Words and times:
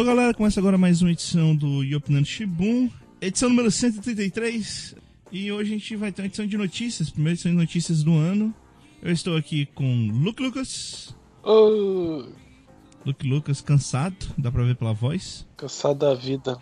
Ó 0.00 0.02
galera, 0.02 0.32
começa 0.32 0.58
agora 0.58 0.78
mais 0.78 1.02
uma 1.02 1.10
edição 1.10 1.54
do 1.54 1.82
Yopinando 1.82 2.24
Shibun, 2.24 2.88
edição 3.20 3.50
número 3.50 3.70
133. 3.70 4.96
E 5.30 5.52
hoje 5.52 5.74
a 5.74 5.76
gente 5.76 5.94
vai 5.94 6.10
ter 6.10 6.22
uma 6.22 6.26
edição 6.26 6.46
de 6.46 6.56
notícias, 6.56 7.10
primeira 7.10 7.34
edição 7.34 7.52
de 7.52 7.58
notícias 7.58 8.02
do 8.02 8.14
ano. 8.14 8.54
Eu 9.02 9.12
estou 9.12 9.36
aqui 9.36 9.66
com 9.66 10.08
Luke 10.10 10.42
Lucas. 10.42 11.14
Oh, 11.42 12.24
Luke 13.04 13.28
Lucas, 13.28 13.60
cansado, 13.60 14.16
dá 14.38 14.50
pra 14.50 14.62
ver 14.62 14.74
pela 14.74 14.94
voz. 14.94 15.46
cansado 15.54 15.98
da 15.98 16.14
vida. 16.14 16.56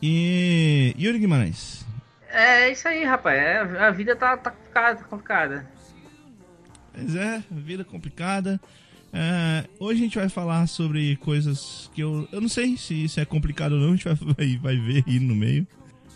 E 0.00 0.94
Yuri 0.98 1.18
Guimarães. 1.18 1.84
É 2.30 2.72
isso 2.72 2.88
aí, 2.88 3.04
rapaz. 3.04 3.38
É, 3.38 3.58
a 3.58 3.90
vida 3.90 4.16
tá, 4.16 4.34
tá 4.38 4.50
complicada, 4.50 4.96
tá 4.96 5.04
complicada. 5.04 5.70
Pois 6.94 7.16
é, 7.16 7.44
vida 7.50 7.84
complicada. 7.84 8.58
É, 9.12 9.64
hoje 9.78 10.00
a 10.00 10.04
gente 10.04 10.18
vai 10.18 10.28
falar 10.28 10.66
sobre 10.66 11.16
coisas 11.16 11.90
que 11.94 12.02
eu, 12.02 12.26
eu 12.32 12.40
não 12.40 12.48
sei 12.48 12.76
se 12.78 13.04
isso 13.04 13.20
é 13.20 13.24
complicado 13.24 13.72
ou 13.72 13.78
não, 13.80 13.88
a 13.88 13.96
gente 13.96 14.04
vai, 14.04 14.14
vai, 14.34 14.56
vai 14.56 14.76
ver 14.76 15.04
aí 15.06 15.20
no 15.20 15.34
meio. 15.34 15.66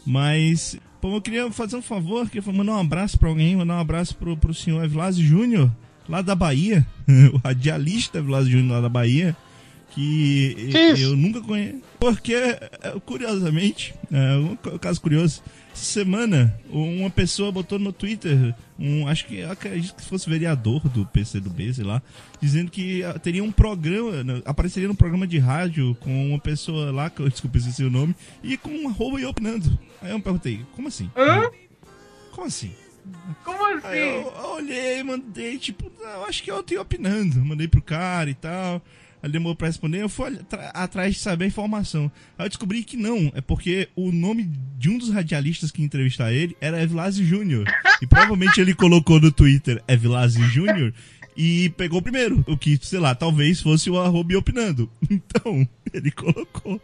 Mas, 0.05 0.79
pô, 1.01 1.15
eu 1.17 1.21
queria 1.21 1.51
fazer 1.51 1.77
um 1.77 1.83
favor, 1.83 2.29
queria 2.31 2.53
mandar 2.53 2.73
um 2.73 2.81
abraço 2.81 3.19
pra 3.19 3.29
alguém, 3.29 3.57
mandar 3.57 3.75
um 3.77 3.81
abraço 3.81 4.17
pro, 4.17 4.37
pro 4.37 4.55
senhor 4.55 4.83
Evlásio 4.85 5.25
Júnior, 5.25 5.71
lá 6.09 6.23
da 6.23 6.35
Bahia, 6.35 6.87
o 7.35 7.37
radialista 7.39 8.19
Evlásio 8.19 8.53
Júnior 8.53 8.73
lá 8.77 8.81
da 8.81 8.89
Bahia, 8.89 9.37
que 9.91 10.69
Que 10.71 10.79
isso? 10.93 11.03
eu 11.03 11.17
nunca 11.17 11.41
conheço. 11.41 11.81
Porque, 11.99 12.35
é, 12.35 12.61
curiosamente, 13.05 13.95
é, 14.13 14.37
um 14.37 14.57
caso 14.79 15.01
curioso, 15.01 15.43
semana 15.85 16.59
uma 16.71 17.11
pessoa 17.11 17.53
botou 17.53 17.79
no 17.79 17.93
Twitter, 17.93 18.55
um, 18.79 19.07
acho 19.09 19.27
que 19.27 19.43
acredito 19.43 19.97
que 19.97 20.05
fosse 20.05 20.29
vereador 20.29 20.89
do 20.89 21.07
PCdoB, 21.07 21.75
sei 21.75 21.85
lá, 21.85 22.03
dizendo 22.41 22.71
que 22.71 23.03
ah, 23.05 23.19
teria 23.19 23.43
um 23.43 23.53
programa, 23.53 24.23
né, 24.23 24.43
apareceria 24.45 24.89
num 24.89 24.95
programa 24.95 25.27
de 25.27 25.39
rádio 25.39 25.95
com 26.01 26.29
uma 26.31 26.39
pessoa 26.39 26.91
lá, 26.91 27.09
que 27.11 27.21
eu 27.21 27.29
desculpa 27.29 27.59
esqueci 27.59 27.85
o 27.85 27.91
nome, 27.91 28.15
e 28.43 28.57
com 28.57 28.71
um 28.71 28.89
arroba 28.89 29.21
e 29.21 29.25
opinando. 29.25 29.79
Aí 30.01 30.11
eu 30.11 30.19
me 30.19 30.23
perguntei, 30.23 30.65
como 30.75 30.89
assim? 30.89 31.11
Hã? 31.17 31.51
Como 32.33 32.47
assim? 32.47 32.73
Como 33.45 33.65
Aí 33.65 33.79
assim? 33.79 33.99
eu, 33.99 34.33
eu 34.37 34.51
olhei, 34.55 35.03
mandei, 35.03 35.59
tipo, 35.59 35.91
não, 36.01 36.25
acho 36.25 36.43
que 36.43 36.51
eu 36.51 36.63
tenho 36.63 36.81
opinando. 36.81 37.45
Mandei 37.45 37.69
pro 37.69 37.81
cara 37.81 38.29
e 38.29 38.35
tal. 38.35 38.83
Ele 39.27 39.35
demorou 39.35 39.57
pra 39.57 39.67
responder, 39.69 40.03
eu 40.03 40.09
fui 40.09 40.39
atrás 40.73 41.15
de 41.15 41.21
saber 41.21 41.45
a 41.45 41.49
informação. 41.49 42.11
Aí 42.39 42.47
eu 42.47 42.49
descobri 42.49 42.83
que 42.83 42.97
não, 42.97 43.31
é 43.35 43.41
porque 43.41 43.89
o 43.95 44.13
nome 44.13 44.51
de 44.79 44.89
um 44.89 44.99
dos 44.99 45.11
radialistas 45.11 45.71
que 45.71 45.83
entrevistar 45.83 46.33
ele 46.33 46.57
era 46.61 46.83
Evilásio 46.83 47.25
Júnior. 47.25 47.67
E 48.01 48.07
provavelmente 48.07 48.61
ele 48.61 48.75
colocou 48.75 49.21
no 49.21 49.33
Twitter 49.33 49.83
Evilásio 49.89 50.45
Júnior 50.45 50.93
e 51.37 51.69
pegou 51.71 52.01
primeiro. 52.01 52.43
O 52.47 52.57
que, 52.57 52.79
sei 52.81 52.99
lá, 52.99 53.15
talvez 53.15 53.61
fosse 53.61 53.91
o 53.91 53.99
arroba 53.99 54.37
opinando. 54.39 54.91
Então, 55.11 55.69
ele 55.93 56.11
colocou. 56.11 56.81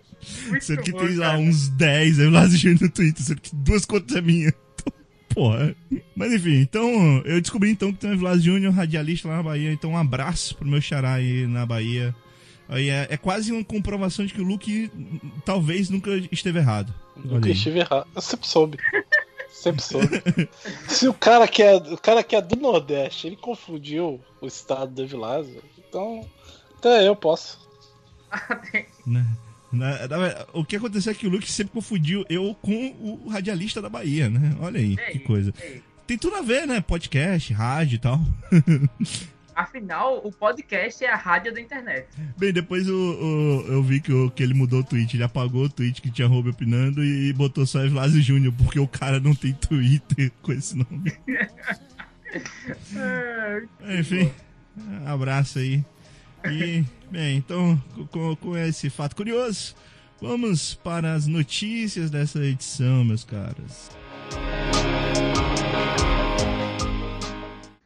Muito 0.49 0.65
Sendo 0.65 0.83
que 0.83 0.93
bom, 0.93 0.99
tem 0.99 1.17
lá 1.17 1.31
cara. 1.31 1.39
uns 1.39 1.69
10 1.69 2.19
Evilásio 2.19 2.59
Júnior 2.59 2.83
no 2.83 2.91
Twitter, 2.91 3.25
sendo 3.25 3.41
que 3.41 3.55
duas 3.57 3.85
contas 3.85 4.17
é 4.17 4.21
minha. 4.21 4.49
Então, 4.49 4.93
Porra. 5.35 5.75
Mas 6.15 6.33
enfim, 6.33 6.57
então 6.61 7.23
eu 7.25 7.41
descobri 7.41 7.71
então 7.71 7.93
que 7.93 7.99
tem 7.99 8.11
o 8.11 8.15
Evilásio 8.15 8.53
Júnior, 8.53 8.73
radialista 8.73 9.29
lá 9.29 9.37
na 9.37 9.43
Bahia. 9.43 9.73
Então 9.73 9.93
um 9.93 9.97
abraço 9.97 10.57
pro 10.57 10.69
meu 10.69 10.81
xará 10.81 11.15
aí 11.15 11.47
na 11.47 11.65
Bahia. 11.65 12.15
Aí 12.73 12.89
é, 12.89 13.07
é 13.11 13.17
quase 13.17 13.53
uma 13.53 13.63
comprovação 13.65 14.25
de 14.25 14.33
que 14.33 14.41
o 14.41 14.45
Luke 14.45 14.91
talvez 15.45 15.91
nunca 15.91 16.11
esteve 16.33 16.59
errado. 16.59 16.93
Nunca 17.17 17.47
aí. 17.47 17.53
estive 17.53 17.81
errado. 17.81 18.07
Eu 18.15 18.23
sempre 18.23 18.47
soube. 18.49 18.79
Sempre 19.51 19.83
soube. 19.83 20.23
Se 20.89 21.07
o 21.07 21.15
cara 21.15 21.47
que 21.47 21.63
é, 21.63 21.77
o 21.77 21.99
cara 21.99 22.23
que 22.25 22.35
é 22.35 22.41
do 22.41 22.57
Nordeste, 22.57 23.27
ele 23.27 23.37
confundiu 23.37 24.21
o 24.41 24.47
estado 24.47 24.93
do 24.93 25.03
Evilásio, 25.03 25.63
então 25.79 26.27
até 26.79 27.07
eu 27.07 27.15
posso. 27.15 27.61
Né? 29.07 29.27
Na- 29.71 30.07
na 30.07 30.47
o 30.53 30.65
que 30.65 30.77
aconteceu 30.77 31.13
é 31.13 31.15
que 31.15 31.27
o 31.27 31.31
Luke 31.31 31.51
sempre 31.51 31.73
confundiu 31.73 32.25
eu 32.29 32.55
com 32.61 32.89
o 33.25 33.29
radialista 33.29 33.81
da 33.81 33.89
Bahia, 33.89 34.29
né? 34.29 34.55
Olha 34.61 34.79
aí, 34.79 34.97
Ei, 35.07 35.13
que 35.13 35.19
coisa. 35.21 35.53
ei. 35.63 35.83
Tem 36.07 36.19
tudo 36.19 36.37
a 36.37 36.43
ver, 36.43 36.67
né? 36.67 36.81
Podcast, 36.81 37.53
rádio 37.53 37.97
e 37.97 37.99
tal. 37.99 38.21
Afinal, 39.55 40.21
o 40.25 40.33
podcast 40.33 41.05
é 41.05 41.11
a 41.11 41.17
rádio 41.17 41.53
da 41.53 41.61
internet. 41.61 42.07
Bem, 42.39 42.53
depois 42.53 42.89
o, 42.89 42.95
o- 42.95 43.65
eu 43.69 43.83
vi 43.83 44.01
que, 44.01 44.13
o- 44.13 44.31
que 44.31 44.43
ele 44.43 44.55
mudou 44.55 44.81
o 44.81 44.85
tweet. 44.85 45.17
Ele 45.17 45.25
apagou 45.25 45.65
o 45.65 45.69
tweet 45.69 46.01
que 46.01 46.11
tinha 46.11 46.27
arroba 46.27 46.51
opinando 46.51 47.05
e 47.05 47.33
botou 47.33 47.67
só 47.67 47.85
Evlásio 47.85 48.23
Júnior, 48.23 48.55
porque 48.57 48.79
o 48.81 48.89
cara 48.89 49.21
não 49.21 49.35
tem 49.35 49.53
Twitter 49.53 50.33
com 50.43 50.53
esse 50.53 50.77
nome. 50.77 51.13
Enfim, 53.99 54.31
abraço 55.07 55.59
aí. 55.59 55.85
E, 56.45 56.85
bem, 57.11 57.37
então, 57.37 57.81
com, 58.11 58.35
com 58.37 58.57
esse 58.57 58.91
fato 58.91 59.15
curioso, 59.15 59.75
vamos 60.21 60.75
para 60.75 61.15
as 61.15 61.27
notícias 61.27 62.11
dessa 62.11 62.45
edição, 62.45 63.05
meus 63.05 63.25
caras. 63.25 63.91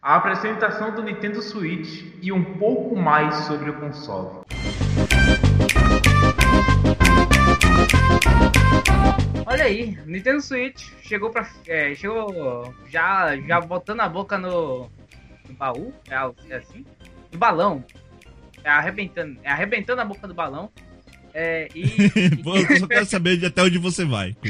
A 0.06 0.14
apresentação 0.14 0.94
do 0.94 1.02
Nintendo 1.02 1.42
Switch 1.42 2.04
e 2.22 2.30
um 2.30 2.44
pouco 2.58 2.94
mais 2.94 3.34
sobre 3.38 3.70
o 3.70 3.74
console. 3.74 4.44
Olha 9.44 9.64
aí, 9.64 9.98
Nintendo 10.06 10.40
Switch 10.40 10.92
chegou 11.02 11.30
pra. 11.30 11.50
é, 11.66 11.92
chegou 11.96 12.72
já, 12.88 13.36
já 13.36 13.60
botando 13.60 13.98
a 13.98 14.08
boca 14.08 14.38
no, 14.38 14.88
no 15.48 15.54
baú, 15.58 15.92
é 16.08 16.14
algo 16.14 16.36
assim? 16.52 16.86
No 17.32 17.38
balão. 17.40 17.84
É 18.62 18.70
arrebentando, 18.70 19.36
é 19.42 19.50
arrebentando 19.50 20.02
a 20.02 20.04
boca 20.04 20.28
do 20.28 20.34
balão. 20.34 20.70
É, 21.34 21.66
e, 21.74 21.82
eu 22.70 22.78
só 22.78 22.86
quero 22.86 23.06
saber 23.06 23.38
de 23.38 23.46
até 23.46 23.60
onde 23.60 23.78
você 23.78 24.04
vai 24.04 24.36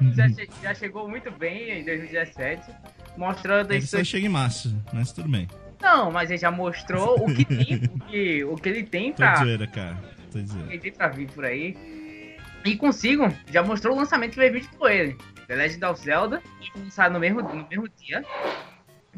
não- 0.00 0.12
já, 0.14 0.28
che- 0.28 0.48
já 0.62 0.74
chegou 0.74 1.08
muito 1.08 1.30
bem 1.30 1.80
em 1.80 1.84
2017, 1.84 2.70
mostrando 3.16 3.70
Ele 3.72 3.78
isso 3.78 3.96
só 3.96 4.04
chega 4.04 4.26
em 4.26 4.28
março, 4.30 4.74
mas 4.92 5.12
tudo 5.12 5.28
bem. 5.28 5.48
Não, 5.80 6.10
mas 6.10 6.30
ele 6.30 6.38
já 6.38 6.50
mostrou 6.50 7.24
o 7.24 7.34
que 7.34 7.44
tem, 7.44 7.76
o 7.76 7.98
que, 8.06 8.44
o 8.44 8.56
que 8.56 8.68
ele 8.68 8.82
tem 8.84 9.12
Tô 9.12 9.16
pra, 9.18 9.32
de 9.34 9.38
zoeira, 9.44 9.66
cara. 9.66 9.96
Tô 10.30 10.38
de 10.38 10.44
o 10.44 10.46
que 10.46 10.52
zoeira. 10.52 10.72
ele 10.72 10.78
tem 10.80 10.92
pra 10.92 11.08
vir 11.08 11.30
por 11.30 11.44
aí. 11.44 12.36
E 12.64 12.76
consigo, 12.76 13.32
já 13.50 13.62
mostrou 13.62 13.94
o 13.94 13.98
lançamento 13.98 14.32
que 14.32 14.36
vai 14.36 14.50
vir 14.50 14.68
com 14.68 14.86
ele. 14.86 15.16
The 15.48 15.54
Legend 15.56 15.84
of 15.86 16.02
Zelda, 16.04 16.42
lançar 16.76 17.10
no 17.10 17.18
mesmo, 17.18 17.40
no 17.40 17.66
mesmo 17.68 17.88
dia. 17.98 18.22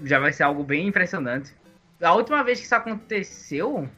Já 0.05 0.19
vai 0.21 0.33
ser 0.33 0.45
algo 0.45 0.63
bem 0.63 0.87
impressionante. 0.87 1.53
A 2.01 2.13
última 2.15 2.43
vez 2.45 2.59
que 2.61 2.65
isso 2.67 2.75
aconteceu 2.75 3.89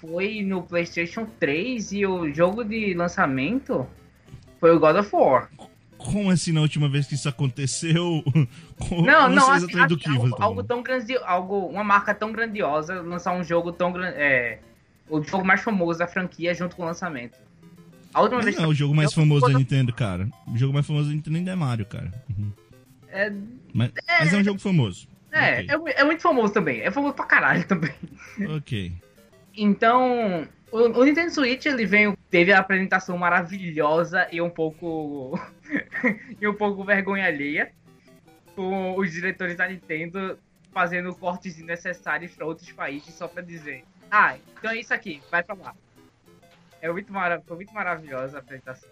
foi 0.00 0.42
no 0.42 0.62
PlayStation 0.62 1.26
3 1.40 1.92
e 1.92 2.06
o 2.06 2.30
jogo 2.32 2.62
de 2.64 2.92
lançamento 2.94 3.86
foi 4.60 4.74
o 4.76 4.78
God 4.78 4.96
of 4.96 5.10
War. 5.14 5.48
Como 6.04 6.30
assim 6.30 6.52
na 6.52 6.60
última 6.60 6.88
vez 6.88 7.06
que 7.06 7.14
isso 7.14 7.28
aconteceu? 7.28 8.22
Não, 8.90 9.28
não, 9.30 9.42
sei 9.46 9.54
assim, 9.54 9.86
do 9.86 9.96
que 9.96 10.08
algo, 10.10 10.36
tá 10.36 10.44
algo 10.44 10.62
tão 10.62 10.82
grande, 10.82 11.16
algo, 11.24 11.66
uma 11.68 11.82
marca 11.84 12.14
tão 12.14 12.30
grandiosa 12.32 13.00
lançar 13.00 13.32
um 13.34 13.42
jogo 13.42 13.72
tão 13.72 13.90
grande, 13.92 14.16
é, 14.18 14.58
o 15.08 15.22
jogo 15.22 15.44
mais 15.44 15.62
famoso 15.62 15.98
da 16.00 16.06
franquia 16.06 16.52
junto 16.54 16.76
com 16.76 16.82
o 16.82 16.86
lançamento. 16.86 17.38
A 18.12 18.20
última 18.20 18.36
Mas 18.38 18.44
vez 18.46 18.56
não 18.58 18.64
é 18.64 18.68
o 18.68 18.74
jogo 18.74 18.94
mais 18.94 19.10
eu- 19.10 19.14
famoso 19.22 19.46
da 19.46 19.56
Nintendo, 19.58 19.92
cara. 19.92 20.28
O 20.46 20.56
jogo 20.58 20.72
mais 20.74 20.86
famoso 20.86 21.08
da 21.08 21.14
Nintendo 21.14 21.50
é 21.50 21.54
Mario, 21.54 21.86
cara. 21.86 22.12
Uhum. 22.36 22.52
é, 23.08 23.32
Mas, 23.72 23.90
mas 24.20 24.32
é 24.32 24.36
um 24.36 24.44
jogo 24.44 24.58
famoso. 24.60 25.08
é, 25.32 25.62
Ok. 25.78 25.92
é, 25.94 26.00
é 26.00 26.04
muito 26.04 26.20
famoso 26.22 26.52
também, 26.52 26.80
é 26.80 26.90
famoso 26.90 27.14
pra 27.14 27.24
caralho 27.24 27.66
também. 27.66 27.94
Ok. 28.56 28.92
Então, 29.56 30.46
o, 30.74 31.00
o 31.00 31.04
Nintendo 31.04 31.30
Switch 31.30 31.66
ele 31.66 31.86
veio, 31.86 32.18
teve 32.28 32.52
a 32.52 32.58
apresentação 32.58 33.16
maravilhosa 33.16 34.26
e 34.32 34.40
um 34.42 34.50
pouco 34.50 35.38
e 36.40 36.48
um 36.48 36.54
pouco 36.54 36.82
vergonha 36.84 37.26
alheia 37.26 37.70
com 38.56 38.98
os 38.98 39.12
diretores 39.12 39.56
da 39.56 39.68
Nintendo 39.68 40.36
fazendo 40.72 41.14
cortes 41.14 41.54
desnecessários 41.54 42.32
para 42.32 42.44
outros 42.44 42.72
países 42.72 43.14
só 43.14 43.28
pra 43.28 43.40
dizer, 43.40 43.84
ah, 44.10 44.36
então 44.58 44.72
é 44.72 44.80
isso 44.80 44.92
aqui, 44.92 45.22
vai 45.30 45.44
pra 45.44 45.54
lá. 45.54 45.74
É 46.82 46.90
muito 46.90 47.12
mara 47.12 47.40
foi 47.46 47.56
muito 47.56 47.72
maravilhosa 47.72 48.38
a 48.38 48.40
apresentação. 48.40 48.90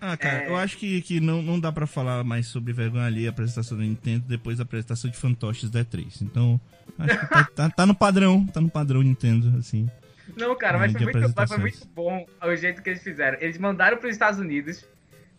Ah, 0.00 0.16
cara, 0.16 0.42
É. 0.44 0.48
eu 0.48 0.56
acho 0.56 0.76
que, 0.76 1.00
que 1.00 1.20
não, 1.20 1.40
não 1.40 1.60
dá 1.60 1.70
pra 1.70 1.86
falar 1.86 2.24
mais 2.24 2.48
sobre 2.48 2.72
vergonha 2.72 3.06
ali 3.06 3.28
a 3.28 3.30
apresentação 3.30 3.78
da 3.78 3.84
Nintendo 3.84 4.24
depois 4.26 4.58
da 4.58 4.64
apresentação 4.64 5.08
de 5.08 5.16
fantoches 5.16 5.70
da 5.70 5.84
E3. 5.84 6.22
Então, 6.22 6.60
acho 6.98 7.20
que 7.20 7.26
tá, 7.28 7.44
tá, 7.54 7.70
tá 7.70 7.86
no 7.86 7.94
padrão, 7.94 8.44
tá 8.46 8.60
no 8.60 8.68
padrão 8.68 9.00
Nintendo, 9.00 9.56
assim. 9.56 9.88
Não, 10.36 10.56
cara, 10.56 10.78
mas 10.78 10.92
foi, 10.92 11.00
muito, 11.02 11.32
mas 11.36 11.48
foi 11.48 11.58
muito 11.58 11.86
bom 11.94 12.26
o 12.42 12.56
jeito 12.56 12.82
que 12.82 12.90
eles 12.90 13.02
fizeram. 13.02 13.38
Eles 13.40 13.56
mandaram 13.58 13.96
para 13.98 14.06
os 14.08 14.12
Estados 14.14 14.38
Unidos. 14.40 14.84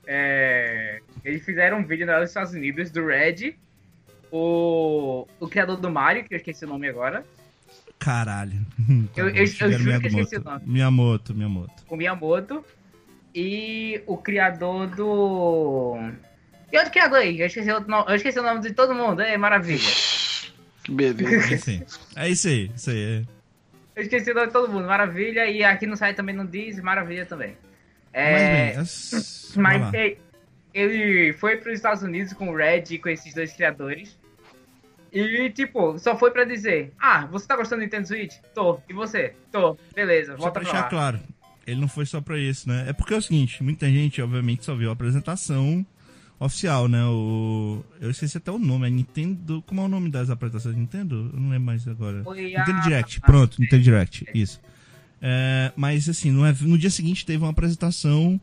é, 0.08 1.00
eles 1.24 1.44
fizeram 1.44 1.80
um 1.80 1.86
vídeo 1.86 2.06
nos 2.06 2.30
Estados 2.30 2.54
Unidos 2.54 2.92
do 2.92 3.06
Red, 3.06 3.56
o, 4.32 5.28
o 5.40 5.48
criador 5.48 5.78
do 5.78 5.90
Mario, 5.90 6.24
que 6.24 6.34
eu 6.34 6.38
esqueci 6.38 6.66
o 6.66 6.68
nome 6.68 6.88
agora, 6.88 7.26
Caralho. 7.98 8.60
Eu- 9.16 9.30
eu- 9.30 9.36
eu 9.36 9.48
Shigeru 9.48 9.72
juro 9.84 10.00
que 10.02 10.08
eu 10.08 10.20
esqueci 10.20 10.36
Miyamoto. 10.36 10.50
o 10.50 10.52
nome. 10.52 10.66
Miyamoto, 10.74 11.34
Miyamoto. 11.34 11.74
o 11.90 11.96
Miyamoto, 11.96 12.66
e 13.34 14.02
o 14.06 14.18
criador 14.18 14.88
do. 14.88 15.98
E 16.72 16.78
outro 16.78 16.92
criador 16.92 17.20
aí, 17.20 17.40
eu 17.40 17.48
esqueci, 17.48 17.72
outro 17.72 17.90
nome, 17.90 18.06
eu 18.10 18.16
esqueci 18.16 18.38
o 18.40 18.44
nome 18.44 18.60
de 18.62 18.74
todo 18.74 18.94
mundo, 18.94 19.22
é 19.22 19.38
maravilha. 19.38 19.90
Que 20.84 20.92
beleza. 20.92 21.54
É 21.54 21.56
isso 21.56 21.70
aí. 21.70 21.84
É 22.16 22.30
isso 22.30 22.48
aí, 22.48 22.72
isso 22.76 22.90
aí. 22.92 23.04
É. 23.22 23.35
Eu 23.96 24.04
esqueci 24.04 24.32
o 24.32 24.34
nome 24.36 24.48
de 24.48 24.54
todo 24.54 24.72
mundo. 24.72 24.86
Maravilha. 24.88 25.46
E 25.50 25.64
aqui 25.64 25.86
no 25.86 25.96
site 25.96 26.16
também 26.18 26.36
não 26.36 26.46
diz. 26.46 26.80
Maravilha 26.80 27.26
também. 27.26 27.56
Mas 28.14 28.24
É, 28.42 28.72
bem, 28.72 28.78
as... 28.82 29.52
vai 29.56 29.80
lá. 29.80 29.86
mas 29.92 29.94
e- 29.94 30.18
ele 30.74 31.34
foi 31.34 31.58
para 31.58 31.70
os 31.72 31.76
Estados 31.76 32.04
Unidos 32.04 32.34
com 32.34 32.50
o 32.50 32.56
Red 32.56 32.84
e 32.92 32.98
com 33.00 33.10
esses 33.10 33.34
dois 33.34 33.54
criadores. 33.54 34.18
E, 35.12 35.50
tipo, 35.52 35.98
só 35.98 36.18
foi 36.18 36.32
pra 36.32 36.44
dizer: 36.44 36.92
Ah, 37.00 37.26
você 37.28 37.48
tá 37.48 37.56
gostando 37.56 37.80
do 37.82 37.84
Nintendo 37.86 38.08
Switch? 38.08 38.36
Tô. 38.54 38.80
E 38.90 38.94
você? 38.94 39.34
Tô. 39.52 39.78
Beleza, 39.96 40.34
Só 40.34 40.38
volta 40.40 40.60
pra 40.60 40.62
pra 40.62 40.72
deixar 40.72 40.90
claro, 40.90 41.20
ele 41.66 41.80
não 41.80 41.88
foi 41.88 42.06
só 42.06 42.20
pra 42.20 42.38
isso, 42.38 42.68
né? 42.68 42.86
É 42.90 42.94
porque 42.94 43.14
é 43.14 43.18
o 43.18 43.22
seguinte, 43.22 43.64
muita 43.64 43.88
gente, 43.90 44.22
obviamente, 44.22 44.66
só 44.66 44.76
viu 44.76 44.90
a 44.90 44.94
apresentação 44.94 45.86
oficial, 46.40 46.88
né? 46.88 47.04
O... 47.06 47.84
Eu 48.02 48.12
esqueci 48.12 48.38
até 48.38 48.52
o 48.52 48.60
nome, 48.60 48.88
é 48.88 48.90
Nintendo... 48.90 49.64
Como 49.66 49.82
é 49.82 49.84
o 49.86 49.88
nome 49.88 50.10
das 50.10 50.30
apresentações? 50.30 50.76
Nintendo? 50.76 51.32
Eu 51.34 51.40
não 51.40 51.50
lembro 51.50 51.66
mais 51.66 51.88
agora. 51.88 52.24
Foi 52.24 52.56
a- 52.56 52.60
Nintendo 52.60 52.82
Direct, 52.84 53.22
pronto, 53.22 53.60
Nintendo 53.62 53.84
Direct, 53.84 54.26
isso. 54.34 54.60
É, 55.22 55.72
mas, 55.76 56.08
assim, 56.10 56.32
no, 56.32 56.46
ev- 56.46 56.62
no 56.64 56.78
dia 56.78 56.90
seguinte 56.90 57.26
teve 57.26 57.44
uma 57.44 57.50
apresentação 57.52 58.40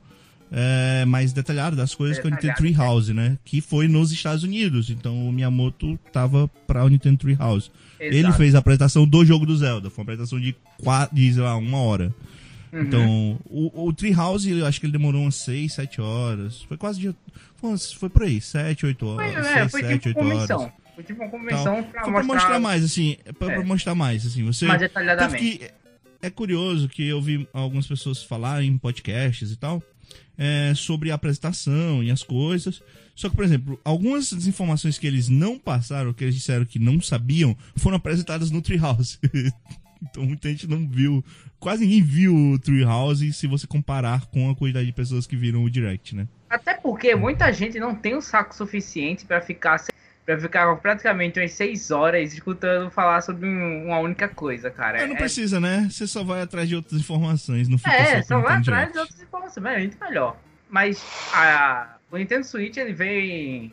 é, 0.50 1.04
mais 1.04 1.32
detalhada 1.32 1.76
das 1.76 1.94
coisas 1.94 2.18
com 2.18 2.28
a 2.28 2.30
Nintendo 2.30 2.54
Detalhada, 2.54 2.74
Treehouse, 2.76 3.14
né? 3.14 3.38
Que 3.44 3.60
foi 3.60 3.88
nos 3.88 4.10
Estados 4.12 4.42
Unidos, 4.42 4.90
então 4.90 5.28
o 5.28 5.32
Miyamoto 5.32 5.98
tava 6.12 6.48
pra 6.66 6.84
o 6.84 6.88
Nintendo 6.88 7.18
Treehouse. 7.18 7.70
Ele 8.00 8.18
Exato. 8.18 8.36
fez 8.36 8.54
a 8.54 8.58
apresentação 8.58 9.06
do 9.06 9.24
jogo 9.24 9.46
do 9.46 9.56
Zelda. 9.56 9.88
Foi 9.90 10.02
uma 10.02 10.12
apresentação 10.12 10.40
de, 10.40 10.54
quatro, 10.82 11.14
de 11.14 11.32
sei 11.32 11.42
lá, 11.42 11.56
uma 11.56 11.78
hora. 11.78 12.12
Uhum. 12.72 12.80
Então, 12.82 13.38
o, 13.44 13.86
o 13.88 13.92
Treehouse, 13.92 14.48
eu 14.50 14.64
acho 14.66 14.80
que 14.80 14.86
ele 14.86 14.92
demorou 14.92 15.22
umas 15.22 15.34
6, 15.36 15.74
7 15.74 16.00
horas. 16.00 16.62
Foi 16.62 16.76
quase 16.76 16.98
de. 17.00 17.14
Foi, 17.56 17.70
umas- 17.70 17.92
foi 17.92 18.08
por 18.08 18.22
aí, 18.22 18.40
7, 18.40 18.86
8 18.86 19.04
Foi, 19.04 19.14
horas. 19.26 19.46
é, 19.46 19.54
6, 19.60 19.70
foi 19.70 19.80
7, 19.82 19.98
tipo 20.08 20.20
8 20.20 20.30
convenção. 20.32 20.60
horas. 20.60 20.72
Foi 20.94 21.04
tipo 21.04 21.22
uma 21.22 21.30
convenção 21.30 21.82
pra, 21.84 22.02
Foi 22.04 22.12
pra 22.12 22.22
mostrar, 22.22 22.34
mostrar 22.34 22.60
mais, 22.60 22.84
assim. 22.84 23.16
é 23.24 23.32
Pra, 23.32 23.52
É. 23.52 23.54
pra 23.56 23.64
mostrar 23.64 23.94
mais, 23.94 24.26
assim. 24.26 24.44
Você. 24.44 24.66
mais 24.66 24.80
detalhadamente. 24.80 25.58
que 25.58 25.70
é 26.22 26.30
curioso 26.30 26.88
que 26.88 27.06
eu 27.06 27.20
vi 27.20 27.46
algumas 27.52 27.86
pessoas 27.86 28.22
falarem 28.22 28.68
em 28.70 28.78
podcasts 28.78 29.50
e 29.50 29.56
tal 29.56 29.82
é, 30.38 30.72
sobre 30.74 31.10
a 31.10 31.14
apresentação 31.14 32.02
e 32.02 32.10
as 32.10 32.22
coisas. 32.22 32.82
Só 33.14 33.28
que, 33.28 33.36
por 33.36 33.44
exemplo, 33.44 33.78
algumas 33.84 34.32
das 34.32 34.46
informações 34.46 34.98
que 34.98 35.06
eles 35.06 35.28
não 35.28 35.58
passaram, 35.58 36.12
que 36.14 36.24
eles 36.24 36.34
disseram 36.34 36.64
que 36.64 36.78
não 36.78 37.00
sabiam, 37.00 37.54
foram 37.76 37.96
apresentadas 37.96 38.50
no 38.50 38.62
Treehouse. 38.62 39.18
então 40.02 40.24
muita 40.24 40.48
gente 40.48 40.66
não 40.66 40.86
viu. 40.88 41.24
Quase 41.60 41.84
ninguém 41.84 42.02
viu 42.02 42.34
o 42.34 42.58
Treehouse 42.58 43.32
se 43.32 43.46
você 43.46 43.66
comparar 43.66 44.26
com 44.26 44.50
a 44.50 44.54
quantidade 44.56 44.86
de 44.86 44.92
pessoas 44.92 45.26
que 45.26 45.36
viram 45.36 45.62
o 45.64 45.70
Direct, 45.70 46.14
né? 46.16 46.26
Até 46.50 46.74
porque 46.74 47.14
muita 47.14 47.50
gente 47.52 47.78
não 47.80 47.94
tem 47.94 48.14
o 48.14 48.20
saco 48.20 48.54
suficiente 48.54 49.24
pra 49.24 49.40
ficar 49.40 49.82
para 50.24 50.38
ficar 50.38 50.76
praticamente 50.76 51.40
umas 51.40 51.50
6 51.52 51.90
horas 51.90 52.32
escutando 52.32 52.88
falar 52.92 53.22
sobre 53.22 53.44
um- 53.48 53.86
uma 53.86 53.98
única 53.98 54.28
coisa, 54.28 54.70
cara. 54.70 54.98
Mas 54.98 55.08
não 55.08 55.16
É- 55.16 55.18
precisa, 55.18 55.58
né? 55.58 55.88
Você 55.90 56.06
só 56.06 56.22
vai 56.22 56.42
atrás 56.42 56.68
de 56.68 56.76
outras 56.76 57.00
informações, 57.00 57.68
não 57.68 57.76
fica 57.76 57.92
É, 57.92 58.22
só 58.22 58.36
só 58.36 58.40
vai 58.40 58.56
atrás 58.58 58.60
de 58.60 58.92
Direct. 58.92 58.98
outras 58.98 59.20
informações, 59.20 59.66
é 59.66 59.78
muito 59.78 59.98
melhor. 60.00 60.36
Mas 60.70 61.04
a, 61.34 61.96
o 62.10 62.16
Nintendo 62.16 62.44
Switch 62.46 62.76
ele 62.76 62.92
vem. 62.92 63.72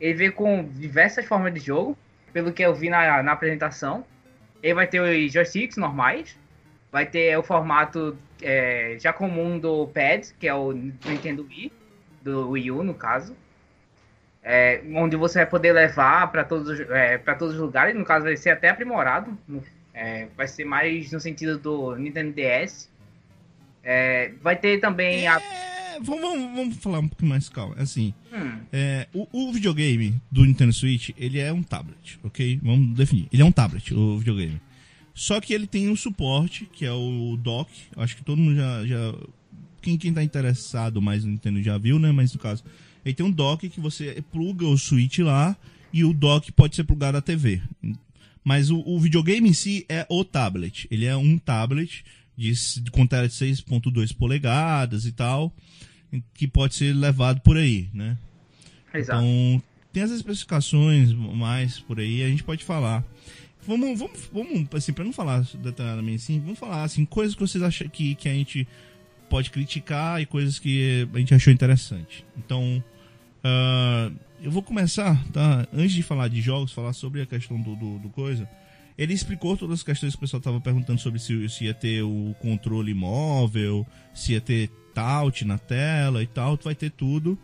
Ele 0.00 0.14
veio 0.14 0.32
com 0.32 0.68
diversas 0.74 1.24
formas 1.26 1.54
de 1.54 1.60
jogo, 1.60 1.96
pelo 2.32 2.52
que 2.52 2.60
eu 2.62 2.74
vi 2.74 2.90
na, 2.90 3.22
na 3.22 3.30
apresentação. 3.32 4.04
Ele 4.62 4.74
vai 4.74 4.86
ter 4.86 5.00
os 5.00 5.32
joysticks 5.32 5.76
normais, 5.76 6.36
vai 6.90 7.06
ter 7.06 7.36
o 7.38 7.42
formato 7.42 8.16
é, 8.40 8.96
já 9.00 9.12
comum 9.12 9.58
do 9.58 9.86
pad, 9.88 10.32
que 10.38 10.46
é 10.46 10.54
o 10.54 10.72
Nintendo 10.72 11.46
Wii, 11.48 11.72
do 12.22 12.50
Wii 12.50 12.70
U 12.70 12.82
no 12.84 12.94
caso. 12.94 13.34
É, 14.44 14.82
onde 14.94 15.14
você 15.16 15.38
vai 15.40 15.46
poder 15.46 15.72
levar 15.72 16.30
para 16.32 16.44
todos, 16.44 16.68
os- 16.68 16.90
é, 16.90 17.16
todos 17.18 17.54
os 17.54 17.60
lugares, 17.60 17.94
no 17.94 18.04
caso 18.04 18.24
vai 18.24 18.36
ser 18.36 18.50
até 18.50 18.68
aprimorado. 18.68 19.36
é, 19.94 20.26
vai 20.36 20.48
ser 20.48 20.64
mais 20.64 21.12
no 21.12 21.20
sentido 21.20 21.58
do 21.58 21.94
Nintendo 21.96 22.32
DS. 22.32 22.88
É, 23.84 24.32
vai 24.40 24.56
ter 24.56 24.80
também 24.80 25.28
a. 25.28 25.38
Vamos, 26.02 26.56
vamos, 26.56 26.76
falar 26.76 26.98
um 27.00 27.08
pouquinho 27.08 27.30
mais 27.30 27.48
calma. 27.48 27.74
Assim, 27.78 28.12
Hum, 28.32 28.58
é, 28.72 29.06
o, 29.12 29.28
o 29.32 29.52
videogame 29.52 30.14
do 30.30 30.44
Nintendo 30.44 30.72
Switch, 30.72 31.10
ele 31.18 31.38
é 31.38 31.52
um 31.52 31.62
tablet, 31.62 32.18
ok? 32.22 32.58
Vamos 32.62 32.96
definir. 32.96 33.28
Ele 33.32 33.42
é 33.42 33.44
um 33.44 33.52
tablet, 33.52 33.92
o 33.94 34.18
videogame. 34.18 34.60
Só 35.14 35.40
que 35.40 35.52
ele 35.52 35.66
tem 35.66 35.88
um 35.90 35.96
suporte, 35.96 36.66
que 36.72 36.84
é 36.86 36.92
o 36.92 37.36
dock. 37.36 37.70
Acho 37.96 38.16
que 38.16 38.24
todo 38.24 38.38
mundo 38.38 38.56
já... 38.56 38.86
já 38.86 39.14
quem, 39.82 39.98
quem 39.98 40.12
tá 40.14 40.22
interessado 40.22 41.02
mais 41.02 41.24
no 41.24 41.30
Nintendo 41.32 41.60
já 41.62 41.76
viu, 41.76 41.98
né? 41.98 42.12
Mas 42.12 42.32
no 42.32 42.38
caso, 42.38 42.62
ele 43.04 43.14
tem 43.14 43.26
um 43.26 43.30
dock 43.32 43.68
que 43.68 43.80
você 43.80 44.22
pluga 44.30 44.64
o 44.66 44.78
Switch 44.78 45.18
lá 45.18 45.56
e 45.92 46.04
o 46.04 46.12
dock 46.14 46.50
pode 46.52 46.76
ser 46.76 46.84
plugado 46.84 47.18
à 47.18 47.20
TV. 47.20 47.60
Mas 48.44 48.70
o, 48.70 48.78
o 48.86 48.98
videogame 48.98 49.48
em 49.48 49.52
si 49.52 49.84
é 49.88 50.06
o 50.08 50.24
tablet. 50.24 50.86
Ele 50.90 51.04
é 51.04 51.16
um 51.16 51.36
tablet 51.36 52.04
de, 52.36 52.50
s- 52.50 52.80
com 52.92 53.06
tela 53.06 53.28
de 53.28 53.34
6.2 53.34 54.16
polegadas 54.16 55.04
e 55.04 55.12
tal, 55.12 55.52
que 56.34 56.46
pode 56.46 56.74
ser 56.74 56.94
levado 56.94 57.40
por 57.40 57.56
aí, 57.56 57.88
né? 57.92 58.18
exato. 58.94 59.22
Então, 59.22 59.62
tem 59.92 60.02
as 60.02 60.10
especificações 60.10 61.12
mais 61.12 61.78
por 61.80 61.98
aí, 62.00 62.22
a 62.22 62.28
gente 62.28 62.42
pode 62.42 62.64
falar. 62.64 63.04
Vamos, 63.66 63.98
vamos, 63.98 64.30
vamos 64.32 64.68
assim, 64.74 64.92
pra 64.92 65.04
não 65.04 65.12
falar 65.12 65.46
detalhadamente 65.54 66.16
assim, 66.16 66.40
vamos 66.40 66.58
falar 66.58 66.82
assim, 66.82 67.04
coisas 67.04 67.34
que 67.34 67.40
vocês 67.40 67.62
acham 67.62 67.88
que, 67.88 68.14
que 68.16 68.28
a 68.28 68.32
gente 68.32 68.66
pode 69.30 69.50
criticar 69.50 70.20
e 70.20 70.26
coisas 70.26 70.58
que 70.58 71.08
a 71.12 71.18
gente 71.18 71.34
achou 71.34 71.52
interessante. 71.52 72.24
Então, 72.36 72.82
ah, 73.44 74.10
eu 74.42 74.50
vou 74.50 74.62
começar, 74.62 75.22
tá? 75.28 75.66
Antes 75.72 75.92
de 75.92 76.02
falar 76.02 76.28
de 76.28 76.40
jogos, 76.40 76.72
falar 76.72 76.92
sobre 76.92 77.22
a 77.22 77.26
questão 77.26 77.60
do, 77.60 77.76
do, 77.76 77.98
do 77.98 78.08
coisa. 78.08 78.48
Ele 79.02 79.14
explicou 79.14 79.56
todas 79.56 79.80
as 79.80 79.82
questões 79.82 80.12
que 80.12 80.18
o 80.18 80.20
pessoal 80.20 80.38
estava 80.38 80.60
perguntando 80.60 81.00
sobre 81.00 81.18
se, 81.18 81.48
se 81.48 81.64
ia 81.64 81.74
ter 81.74 82.02
o 82.02 82.34
controle 82.40 82.94
móvel, 82.94 83.84
se 84.14 84.32
ia 84.32 84.40
ter 84.40 84.68
touch 84.94 85.44
na 85.44 85.58
tela 85.58 86.22
e 86.22 86.26
tal. 86.26 86.56
Tu 86.56 86.64
vai 86.64 86.74
ter 86.74 86.90
tudo. 86.90 87.36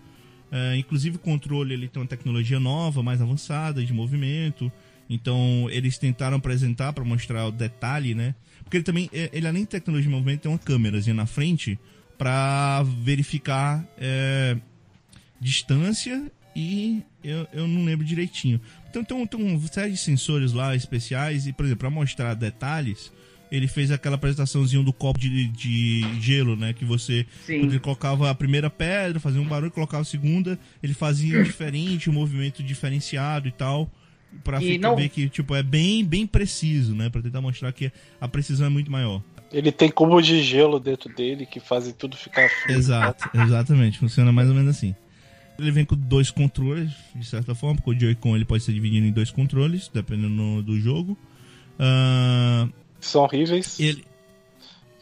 É, 0.53 0.77
inclusive 0.77 1.17
o 1.17 1.19
controle 1.19 1.75
ele 1.75 1.89
tem 1.89 2.01
uma 2.01 2.09
tecnologia 2.09 2.61
nova, 2.61 3.03
mais 3.03 3.21
avançada 3.21 3.85
de 3.85 3.93
movimento. 3.93 4.71
Então 5.11 5.69
eles 5.71 5.99
tentaram 5.99 6.37
apresentar 6.37 6.93
para 6.93 7.05
mostrar 7.05 7.47
o 7.47 7.51
detalhe, 7.51 8.15
né? 8.15 8.37
Porque 8.63 8.77
ele 8.77 8.85
também, 8.85 9.11
é, 9.13 9.29
ele 9.33 9.49
além 9.49 9.63
de 9.63 9.69
tecnologia 9.69 10.09
de 10.09 10.15
movimento, 10.15 10.43
tem 10.43 10.53
uma 10.53 10.59
câmerazinha 10.59 11.15
na 11.15 11.27
frente 11.27 11.77
para 12.17 12.85
verificar 13.03 13.85
é, 13.99 14.57
distância 15.41 16.31
e 16.55 17.03
eu, 17.23 17.47
eu 17.53 17.69
não 17.69 17.85
lembro 17.85 18.05
direitinho. 18.05 18.61
Então 18.91 19.05
tem, 19.05 19.17
um- 19.17 19.27
tem 19.27 19.41
uma 19.43 19.67
série 19.69 19.93
de 19.93 19.97
sensores 19.99 20.53
lá 20.53 20.75
especiais 20.75 21.47
e, 21.47 21.53
por 21.53 21.65
exemplo, 21.65 21.81
para 21.81 21.91
mostrar 21.91 22.35
detalhes, 22.35 23.13
ele 23.51 23.67
fez 23.69 23.91
aquela 23.91 24.17
apresentaçãozinha 24.17 24.83
do 24.83 24.93
copo 24.93 25.19
de, 25.19 25.49
de 25.49 26.03
gelo, 26.21 26.55
né? 26.57 26.73
Que 26.73 26.85
você 26.85 27.27
ele 27.49 27.79
colocava 27.79 28.31
a 28.31 28.35
primeira 28.35 28.69
pedra, 28.71 29.19
fazia 29.21 29.41
um 29.41 29.47
barulho, 29.47 29.71
colocava 29.71 30.03
a 30.03 30.05
segunda, 30.05 30.59
ele 30.83 30.95
fazia 30.95 31.43
diferente, 31.45 32.11
um 32.11 32.13
movimento 32.13 32.63
diferenciado 32.63 33.49
e 33.49 33.53
tal. 33.53 33.91
Pra 34.45 34.63
E 34.63 34.77
não- 34.77 34.95
ver 34.95 35.09
que, 35.09 35.27
tipo, 35.31 35.55
é 35.55 35.63
bem, 35.63 36.05
bem 36.05 36.27
preciso, 36.27 36.95
né? 36.95 37.09
Pra 37.09 37.23
tentar 37.23 37.41
mostrar 37.41 37.73
que 37.73 37.91
a 38.21 38.29
precisão 38.29 38.67
é 38.67 38.71
muito 38.71 38.91
maior. 38.91 39.23
Ele 39.51 39.73
tem 39.73 39.91
cubos 39.91 40.27
de 40.27 40.43
gelo 40.43 40.79
dentro 40.79 41.09
dele 41.15 41.47
que 41.47 41.59
fazem 41.59 41.95
tudo 41.95 42.15
ficar 42.15 42.51
frio. 42.51 42.77
Exato, 42.77 43.31
exatamente. 43.35 43.99
Funciona 43.99 44.31
mais 44.31 44.47
ou 44.51 44.55
menos 44.55 44.77
assim. 44.77 44.95
Ele 45.59 45.71
vem 45.73 45.85
com 45.85 45.97
dois 45.97 46.31
controles, 46.31 46.93
de 47.15 47.27
certa 47.27 47.55
forma, 47.55 47.77
porque 47.81 47.91
o 47.91 48.01
Joy-Con 48.01 48.37
ele 48.37 48.45
pode 48.45 48.63
ser 48.63 48.73
dividido 48.73 49.07
em 49.07 49.11
dois 49.13 49.31
controles, 49.31 49.91
dependendo 49.93 50.63
do 50.63 50.79
jogo. 50.81 51.19
Ah, 51.79 52.69
São 53.01 53.23
horríveis. 53.23 53.79
ele, 53.81 54.05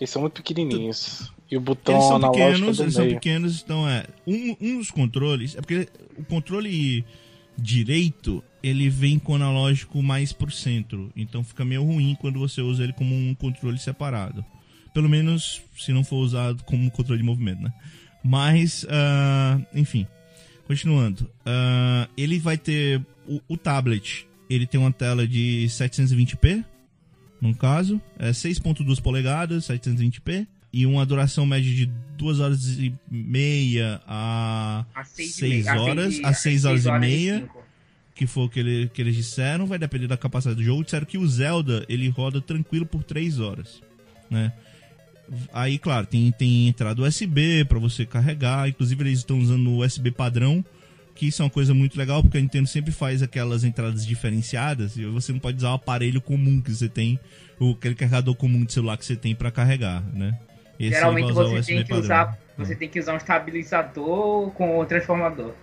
Eles 0.01 0.11
são 0.11 0.23
muito 0.23 0.35
pequenininhos. 0.35 1.31
E 1.51 1.57
o 1.57 1.61
botão 1.61 1.95
eles 1.95 2.07
são 2.07 2.17
analógico 2.17 2.43
pequenos, 2.49 2.77
é 2.79 2.83
do 2.83 2.83
eles 2.85 2.95
são 2.95 3.05
meio. 3.05 3.15
pequenos, 3.17 3.63
então 3.63 3.89
é. 3.89 4.05
Um, 4.27 4.57
um 4.61 4.79
dos 4.79 4.91
controles. 4.91 5.55
É 5.57 5.61
porque 5.61 5.89
o 6.17 6.25
controle 6.25 7.05
direito 7.59 8.43
ele 8.63 8.89
vem 8.91 9.19
com 9.19 9.33
o 9.33 9.37
analógico 9.37 10.03
mais 10.03 10.33
pro 10.33 10.51
centro. 10.51 11.13
Então 11.15 11.45
fica 11.45 11.65
meio 11.65 11.85
ruim 11.85 12.17
quando 12.19 12.39
você 12.39 12.61
usa 12.61 12.83
ele 12.83 12.93
como 12.95 13.15
um 13.15 13.35
controle 13.35 13.79
separado. 13.79 14.45
Pelo 14.93 15.09
menos 15.09 15.61
se 15.79 15.93
não 15.93 16.03
for 16.03 16.17
usado 16.17 16.65
como 16.65 16.91
controle 16.91 17.21
de 17.21 17.27
movimento, 17.27 17.63
né? 17.63 17.73
Mas, 18.25 18.85
ah, 18.91 19.61
enfim. 19.75 20.07
Continuando. 20.67 21.31
Ah, 21.45 22.09
ele 22.17 22.39
vai 22.39 22.57
ter. 22.59 23.01
O, 23.27 23.41
o 23.49 23.57
tablet. 23.57 24.27
Ele 24.49 24.67
tem 24.67 24.79
uma 24.81 24.93
tela 24.93 25.27
de 25.27 25.67
720p. 25.69 26.65
No 27.41 27.55
caso. 27.55 28.01
É 28.19 28.31
6.2 28.31 29.01
polegadas, 29.01 29.67
720p. 29.69 30.47
E 30.73 30.85
uma 30.85 31.07
duração 31.07 31.47
média 31.47 31.73
de 31.73 31.87
2 32.19 32.41
horas 32.41 32.67
e 32.79 32.93
meia 33.11 34.01
a 34.07 34.85
Às 34.95 35.09
seis, 35.09 35.31
e 35.31 35.33
6 35.33 35.51
meia- 35.65 35.73
às 35.75 35.81
horas. 35.81 36.21
A 36.25 36.35
6 36.35 36.65
horas 36.65 36.85
e 36.85 36.93
meia 36.99 37.49
que 38.15 38.27
foi 38.27 38.45
o 38.45 38.49
que, 38.49 38.61
ele- 38.61 38.89
que 38.95 39.03
eles 39.03 39.15
disseram, 39.15 39.67
vai 39.67 39.79
depender 39.79 40.07
da 40.07 40.17
capacidade 40.17 40.57
do 40.59 40.65
jogo. 40.65 40.83
Disseram 40.83 41.05
que 41.05 41.19
o 41.19 41.29
Zelda 41.29 41.85
ele 41.87 42.09
roda 42.09 42.41
tranquilo 42.41 42.87
por 42.87 43.03
3 43.05 43.39
horas, 43.41 43.83
né? 44.31 44.53
Aí, 45.53 45.79
claro, 45.79 46.07
tem, 46.07 46.31
tem 46.33 46.69
entrada 46.69 47.03
USB 47.03 47.65
para 47.65 47.79
você 47.79 48.07
carregar, 48.07 48.69
inclusive 48.69 49.03
eles 49.03 49.19
estão 49.19 49.39
usando 49.39 49.69
o 49.71 49.85
USB 49.85 50.11
padrão 50.11 50.65
que 51.17 51.27
isso 51.27 51.43
é 51.43 51.45
uma 51.45 51.51
coisa 51.51 51.75
muito 51.75 51.99
legal, 51.99 52.23
porque 52.23 52.37
a 52.37 52.41
Nintendo 52.41 52.69
sempre 52.69 52.93
faz 52.93 53.23
aquelas 53.23 53.65
entradas 53.65 54.07
diferenciadas 54.07 54.97
e 54.97 55.05
você 55.07 55.33
não 55.33 55.41
pode 55.41 55.57
usar 55.57 55.71
o 55.71 55.75
aparelho 55.75 56.21
comum 56.21 56.61
que 56.61 56.71
você 56.71 56.89
tem, 56.89 57.19
ou 57.59 57.73
aquele 57.73 57.95
carregador 57.95 58.35
comum 58.37 58.65
de 58.65 58.73
celular 58.73 58.97
que 58.99 59.05
você 59.05 59.17
tem 59.17 59.35
para 59.35 59.51
carregar, 59.51 60.03
né? 60.13 60.39
Esse 60.79 60.91
Geralmente 60.91 61.33
você 61.33 61.63
tem 61.63 61.83
que 61.83 61.89
padrão. 61.89 62.05
usar, 62.05 62.39
você 62.59 62.77
tem 62.77 62.89
que 62.89 63.01
usar 63.01 63.15
um 63.15 63.17
estabilizador 63.17 64.51
com 64.51 64.79
o 64.79 64.85
transformador. 64.85 65.55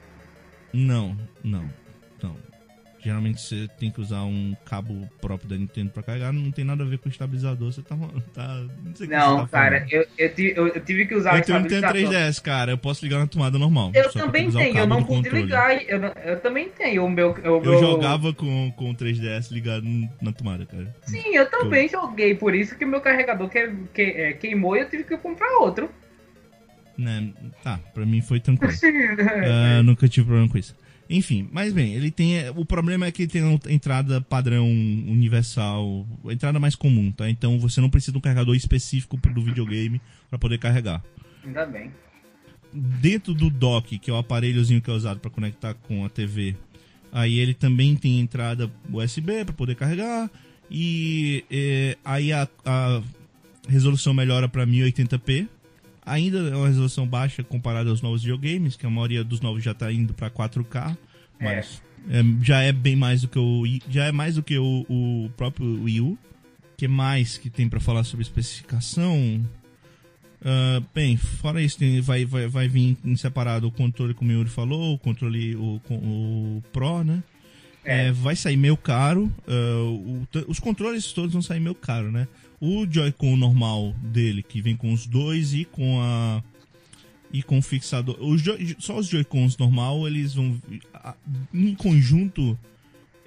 Não, 0.74 1.16
não, 1.44 1.62
não. 1.62 1.70
Geralmente 3.04 3.42
você 3.42 3.68
tem 3.78 3.92
que 3.92 4.00
usar 4.00 4.24
um 4.24 4.56
cabo 4.64 5.10
próprio 5.20 5.50
da 5.50 5.58
Nintendo 5.58 5.90
pra 5.90 6.02
carregar, 6.02 6.32
não 6.32 6.52
tem 6.52 6.64
nada 6.64 6.84
a 6.84 6.88
ver 6.88 6.98
com 7.00 7.10
o 7.10 7.12
estabilizador, 7.12 7.70
você 7.70 7.82
tá. 7.82 7.98
tá 8.34 8.66
não, 8.82 8.96
sei 8.96 9.08
não 9.08 9.46
tá 9.46 9.48
cara, 9.48 9.86
eu, 9.92 10.08
eu, 10.18 10.34
tive, 10.34 10.54
eu, 10.56 10.80
tive 10.80 11.06
que 11.06 11.14
usar 11.14 11.32
eu 11.32 11.36
o 11.36 11.40
estabilizador. 11.42 11.90
Eu 11.90 11.94
tenho 11.94 12.08
um 12.08 12.14
3DS, 12.14 12.42
cara, 12.42 12.72
eu 12.72 12.78
posso 12.78 13.04
ligar 13.04 13.20
na 13.20 13.28
tomada 13.28 13.60
normal. 13.60 13.92
Eu 13.94 14.10
também 14.10 14.50
tenho, 14.50 14.78
eu 14.78 14.88
não 14.88 15.04
pude 15.04 15.28
ligar, 15.28 15.84
eu, 15.86 16.00
eu 16.00 16.40
também 16.40 16.70
tenho 16.70 17.04
o 17.04 17.10
meu. 17.10 17.32
O 17.34 17.46
eu 17.46 17.62
meu... 17.62 17.80
jogava 17.80 18.34
com, 18.34 18.72
com 18.72 18.92
o 18.92 18.96
3DS 18.96 19.52
ligado 19.52 19.86
na 20.22 20.32
tomada, 20.32 20.66
cara. 20.66 20.96
Sim, 21.02 21.36
eu 21.36 21.46
também 21.50 21.84
eu... 21.88 21.90
joguei, 21.90 22.36
por 22.36 22.56
isso 22.56 22.78
que 22.78 22.86
o 22.86 22.88
meu 22.88 23.02
carregador 23.02 23.50
que, 23.50 23.70
que, 23.94 24.02
é, 24.02 24.32
queimou 24.32 24.78
e 24.78 24.80
eu 24.80 24.90
tive 24.90 25.04
que 25.04 25.18
comprar 25.18 25.60
outro. 25.60 25.90
Né, 26.98 27.34
tá, 27.62 27.80
pra 27.94 28.06
mim 28.06 28.22
foi 28.22 28.40
tranquilo. 28.40 28.72
uh, 28.72 29.84
nunca 29.84 30.08
tive 30.08 30.28
problema 30.28 30.50
com 30.50 30.58
isso. 30.58 30.74
Enfim, 31.10 31.50
mas 31.52 31.74
bem, 31.74 31.94
ele 31.94 32.10
tem. 32.10 32.50
O 32.56 32.66
problema 32.66 33.06
é 33.06 33.12
que 33.12 33.24
ele 33.24 33.32
tem 33.32 33.44
uma 33.44 33.60
entrada 33.70 34.22
padrão 34.22 34.68
universal, 34.68 36.08
entrada 36.30 36.60
mais 36.60 36.76
comum, 36.76 37.12
tá? 37.12 37.30
Então 37.30 37.60
você 37.60 37.82
não 37.82 37.90
precisa 37.90 38.14
de 38.14 38.18
um 38.18 38.22
carregador 38.22 38.56
específico 38.56 39.18
do 39.18 39.44
videogame 39.44 40.02
para 40.30 40.40
poder 40.40 40.58
carregar. 40.58 41.04
Ainda 41.46 41.66
bem. 41.66 41.92
Dentro 42.72 43.34
do 43.34 43.50
dock, 43.50 44.00
que 44.00 44.10
é 44.10 44.14
o 44.14 44.18
aparelhozinho 44.18 44.82
que 44.82 44.90
é 44.90 44.94
usado 44.94 45.20
para 45.20 45.30
conectar 45.30 45.74
com 45.74 46.04
a 46.06 46.10
TV, 46.10 46.56
aí 47.12 47.38
ele 47.38 47.54
também 47.54 47.96
tem 47.96 48.20
entrada 48.20 48.72
USB 48.92 49.46
para 49.46 49.54
poder 49.54 49.76
carregar. 49.76 50.32
E 50.72 51.44
é, 51.52 51.98
aí 52.04 52.32
a, 52.32 52.48
a 52.66 53.02
resolução 53.68 54.14
melhora 54.14 54.50
para 54.50 54.66
1080p, 54.66 55.48
Ainda 56.06 56.40
é 56.40 56.56
uma 56.56 56.68
resolução 56.68 57.08
baixa 57.08 57.44
comparada 57.44 57.90
aos 57.90 58.02
novos 58.02 58.22
videogames, 58.22 58.76
que 58.76 58.86
a 58.86 58.90
maioria 58.90 59.24
dos 59.24 59.40
novos 59.40 59.64
já 59.64 59.72
está 59.72 59.92
indo 59.92 60.14
para 60.14 60.30
4K, 60.30 60.98
mas 61.40 61.82
é. 62.10 62.20
É, 62.20 62.24
já 62.42 62.62
é 62.62 62.72
bem 62.72 62.96
mais 62.96 63.22
do 63.22 63.28
que 63.28 63.40
o 63.40 63.64
já 63.90 64.06
é 64.06 64.12
mais 64.12 64.36
do 64.36 64.44
que 64.44 64.58
o, 64.58 64.86
o 64.90 65.30
próprio 65.38 65.84
Wii 65.84 66.02
U. 66.02 66.18
que 66.76 66.88
mais 66.88 67.38
que 67.38 67.50
tem 67.50 67.70
para 67.70 67.80
falar 67.80 68.04
sobre 68.04 68.24
especificação? 68.24 69.42
Uh, 70.42 70.84
bem, 70.94 71.16
fora 71.16 71.62
isso, 71.62 71.78
tem, 71.78 72.02
vai, 72.02 72.26
vai, 72.26 72.48
vai 72.48 72.68
vir 72.68 72.98
em 73.06 73.16
separado 73.16 73.66
o 73.66 73.72
controle, 73.72 74.14
como 74.14 74.30
o 74.30 74.34
Yuri 74.34 74.50
falou, 74.50 74.96
o 74.96 75.00
controle 75.00 75.56
o, 75.56 75.80
o 75.90 76.64
Pro, 76.74 77.02
né? 77.02 77.24
É. 77.84 78.08
É, 78.08 78.12
vai 78.12 78.36
sair 78.36 78.58
meio 78.58 78.78
caro. 78.78 79.32
Uh, 79.48 80.26
o, 80.26 80.28
os 80.48 80.60
controles 80.60 81.12
todos 81.12 81.34
vão 81.34 81.42
sair 81.42 81.60
meio 81.60 81.76
caro, 81.76 82.12
né? 82.12 82.28
O 82.60 82.88
Joy-Con 82.90 83.36
normal 83.36 83.94
dele, 84.02 84.42
que 84.42 84.62
vem 84.62 84.76
com 84.76 84.94
os 84.94 85.06
dois 85.06 85.54
e 85.54 85.66
com 85.66 86.02
a 86.02 86.42
e 87.32 87.42
com 87.42 87.58
o 87.58 87.62
fixador. 87.62 88.16
Os 88.22 88.42
só 88.80 88.98
os 88.98 89.08
Joy-Cons 89.08 89.58
normal, 89.58 90.08
eles 90.08 90.36
vão 90.36 90.62
em 91.54 91.74
conjunto 91.76 92.58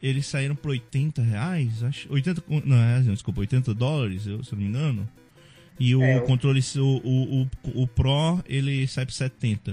eles 0.02 0.26
saíram 0.26 0.54
por 0.54 0.70
80 0.70 1.22
reais, 1.22 1.82
acho, 1.82 2.12
80, 2.12 2.42
não, 2.64 2.76
é, 2.76 3.00
desculpa, 3.00 3.40
80 3.40 3.74
dólares, 3.74 4.26
eu, 4.26 4.44
se 4.44 4.52
eu 4.52 4.58
não 4.58 4.64
me 4.64 4.68
engano. 4.70 5.08
E 5.78 5.94
o 5.94 6.02
é, 6.02 6.20
controle, 6.20 6.60
o, 6.76 6.80
o, 6.80 7.42
o, 7.42 7.82
o, 7.82 7.86
Pro, 7.86 8.42
ele 8.46 8.86
sai 8.86 9.04
por 9.04 9.12
70. 9.12 9.72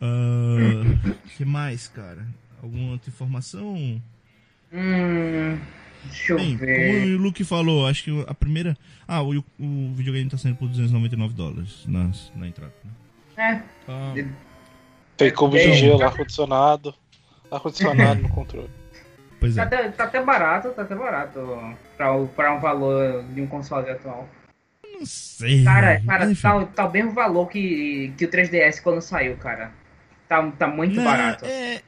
O 0.00 0.04
uh, 0.04 1.14
que 1.36 1.44
mais, 1.44 1.88
cara? 1.88 2.26
Alguma 2.62 2.92
outra 2.92 3.10
informação? 3.10 4.00
Hum... 4.72 5.58
Deixa 6.04 6.32
eu 6.32 6.36
Bem, 6.36 6.56
ver. 6.56 7.04
Como 7.04 7.14
o 7.14 7.18
Luke 7.18 7.44
falou, 7.44 7.86
acho 7.86 8.04
que 8.04 8.24
a 8.26 8.34
primeira. 8.34 8.76
Ah, 9.06 9.22
o, 9.22 9.38
o 9.38 9.92
videogame 9.94 10.28
tá 10.28 10.36
saindo 10.36 10.56
por 10.56 10.68
299 10.68 11.34
dólares 11.34 11.84
na, 11.86 12.10
na 12.34 12.48
entrada. 12.48 12.72
Né? 12.84 12.92
É. 13.36 13.86
Tá. 13.86 14.14
Tem 15.16 15.32
cubo 15.32 15.56
de 15.56 15.72
gelo, 15.74 16.02
ar-condicionado. 16.02 16.94
Ar-condicionado 17.50 18.22
no 18.22 18.28
controle. 18.30 18.70
Pois 19.38 19.56
é. 19.56 19.64
Tá 19.64 19.76
até, 19.76 19.88
tá 19.90 20.04
até 20.04 20.22
barato, 20.24 20.70
tá 20.70 20.82
até 20.82 20.94
barato 20.94 21.40
pra, 21.96 22.18
pra 22.26 22.54
um 22.54 22.60
valor 22.60 23.24
de 23.24 23.40
um 23.40 23.46
console 23.46 23.90
atual. 23.90 24.28
Não 24.84 25.06
sei. 25.06 25.64
Cara, 25.64 26.00
cara 26.00 26.34
tá, 26.34 26.64
tá 26.66 26.88
bem 26.88 27.04
o 27.04 27.12
valor 27.12 27.48
que, 27.48 28.12
que 28.16 28.24
o 28.24 28.28
3DS 28.28 28.82
quando 28.82 29.00
saiu, 29.00 29.36
cara. 29.36 29.72
Tá, 30.28 30.50
tá 30.52 30.66
muito 30.66 30.94
não, 30.94 31.04
barato. 31.04 31.44
É, 31.44 31.80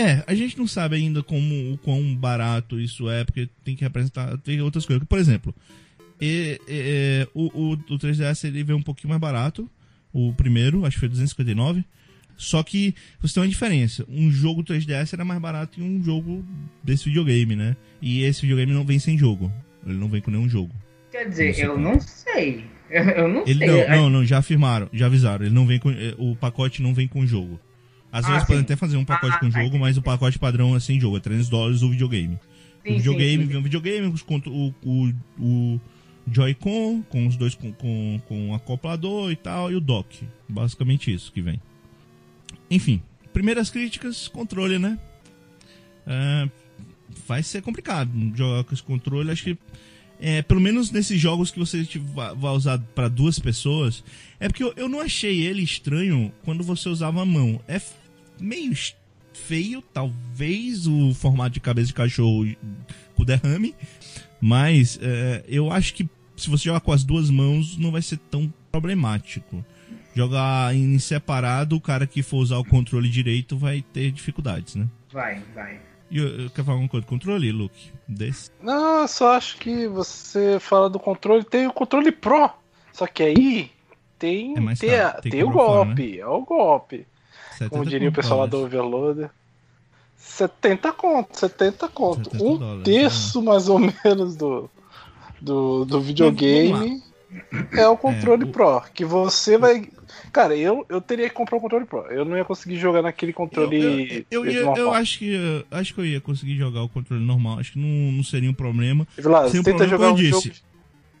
é, 0.00 0.24
a 0.26 0.34
gente 0.34 0.58
não 0.58 0.66
sabe 0.66 0.96
ainda 0.96 1.22
como 1.22 1.72
o 1.72 1.78
quão 1.78 2.14
barato 2.14 2.80
isso 2.80 3.08
é, 3.10 3.24
porque 3.24 3.48
tem 3.64 3.76
que 3.76 3.84
representar 3.84 4.36
tem 4.38 4.60
outras 4.60 4.86
coisas. 4.86 5.06
Por 5.06 5.18
exemplo, 5.18 5.54
e, 6.20 6.60
e, 6.68 7.28
o, 7.34 7.46
o, 7.46 7.72
o 7.72 7.98
3DS 7.98 8.46
ele 8.46 8.64
veio 8.64 8.78
um 8.78 8.82
pouquinho 8.82 9.08
mais 9.08 9.20
barato. 9.20 9.68
O 10.12 10.32
primeiro, 10.34 10.84
acho 10.84 10.96
que 10.96 11.00
foi 11.00 11.08
259. 11.08 11.84
Só 12.36 12.62
que 12.62 12.94
você 13.20 13.34
tem 13.34 13.42
uma 13.42 13.48
diferença. 13.48 14.04
Um 14.08 14.30
jogo 14.30 14.64
3DS 14.64 15.12
era 15.12 15.24
mais 15.24 15.40
barato 15.40 15.74
que 15.74 15.82
um 15.82 16.02
jogo 16.02 16.44
desse 16.82 17.04
videogame, 17.04 17.54
né? 17.54 17.76
E 18.00 18.22
esse 18.22 18.40
videogame 18.42 18.72
não 18.72 18.84
vem 18.84 18.98
sem 18.98 19.16
jogo. 19.16 19.52
Ele 19.86 19.98
não 19.98 20.08
vem 20.08 20.20
com 20.20 20.30
nenhum 20.30 20.48
jogo. 20.48 20.74
Quer 21.10 21.28
dizer, 21.28 21.58
eu 21.58 21.72
como. 21.72 21.84
não 21.84 22.00
sei. 22.00 22.64
Eu 22.90 23.28
não 23.28 23.44
ele 23.46 23.64
sei. 23.64 23.88
Não, 23.88 23.96
não, 23.96 24.10
não, 24.10 24.24
já 24.24 24.38
afirmaram, 24.38 24.88
já 24.92 25.06
avisaram. 25.06 25.46
Ele 25.46 25.54
não 25.54 25.64
vem 25.64 25.78
com. 25.78 25.92
Eh, 25.92 26.12
o 26.18 26.34
pacote 26.34 26.82
não 26.82 26.92
vem 26.92 27.06
com 27.06 27.24
jogo. 27.24 27.60
Às 28.12 28.26
vezes 28.26 28.42
ah, 28.42 28.46
podem 28.46 28.62
até 28.62 28.76
fazer 28.76 28.96
um 28.96 29.04
pacote 29.04 29.36
ah, 29.36 29.38
com 29.38 29.50
jogo, 29.50 29.78
mas 29.78 29.96
o 29.96 30.02
pacote 30.02 30.38
padrão 30.38 30.74
é 30.74 30.80
sem 30.80 30.98
jogo, 30.98 31.16
é 31.16 31.20
300 31.20 31.48
dólares 31.48 31.82
o 31.82 31.90
videogame. 31.90 32.38
Sim, 32.84 32.94
o 32.94 32.96
videogame, 32.96 33.44
vem 33.44 33.56
um 33.56 33.62
videogame, 33.62 34.14
o, 34.46 34.74
o, 34.82 35.14
o 35.38 35.80
Joy-Con, 36.30 37.02
com 37.02 37.26
os 37.26 37.36
dois 37.36 37.54
com, 37.54 37.72
com, 37.72 38.20
com 38.26 38.54
acoplador 38.54 39.30
e 39.30 39.36
tal, 39.36 39.70
e 39.70 39.76
o 39.76 39.80
dock. 39.80 40.26
Basicamente 40.48 41.12
isso 41.12 41.32
que 41.32 41.40
vem. 41.40 41.60
Enfim, 42.70 43.02
primeiras 43.32 43.70
críticas, 43.70 44.28
controle, 44.28 44.78
né? 44.78 44.98
É, 46.06 46.48
vai 47.26 47.42
ser 47.42 47.62
complicado 47.62 48.10
jogar 48.34 48.64
com 48.64 48.74
esse 48.74 48.82
controle. 48.82 49.30
Acho 49.30 49.44
que, 49.44 49.58
é, 50.20 50.42
pelo 50.42 50.60
menos 50.60 50.90
nesses 50.90 51.20
jogos 51.20 51.50
que 51.50 51.58
você 51.58 51.86
vai 52.12 52.52
usar 52.52 52.78
para 52.94 53.08
duas 53.08 53.38
pessoas, 53.38 54.02
é 54.38 54.48
porque 54.48 54.64
eu, 54.64 54.72
eu 54.76 54.88
não 54.88 55.00
achei 55.00 55.40
ele 55.42 55.62
estranho 55.62 56.32
quando 56.44 56.64
você 56.64 56.88
usava 56.88 57.22
a 57.22 57.26
mão. 57.26 57.60
É 57.68 57.80
meio 58.40 58.74
feio, 59.32 59.82
talvez, 59.92 60.86
o 60.86 61.14
formato 61.14 61.50
de 61.50 61.60
cabeça 61.60 61.88
de 61.88 61.94
cachorro 61.94 62.46
com 63.14 63.24
derrame. 63.24 63.74
Mas 64.40 64.98
é, 65.02 65.44
eu 65.48 65.70
acho 65.70 65.94
que 65.94 66.08
se 66.36 66.48
você 66.48 66.64
jogar 66.64 66.80
com 66.80 66.92
as 66.92 67.04
duas 67.04 67.28
mãos, 67.30 67.76
não 67.76 67.92
vai 67.92 68.00
ser 68.00 68.16
tão 68.16 68.52
problemático. 68.72 69.64
Jogar 70.14 70.74
em 70.74 70.98
separado, 70.98 71.76
o 71.76 71.80
cara 71.80 72.06
que 72.06 72.22
for 72.22 72.38
usar 72.38 72.58
o 72.58 72.64
controle 72.64 73.08
direito 73.08 73.56
vai 73.56 73.82
ter 73.92 74.10
dificuldades, 74.10 74.74
né? 74.74 74.88
Vai, 75.12 75.42
vai. 75.54 75.80
E 76.10 76.18
eu, 76.18 76.50
quer 76.50 76.64
falar 76.64 76.72
alguma 76.74 76.88
coisa 76.88 77.06
do 77.06 77.08
controle, 77.08 77.52
Luke? 77.52 77.92
Desse? 78.08 78.50
Não, 78.60 79.02
eu 79.02 79.08
só 79.08 79.36
acho 79.36 79.58
que 79.58 79.86
você 79.86 80.58
fala 80.58 80.90
do 80.90 80.98
controle, 80.98 81.44
tem 81.44 81.66
o 81.66 81.72
controle 81.72 82.10
Pro. 82.10 82.50
Só 82.92 83.06
que 83.06 83.22
aí 83.22 83.70
tem, 84.18 84.52
é 84.52 84.74
tem, 84.74 84.90
tem, 85.22 85.32
tem 85.32 85.42
o 85.44 85.50
golpe, 85.50 85.94
fora, 85.94 85.94
né? 85.94 86.16
é 86.18 86.26
o 86.26 86.44
golpe. 86.44 87.06
Como 87.68 87.84
diria 87.84 88.08
o 88.08 88.12
pessoal 88.12 88.40
lá 88.40 88.46
do 88.46 88.58
Overloader. 88.64 89.30
70 90.16 90.92
conto, 90.92 91.38
70 91.38 91.88
conto. 91.88 92.30
70 92.30 92.44
um 92.44 92.56
dólares, 92.58 92.84
terço 92.84 93.40
é. 93.40 93.42
mais 93.42 93.68
ou 93.68 93.78
menos 93.78 94.36
do, 94.36 94.70
do, 95.40 95.84
do 95.84 96.00
videogame 96.00 97.02
é 97.72 97.86
o 97.88 97.96
controle 97.96 98.48
é, 98.48 98.52
Pro. 98.52 98.82
Que 98.92 99.04
você 99.04 99.56
vai. 99.56 99.88
Cara, 100.32 100.56
eu, 100.56 100.84
eu 100.88 101.00
teria 101.00 101.28
que 101.28 101.34
comprar 101.34 101.56
o 101.56 101.60
controle 101.60 101.84
Pro. 101.84 102.06
Eu 102.06 102.24
não 102.24 102.36
ia 102.36 102.44
conseguir 102.44 102.76
jogar 102.76 103.02
naquele 103.02 103.32
controle. 103.32 104.26
Eu, 104.30 104.44
eu, 104.44 104.52
eu, 104.52 104.76
eu 104.76 104.92
acho 104.92 105.18
que 105.18 105.64
acho 105.70 105.94
que 105.94 106.00
eu 106.00 106.06
ia 106.06 106.20
conseguir 106.20 106.56
jogar 106.56 106.82
o 106.82 106.88
controle 106.88 107.24
normal. 107.24 107.58
Acho 107.58 107.72
que 107.72 107.78
não, 107.78 108.12
não 108.12 108.24
seria 108.24 108.50
um 108.50 108.54
problema. 108.54 109.06
Vilas, 109.16 109.52
tenta, 109.52 109.62
problema 109.62 109.88
jogar 109.88 110.12
um 110.12 110.16
jogo, 110.18 110.50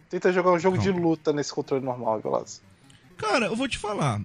tenta 0.08 0.32
jogar 0.32 0.52
um 0.52 0.58
jogo 0.58 0.78
de 0.78 0.90
luta 0.90 1.32
nesse 1.32 1.52
controle 1.52 1.84
normal, 1.84 2.20
Vilas. 2.20 2.62
Cara, 3.16 3.46
eu 3.46 3.56
vou 3.56 3.68
te 3.68 3.78
falar. 3.78 4.20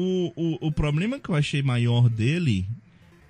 O, 0.00 0.32
o, 0.36 0.68
o 0.68 0.72
problema 0.72 1.18
que 1.18 1.28
eu 1.28 1.34
achei 1.34 1.60
maior 1.60 2.08
dele 2.08 2.64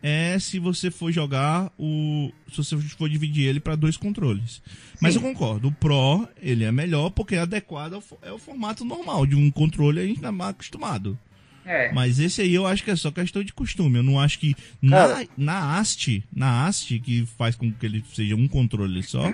é 0.03 0.39
se 0.39 0.59
você 0.59 0.91
for 0.91 1.11
jogar 1.11 1.73
o. 1.79 2.31
Se 2.51 2.59
você 2.59 2.77
for 2.77 3.09
dividir 3.09 3.47
ele 3.47 3.59
para 3.59 3.75
dois 3.75 3.97
controles. 3.97 4.61
Mas 5.01 5.15
eu 5.15 5.23
concordo, 5.23 5.69
o 5.69 5.73
Pro 5.73 6.29
ele 6.41 6.65
é 6.65 6.71
melhor 6.71 7.09
porque 7.09 7.37
é 7.37 7.39
adequado 7.39 7.95
ao, 7.95 8.03
é 8.21 8.31
o 8.31 8.39
formato 8.39 8.85
normal 8.85 9.25
de 9.25 9.35
um 9.35 9.51
controle 9.51 9.99
a 9.99 10.05
gente 10.05 10.21
tá 10.21 10.31
mais 10.31 10.51
acostumado. 10.51 11.19
É. 11.65 11.91
Mas 11.93 12.19
esse 12.19 12.43
aí 12.43 12.55
eu 12.55 12.67
acho 12.67 12.85
que 12.85 12.91
é 12.91 12.97
só 12.97 13.11
questão 13.11 13.43
de 13.43 13.55
costume. 13.55 13.97
Eu 13.97 14.03
não 14.03 14.21
acho 14.21 14.39
que 14.39 14.55
na, 14.81 15.25
na 15.39 15.79
haste, 15.79 16.23
na 16.31 16.67
haste 16.67 16.99
que 16.99 17.25
faz 17.39 17.57
com 17.57 17.73
que 17.73 17.87
ele 17.87 18.05
seja 18.13 18.37
um 18.37 18.47
controle 18.47 19.03
só, 19.03 19.33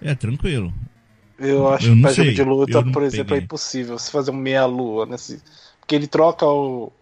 é 0.00 0.14
tranquilo. 0.14 0.72
Eu 1.38 1.68
acho 1.68 1.88
eu 1.88 1.94
que 1.96 2.00
pra 2.00 2.12
jogo 2.12 2.32
de 2.32 2.42
luta, 2.42 2.82
por 2.82 3.02
exemplo, 3.02 3.20
é 3.20 3.24
peguei. 3.24 3.38
é 3.40 3.44
impossível 3.44 3.98
você 3.98 4.10
fazer 4.10 4.30
um 4.30 4.36
meia-lua 4.36 5.06
nesse. 5.06 5.42
Porque 5.82 5.96
ele 5.96 6.06
troca 6.06 6.46
o, 6.46 6.92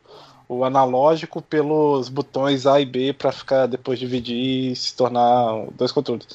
o 0.48 0.64
analógico 0.64 1.40
pelos 1.40 2.08
botões 2.08 2.66
A 2.66 2.80
e 2.80 2.84
B 2.84 3.12
para 3.12 3.30
ficar 3.30 3.66
depois 3.66 4.00
dividir 4.00 4.72
e 4.72 4.74
se 4.74 4.96
tornar 4.96 5.66
dois 5.76 5.92
controles. 5.92 6.26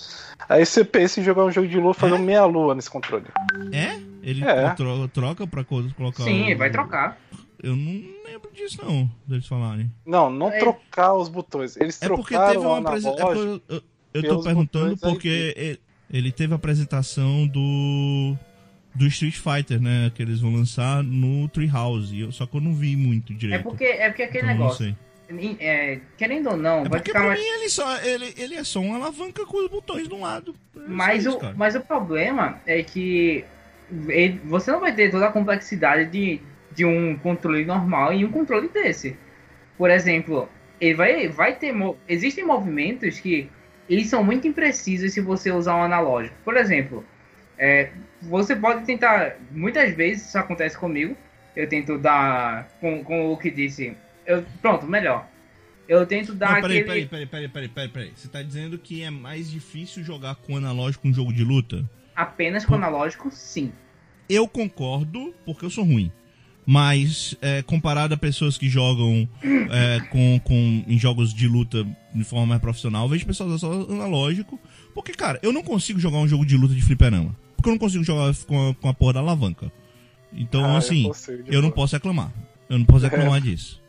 Aí 0.48 0.66
você 0.66 0.86
pensa 0.86 1.20
em 1.20 1.24
jogar 1.24 1.44
um 1.44 1.52
jogo 1.52 1.68
de 1.68 1.78
lua 1.78 1.94
fazendo 1.94 2.22
é? 2.22 2.25
meia 2.25 2.46
lua 2.46 2.74
nesse 2.75 2.90
controle. 2.90 3.25
É? 3.74 4.00
Ele 4.24 4.46
é. 4.46 4.74
troca 5.12 5.46
pra 5.46 5.64
colocar. 5.64 6.24
Sim, 6.24 6.54
o... 6.54 6.58
vai 6.58 6.70
trocar. 6.70 7.18
Eu 7.62 7.75
não 7.75 7.92
lembro 8.24 8.52
disso, 8.54 8.80
não, 8.86 9.10
deles 9.25 9.48
falarem. 9.48 9.92
Não, 10.06 10.30
não 10.30 10.50
é. 10.50 10.60
trocar 10.60 11.14
os 11.16 11.28
botões. 11.28 11.75
Eles 11.75 12.02
é 12.02 12.08
porque 12.08 12.38
teve 12.38 12.58
uma 12.60 12.78
apresentação. 12.78 13.32
É 13.32 13.38
eu, 13.38 13.62
eu, 13.68 13.84
eu 14.14 14.24
tô 14.30 14.44
perguntando 14.44 14.98
porque 14.98 15.80
ele 16.10 16.32
teve 16.32 16.54
a 16.54 16.56
apresentação 16.56 17.48
do 17.48 18.38
do 18.96 19.06
Street 19.08 19.36
Fighter, 19.36 19.82
né? 19.82 20.12
Que 20.16 20.24
eles 20.24 20.40
vão 20.40 20.54
lançar 20.54 21.04
no 21.04 21.48
Treehouse. 21.50 22.32
Só 22.32 22.46
que 22.46 22.56
eu 22.56 22.62
não 22.62 22.74
vi 22.74 22.96
muito 22.96 23.34
direito. 23.34 23.60
É 23.60 23.64
porque, 23.64 23.84
é 23.84 24.08
porque 24.08 24.24
aquele 24.24 24.46
então, 24.46 24.58
negócio. 24.58 24.98
É, 25.60 26.00
querendo 26.18 26.52
ou 26.52 26.58
não, 26.58 26.86
é 26.86 26.90
vai 26.90 27.00
ficar. 27.00 27.20
Pra 27.20 27.30
mais... 27.30 27.40
mim 27.40 27.46
ele, 27.46 27.70
só, 27.70 27.98
ele, 28.02 28.34
ele 28.38 28.56
é 28.56 28.64
só 28.64 28.80
uma 28.80 28.96
alavanca 28.96 29.46
com 29.46 29.58
os 29.58 29.70
botões 29.70 30.08
do 30.08 30.20
lado. 30.20 30.56
É 30.75 30.80
mas, 30.88 31.25
isso, 31.25 31.38
o, 31.38 31.58
mas 31.58 31.75
o 31.75 31.82
problema 31.82 32.62
é 32.66 32.82
que 32.84 33.44
ele, 34.08 34.40
você 34.46 34.72
não 34.72 34.80
vai 34.80 34.94
ter 34.94 35.10
toda 35.10 35.28
a 35.28 35.32
complexidade 35.32 36.10
de, 36.12 36.40
de 36.74 36.86
um 36.86 37.18
controle 37.18 37.66
normal 37.66 38.14
e 38.14 38.24
um 38.24 38.32
controle 38.32 38.70
desse. 38.70 39.18
Por 39.78 39.90
exemplo, 39.90 40.48
ele 40.80 40.94
vai, 40.94 41.28
vai 41.28 41.56
ter. 41.56 41.74
Existem 42.08 42.46
movimentos 42.46 43.20
que 43.20 43.50
eles 43.90 44.08
são 44.08 44.24
muito 44.24 44.48
imprecisos 44.48 45.14
se 45.14 45.22
você 45.22 45.52
usar 45.52 45.75
um 45.75 45.84
analógico. 45.84 46.36
Por 46.46 46.56
exemplo, 46.56 47.04
é, 47.58 47.90
você 48.22 48.56
pode 48.56 48.86
tentar. 48.86 49.36
Muitas 49.52 49.96
vezes 49.96 50.28
isso 50.28 50.38
acontece 50.38 50.78
comigo. 50.78 51.16
Eu 51.56 51.68
tento 51.68 51.98
dar. 51.98 52.68
Com, 52.80 53.04
com 53.04 53.32
o 53.32 53.38
que 53.38 53.50
disse. 53.50 53.96
Eu, 54.26 54.44
pronto, 54.62 54.86
melhor. 54.86 55.28
Eu 55.88 56.06
tento 56.06 56.34
dar 56.34 56.54
Não, 56.54 56.62
peraí, 56.62 56.80
aquele... 56.80 57.06
peraí, 57.06 57.28
peraí, 57.28 57.48
peraí, 57.48 57.70
peraí, 57.70 57.90
peraí, 57.90 58.12
Você 58.16 58.28
tá 58.28 58.42
dizendo 58.42 58.78
que 58.78 59.04
é 59.04 59.10
mais 59.12 59.50
difícil 59.52 60.04
jogar 60.04 60.36
com 60.36 60.58
analógico 60.58 61.08
um 61.08 61.14
jogo 61.14 61.32
de 61.32 61.44
luta? 61.44 61.88
Apenas 62.16 62.66
com 62.66 62.74
analógico, 62.74 63.30
sim. 63.30 63.72
Eu 64.28 64.48
concordo, 64.48 65.34
porque 65.46 65.66
eu 65.66 65.70
sou 65.70 65.84
ruim. 65.84 66.12
Mas, 66.66 67.38
é, 67.42 67.62
comparado 67.62 68.16
a 68.16 68.18
pessoas 68.18 68.58
que 68.58 68.68
jogam 68.68 69.30
é, 69.44 70.00
com, 70.10 70.40
com, 70.40 70.84
em 70.88 70.98
jogos 70.98 71.32
de 71.32 71.48
luta 71.48 71.86
de 72.14 72.24
forma 72.24 72.48
mais 72.48 72.62
profissional, 72.62 73.08
vejo 73.08 73.26
pessoas 73.26 73.62
só 73.62 73.72
analógico. 73.72 74.60
Porque, 74.94 75.14
cara, 75.14 75.40
eu 75.44 75.54
não 75.54 75.62
consigo 75.62 76.00
jogar 76.00 76.18
um 76.18 76.28
jogo 76.28 76.44
de 76.44 76.58
luta 76.58 76.74
de 76.74 76.82
fliperama. 76.82 77.36
Porque 77.66 77.70
eu 77.70 77.72
não 77.72 77.80
consigo 77.80 78.04
jogar 78.04 78.36
com 78.46 78.70
a, 78.70 78.76
com 78.76 78.90
a 78.90 78.94
porra 78.94 79.14
da 79.14 79.20
alavanca. 79.22 79.72
Então, 80.32 80.64
ah, 80.64 80.78
assim, 80.78 81.12
eu, 81.48 81.54
eu 81.56 81.62
não 81.64 81.72
posso 81.72 81.96
reclamar. 81.96 82.32
Eu 82.70 82.78
não 82.78 82.86
posso 82.86 83.06
reclamar 83.10 83.42
disso. 83.42 83.82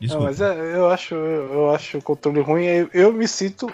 Desculpa. 0.00 0.24
Não, 0.24 0.30
mas 0.30 0.40
é, 0.40 0.76
eu 0.76 0.90
acho 0.90 1.14
eu 1.14 1.70
acho 1.72 1.98
o 1.98 2.02
controle 2.02 2.40
ruim. 2.40 2.64
Eu, 2.64 2.90
eu, 2.92 3.12
me 3.12 3.28
sinto 3.28 3.72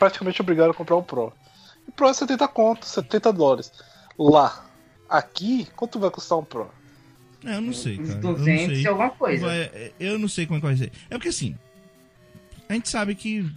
praticamente 0.00 0.40
obrigado 0.40 0.70
a 0.70 0.74
comprar 0.74 0.96
um 0.96 1.02
Pro. 1.02 1.32
E 1.86 1.92
Pro 1.92 2.08
é 2.08 2.14
70 2.14 2.48
conto, 2.48 2.86
70 2.86 3.32
dólares. 3.32 3.72
Lá. 4.18 4.66
Aqui, 5.08 5.68
quanto 5.76 6.00
vai 6.00 6.10
custar 6.10 6.36
um 6.36 6.44
Pro? 6.44 6.68
É, 7.44 7.54
eu 7.54 7.60
não 7.60 7.72
sei, 7.72 7.98
cara. 7.98 8.18
200 8.18 8.78
e 8.80 8.88
alguma 8.88 9.10
coisa. 9.10 9.46
Vai, 9.46 9.92
eu 10.00 10.18
não 10.18 10.26
sei 10.26 10.44
como 10.44 10.56
é 10.56 10.60
que 10.60 10.66
vai 10.66 10.76
ser. 10.76 10.90
É 11.08 11.14
porque 11.14 11.28
assim, 11.28 11.56
a 12.68 12.74
gente 12.74 12.88
sabe 12.88 13.14
que 13.14 13.48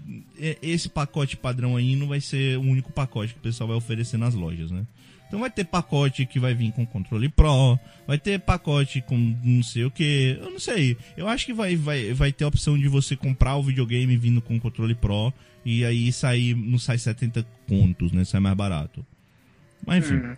esse 0.61 0.87
pacote 0.87 1.35
padrão 1.35 1.75
aí 1.75 1.95
não 1.95 2.07
vai 2.07 2.21
ser 2.21 2.59
o 2.59 2.61
único 2.61 2.91
pacote 2.91 3.33
que 3.33 3.39
o 3.39 3.43
pessoal 3.43 3.69
vai 3.69 3.77
oferecer 3.77 4.17
nas 4.17 4.35
lojas, 4.35 4.69
né? 4.69 4.85
Então 5.29 5.39
vai 5.39 5.51
ter 5.51 5.63
pacote 5.63 6.25
que 6.25 6.39
vai 6.39 6.55
vir 6.55 6.71
com 6.71 6.83
controle 6.87 7.29
Pro, 7.29 7.79
vai 8.07 8.17
ter 8.17 8.39
pacote 8.39 8.99
com 8.99 9.15
não 9.43 9.61
sei 9.61 9.85
o 9.85 9.91
que, 9.91 10.39
eu 10.41 10.49
não 10.49 10.59
sei. 10.59 10.97
Eu 11.15 11.27
acho 11.27 11.45
que 11.45 11.53
vai, 11.53 11.75
vai, 11.75 12.11
vai 12.13 12.33
ter 12.33 12.45
a 12.45 12.47
opção 12.47 12.75
de 12.75 12.87
você 12.87 13.15
comprar 13.15 13.55
o 13.55 13.61
videogame 13.61 14.17
vindo 14.17 14.41
com 14.41 14.59
controle 14.59 14.95
Pro 14.95 15.31
e 15.63 15.85
aí 15.85 16.11
sair, 16.11 16.55
não 16.55 16.79
sai 16.79 16.97
70 16.97 17.45
contos, 17.67 18.11
né? 18.11 18.25
Sai 18.25 18.39
mais 18.39 18.57
barato. 18.57 19.05
Mas 19.85 20.03
enfim. 20.03 20.15
Uhum. 20.15 20.35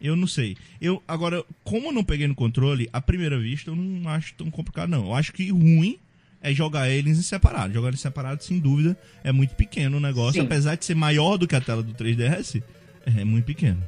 Eu 0.00 0.16
não 0.16 0.26
sei. 0.26 0.56
Eu, 0.80 1.00
agora, 1.06 1.44
como 1.62 1.86
eu 1.86 1.92
não 1.92 2.02
peguei 2.02 2.26
no 2.26 2.34
controle, 2.34 2.90
à 2.92 3.00
primeira 3.00 3.38
vista, 3.38 3.70
eu 3.70 3.76
não 3.76 4.10
acho 4.10 4.34
tão 4.34 4.50
complicado, 4.50 4.90
não. 4.90 5.06
Eu 5.06 5.14
acho 5.14 5.32
que 5.32 5.48
ruim 5.52 5.96
é 6.40 6.52
jogar 6.52 6.90
eles 6.90 7.16
em 7.16 7.22
separado. 7.22 7.72
Jogar 7.72 7.88
eles 7.88 8.00
separados, 8.00 8.44
sem 8.44 8.58
dúvida, 8.58 8.98
é 9.22 9.30
muito 9.30 9.54
pequeno 9.54 9.98
o 9.98 10.00
negócio. 10.00 10.40
Sim. 10.40 10.46
Apesar 10.46 10.74
de 10.74 10.84
ser 10.84 10.96
maior 10.96 11.36
do 11.36 11.46
que 11.46 11.54
a 11.54 11.60
tela 11.60 11.84
do 11.84 11.94
3DS, 11.94 12.60
é 13.06 13.24
muito 13.24 13.44
pequeno. 13.44 13.80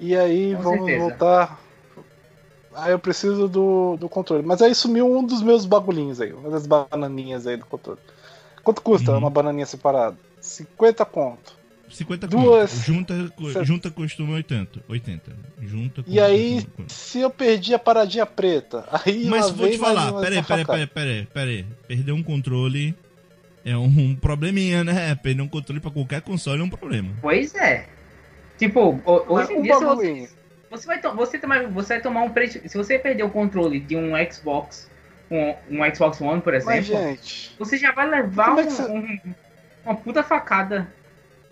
E 0.00 0.16
aí, 0.16 0.54
Com 0.56 0.62
vamos 0.62 0.86
certeza. 0.86 1.08
voltar. 1.08 1.60
Aí 2.74 2.92
eu 2.92 2.98
preciso 2.98 3.48
do, 3.48 3.96
do 3.96 4.08
controle. 4.08 4.44
Mas 4.44 4.62
aí 4.62 4.74
sumiu 4.74 5.10
um 5.10 5.24
dos 5.24 5.42
meus 5.42 5.64
bagulhinhos 5.64 6.20
aí, 6.20 6.32
uma 6.32 6.50
das 6.50 6.66
bananinhas 6.66 7.46
aí 7.46 7.56
do 7.56 7.66
controle. 7.66 7.98
Quanto 8.62 8.82
custa 8.82 9.12
uhum. 9.12 9.18
uma 9.18 9.30
bananinha 9.30 9.66
separada? 9.66 10.16
50 10.40 11.04
conto. 11.04 11.58
50 11.90 12.26
Duas... 12.28 12.70
conto. 12.70 12.84
Junta, 12.84 13.64
junta 13.64 13.90
costuma 13.90 14.34
80. 14.34 14.80
80. 14.88 15.36
Junta 15.62 16.04
E 16.06 16.20
aí, 16.20 16.64
se 16.86 17.20
eu 17.20 17.30
perdi 17.30 17.74
a 17.74 17.78
paradinha 17.78 18.26
preta, 18.26 18.86
aí 18.92 19.26
Mas 19.26 19.50
vou 19.50 19.68
te 19.68 19.78
falar, 19.78 20.12
peraí, 20.20 20.42
peraí, 20.42 20.64
peraí, 20.64 20.86
peraí, 20.86 21.26
peraí. 21.32 21.66
Perder 21.88 22.12
um 22.12 22.22
controle 22.22 22.94
é 23.64 23.76
um, 23.76 23.86
um 23.86 24.14
probleminha, 24.20 24.84
né? 24.84 25.14
Perder 25.14 25.42
um 25.42 25.48
controle 25.48 25.80
pra 25.80 25.90
qualquer 25.90 26.20
console 26.22 26.60
é 26.60 26.64
um 26.64 26.70
problema. 26.70 27.10
Pois 27.20 27.54
é. 27.54 27.88
Tipo, 28.58 29.00
hoje 29.04 29.52
em 29.52 29.62
dia, 29.62 29.78
você, 29.78 30.28
você, 30.70 30.86
vai 30.86 31.00
você, 31.00 31.38
tomar, 31.38 31.66
você 31.68 31.94
vai 31.94 32.02
tomar 32.02 32.22
um 32.22 32.30
preço. 32.30 32.60
Se 32.68 32.76
você 32.76 32.98
perder 32.98 33.22
o 33.22 33.30
controle 33.30 33.80
de 33.80 33.96
um 33.96 34.12
Xbox, 34.30 34.90
um, 35.30 35.54
um 35.70 35.94
Xbox 35.94 36.20
One, 36.20 36.40
por 36.40 36.52
exemplo, 36.54 36.74
Mas, 36.74 36.86
gente, 36.86 37.56
você 37.58 37.76
já 37.76 37.92
vai 37.92 38.08
levar 38.08 38.58
é 38.58 38.62
um, 38.62 38.96
um, 38.96 39.18
uma 39.84 39.94
puta 39.94 40.22
facada 40.22 40.88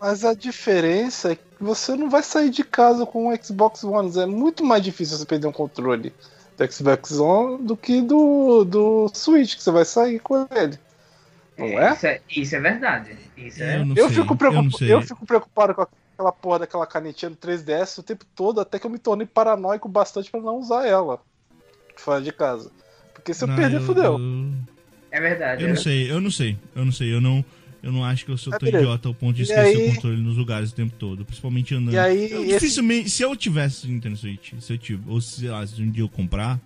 mas 0.00 0.24
a 0.24 0.34
diferença 0.34 1.32
é 1.32 1.36
que 1.36 1.42
você 1.58 1.96
não 1.96 2.10
vai 2.10 2.22
sair 2.22 2.50
de 2.50 2.62
casa 2.62 3.06
com 3.06 3.28
um 3.28 3.36
Xbox 3.42 3.82
One. 3.82 4.18
É 4.18 4.26
muito 4.26 4.64
mais 4.64 4.82
difícil 4.82 5.16
você 5.16 5.24
perder 5.24 5.46
um 5.46 5.52
controle 5.52 6.12
do 6.56 6.72
Xbox 6.72 7.18
One 7.18 7.64
do 7.64 7.76
que 7.76 8.00
do, 8.02 8.64
do 8.64 9.10
Switch, 9.14 9.56
que 9.56 9.62
você 9.62 9.70
vai 9.70 9.84
sair 9.84 10.18
com 10.18 10.46
ele. 10.50 10.78
Não 11.56 11.66
é? 11.66 11.92
Isso 11.94 12.06
é, 12.06 12.20
isso 12.28 12.56
é 12.56 12.60
verdade. 12.60 13.16
Isso 13.36 13.62
é... 13.62 13.80
Eu, 13.80 13.96
eu, 13.96 14.10
fico 14.10 14.36
preocup... 14.36 14.82
eu, 14.82 14.88
eu, 14.88 15.02
fico 15.02 15.24
preocupado 15.24 15.74
com 15.74 15.86
aquela 16.16 16.33
porra 16.33 16.61
daquela 16.61 16.87
canetinha 16.87 17.31
do 17.31 17.37
3DS 17.37 17.98
o 17.98 18.02
tempo 18.02 18.24
todo, 18.35 18.61
até 18.61 18.79
que 18.79 18.87
eu 18.87 18.90
me 18.90 18.98
tornei 18.98 19.26
paranoico 19.26 19.87
bastante 19.88 20.31
para 20.31 20.40
não 20.40 20.57
usar 20.57 20.87
ela 20.87 21.20
fora 21.94 22.22
de 22.22 22.33
casa. 22.33 22.72
Porque 23.12 23.35
se 23.35 23.44
eu 23.44 23.48
não, 23.48 23.57
perder, 23.57 23.81
fudeu. 23.83 24.18
É 25.11 25.20
verdade. 25.20 25.62
Eu 25.62 25.68
é. 25.68 25.72
não 25.72 25.81
sei, 25.81 26.11
eu 26.11 26.20
não 26.20 26.31
sei, 26.31 26.59
eu 26.74 26.85
não 26.85 26.92
sei, 26.92 27.14
eu 27.14 27.20
não. 27.20 27.44
Eu 27.83 27.92
não 27.92 28.05
acho 28.05 28.24
que 28.24 28.33
eu 28.33 28.38
sou 28.38 28.52
é 28.52 28.59
tão 28.59 28.68
idiota 28.68 29.07
ao 29.07 29.14
ponto 29.14 29.37
de 29.37 29.42
esquecer 29.42 29.76
aí... 29.76 29.90
o 29.90 29.94
controle 29.94 30.20
nos 30.20 30.37
lugares 30.37 30.72
o 30.72 30.74
tempo 30.74 30.94
todo, 30.98 31.24
principalmente 31.24 31.72
andando. 31.74 31.94
E 31.94 31.98
aí, 31.98 32.33
eu, 32.33 32.42
esse... 32.42 32.55
dificilmente, 32.55 33.11
se 33.11 33.22
eu 33.22 33.37
tivesse 33.37 33.87
Nintendo 33.87 34.16
Switch, 34.16 34.55
se 34.59 34.72
eu 34.72 34.79
tive, 34.79 35.09
ou 35.09 35.20
se, 35.20 35.46
lá, 35.46 35.64
se 35.64 35.81
um 35.81 35.90
dia 35.90 36.02
eu 36.02 36.09
comprar, 36.09 36.59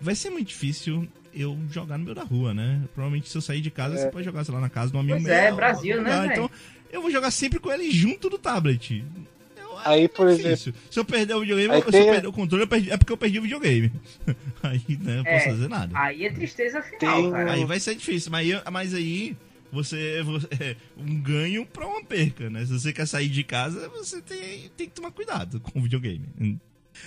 vai 0.00 0.16
ser 0.16 0.30
muito 0.30 0.48
difícil 0.48 1.06
eu 1.32 1.56
jogar 1.70 1.96
no 1.98 2.04
meio 2.04 2.14
da 2.14 2.24
rua, 2.24 2.52
né? 2.52 2.80
Provavelmente 2.92 3.28
se 3.28 3.36
eu 3.36 3.42
sair 3.42 3.60
de 3.60 3.70
casa, 3.70 3.94
é. 3.94 3.98
você 3.98 4.10
pode 4.10 4.24
jogar, 4.24 4.42
sei 4.42 4.54
lá, 4.54 4.60
na 4.60 4.70
casa 4.70 4.90
do 4.90 4.98
amigo 4.98 5.14
pois 5.14 5.24
meu. 5.24 5.32
É, 5.32 5.52
Brasil, 5.52 6.02
né? 6.02 6.26
Então, 6.26 6.50
eu 6.94 7.02
vou 7.02 7.10
jogar 7.10 7.30
sempre 7.30 7.58
com 7.58 7.70
ele 7.70 7.90
junto 7.90 8.30
do 8.30 8.38
tablet. 8.38 9.04
Aí, 9.84 10.08
por 10.08 10.28
exemplo. 10.28 10.72
Se 10.90 10.98
eu 10.98 11.04
perder 11.04 11.34
o 11.34 11.40
videogame, 11.40 11.82
se 11.82 11.90
tem... 11.90 12.06
eu 12.06 12.12
perder 12.12 12.28
o 12.28 12.32
controle, 12.32 12.66
perdi, 12.66 12.90
é 12.90 12.96
porque 12.96 13.12
eu 13.12 13.16
perdi 13.16 13.38
o 13.38 13.42
videogame. 13.42 13.92
aí, 14.62 14.98
né, 15.00 15.18
eu 15.18 15.22
é, 15.26 15.34
posso 15.34 15.50
fazer 15.50 15.68
nada. 15.68 15.92
Aí 15.98 16.24
é 16.24 16.32
tristeza 16.32 16.82
final, 16.82 17.22
tem... 17.22 17.30
cara. 17.32 17.52
Aí 17.52 17.64
vai 17.64 17.80
ser 17.80 17.94
difícil, 17.94 18.30
mas, 18.30 18.48
mas 18.70 18.94
aí 18.94 19.36
você, 19.72 20.22
você 20.22 20.48
é 20.60 20.76
um 20.96 21.20
ganho 21.20 21.66
para 21.66 21.86
uma 21.86 22.02
perca, 22.04 22.48
né? 22.48 22.64
Se 22.64 22.72
você 22.72 22.92
quer 22.92 23.06
sair 23.06 23.28
de 23.28 23.42
casa, 23.42 23.88
você 23.88 24.22
tem, 24.22 24.70
tem 24.76 24.88
que 24.88 24.94
tomar 24.94 25.10
cuidado 25.10 25.60
com 25.60 25.80
o 25.80 25.82
videogame. 25.82 26.60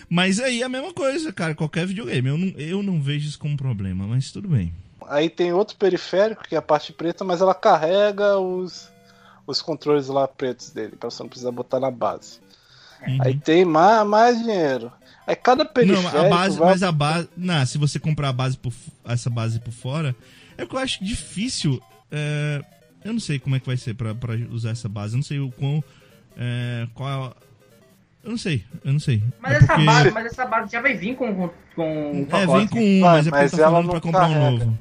Mas 0.09 0.39
aí 0.39 0.61
é 0.61 0.65
a 0.65 0.69
mesma 0.69 0.93
coisa, 0.93 1.31
cara, 1.31 1.55
qualquer 1.55 1.87
videogame. 1.87 2.27
Eu 2.27 2.37
não, 2.37 2.47
eu 2.57 2.83
não 2.83 3.01
vejo 3.01 3.27
isso 3.27 3.39
como 3.39 3.55
problema, 3.55 4.05
mas 4.05 4.31
tudo 4.31 4.49
bem. 4.49 4.73
Aí 5.07 5.29
tem 5.29 5.53
outro 5.53 5.77
periférico, 5.77 6.43
que 6.43 6.55
é 6.55 6.57
a 6.57 6.61
parte 6.61 6.91
preta, 6.91 7.23
mas 7.23 7.39
ela 7.39 7.55
carrega 7.55 8.37
os, 8.37 8.91
os 9.47 9.61
controles 9.61 10.07
lá 10.07 10.27
pretos 10.27 10.69
dele, 10.69 10.95
para 10.95 11.09
você 11.09 11.23
não 11.23 11.29
precisar 11.29 11.51
botar 11.51 11.79
na 11.79 11.89
base. 11.89 12.39
Uhum. 13.07 13.17
Aí 13.21 13.39
tem 13.39 13.65
mais, 13.65 14.05
mais 14.05 14.37
dinheiro. 14.37 14.91
Aí 15.25 15.35
cada 15.35 15.65
periférico. 15.65 16.15
Não, 16.15 16.25
a 16.25 16.29
base, 16.29 16.59
vai... 16.59 16.69
mas 16.69 16.83
a 16.83 16.91
base. 16.91 17.29
Não, 17.35 17.65
se 17.65 17.77
você 17.77 17.99
comprar 17.99 18.29
a 18.29 18.33
base 18.33 18.57
por, 18.57 18.73
essa 19.05 19.29
base 19.29 19.59
por 19.59 19.71
fora, 19.71 20.15
é 20.57 20.65
que 20.65 20.75
eu 20.75 20.79
acho 20.79 21.03
difícil 21.03 21.81
é, 22.11 22.63
eu 23.03 23.13
não 23.13 23.19
sei 23.19 23.39
como 23.39 23.55
é 23.55 23.59
que 23.59 23.65
vai 23.65 23.77
ser 23.77 23.93
pra, 23.93 24.13
pra 24.15 24.33
usar 24.51 24.71
essa 24.71 24.89
base. 24.89 25.13
Eu 25.13 25.17
não 25.17 25.23
sei 25.23 25.39
o 25.39 25.51
quão. 25.51 25.83
É, 26.37 26.87
qual 26.93 27.35
Eu 28.23 28.31
não 28.31 28.37
sei, 28.37 28.63
eu 28.83 28.93
não 28.93 28.99
sei. 28.99 29.23
Mas, 29.39 29.53
é 29.53 29.57
essa 29.57 29.67
porque... 29.67 29.85
base, 29.85 30.11
mas 30.11 30.25
essa 30.25 30.45
base 30.45 30.71
já 30.71 30.81
vai 30.81 30.93
vir 30.93 31.15
com, 31.15 31.33
com, 31.33 31.49
com 31.75 32.11
um 32.11 32.27
É, 32.31 32.45
vem 32.45 32.67
com 32.67 32.79
um, 32.79 32.99
mas, 32.99 33.27
é 33.27 33.29
porque 33.31 33.49
tá 33.49 33.57
falando 33.57 33.89
pra 33.89 34.01
comprar 34.01 34.19
carrega. 34.21 34.39
um 34.39 34.51
novo. 34.51 34.77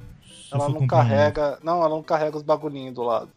ela 0.52 0.68
não 0.68 0.86
carrega. 0.86 1.58
Um 1.62 1.64
não, 1.64 1.80
ela 1.80 1.88
não 1.88 2.02
carrega 2.02 2.36
os 2.36 2.42
bagulhinhos 2.42 2.94
do 2.94 3.02
lado. 3.02 3.30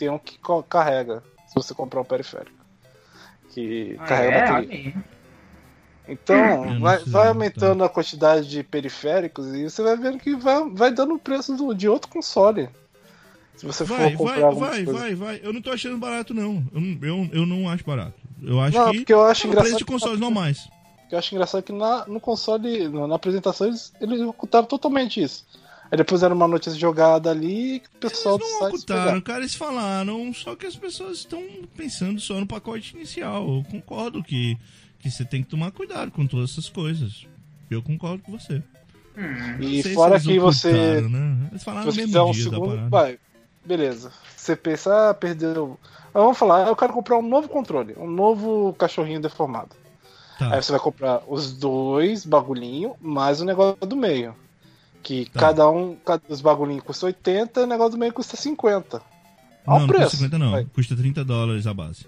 Tem 0.00 0.08
um 0.08 0.18
que 0.18 0.40
carrega 0.66 1.22
se 1.46 1.54
você 1.54 1.74
comprar 1.74 2.00
um 2.00 2.04
periférico. 2.04 2.56
Que 3.50 3.98
ah, 3.98 4.04
carrega 4.06 4.34
é? 4.34 4.48
a 4.48 4.52
bateria. 4.54 4.94
Então, 6.08 6.80
vai, 6.80 7.04
vai 7.04 7.28
aumentando 7.28 7.84
a 7.84 7.88
quantidade 7.88 8.48
de 8.48 8.62
periféricos 8.62 9.54
e 9.54 9.64
você 9.64 9.82
vai 9.82 9.98
vendo 9.98 10.18
que 10.18 10.34
vai, 10.34 10.66
vai 10.70 10.90
dando 10.90 11.14
o 11.14 11.18
preço 11.18 11.54
do, 11.54 11.74
de 11.74 11.86
outro 11.86 12.10
console. 12.10 12.70
Se 13.54 13.66
você 13.66 13.84
vai, 13.84 14.16
for 14.16 14.16
comprar 14.16 14.50
vai, 14.52 14.84
vai, 14.84 14.84
vai, 14.84 15.14
vai. 15.14 15.40
Eu 15.42 15.52
não 15.52 15.60
tô 15.60 15.70
achando 15.70 15.98
barato, 15.98 16.32
não. 16.32 16.64
Eu, 16.72 17.06
eu, 17.06 17.30
eu 17.32 17.46
não 17.46 17.68
acho 17.68 17.84
barato. 17.84 18.14
Eu 18.42 18.58
acho 18.58 18.78
não, 18.78 19.04
que 19.04 19.12
eu 19.12 19.22
acho 19.22 19.48
é 19.48 19.50
preço 19.54 19.76
de 19.76 19.84
consoles 19.84 20.14
que... 20.14 20.20
normais. 20.22 20.66
Eu 21.10 21.18
acho 21.18 21.34
engraçado 21.34 21.62
que 21.62 21.72
na, 21.72 22.06
no 22.06 22.20
console, 22.20 22.88
na 22.88 23.16
apresentação, 23.16 23.66
eles, 23.66 23.92
eles 24.00 24.20
ocultaram 24.22 24.66
totalmente 24.66 25.22
isso. 25.22 25.44
Aí 25.90 25.98
depois 25.98 26.22
era 26.22 26.32
uma 26.32 26.46
notícia 26.46 26.78
jogada 26.78 27.30
ali 27.30 27.74
e 27.74 27.78
o 27.78 27.98
pessoal 27.98 28.36
eles 28.36 28.48
não 28.48 28.68
ocultaram, 28.68 29.20
cara, 29.20 29.40
eles 29.40 29.56
falaram, 29.56 30.32
só 30.32 30.54
que 30.54 30.64
as 30.64 30.76
pessoas 30.76 31.18
estão 31.18 31.42
pensando 31.76 32.20
só 32.20 32.38
no 32.38 32.46
pacote 32.46 32.94
inicial. 32.94 33.56
Eu 33.56 33.64
concordo 33.68 34.22
que, 34.22 34.56
que 35.00 35.10
você 35.10 35.24
tem 35.24 35.42
que 35.42 35.48
tomar 35.48 35.72
cuidado 35.72 36.12
com 36.12 36.26
todas 36.26 36.52
essas 36.52 36.68
coisas. 36.68 37.26
Eu 37.68 37.82
concordo 37.82 38.22
com 38.22 38.30
você. 38.30 38.62
Hum. 39.16 39.60
E 39.60 39.82
fora 39.94 40.20
que 40.20 40.38
você. 40.38 41.00
Né? 41.00 41.48
Eles 41.50 41.64
falaram 41.64 41.90
você 41.90 42.06
mesmo 42.06 42.24
um 42.24 42.34
segundo, 42.34 42.88
vai, 42.88 43.18
beleza. 43.64 44.12
Você 44.36 44.54
pensa, 44.54 45.10
ah, 45.10 45.14
perdeu. 45.14 45.78
vamos 46.14 46.38
falar, 46.38 46.68
eu 46.68 46.76
quero 46.76 46.92
comprar 46.92 47.18
um 47.18 47.28
novo 47.28 47.48
controle, 47.48 47.94
um 47.98 48.08
novo 48.08 48.72
cachorrinho 48.74 49.20
deformado. 49.20 49.74
Tá. 50.38 50.54
Aí 50.54 50.62
você 50.62 50.70
vai 50.70 50.80
comprar 50.80 51.20
os 51.26 51.52
dois 51.52 52.24
bagulhinhos, 52.24 52.92
mais 53.00 53.40
o 53.40 53.44
negócio 53.44 53.84
do 53.84 53.96
meio. 53.96 54.34
Que 55.02 55.26
tá. 55.30 55.40
cada 55.40 55.70
um, 55.70 55.96
cada 55.96 56.22
os 56.28 56.40
bagulhinhos 56.40 56.84
custa 56.84 57.06
80 57.06 57.60
e 57.60 57.64
o 57.64 57.66
negócio 57.66 57.92
do 57.92 57.98
meio 57.98 58.12
custa 58.12 58.36
50. 58.36 59.02
Olha 59.66 59.78
não, 59.78 59.84
o 59.84 59.88
preço. 59.88 60.00
Não 60.00 60.08
custa 60.10 60.16
50 60.16 60.38
não, 60.38 60.50
vai. 60.50 60.64
custa 60.64 60.96
30 60.96 61.24
dólares 61.24 61.66
a 61.66 61.74
base. 61.74 62.06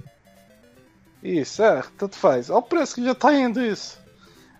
Isso, 1.23 1.63
é, 1.63 1.83
tanto 1.97 2.17
faz. 2.17 2.51
Olha 2.51 2.59
o 2.59 2.63
preço 2.63 2.95
que 2.95 3.05
já 3.05 3.15
tá 3.15 3.33
indo 3.33 3.65
isso. 3.65 4.01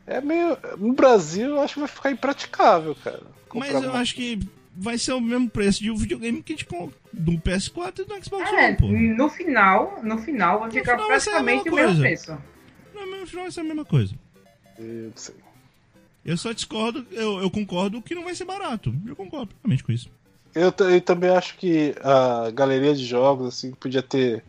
É 0.07 0.21
meio. 0.21 0.57
No 0.79 0.93
Brasil, 0.93 1.51
eu 1.51 1.61
acho 1.61 1.75
que 1.75 1.81
vai 1.81 1.89
ficar 1.89 2.11
impraticável, 2.11 2.95
cara. 3.03 3.23
Mas 3.55 3.75
eu 3.75 3.91
uma... 3.91 4.01
acho 4.01 4.15
que 4.15 4.41
vai 4.75 4.97
ser 4.97 5.13
o 5.13 5.21
mesmo 5.21 5.51
preço 5.51 5.83
de 5.83 5.91
um 5.91 5.97
videogame 5.97 6.43
que 6.43 6.53
a 6.53 6.57
gente 6.57 6.69
do 7.13 7.33
PS4 7.33 8.01
e 8.01 8.05
do 8.05 8.25
Xbox 8.25 8.51
é, 8.51 8.67
One, 8.67 8.77
pô. 8.77 8.87
No 8.87 9.29
final, 9.29 10.01
no 10.03 10.19
final 10.19 10.61
vai 10.61 10.71
ficar 10.71 10.93
final 10.93 11.07
praticamente 11.09 11.69
o 11.69 11.75
mesmo 11.75 12.01
preço. 12.01 12.39
No 12.95 13.27
final 13.27 13.45
vai 13.45 13.53
ser 13.53 13.61
a 13.61 13.65
mesma 13.65 13.85
coisa. 13.85 14.15
Eu 14.79 15.13
sei. 15.15 15.35
Eu 16.25 16.37
só 16.37 16.53
discordo, 16.53 17.05
eu, 17.11 17.41
eu 17.41 17.51
concordo 17.51 18.01
que 18.01 18.15
não 18.15 18.25
vai 18.25 18.35
ser 18.35 18.45
barato. 18.45 18.95
Eu 19.07 19.17
concordo 19.17 19.55
plenamente 19.55 19.83
com 19.83 19.93
isso. 19.93 20.09
Eu, 20.55 20.73
eu, 20.79 21.01
também 21.01 21.31
acho 21.31 21.57
que 21.57 21.95
a 22.03 22.51
galeria 22.51 22.95
de 22.95 23.05
jogos, 23.05 23.49
assim, 23.49 23.73
podia 23.73 24.03
ter 24.03 24.45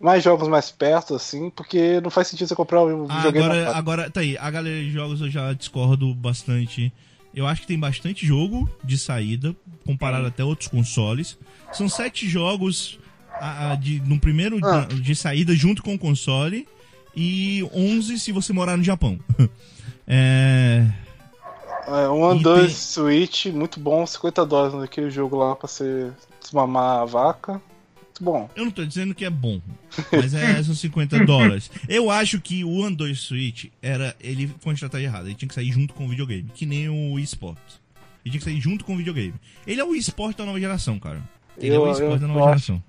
mais 0.00 0.24
jogos 0.24 0.48
mais 0.48 0.70
perto, 0.70 1.14
assim, 1.14 1.50
porque 1.50 2.00
não 2.00 2.10
faz 2.10 2.28
sentido 2.28 2.48
você 2.48 2.54
comprar 2.54 2.84
um 2.84 3.06
ah, 3.08 3.16
videogame. 3.16 3.46
Agora, 3.46 3.76
agora, 3.76 4.10
tá 4.10 4.20
aí, 4.20 4.36
a 4.38 4.50
galeria 4.50 4.82
de 4.82 4.90
jogos 4.90 5.20
eu 5.20 5.30
já 5.30 5.52
discordo 5.52 6.14
bastante. 6.14 6.92
Eu 7.34 7.46
acho 7.46 7.62
que 7.62 7.66
tem 7.66 7.78
bastante 7.78 8.26
jogo 8.26 8.68
de 8.82 8.96
saída, 8.96 9.54
comparado 9.84 10.26
até 10.26 10.42
outros 10.42 10.68
consoles. 10.68 11.38
São 11.72 11.88
sete 11.88 12.28
jogos 12.28 12.98
a, 13.32 13.72
a, 13.72 13.76
de, 13.76 14.00
no 14.00 14.18
primeiro 14.18 14.58
ah. 14.64 14.86
de, 14.88 15.00
de 15.00 15.14
saída 15.14 15.54
junto 15.54 15.82
com 15.82 15.94
o 15.94 15.98
console 15.98 16.66
e 17.14 17.68
11 17.74 18.18
se 18.18 18.32
você 18.32 18.52
morar 18.52 18.76
no 18.76 18.84
Japão. 18.84 19.18
é... 20.06 20.86
É, 21.86 22.08
um 22.08 22.28
and 22.28 22.38
dois 22.38 22.72
tem... 22.72 22.74
Switch, 22.74 23.46
muito 23.46 23.78
bom, 23.80 24.06
50 24.06 24.44
dólares 24.46 24.74
naquele 24.74 25.10
jogo 25.10 25.36
lá 25.36 25.54
pra 25.54 25.68
você 25.68 26.10
desmamar 26.40 27.00
a 27.00 27.04
vaca. 27.04 27.52
Muito 27.52 28.22
bom. 28.22 28.50
Eu 28.54 28.64
não 28.64 28.70
tô 28.70 28.84
dizendo 28.84 29.14
que 29.14 29.24
é 29.24 29.30
bom, 29.30 29.60
mas 30.12 30.34
é, 30.34 30.62
são 30.62 30.74
50 30.74 31.24
dólares. 31.24 31.70
Eu 31.88 32.10
acho 32.10 32.40
que 32.40 32.62
o 32.62 32.80
One 32.80 32.94
2 32.94 33.18
Switch 33.18 33.66
era. 33.82 34.14
Ele 34.20 34.46
foi 34.46 34.70
uma 34.70 34.74
estratégia 34.74 35.06
errada, 35.06 35.26
ele 35.26 35.34
tinha 35.34 35.48
que 35.48 35.54
sair 35.54 35.72
junto 35.72 35.94
com 35.94 36.06
o 36.06 36.08
videogame, 36.08 36.48
que 36.54 36.64
nem 36.64 36.88
o 36.88 37.18
eSport. 37.18 37.58
Ele 38.24 38.30
tinha 38.30 38.38
que 38.38 38.44
sair 38.44 38.60
junto 38.60 38.84
com 38.84 38.94
o 38.94 38.96
videogame. 38.96 39.34
Ele 39.66 39.80
é 39.80 39.84
o 39.84 39.94
eSport 39.94 40.36
da 40.36 40.44
nova 40.44 40.60
geração, 40.60 40.98
cara. 40.98 41.22
Ele 41.58 41.74
eu, 41.74 41.84
é 41.84 41.88
o 41.88 41.92
eSport 41.92 42.20
da 42.20 42.26
nova 42.26 42.40
acho, 42.40 42.66
geração. 42.66 42.82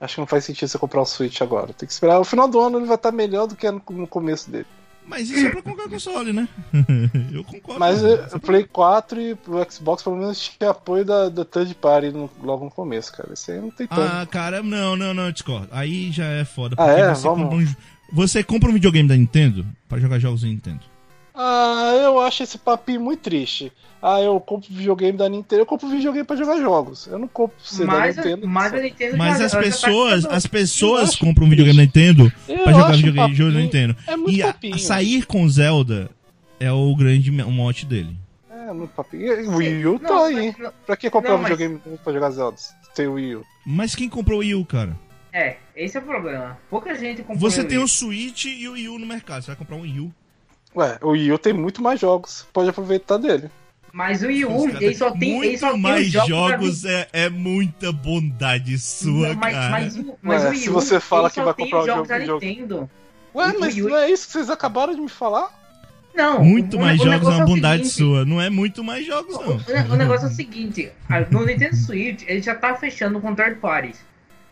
Acho 0.00 0.14
que 0.14 0.20
não 0.20 0.26
faz 0.26 0.44
sentido 0.44 0.68
você 0.68 0.78
comprar 0.78 1.02
o 1.02 1.06
Switch 1.06 1.40
agora. 1.42 1.72
Tem 1.72 1.86
que 1.86 1.92
esperar. 1.92 2.18
O 2.18 2.24
final 2.24 2.48
do 2.48 2.58
ano 2.60 2.78
ele 2.78 2.86
vai 2.86 2.96
estar 2.96 3.12
melhor 3.12 3.46
do 3.46 3.54
que 3.54 3.70
no 3.70 4.06
começo 4.06 4.50
dele. 4.50 4.66
Mas 5.08 5.30
isso 5.30 5.46
é 5.46 5.50
pra 5.50 5.62
qualquer 5.62 5.88
console, 5.88 6.32
né? 6.32 6.46
eu 7.32 7.42
concordo. 7.42 7.80
Mas 7.80 8.02
o 8.02 8.38
Play 8.38 8.64
4 8.64 9.20
e 9.20 9.32
o 9.32 9.70
Xbox 9.70 10.02
pelo 10.02 10.16
menos 10.16 10.38
tinha 10.38 10.70
apoio 10.70 11.04
da, 11.04 11.28
da 11.30 11.44
Third 11.44 11.74
Party 11.76 12.10
no, 12.10 12.30
logo 12.42 12.66
no 12.66 12.70
começo, 12.70 13.12
cara. 13.12 13.32
Isso 13.32 13.50
aí 13.50 13.60
não 13.60 13.70
tem 13.70 13.86
tanto. 13.86 14.00
Ah, 14.00 14.26
cara, 14.26 14.62
não, 14.62 14.96
não, 14.96 15.14
não, 15.14 15.32
discordo. 15.32 15.68
Aí 15.72 16.12
já 16.12 16.26
é 16.26 16.44
foda. 16.44 16.76
Ah, 16.78 16.90
é? 16.90 17.14
Você, 17.14 17.22
Vamos. 17.22 17.48
Compra 17.48 17.58
um, 17.58 17.74
você 18.12 18.44
compra 18.44 18.70
um 18.70 18.74
videogame 18.74 19.08
da 19.08 19.16
Nintendo 19.16 19.64
pra 19.88 19.98
jogar 19.98 20.18
jogos 20.18 20.42
da 20.42 20.48
Nintendo. 20.48 20.80
Ah, 21.40 21.92
eu 22.02 22.18
acho 22.18 22.42
esse 22.42 22.58
papinho 22.58 23.00
muito 23.00 23.20
triste. 23.20 23.72
Ah, 24.02 24.20
eu 24.20 24.40
compro 24.40 24.74
videogame 24.74 25.16
da 25.16 25.28
Nintendo, 25.28 25.62
eu 25.62 25.66
compro 25.66 25.88
videogame 25.88 26.26
pra 26.26 26.34
jogar 26.34 26.58
jogos. 26.58 27.06
Eu 27.06 27.16
não 27.16 27.28
compro 27.28 27.56
CD 27.62 27.84
mas, 27.84 28.16
da 28.16 28.22
Nintendo. 28.22 28.48
Mas, 28.48 28.74
a 28.74 28.76
Nintendo 28.78 29.16
mas 29.16 29.40
as 29.40 29.54
pessoas, 29.54 30.24
as 30.24 30.46
pessoas 30.48 31.14
compram 31.14 31.48
videogame 31.48 31.76
da 31.76 31.84
Nintendo 31.84 32.32
eu 32.48 32.64
pra 32.64 32.72
jogar 32.72 32.96
videogame 32.96 33.28
papinho, 33.30 33.52
da 33.52 33.60
Nintendo. 33.60 33.96
É 34.08 34.16
muito 34.16 34.36
e 34.36 34.42
a, 34.42 34.50
a, 34.50 34.78
sair 34.78 35.24
com 35.26 35.48
Zelda 35.48 36.10
é 36.58 36.72
o 36.72 36.94
grande 36.96 37.30
mote 37.30 37.86
dele. 37.86 38.16
É, 38.50 38.72
muito 38.72 38.90
papinho. 38.90 39.48
O 39.48 39.56
Wii 39.58 39.86
U 39.86 39.98
tá 40.00 40.26
aí. 40.26 40.54
Mas, 40.58 40.72
pra 40.84 40.96
que 40.96 41.08
comprar 41.08 41.30
não, 41.30 41.38
um 41.38 41.42
videogame 41.42 41.80
mas... 41.86 42.00
pra 42.00 42.12
jogar 42.12 42.30
Zelda? 42.30 42.56
Tem 42.96 43.06
o 43.06 43.12
Wii 43.12 43.36
U. 43.36 43.44
Mas 43.64 43.94
quem 43.94 44.08
comprou 44.08 44.38
o 44.38 44.40
Wii 44.40 44.56
U, 44.56 44.64
cara? 44.64 44.96
É, 45.32 45.56
esse 45.76 45.96
é 45.96 46.00
o 46.00 46.02
problema. 46.02 46.58
Pouca 46.68 46.96
gente 46.96 47.22
comprou 47.22 47.38
Você 47.38 47.62
tem 47.62 47.78
o 47.78 47.86
Switch 47.86 48.46
e 48.46 48.66
o 48.66 48.72
Wii 48.72 48.88
U 48.88 48.98
no 48.98 49.06
mercado. 49.06 49.42
Você 49.42 49.48
vai 49.48 49.56
comprar 49.56 49.76
um 49.76 49.82
Wii 49.82 50.00
U. 50.00 50.12
Ué, 50.76 50.98
o 51.02 51.10
Wii 51.10 51.32
U 51.32 51.38
tem 51.38 51.52
muito 51.52 51.82
mais 51.82 52.00
jogos. 52.00 52.46
Pode 52.52 52.68
aproveitar 52.68 53.16
dele. 53.16 53.50
Mas 53.92 54.22
o 54.22 54.26
Wii 54.26 54.44
U, 54.44 54.68
ele 54.68 54.94
só 54.94 55.10
tem. 55.10 55.34
Muito 55.34 55.48
ele 55.48 55.58
só 55.58 55.76
mais 55.76 56.12
tem 56.12 56.26
jogos 56.28 56.84
é, 56.84 57.08
é 57.12 57.28
muita 57.28 57.90
bondade 57.90 58.78
sua, 58.78 59.28
não, 59.28 59.34
mas, 59.36 59.54
cara. 59.54 59.70
Mas, 59.70 59.96
mas, 59.96 60.16
mas 60.22 60.42
Ué, 60.42 60.48
o 60.48 60.50
Wii 60.50 60.58
U, 60.58 60.62
se 60.62 60.68
você 60.70 61.00
fala 61.00 61.30
que 61.30 61.40
vai 61.40 61.54
comprar 61.54 61.82
o 61.82 61.86
jogo 61.86 62.06
da 62.06 62.18
Nintendo. 62.18 62.90
Ué, 63.34 63.54
mas 63.58 63.76
não 63.76 63.96
é 63.96 64.10
isso 64.10 64.26
que 64.26 64.32
vocês 64.32 64.50
acabaram 64.50 64.94
de 64.94 65.00
me 65.00 65.08
falar? 65.08 65.56
Não. 66.14 66.42
Muito 66.42 66.76
o, 66.76 66.80
mais 66.80 67.00
o 67.00 67.04
jogos 67.04 67.28
é 67.28 67.30
uma 67.30 67.42
é 67.42 67.46
bondade 67.46 67.88
seguinte, 67.88 67.96
sua. 67.96 68.24
Não 68.24 68.40
é 68.40 68.50
muito 68.50 68.82
mais 68.82 69.06
jogos, 69.06 69.34
não. 69.34 69.56
O, 69.56 69.92
o 69.92 69.96
negócio 69.96 70.26
é 70.26 70.30
o 70.30 70.34
seguinte: 70.34 70.90
no 71.30 71.46
Nintendo 71.46 71.76
Switch, 71.76 72.24
ele 72.26 72.42
já 72.42 72.54
tá 72.54 72.74
fechando 72.74 73.20
com 73.20 73.34
third 73.34 73.60
parties. 73.60 74.00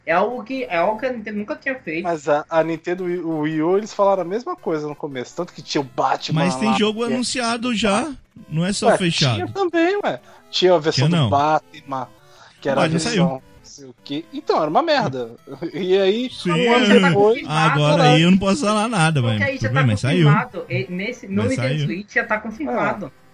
É 0.06 0.12
algo 0.12 0.44
que, 0.44 0.62
é 0.62 0.76
algo 0.76 1.00
que 1.00 1.06
a 1.06 1.12
Nintendo 1.12 1.38
nunca 1.38 1.56
tinha 1.56 1.74
feito. 1.74 2.04
Mas 2.04 2.28
a, 2.28 2.44
a 2.48 2.62
Nintendo 2.62 3.04
o 3.04 3.40
Wii 3.40 3.60
U, 3.60 3.76
eles 3.76 3.92
falaram 3.92 4.22
a 4.22 4.24
mesma 4.24 4.54
coisa 4.54 4.86
no 4.86 4.94
começo. 4.94 5.34
Tanto 5.34 5.52
que 5.52 5.60
tinha 5.60 5.80
o 5.80 5.84
Batman. 5.84 6.44
Mas 6.44 6.54
tem 6.54 6.70
lá, 6.70 6.78
jogo 6.78 7.04
que... 7.04 7.12
anunciado 7.12 7.74
já. 7.74 8.14
Não 8.48 8.64
é 8.64 8.72
só 8.72 8.86
ué, 8.86 8.98
fechado. 8.98 9.34
Tinha 9.34 9.48
também, 9.48 9.98
ué. 10.04 10.20
Tinha 10.48 10.74
a 10.74 10.78
versão 10.78 11.08
tinha, 11.08 11.22
do 11.22 11.28
Batman, 11.28 12.08
que 12.60 12.68
era 12.68 12.84
a 12.84 12.86
versão. 12.86 13.10
Saiu. 13.62 13.94
Que... 14.04 14.24
Então, 14.32 14.58
era 14.58 14.70
uma 14.70 14.82
merda. 14.82 15.32
E 15.74 15.98
aí, 15.98 16.30
Sim, 16.30 16.52
um 16.52 16.72
ano 16.72 17.00
depois. 17.00 17.44
Agora 17.48 18.02
aí 18.04 18.22
eu 18.22 18.30
não 18.30 18.38
posso 18.38 18.64
falar 18.64 18.88
nada, 18.88 19.20
velho. 19.20 19.38
Porque 19.38 19.50
aí 19.50 19.58
já 19.58 19.72
tá 19.72 19.84
confirmado. 19.84 20.66
Nesse, 20.88 21.26
no 21.26 21.42
Nintendo. 21.42 21.84
Switch 21.84 22.14
já 22.14 22.24
tá 22.24 22.38
confirmado. 22.38 23.12
Ah 23.12 23.25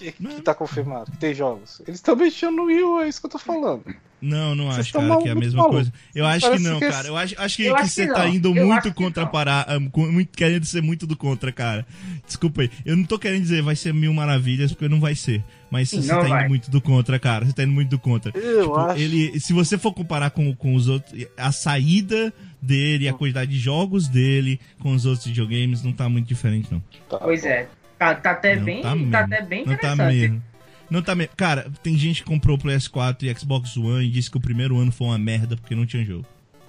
que, 0.00 0.12
que 0.12 0.42
tá 0.42 0.54
confirmado, 0.54 1.10
que 1.10 1.18
tem 1.18 1.34
jogos. 1.34 1.80
Eles 1.86 1.96
estão 1.96 2.16
mexendo 2.16 2.56
no 2.56 2.64
Wii, 2.64 3.04
é 3.04 3.08
isso 3.08 3.20
que 3.20 3.26
eu 3.26 3.30
tô 3.30 3.38
falando. 3.38 3.84
Não, 4.20 4.54
não 4.54 4.66
Vocês 4.66 4.80
acho, 4.80 4.92
cara, 4.92 5.16
que 5.22 5.28
é 5.28 5.32
a 5.32 5.34
mesma 5.34 5.58
maluco. 5.58 5.76
coisa. 5.76 5.92
Eu 6.14 6.26
acho 6.26 6.40
Parece 6.42 6.62
que 6.62 6.68
não, 6.68 6.78
que 6.78 6.88
cara. 6.90 7.08
Eu 7.08 7.16
acho, 7.16 7.34
acho 7.38 7.56
que, 7.56 7.64
eu 7.64 7.74
que 7.74 7.80
acho 7.80 7.94
você 7.94 8.06
que 8.06 8.12
tá 8.12 8.28
indo 8.28 8.54
eu 8.54 8.66
muito 8.66 8.92
contra 8.92 9.26
parar, 9.26 9.66
muito, 9.80 10.36
querendo 10.36 10.64
ser 10.66 10.82
muito 10.82 11.06
do 11.06 11.16
contra, 11.16 11.50
cara. 11.50 11.86
Desculpa 12.26 12.62
aí. 12.62 12.70
Eu 12.84 12.96
não 12.96 13.04
tô 13.04 13.18
querendo 13.18 13.40
dizer 13.40 13.62
vai 13.62 13.74
ser 13.74 13.94
mil 13.94 14.12
maravilhas, 14.12 14.72
porque 14.72 14.88
não 14.88 15.00
vai 15.00 15.14
ser. 15.14 15.42
Mas 15.70 15.88
Sim, 15.88 16.02
você 16.02 16.08
tá 16.08 16.20
vai. 16.20 16.40
indo 16.42 16.48
muito 16.50 16.70
do 16.70 16.80
contra, 16.82 17.18
cara. 17.18 17.46
Você 17.46 17.52
tá 17.54 17.62
indo 17.62 17.72
muito 17.72 17.88
do 17.88 17.98
contra. 17.98 18.30
Eu 18.36 18.62
tipo, 18.62 18.76
acho. 18.76 19.00
Ele, 19.00 19.40
se 19.40 19.52
você 19.54 19.78
for 19.78 19.92
comparar 19.92 20.30
com, 20.30 20.54
com 20.54 20.74
os 20.74 20.86
outros, 20.86 21.26
a 21.36 21.50
saída 21.50 22.32
dele, 22.60 23.08
a 23.08 23.14
quantidade 23.14 23.50
de 23.50 23.58
jogos 23.58 24.06
dele 24.06 24.60
com 24.80 24.92
os 24.92 25.06
outros 25.06 25.26
videogames 25.26 25.82
não 25.82 25.92
tá 25.92 26.08
muito 26.10 26.26
diferente, 26.26 26.68
não. 26.70 26.82
Tá, 27.08 27.16
pois 27.18 27.44
é. 27.44 27.68
Tá, 28.00 28.14
tá 28.14 28.30
até 28.30 28.56
não 28.56 28.64
bem, 28.64 28.80
tá, 28.80 28.96
tá, 29.10 29.20
até 29.20 29.42
bem 29.42 29.58
não 29.58 29.66
tá 29.66 29.74
interessante. 29.74 29.98
Tá 29.98 30.06
mesmo. 30.06 30.42
Não 30.88 31.02
tá 31.02 31.14
mesmo. 31.14 31.32
Cara, 31.36 31.70
tem 31.82 31.98
gente 31.98 32.22
que 32.22 32.28
comprou 32.30 32.56
o 32.56 32.58
PS4 32.58 33.24
e 33.24 33.38
Xbox 33.38 33.76
One 33.76 34.06
e 34.06 34.10
disse 34.10 34.30
que 34.30 34.38
o 34.38 34.40
primeiro 34.40 34.78
ano 34.78 34.90
foi 34.90 35.08
uma 35.08 35.18
merda 35.18 35.54
porque 35.54 35.74
não 35.74 35.84
tinha 35.84 36.02
jogo. 36.02 36.24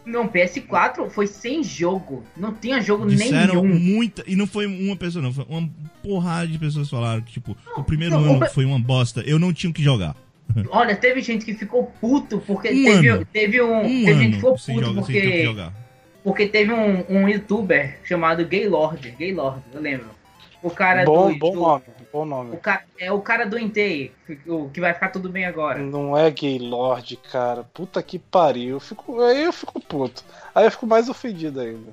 Não, 0.05 0.27
PS4 0.27 1.09
foi 1.09 1.27
sem 1.27 1.63
jogo. 1.63 2.25
Não 2.35 2.53
tinha 2.53 2.81
jogo 2.81 3.07
Disseram 3.07 3.63
nenhum. 3.63 3.79
muita. 3.79 4.25
E 4.27 4.35
não 4.35 4.45
foi 4.45 4.65
uma 4.65 4.97
pessoa, 4.97 5.23
não. 5.23 5.31
Foi 5.31 5.45
uma 5.47 5.69
porrada 6.03 6.47
de 6.47 6.59
pessoas 6.59 6.89
falaram 6.89 7.21
que, 7.21 7.31
tipo, 7.31 7.55
não, 7.65 7.77
o 7.77 7.83
primeiro 7.85 8.19
não, 8.19 8.35
ano 8.35 8.49
foi 8.49 8.65
uma 8.65 8.79
bosta. 8.79 9.21
Eu 9.21 9.39
não 9.39 9.53
tinha 9.53 9.69
o 9.69 9.73
que 9.73 9.81
jogar. 9.81 10.13
Olha, 10.69 10.97
teve 10.97 11.21
gente 11.21 11.45
que 11.45 11.53
ficou 11.53 11.85
puto 12.01 12.43
porque 12.45 12.71
um 12.71 12.83
teve, 12.83 13.07
ano. 13.07 13.25
teve 13.31 13.61
um. 13.61 13.85
um 13.85 14.03
teve 14.03 14.19
gente 14.19 14.29
que 14.31 14.35
ficou 14.35 14.57
puto 14.57 14.83
joga, 14.83 15.01
porque. 15.01 15.49
Porque 16.25 16.45
teve 16.47 16.73
um, 16.73 17.05
um 17.09 17.29
youtuber 17.29 17.99
chamado 18.03 18.45
Gaylord. 18.45 19.15
Gaylord, 19.17 19.61
eu 19.73 19.79
lembro. 19.79 20.20
O 20.63 20.69
cara 20.69 21.03
bom, 21.03 21.31
do. 21.31 21.39
Bom 21.39 21.51
do, 21.53 21.59
nome, 21.59 21.83
bom 22.13 22.25
nome. 22.25 22.55
O 22.55 22.57
cara, 22.57 22.83
é 22.99 23.11
o 23.11 23.19
cara 23.21 23.45
do 23.45 23.57
Entei, 23.57 24.11
o 24.45 24.69
que 24.69 24.79
vai 24.79 24.93
ficar 24.93 25.09
tudo 25.09 25.29
bem 25.29 25.45
agora. 25.45 25.79
Não 25.79 26.15
é 26.15 26.29
Gaylord, 26.29 27.17
cara. 27.31 27.63
Puta 27.63 28.01
que 28.03 28.19
pariu. 28.19 28.75
Eu 28.75 28.79
fico, 28.79 29.21
aí 29.21 29.43
eu 29.43 29.53
fico 29.53 29.79
puto. 29.81 30.23
Aí 30.53 30.65
eu 30.65 30.71
fico 30.71 30.85
mais 30.85 31.09
ofendido 31.09 31.59
ainda. 31.59 31.91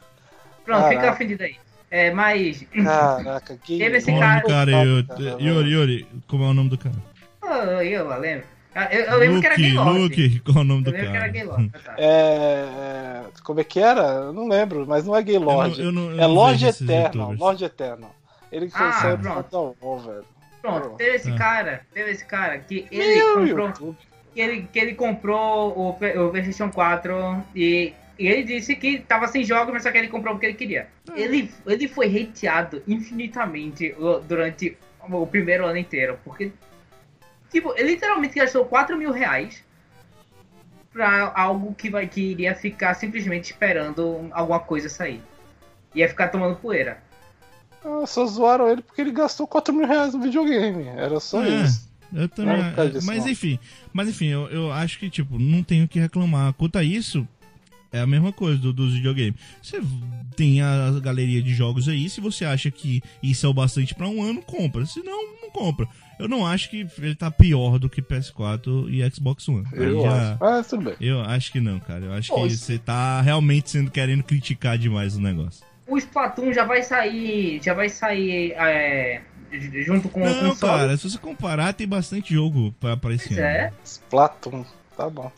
Pronto, 0.65 0.83
Caraca. 0.83 1.01
fica 1.01 1.13
ofendido 1.13 1.45
aí. 1.45 1.57
É, 1.91 2.11
mas. 2.11 2.63
Caraca, 2.85 3.57
que. 3.57 3.79
Teve 3.79 3.97
esse 3.97 4.13
cara. 4.13 4.43
cara 4.43 4.71
Yuri, 5.41 5.71
Yuri, 5.71 6.07
como 6.27 6.45
é 6.45 6.49
o 6.49 6.55
nome 6.55 6.69
do 6.69 6.77
cara? 6.77 6.97
Oh, 7.43 7.81
eu 7.81 8.19
lembro. 8.19 8.45
Ah, 8.75 8.95
eu, 8.95 9.07
eu 9.07 9.19
lembro 9.19 9.37
Luke, 9.37 9.41
que 9.41 9.47
era 9.47 9.57
Gaylord. 9.57 9.99
Luke, 9.99 10.41
qual 10.41 10.59
é 10.59 10.61
o 10.61 10.65
nome 10.65 10.85
do 10.85 10.93
cara? 10.93 11.05
Eu 11.05 11.11
lembro 11.13 11.19
que 11.19 11.25
era 11.25 11.33
Gaylord. 11.33 11.71
Tá. 11.85 11.95
É, 11.97 12.05
é, 12.05 13.23
como 13.43 13.61
é 13.61 13.65
que 13.65 13.81
era? 13.81 14.03
Eu 14.03 14.33
não 14.33 14.47
lembro, 14.47 14.87
mas 14.87 15.07
não 15.07 15.17
é 15.17 15.23
Gaylord. 15.23 15.81
Eu 15.81 15.91
não, 15.91 16.11
eu 16.11 16.17
não, 16.17 16.23
é 16.23 16.27
Lorde 16.27 16.67
Eternal. 16.67 17.33
Lorde 17.33 17.65
Eternal. 17.65 18.15
Ele 18.51 18.69
que 18.69 18.75
ah, 18.77 19.17
Total 19.17 19.77
War, 19.81 20.01
velho. 20.01 20.25
Pronto, 20.61 20.91
teve 20.97 21.17
esse 21.17 21.31
ah. 21.31 21.37
cara, 21.37 21.87
teve 21.93 22.11
esse 22.11 22.25
cara 22.25 22.59
que 22.59 22.87
ele 22.91 23.17
Meu 23.17 23.65
comprou. 23.65 23.97
Que 24.35 24.41
ele, 24.41 24.69
que 24.73 24.79
ele 24.79 24.95
comprou 24.95 25.77
o, 25.77 25.91
o 25.91 26.31
PlayStation 26.31 26.71
4 26.71 27.45
e 27.55 27.95
e 28.19 28.27
ele 28.27 28.43
disse 28.43 28.75
que 28.75 28.99
tava 28.99 29.29
sem 29.29 29.45
jogos, 29.45 29.73
mas 29.73 29.85
só 29.85 29.93
que 29.93 29.99
ele 29.99 30.09
comprou 30.09 30.35
o 30.35 30.39
que 30.39 30.47
ele 30.47 30.55
queria. 30.55 30.89
É. 31.15 31.21
Ele, 31.21 31.51
ele 31.65 31.87
foi 31.87 32.07
hateado 32.09 32.83
infinitamente 32.87 33.95
durante 34.27 34.77
o 35.09 35.27
primeiro 35.27 35.65
ano 35.65 35.79
inteiro. 35.79 36.19
Porque, 36.25 36.51
tipo, 37.49 37.73
ele 37.77 37.91
literalmente 37.91 38.35
gastou 38.35 38.65
4 38.65 38.97
mil 38.97 39.13
reais 39.13 39.65
pra 40.93 41.33
algo 41.33 41.73
que, 41.77 41.89
vai, 41.89 42.09
que 42.09 42.33
iria 42.33 42.57
ficar 42.57 42.95
simplesmente 42.95 43.53
esperando 43.53 44.29
alguma 44.33 44.59
coisa 44.59 44.89
sair. 44.89 45.23
Ia 45.95 46.09
ficar 46.09 46.29
tomando 46.29 46.57
poeira. 46.57 47.01
Ah, 47.85 48.07
só 48.07 48.27
zoaram 48.27 48.69
ele 48.69 48.83
porque 48.83 49.01
ele 49.01 49.13
gastou 49.13 49.47
4 49.47 49.75
mil 49.75 49.87
reais 49.87 50.15
no 50.15 50.21
videogame. 50.21 50.85
Era 50.85 51.21
só 51.21 51.45
é, 51.45 51.63
isso. 51.63 51.89
Eu 52.13 52.29
também. 52.29 52.57
mas 53.05 53.27
enfim, 53.27 53.59
mas 53.93 54.09
enfim, 54.09 54.27
eu, 54.27 54.49
eu 54.49 54.73
acho 54.73 54.99
que, 54.99 55.11
tipo, 55.11 55.39
não 55.39 55.63
tenho 55.63 55.85
o 55.85 55.89
que 55.89 56.01
reclamar. 56.01 56.53
Quanto 56.55 56.77
a 56.77 56.83
isso, 56.83 57.27
é 57.93 58.01
a 58.01 58.07
mesma 58.07 58.33
coisa 58.33 58.59
do, 58.59 58.73
dos 58.73 58.95
videogames. 58.95 59.35
Você 59.63 59.81
tem 60.37 60.63
a 60.63 60.99
galeria 61.01 61.43
de 61.43 61.53
jogos 61.55 61.89
aí, 61.89 62.09
se 62.09 62.21
você 62.21 62.45
acha 62.45 62.71
que 62.71 63.03
isso 63.23 63.45
é 63.45 63.49
o 63.49 63.55
bastante 63.55 63.95
para 63.95 64.09
um 64.09 64.23
ano, 64.23 64.43
compra. 64.43 64.87
Se 64.87 65.03
não, 65.03 65.41
não 65.43 65.51
compra. 65.51 65.87
Eu 66.19 66.29
não 66.29 66.47
acho 66.47 66.71
que 66.71 66.87
ele 66.99 67.15
tá 67.15 67.31
pior 67.31 67.79
do 67.79 67.89
que 67.89 68.03
PS4 68.03 68.89
e 68.91 69.09
Xbox 69.11 69.49
One. 69.49 69.67
Eu 69.73 70.03
já... 70.03 70.33
acho. 70.33 70.45
Ah, 70.45 70.65
tudo 70.65 70.85
bem. 70.85 70.95
Eu 71.01 71.21
acho 71.21 71.53
que 71.53 71.61
não, 71.61 71.79
cara. 71.79 72.07
Eu 72.07 72.13
acho 72.13 72.33
Pô, 72.33 72.43
que 72.43 72.57
você 72.57 72.79
tá 72.79 73.21
realmente 73.21 73.71
sendo 73.71 73.91
querendo 73.91 74.23
criticar 74.23 74.77
demais 74.77 75.17
o 75.17 75.21
negócio. 75.21 75.68
O 75.89 75.97
Splatoon 75.97 76.53
já 76.53 76.65
vai 76.65 76.83
sair. 76.83 77.61
Já 77.63 77.73
vai 77.73 77.89
sair. 77.89 78.53
É, 78.53 79.23
junto 79.85 80.09
com 80.09 80.21
não, 80.21 80.51
o 80.53 80.57
cara, 80.57 80.97
se 80.97 81.09
você 81.09 81.19
comparar, 81.19 81.73
tem 81.73 81.89
bastante 81.89 82.35
jogo 82.35 82.73
pra, 82.79 82.97
pra 82.97 83.15
esse 83.15 83.29
pois 83.29 83.39
ano. 83.39 83.47
É. 83.47 83.73
Splatoon, 83.83 84.65
tá 84.97 85.09
bom. 85.09 85.33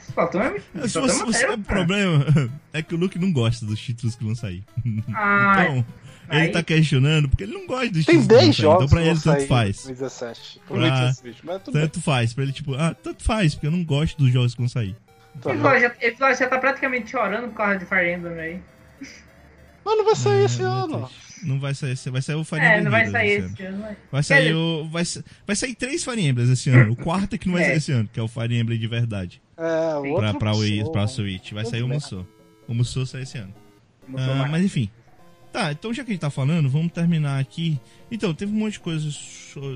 Splatoon 0.00 0.40
é, 0.40 0.86
Splatoon 0.86 1.30
é, 1.32 1.54
o 1.54 1.58
problema 1.58 2.24
é 2.72 2.82
que 2.82 2.94
o 2.94 2.98
Luke 2.98 3.18
não 3.18 3.32
gosta 3.32 3.66
dos 3.66 3.78
títulos 3.78 4.16
que 4.16 4.24
vão 4.24 4.34
sair. 4.34 4.64
Ah, 5.14 5.66
então, 5.66 5.86
aí... 6.28 6.44
ele 6.44 6.52
tá 6.52 6.62
questionando 6.62 7.28
porque 7.28 7.44
ele 7.44 7.52
não 7.52 7.66
gosta 7.66 7.90
dos 7.90 8.06
Tem 8.06 8.18
títulos. 8.18 8.26
Tem 8.26 8.46
10 8.46 8.56
jogos. 8.56 8.84
Então 8.84 8.96
pra 8.96 9.06
ele 9.06 9.20
tanto 9.20 9.46
faz. 9.46 9.84
2017. 9.84 10.60
Pra... 11.44 11.58
tanto 11.58 11.72
bem. 11.72 12.02
faz. 12.02 12.32
Pra 12.32 12.44
ele, 12.44 12.52
tipo, 12.52 12.74
ah, 12.74 12.94
tanto 12.94 13.22
faz, 13.22 13.54
porque 13.54 13.66
eu 13.66 13.70
não 13.70 13.84
gosto 13.84 14.16
dos 14.16 14.32
jogos 14.32 14.54
que 14.54 14.60
vão 14.60 14.68
sair. 14.68 14.96
Tá 15.42 15.50
ele, 15.50 15.62
já, 15.80 15.92
ele 16.00 16.16
já 16.34 16.48
tá 16.48 16.58
praticamente 16.58 17.10
chorando 17.10 17.48
por 17.48 17.56
causa 17.56 17.78
de 17.78 17.84
Fire 17.84 18.12
Emblem 18.12 18.40
aí. 18.40 18.60
Mas 19.84 19.96
não 19.98 20.04
vai 20.04 20.16
sair 20.16 20.42
é, 20.42 20.44
esse 20.44 20.62
ano. 20.62 21.10
Não 21.42 21.60
vai 21.60 21.74
sair, 21.74 21.94
vai 22.10 22.22
sair 22.22 22.36
o 22.36 22.44
Fire 22.44 22.60
Emblem. 22.60 22.78
É, 22.78 22.82
não 22.82 22.90
vai 22.90 23.10
sair 23.10 23.44
esse 23.44 23.62
ano. 23.64 23.96
Vai 24.10 24.22
sair, 24.22 24.54
o, 24.54 24.88
vai, 24.88 25.04
vai 25.46 25.56
sair 25.56 25.74
três 25.74 26.04
Fire 26.04 26.26
Emblems 26.26 26.50
esse 26.50 26.70
ano. 26.70 26.92
O 26.92 26.96
quarto 26.96 27.34
é 27.34 27.38
que 27.38 27.46
não 27.46 27.54
vai 27.54 27.64
é. 27.64 27.66
sair 27.66 27.76
esse 27.76 27.92
ano, 27.92 28.08
que 28.12 28.18
é 28.18 28.22
o 28.22 28.28
Fire 28.28 28.56
Emblem 28.56 28.78
de 28.78 28.86
verdade. 28.86 29.42
É, 29.56 29.96
o 29.96 30.16
pra, 30.16 30.34
pra, 30.34 30.54
Wii, 30.54 30.90
pra 30.90 31.06
Switch. 31.06 31.52
Vai 31.52 31.64
sair 31.64 31.82
o 31.82 31.88
Musou. 31.88 32.26
O 32.66 32.74
Musou 32.74 33.04
sai 33.04 33.22
esse 33.22 33.38
ano. 33.38 33.54
Ah, 34.16 34.48
mas 34.50 34.64
enfim. 34.64 34.90
Tá, 35.52 35.70
então 35.70 35.94
já 35.94 36.02
que 36.02 36.10
a 36.10 36.12
gente 36.14 36.20
tá 36.20 36.30
falando, 36.30 36.68
vamos 36.68 36.92
terminar 36.92 37.38
aqui. 37.38 37.78
Então, 38.10 38.34
teve 38.34 38.52
um 38.52 38.56
monte 38.56 38.72
de 38.72 38.80
coisas 38.80 39.14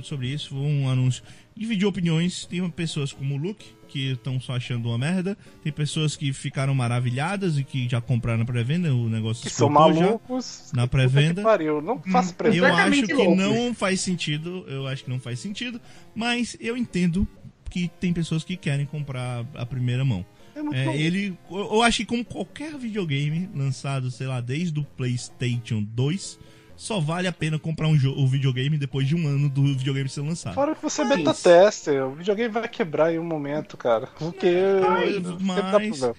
sobre 0.03 0.27
isso. 0.27 0.57
Um 0.57 0.89
anúncio. 0.89 1.23
Dividiu 1.57 1.89
opiniões. 1.89 2.45
Tem 2.47 2.69
pessoas 2.71 3.13
como 3.13 3.35
o 3.35 3.39
Luke, 3.39 3.67
que 3.89 4.13
estão 4.13 4.41
só 4.41 4.55
achando 4.55 4.89
uma 4.89 4.99
merda. 4.99 5.37
Tem 5.63 5.73
pessoas 5.73 6.15
que 6.15 6.33
ficaram 6.33 6.75
maravilhadas 6.75 7.59
e 7.59 7.65
que 7.65 7.89
já 7.89 8.01
compraram 8.01 8.39
na 8.39 8.45
pré-venda. 8.45 8.95
O 8.95 9.09
negócio 9.09 9.43
que 9.43 9.51
são 9.51 9.69
malucos. 9.69 10.71
Na 10.75 10.87
pré-venda. 10.87 11.43
Não 11.83 12.01
faço 12.01 12.35
pré 12.35 12.51
Eu 12.57 12.65
acho 12.65 13.03
que 13.03 13.13
loucos. 13.15 13.37
não 13.37 13.75
faz 13.75 14.01
sentido. 14.01 14.65
Eu 14.69 14.87
acho 14.87 15.05
que 15.05 15.11
não 15.11 15.19
faz 15.19 15.41
sentido. 15.41 15.81
Mas 16.15 16.57
eu 16.61 16.77
entendo 16.77 17.27
que 17.71 17.91
tem 18.01 18.13
pessoas 18.13 18.45
que 18.45 18.57
querem 18.57 18.87
comprar 18.87 19.45
a 19.55 19.67
primeira 19.67 20.05
mão. 20.05 20.25
É, 20.73 20.97
ele, 20.97 21.39
eu 21.51 21.83
acho 21.83 21.99
que 21.99 22.07
como 22.07 22.25
qualquer 22.25 22.77
videogame 22.77 23.49
lançado, 23.55 24.11
sei 24.11 24.27
lá, 24.27 24.41
desde 24.41 24.81
o 24.81 24.85
PlayStation 24.85 25.83
2, 25.83 26.39
só 26.79 27.01
vale 27.01 27.27
a 27.27 27.33
pena 27.33 27.59
comprar 27.59 27.89
um 27.89 27.99
o 28.17 28.27
videogame 28.29 28.79
depois 28.79 29.07
de 29.07 29.17
um 29.17 29.27
ano 29.27 29.49
do 29.49 29.65
videogame 29.77 30.09
ser 30.09 30.21
lançado. 30.21 30.55
Fora 30.55 30.77
que 30.77 30.83
você 30.83 31.03
é 31.03 31.09
beta 31.09 31.35
tester, 31.35 32.07
o 32.07 32.15
videogame 32.15 32.55
vai 32.55 32.69
quebrar 32.69 33.13
em 33.13 33.19
um 33.19 33.25
momento, 33.25 33.77
cara. 33.77 34.07
Porque 34.17 34.47
mas, 35.41 36.13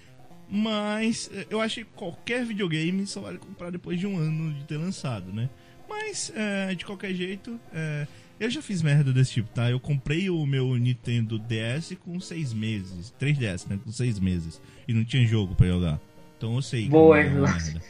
mas 0.49 1.31
eu 1.49 1.61
acho 1.61 1.75
que 1.75 1.85
qualquer 1.85 2.43
videogame 2.45 3.07
só 3.07 3.21
vale 3.21 3.37
comprar 3.37 3.71
depois 3.71 3.97
de 3.97 4.05
um 4.05 4.17
ano 4.17 4.53
de 4.53 4.65
ter 4.65 4.75
lançado, 4.75 5.31
né? 5.31 5.49
Mas, 5.87 6.31
é, 6.35 6.75
de 6.75 6.85
qualquer 6.85 7.13
jeito, 7.13 7.57
é, 7.73 8.05
eu 8.37 8.49
já 8.49 8.61
fiz 8.61 8.81
merda 8.81 9.13
desse 9.13 9.31
tipo, 9.31 9.49
tá? 9.49 9.71
Eu 9.71 9.79
comprei 9.79 10.29
o 10.29 10.45
meu 10.45 10.75
Nintendo 10.75 11.39
DS 11.39 11.95
com 12.03 12.19
seis 12.19 12.53
meses. 12.53 13.13
3DS, 13.19 13.65
né? 13.67 13.79
Com 13.81 13.91
seis 13.93 14.19
meses. 14.19 14.61
E 14.87 14.93
não 14.93 15.05
tinha 15.05 15.25
jogo 15.25 15.55
pra 15.55 15.67
jogar. 15.67 15.99
Então 16.37 16.55
eu 16.55 16.61
sei. 16.61 16.87
Boa, 16.87 17.17
é 17.17 17.29
merda. 17.29 17.81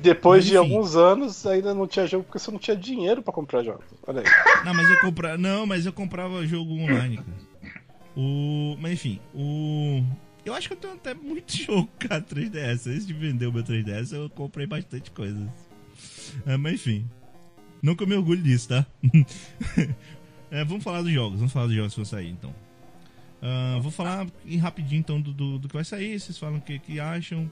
Depois 0.00 0.44
mas, 0.44 0.50
de 0.50 0.56
alguns 0.56 0.96
anos 0.96 1.46
ainda 1.46 1.74
não 1.74 1.86
tinha 1.86 2.06
jogo 2.06 2.24
porque 2.24 2.38
você 2.38 2.50
não 2.50 2.58
tinha 2.58 2.76
dinheiro 2.76 3.22
para 3.22 3.32
comprar 3.32 3.62
jogos. 3.62 3.84
Olha 4.06 4.20
aí. 4.20 4.26
Não, 4.64 4.74
mas 4.74 4.88
eu 4.90 5.00
comprava, 5.00 5.38
não, 5.38 5.66
mas 5.66 5.86
eu 5.86 5.92
comprava 5.92 6.46
jogo 6.46 6.72
online, 6.72 7.18
cara. 7.18 7.46
O, 8.16 8.76
mas 8.80 8.92
enfim, 8.94 9.20
o 9.34 10.02
eu 10.46 10.54
acho 10.54 10.68
que 10.68 10.74
eu 10.74 10.78
tenho 10.78 10.94
até 10.94 11.12
muito 11.12 11.54
jogo, 11.56 11.88
cara, 11.98 12.22
3DS. 12.22 12.86
Antes 12.88 13.06
de 13.06 13.12
vender 13.12 13.46
o 13.46 13.52
meu 13.52 13.64
3DS, 13.64 14.12
eu 14.12 14.30
comprei 14.30 14.66
bastante 14.66 15.10
coisas. 15.10 15.48
É, 16.46 16.56
mas 16.56 16.74
enfim, 16.74 17.08
não 17.82 17.94
que 17.94 18.04
eu 18.04 18.06
me 18.06 18.14
orgulho 18.14 18.42
disso, 18.42 18.68
tá? 18.68 18.86
é, 20.50 20.64
vamos 20.64 20.84
falar 20.84 21.02
dos 21.02 21.12
jogos, 21.12 21.38
vamos 21.38 21.52
falar 21.52 21.66
dos 21.66 21.74
jogos 21.74 21.92
que 21.92 22.00
vão 22.00 22.04
sair 22.04 22.30
então. 22.30 22.54
Uh, 23.42 23.80
vou 23.80 23.90
falar 23.90 24.26
rapidinho 24.58 25.00
então 25.00 25.20
do, 25.20 25.32
do, 25.32 25.58
do, 25.58 25.68
que 25.68 25.74
vai 25.74 25.84
sair, 25.84 26.18
vocês 26.18 26.38
falam 26.38 26.56
o 26.56 26.60
que, 26.60 26.78
que 26.78 26.98
acham. 26.98 27.50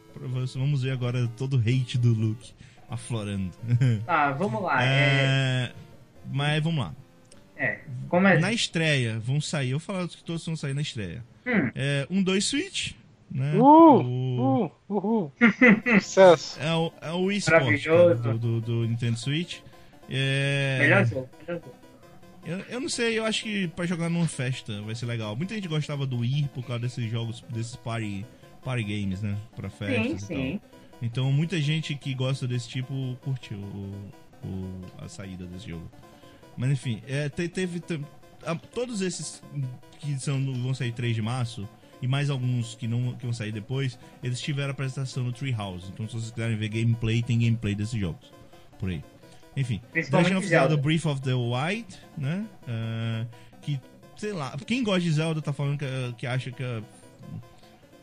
Vamos 0.55 0.83
ver 0.83 0.93
agora 0.93 1.29
todo 1.37 1.57
o 1.57 1.61
hate 1.61 1.99
do 1.99 2.13
Luke 2.13 2.53
aflorando. 2.89 3.53
Tá, 4.07 4.33
vamos 4.33 4.63
lá. 4.63 4.83
É... 4.83 4.89
É... 4.89 5.73
Mas 6.33 6.63
vamos 6.63 6.85
lá. 6.85 6.95
É, 7.57 7.81
como 8.09 8.27
é? 8.27 8.39
Na 8.39 8.53
estreia 8.53 9.19
vão 9.19 9.41
sair, 9.41 9.71
eu 9.71 9.79
vou 9.79 9.87
falar 9.95 10.09
que 10.09 10.25
todos 10.25 10.45
vão 10.45 10.57
sair 10.57 10.75
na 10.75 10.83
estreia. 10.83 11.23
Hum. 11.47 11.71
É, 11.75 12.07
um, 12.11 12.23
dois 12.23 12.45
Switch. 12.47 12.93
Né? 13.31 13.55
Uh, 13.55 13.63
o... 13.63 14.65
uh, 14.67 14.73
uhul. 14.89 15.33
Sucesso. 16.01 16.59
É 16.61 16.73
o, 16.75 16.93
é 17.01 17.13
o 17.13 17.31
eSport 17.31 17.85
do, 18.17 18.39
do, 18.39 18.61
do 18.61 18.87
Nintendo 18.87 19.19
Switch. 19.19 19.59
É... 20.09 20.79
Melhor 20.81 21.05
jogo, 21.05 21.29
melhor 21.41 21.61
jogo. 21.63 21.84
Eu, 22.45 22.59
eu 22.61 22.81
não 22.81 22.89
sei, 22.89 23.19
eu 23.19 23.25
acho 23.25 23.43
que 23.43 23.69
pra 23.69 23.87
jogar 23.87 24.11
numa 24.11 24.29
festa 24.29 24.81
vai 24.83 24.95
ser 24.95 25.07
legal. 25.07 25.35
Muita 25.35 25.55
gente 25.55 25.67
gostava 25.69 26.07
do 26.07 26.19
Wii 26.19 26.51
por 26.55 26.65
causa 26.65 26.81
desses 26.81 27.11
jogos, 27.11 27.43
desses 27.49 27.77
party, 27.77 28.25
party 28.63 28.83
games, 28.83 29.23
né? 29.23 29.37
Pra 29.57 29.71
festas 29.71 30.23
sim, 30.23 30.35
e 30.35 30.37
sim. 30.37 30.59
tal. 30.59 30.71
Então 31.03 31.33
muita 31.33 31.61
gente 31.61 31.95
que 31.95 32.15
gosta 32.15 32.47
desse 32.47 32.69
tipo 32.69 33.17
curtiu 33.23 33.59
o, 33.59 34.47
o, 34.47 34.81
a 34.99 35.09
saída 35.09 35.47
desse 35.47 35.69
jogo. 35.69 35.91
Mas 36.57 36.71
enfim, 36.71 37.03
é, 37.07 37.29
te, 37.29 37.49
teve. 37.49 37.81
Te, 37.81 38.01
a, 38.45 38.55
todos 38.55 39.01
esses 39.01 39.43
que 39.99 40.19
são, 40.19 40.41
vão 40.63 40.75
sair 40.75 40.93
3 40.93 41.15
de 41.15 41.23
março, 41.23 41.69
e 42.01 42.07
mais 42.07 42.29
alguns 42.29 42.75
que 42.75 42.87
não 42.87 43.15
que 43.15 43.25
vão 43.25 43.33
sair 43.33 43.53
depois, 43.53 43.99
eles 44.23 44.41
tiveram 44.41 44.71
apresentação 44.71 45.25
no 45.25 45.33
Treehouse. 45.33 45.91
Então 45.93 46.07
se 46.07 46.15
vocês 46.15 46.31
quiserem 46.31 46.57
ver 46.57 46.69
gameplay, 46.69 47.23
tem 47.23 47.39
gameplay 47.39 47.75
desses 47.75 47.99
jogos. 47.99 48.33
Por 48.79 48.91
aí. 48.91 49.03
Enfim, 49.57 49.81
Legend 49.95 50.37
of 50.37 50.47
Zelda 50.47 50.77
Breath 50.77 51.07
of 51.07 51.21
the 51.23 51.35
Wild, 51.35 51.87
né? 52.19 52.47
Uh, 52.63 53.27
que, 53.63 53.81
sei 54.17 54.33
lá, 54.33 54.57
quem 54.67 54.83
gosta 54.83 55.01
de 55.01 55.13
Zelda 55.13 55.41
tá 55.41 55.53
falando 55.53 55.79
que, 55.79 55.87
que 56.19 56.27
acha 56.27 56.51
que 56.51 56.63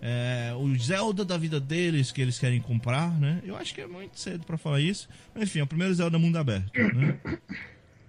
é, 0.01 0.51
o 0.55 0.75
Zelda 0.79 1.23
da 1.23 1.37
vida 1.37 1.59
deles 1.59 2.11
que 2.11 2.21
eles 2.21 2.39
querem 2.39 2.59
comprar, 2.59 3.11
né? 3.19 3.39
Eu 3.45 3.55
acho 3.55 3.73
que 3.73 3.81
é 3.81 3.87
muito 3.87 4.19
cedo 4.19 4.43
para 4.45 4.57
falar 4.57 4.79
isso. 4.79 5.07
Mas, 5.33 5.43
enfim, 5.43 5.59
é 5.59 5.63
o 5.63 5.67
primeiro 5.67 5.93
Zelda 5.93 6.17
mundo 6.17 6.37
aberto, 6.37 6.71
né? 6.75 7.19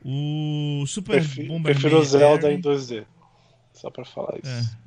O 0.05 0.85
Super 0.85 1.21
Prefiro, 1.21 1.47
Bomberman... 1.47 1.81
Prefiro 1.81 2.01
o 2.01 2.05
Zelda 2.05 2.53
em 2.53 2.61
2D. 2.61 3.05
Só 3.73 3.89
pra 3.89 4.05
falar 4.05 4.37
isso. 4.43 4.51
É. 4.51 4.82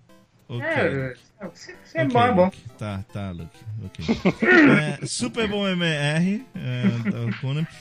Ok. 0.47 0.63
É, 0.63 1.15
é, 1.41 2.01
é 2.01 2.05
bom, 2.05 2.21
é 2.21 2.31
bom. 2.31 2.51
Tá, 2.77 3.03
tá, 3.11 3.31
Luke. 3.31 3.57
Ok. 3.83 4.05
é, 5.01 5.05
Super 5.05 5.47
bom 5.47 5.67
MR. 5.67 6.45
É, 6.55 6.83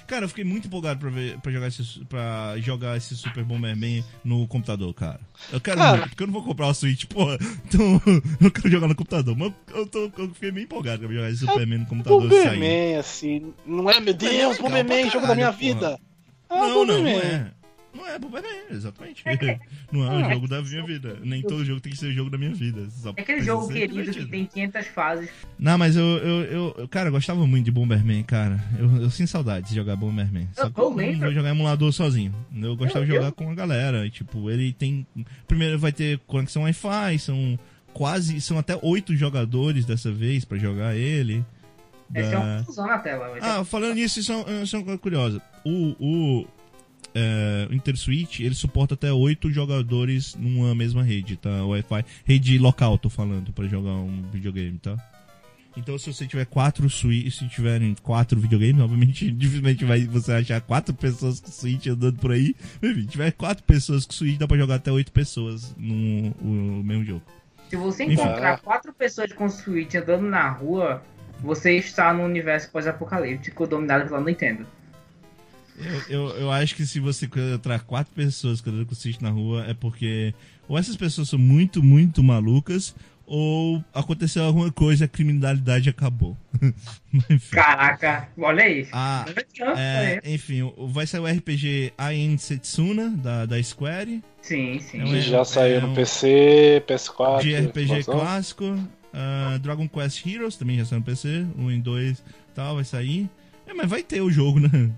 cara, 0.07 0.25
eu 0.25 0.29
fiquei 0.29 0.45
muito 0.45 0.67
empolgado 0.67 0.99
pra, 0.99 1.11
ver, 1.11 1.39
pra, 1.41 1.53
jogar 1.53 1.69
esse, 1.69 2.05
pra 2.07 2.55
jogar 2.59 2.97
esse 2.97 3.15
Super 3.17 3.45
bom 3.45 3.57
MR 3.57 4.03
no 4.25 4.49
computador, 4.49 4.95
cara. 4.95 5.21
Eu 5.53 5.61
quero 5.61 5.77
cara, 5.77 5.97
muito, 5.99 6.09
porque 6.09 6.23
eu 6.23 6.27
não 6.27 6.35
vou 6.35 6.43
comprar 6.43 6.69
o 6.69 6.75
Switch, 6.75 7.05
porra. 7.05 7.37
Então, 7.67 8.01
eu 8.41 8.51
quero 8.51 8.71
jogar 8.71 8.89
no 8.89 8.95
computador. 8.95 9.37
Mas 9.37 9.53
eu, 9.75 9.87
tô, 9.87 10.11
eu 10.17 10.31
fiquei 10.33 10.51
meio 10.51 10.65
empolgado 10.65 11.05
pra 11.05 11.15
jogar 11.15 11.31
esse 11.31 11.41
Superman 11.41 11.81
no 11.81 11.87
computador. 11.87 12.23
Bomberman, 12.23 12.97
assim. 12.97 13.53
Não 13.67 13.91
é, 13.91 14.01
meu 14.01 14.15
Deus, 14.15 14.59
é 14.59 14.63
Bomberman, 14.63 15.11
jogo 15.11 15.27
da 15.27 15.35
minha 15.35 15.53
porra. 15.53 15.59
vida. 15.59 16.01
Ah, 16.49 16.61
não, 16.61 16.87
não, 16.87 17.03
não 17.03 17.09
é. 17.09 17.53
Não 17.95 18.07
é 18.07 18.19
Bomberman, 18.19 18.51
exatamente. 18.71 19.23
É 19.25 19.61
não 19.93 20.11
é 20.11 20.27
o 20.27 20.31
jogo 20.33 20.49
da 20.49 20.61
minha 20.61 20.85
vida. 20.85 21.17
Nem 21.23 21.43
todo 21.43 21.65
jogo 21.65 21.81
tem 21.81 21.93
que 21.93 21.99
ser 21.99 22.07
o 22.07 22.13
jogo 22.13 22.29
da 22.29 22.37
minha 22.37 22.53
vida. 22.53 22.89
É 23.17 23.21
aquele 23.21 23.43
jogo 23.43 23.69
querido 23.69 23.95
divertido. 23.95 24.25
que 24.27 24.31
tem 24.31 24.47
500 24.47 24.87
fases. 24.89 25.31
Não, 25.59 25.79
mas 25.79 25.97
eu, 25.97 26.05
eu, 26.05 26.75
eu, 26.77 26.89
cara, 26.89 27.09
eu 27.09 27.13
gostava 27.13 27.47
muito 27.47 27.65
de 27.65 27.71
Bomberman, 27.71 28.23
cara. 28.25 28.63
Eu, 28.79 29.03
eu 29.03 29.11
sinto 29.11 29.29
saudade 29.29 29.69
de 29.69 29.75
jogar 29.75 29.95
Bomberman. 29.95 30.49
Só 30.53 30.69
que 30.69 30.81
eu 30.81 30.91
não 30.91 31.19
vou 31.21 31.33
jogar 31.33 31.51
emulador 31.51 31.93
sozinho. 31.93 32.35
Eu 32.55 32.77
gostava 32.77 33.07
de 33.07 33.13
jogar 33.13 33.33
com 33.33 33.51
a 33.51 33.55
galera. 33.55 34.05
E, 34.07 34.11
tipo, 34.11 34.51
ele 34.51 34.73
tem. 34.73 35.07
Primeiro 35.47 35.79
vai 35.79 35.93
ter 35.93 36.19
conexão 36.27 36.63
Wi-Fi, 36.63 37.19
são 37.21 37.59
quase. 37.93 38.41
São 38.41 38.59
até 38.59 38.77
oito 38.83 39.15
jogadores 39.15 39.85
dessa 39.85 40.11
vez 40.11 40.45
pra 40.45 40.59
jogar 40.59 40.97
ele. 40.97 41.45
Da... 42.09 42.21
Esse 42.21 42.35
é 42.35 42.39
uma 42.39 42.59
confusão 42.59 42.87
na 42.87 42.99
tela. 42.99 43.37
Ah, 43.41 43.65
falando 43.65 43.95
nisso, 43.95 44.21
isso 44.21 44.33
é 44.33 44.37
uma 44.37 44.85
coisa 44.85 44.99
curiosa. 44.99 45.43
O, 45.65 45.97
o, 45.99 46.47
é, 47.15 47.69
InterSwitch, 47.71 48.41
ele 48.41 48.55
suporta 48.55 48.95
até 48.95 49.13
oito 49.13 49.51
jogadores 49.51 50.35
numa 50.35 50.75
mesma 50.75 51.03
rede, 51.03 51.37
tá? 51.37 51.65
Wi-Fi, 51.65 52.05
rede 52.25 52.59
local, 52.59 52.99
tô 52.99 53.09
falando, 53.09 53.53
para 53.53 53.67
jogar 53.69 53.93
um 53.93 54.23
videogame, 54.33 54.79
tá? 54.79 54.97
Então, 55.77 55.99
se 55.99 56.13
você 56.13 56.27
tiver 56.27 56.47
quatro 56.47 56.89
Switch, 56.89 57.33
se 57.33 57.49
tiverem 57.49 57.97
quatro 58.03 58.39
videogames, 58.39 58.81
obviamente, 58.81 59.31
dificilmente 59.33 59.85
vai 59.85 60.05
você 60.05 60.33
achar 60.33 60.61
quatro 60.61 60.95
pessoas 60.95 61.41
com 61.41 61.51
Switch 61.51 61.87
andando 61.87 62.19
por 62.19 62.33
aí. 62.33 62.55
Enfim, 62.83 63.03
se 63.03 63.09
tiver 63.09 63.33
quatro 63.33 63.65
pessoas 63.65 64.07
com 64.07 64.13
Switch, 64.13 64.39
dá 64.39 64.47
pra 64.47 64.57
jogar 64.57 64.77
até 64.77 64.93
oito 64.93 65.11
pessoas 65.11 65.75
no, 65.77 66.31
no 66.41 66.85
mesmo 66.85 67.05
jogo. 67.05 67.23
Se 67.69 67.77
você 67.77 68.05
encontrar 68.05 68.61
quatro 68.61 68.93
pessoas 68.93 69.33
com 69.33 69.49
Switch 69.49 69.95
andando 69.97 70.23
na 70.23 70.49
rua, 70.49 71.03
você 71.41 71.77
está 71.77 72.13
no 72.15 72.23
universo 72.23 72.71
pós-apocalíptico 72.71 73.67
dominado 73.67 74.07
pela 74.07 74.21
Nintendo. 74.21 74.65
Eu, 75.77 76.03
eu, 76.09 76.29
eu, 76.37 76.51
acho 76.51 76.75
que 76.75 76.87
se 76.87 77.01
você 77.01 77.27
encontrar 77.27 77.81
quatro 77.81 78.15
pessoas 78.15 78.61
com 78.61 78.95
Switch 78.95 79.21
na 79.21 79.31
rua, 79.31 79.65
é 79.67 79.75
porque 79.75 80.33
ou 80.69 80.79
essas 80.79 80.97
pessoas 80.97 81.29
são 81.29 81.39
muito, 81.39 81.83
muito 81.83 82.23
malucas, 82.23 82.95
ou 83.27 83.83
aconteceu 83.93 84.45
alguma 84.45 84.71
coisa 84.71 85.05
e 85.05 85.07
a 85.07 85.09
criminalidade 85.09 85.89
acabou. 85.89 86.37
Caraca, 87.51 88.29
olha 88.39 88.69
isso. 88.69 88.91
Ah, 88.93 89.25
é, 89.77 90.21
enfim, 90.25 90.73
vai 90.89 91.07
sair 91.07 91.21
o 91.21 91.27
RPG 91.27 91.93
Ain 91.97 92.37
Setsuna, 92.39 93.11
da, 93.11 93.47
da 93.47 93.63
Square. 93.63 94.23
Sim, 94.43 94.79
sim. 94.79 95.01
É 95.01 95.05
um, 95.05 95.21
já 95.21 95.45
saiu 95.45 95.79
é 95.79 95.81
no 95.81 95.95
PC, 95.95 96.83
PS4. 96.87 97.41
De 97.41 97.57
RPG 97.57 98.05
clássico. 98.05 98.65
Uh, 98.65 99.59
Dragon 99.61 99.89
Quest 99.89 100.27
Heroes 100.27 100.57
também 100.57 100.77
já 100.79 100.85
saiu 100.85 100.99
no 100.99 101.05
PC. 101.05 101.47
1 101.57 101.71
e 101.71 101.79
2 101.79 102.25
tal, 102.55 102.77
vai 102.77 102.85
sair. 102.85 103.29
É, 103.67 103.73
mas 103.73 103.89
vai 103.89 104.03
ter 104.03 104.21
o 104.21 104.31
jogo, 104.31 104.61
né? 104.61 104.91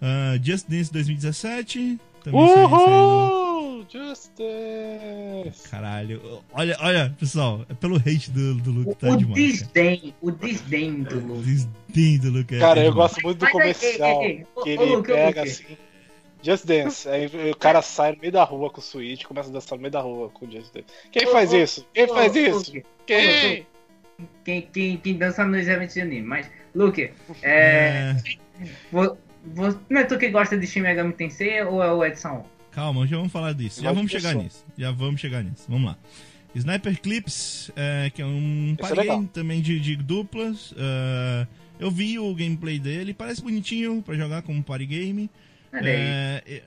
Uh, 0.00 0.42
Just 0.42 0.68
Dance 0.68 0.92
2017. 0.92 1.98
Também 2.24 2.40
Uhul! 2.40 3.86
Just 3.88 4.30
Dance! 4.36 5.68
Caralho. 5.68 6.42
Olha, 6.52 6.76
olha, 6.80 7.16
pessoal, 7.18 7.64
é 7.68 7.74
pelo 7.74 7.96
hate 7.96 8.30
do, 8.30 8.54
do 8.54 8.70
Luke, 8.70 8.94
tá 8.96 9.08
o 9.08 9.16
demais. 9.16 9.34
Desdém, 9.34 10.14
o 10.20 10.30
desdém 10.30 11.02
do 11.02 11.18
Luke. 11.18 11.40
O 11.40 11.42
desdém 11.42 12.18
do 12.18 12.30
Luke. 12.30 12.54
É 12.54 12.58
cara, 12.58 12.84
eu 12.84 12.92
gosto 12.92 13.20
muito 13.22 13.38
do 13.38 13.44
Mas, 13.44 13.52
comercial. 13.52 14.22
Ei, 14.22 14.28
ei, 14.28 14.36
ei. 14.38 14.62
Que 14.62 14.70
ele 14.70 14.84
Luke, 14.96 15.12
pega 15.12 15.42
assim. 15.42 15.76
Just 16.42 16.66
Dance. 16.66 17.08
Aí 17.08 17.26
o 17.50 17.56
cara 17.56 17.82
sai 17.82 18.12
no 18.12 18.18
meio 18.18 18.32
da 18.32 18.44
rua 18.44 18.70
com 18.70 18.80
o 18.80 18.82
Switch 18.82 19.22
e 19.22 19.26
começa 19.26 19.50
a 19.50 19.52
dançar 19.52 19.76
no 19.76 19.82
meio 19.82 19.92
da 19.92 20.00
rua 20.00 20.30
com 20.30 20.46
o 20.46 20.50
Just 20.50 20.72
Dance. 20.72 20.86
Quem 21.10 21.26
faz 21.26 21.52
isso? 21.52 21.86
Quem 21.92 22.08
faz 22.08 22.34
isso? 22.34 22.72
Quem? 23.06 23.66
Quem, 24.44 24.62
quem, 24.62 24.96
quem 24.98 25.16
dança 25.16 25.44
nos 25.44 25.66
eventos 25.66 25.94
de 25.94 26.00
anime. 26.00 26.26
Mas, 26.26 26.50
Luke, 26.74 27.10
é. 27.42 28.14
é... 28.14 28.16
Você, 29.54 29.78
não 29.88 30.00
é 30.00 30.04
tu 30.04 30.18
que 30.18 30.28
gosta 30.28 30.56
de 30.56 30.66
Shin 30.66 30.80
Megami 30.80 31.12
Tensei 31.12 31.62
ou 31.62 31.82
é 31.82 31.92
o 31.92 32.04
Edson? 32.04 32.46
Calma, 32.70 33.06
já 33.06 33.16
vamos 33.16 33.32
falar 33.32 33.52
disso. 33.52 33.82
Já 33.82 33.92
vamos 33.92 34.10
chegar 34.10 34.34
nisso. 34.34 34.64
Já 34.76 34.90
vamos 34.90 35.20
chegar 35.20 35.42
nisso. 35.42 35.64
Vamos 35.68 35.90
lá. 35.90 35.98
Sniper 36.54 37.00
Clips, 37.00 37.70
é, 37.76 38.10
que 38.10 38.20
é 38.20 38.26
um 38.26 38.76
é 38.78 39.06
é 39.06 39.26
também 39.32 39.60
de, 39.60 39.78
de 39.78 39.96
duplas. 39.96 40.72
Uh, 40.72 41.46
eu 41.78 41.90
vi 41.90 42.18
o 42.18 42.34
gameplay 42.34 42.78
dele, 42.78 43.14
parece 43.14 43.40
bonitinho 43.40 44.02
para 44.02 44.16
jogar 44.16 44.42
como 44.42 44.62
party 44.62 44.86
game. 44.86 45.30
É, 45.72 46.42
é, 46.46 46.62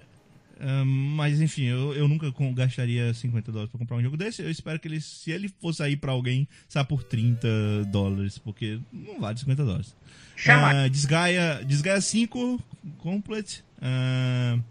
é, 0.60 0.84
mas 0.86 1.42
enfim, 1.42 1.66
eu, 1.66 1.94
eu 1.94 2.08
nunca 2.08 2.34
gastaria 2.54 3.14
50 3.14 3.52
dólares 3.52 3.70
pra 3.70 3.80
comprar 3.80 3.98
um 3.98 4.02
jogo 4.02 4.16
desse. 4.16 4.42
Eu 4.42 4.50
espero 4.50 4.80
que 4.80 4.88
ele, 4.88 5.02
se 5.02 5.32
ele 5.32 5.50
for 5.60 5.74
sair 5.74 5.98
pra 5.98 6.14
alguém, 6.14 6.48
saia 6.68 6.86
por 6.86 7.04
30 7.04 7.48
dólares, 7.92 8.38
porque 8.38 8.80
não 8.92 9.20
vale 9.20 9.38
50 9.38 9.66
dólares. 9.66 9.96
Uh, 10.38 10.90
Desgaia, 10.90 11.64
Desgaia 11.66 12.02
5 12.02 12.60
Complete. 12.98 13.64
Uh, 13.78 14.62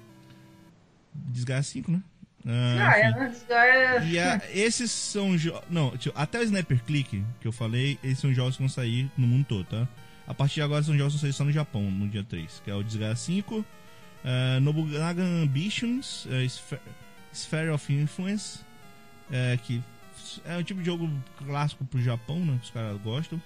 Desgaia 1.15 1.63
5, 1.63 1.91
né? 1.91 2.03
Uh, 2.45 2.49
Desgaia, 2.49 3.11
né? 3.11 3.29
Desgaia. 3.29 4.05
E 4.05 4.19
a, 4.19 4.41
esses 4.53 4.91
são 4.91 5.37
jogos. 5.39 5.63
Não, 5.71 5.93
até 6.15 6.41
o 6.41 6.43
Sniper 6.43 6.83
Click 6.85 7.25
que 7.41 7.49
eu 7.49 7.53
falei, 7.53 7.99
esses 8.03 8.19
são 8.19 8.33
jogos 8.33 8.57
que 8.57 8.63
vão 8.63 8.69
sair 8.69 9.11
no 9.17 9.27
mundo 9.27 9.47
todo, 9.47 9.65
tá? 9.65 9.89
A 10.27 10.35
partir 10.35 10.57
de 10.57 10.63
agora 10.63 10.83
são 10.83 10.97
jogos 10.97 11.15
que 11.15 11.21
vão 11.21 11.29
sair 11.29 11.37
só 11.37 11.45
no 11.45 11.53
Japão, 11.53 11.83
no 11.83 12.09
dia 12.09 12.25
3, 12.25 12.63
que 12.65 12.71
é 12.71 12.75
o 12.75 12.83
Desgaia 12.83 13.15
5, 13.15 13.59
uh, 13.59 13.65
Nobunaga 14.61 15.23
Ambitions, 15.23 16.27
uh, 16.27 16.45
Sphere, 16.45 16.83
Sphere 17.33 17.71
of 17.71 17.93
Influence, 17.93 18.61
uh, 19.29 19.59
que 19.63 19.83
é 20.45 20.57
um 20.57 20.63
tipo 20.63 20.81
de 20.81 20.87
jogo 20.87 21.11
clássico 21.37 21.85
pro 21.85 22.01
Japão, 22.01 22.39
né? 22.45 22.57
Que 22.59 22.65
os 22.65 22.71
caras 22.71 23.01
gostam. 23.03 23.41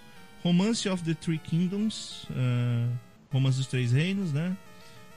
Romance 0.46 0.88
of 0.88 1.02
the 1.02 1.14
Three 1.14 1.38
Kingdoms, 1.38 2.28
uh, 2.30 2.88
Romance 3.32 3.58
dos 3.58 3.66
Três 3.66 3.90
Reinos, 3.90 4.32
né? 4.32 4.56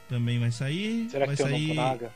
Também 0.08 0.40
vai 0.40 0.50
sair. 0.50 1.08
Será 1.08 1.28
vai 1.28 1.36
que 1.36 1.44
sair... 1.44 1.52
tem 1.52 1.66
o 1.66 1.68
Nobunaga? 1.68 2.12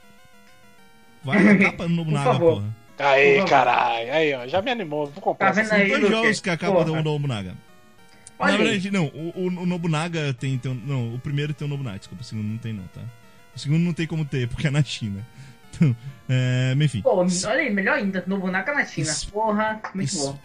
Vai 1.23 1.43
na 1.43 1.57
capa 1.57 1.87
no 1.87 1.95
Nobunaga, 1.95 2.39
porra. 2.39 2.75
Aí, 2.97 3.45
caralho. 3.45 4.13
Aí, 4.13 4.33
ó, 4.33 4.47
já 4.47 4.61
me 4.63 4.71
animou. 4.71 5.05
Vou 5.07 5.21
comprar. 5.21 5.53
Tá 5.53 5.61
vendo 5.61 5.71
aí, 5.71 5.89
dois 5.89 6.09
jogos 6.09 6.39
que 6.39 6.49
a 6.49 6.57
capa 6.57 6.83
do 6.83 7.03
Nobunaga. 7.03 7.55
Olha 8.39 8.51
Na 8.51 8.57
verdade, 8.57 8.89
não, 8.89 9.05
o, 9.05 9.45
o, 9.45 9.65
Nobunaga 9.65 10.33
tem, 10.33 10.57
tem. 10.57 10.73
Não, 10.73 11.13
o 11.13 11.19
primeiro 11.19 11.53
tem 11.53 11.67
o 11.67 11.69
Nobunaga, 11.69 11.99
desculpa, 11.99 12.23
o 12.23 12.25
segundo 12.25 12.47
não 12.47 12.57
tem, 12.57 12.73
não, 12.73 12.87
tá? 12.87 13.01
O 13.55 13.59
segundo 13.59 13.83
não 13.83 13.93
tem 13.93 14.07
como 14.07 14.25
ter, 14.25 14.47
porque 14.47 14.65
é 14.65 14.71
na 14.71 14.83
China. 14.83 15.25
Então, 15.69 15.95
é, 16.27 16.75
enfim. 16.81 17.01
Pô, 17.01 17.15
olha 17.15 17.61
aí, 17.61 17.69
melhor 17.69 17.95
ainda, 17.95 18.23
Nobunaga 18.25 18.73
na 18.73 18.85
China. 18.85 19.13
Porra, 19.31 19.79
muito 19.93 20.17
bom. 20.17 20.39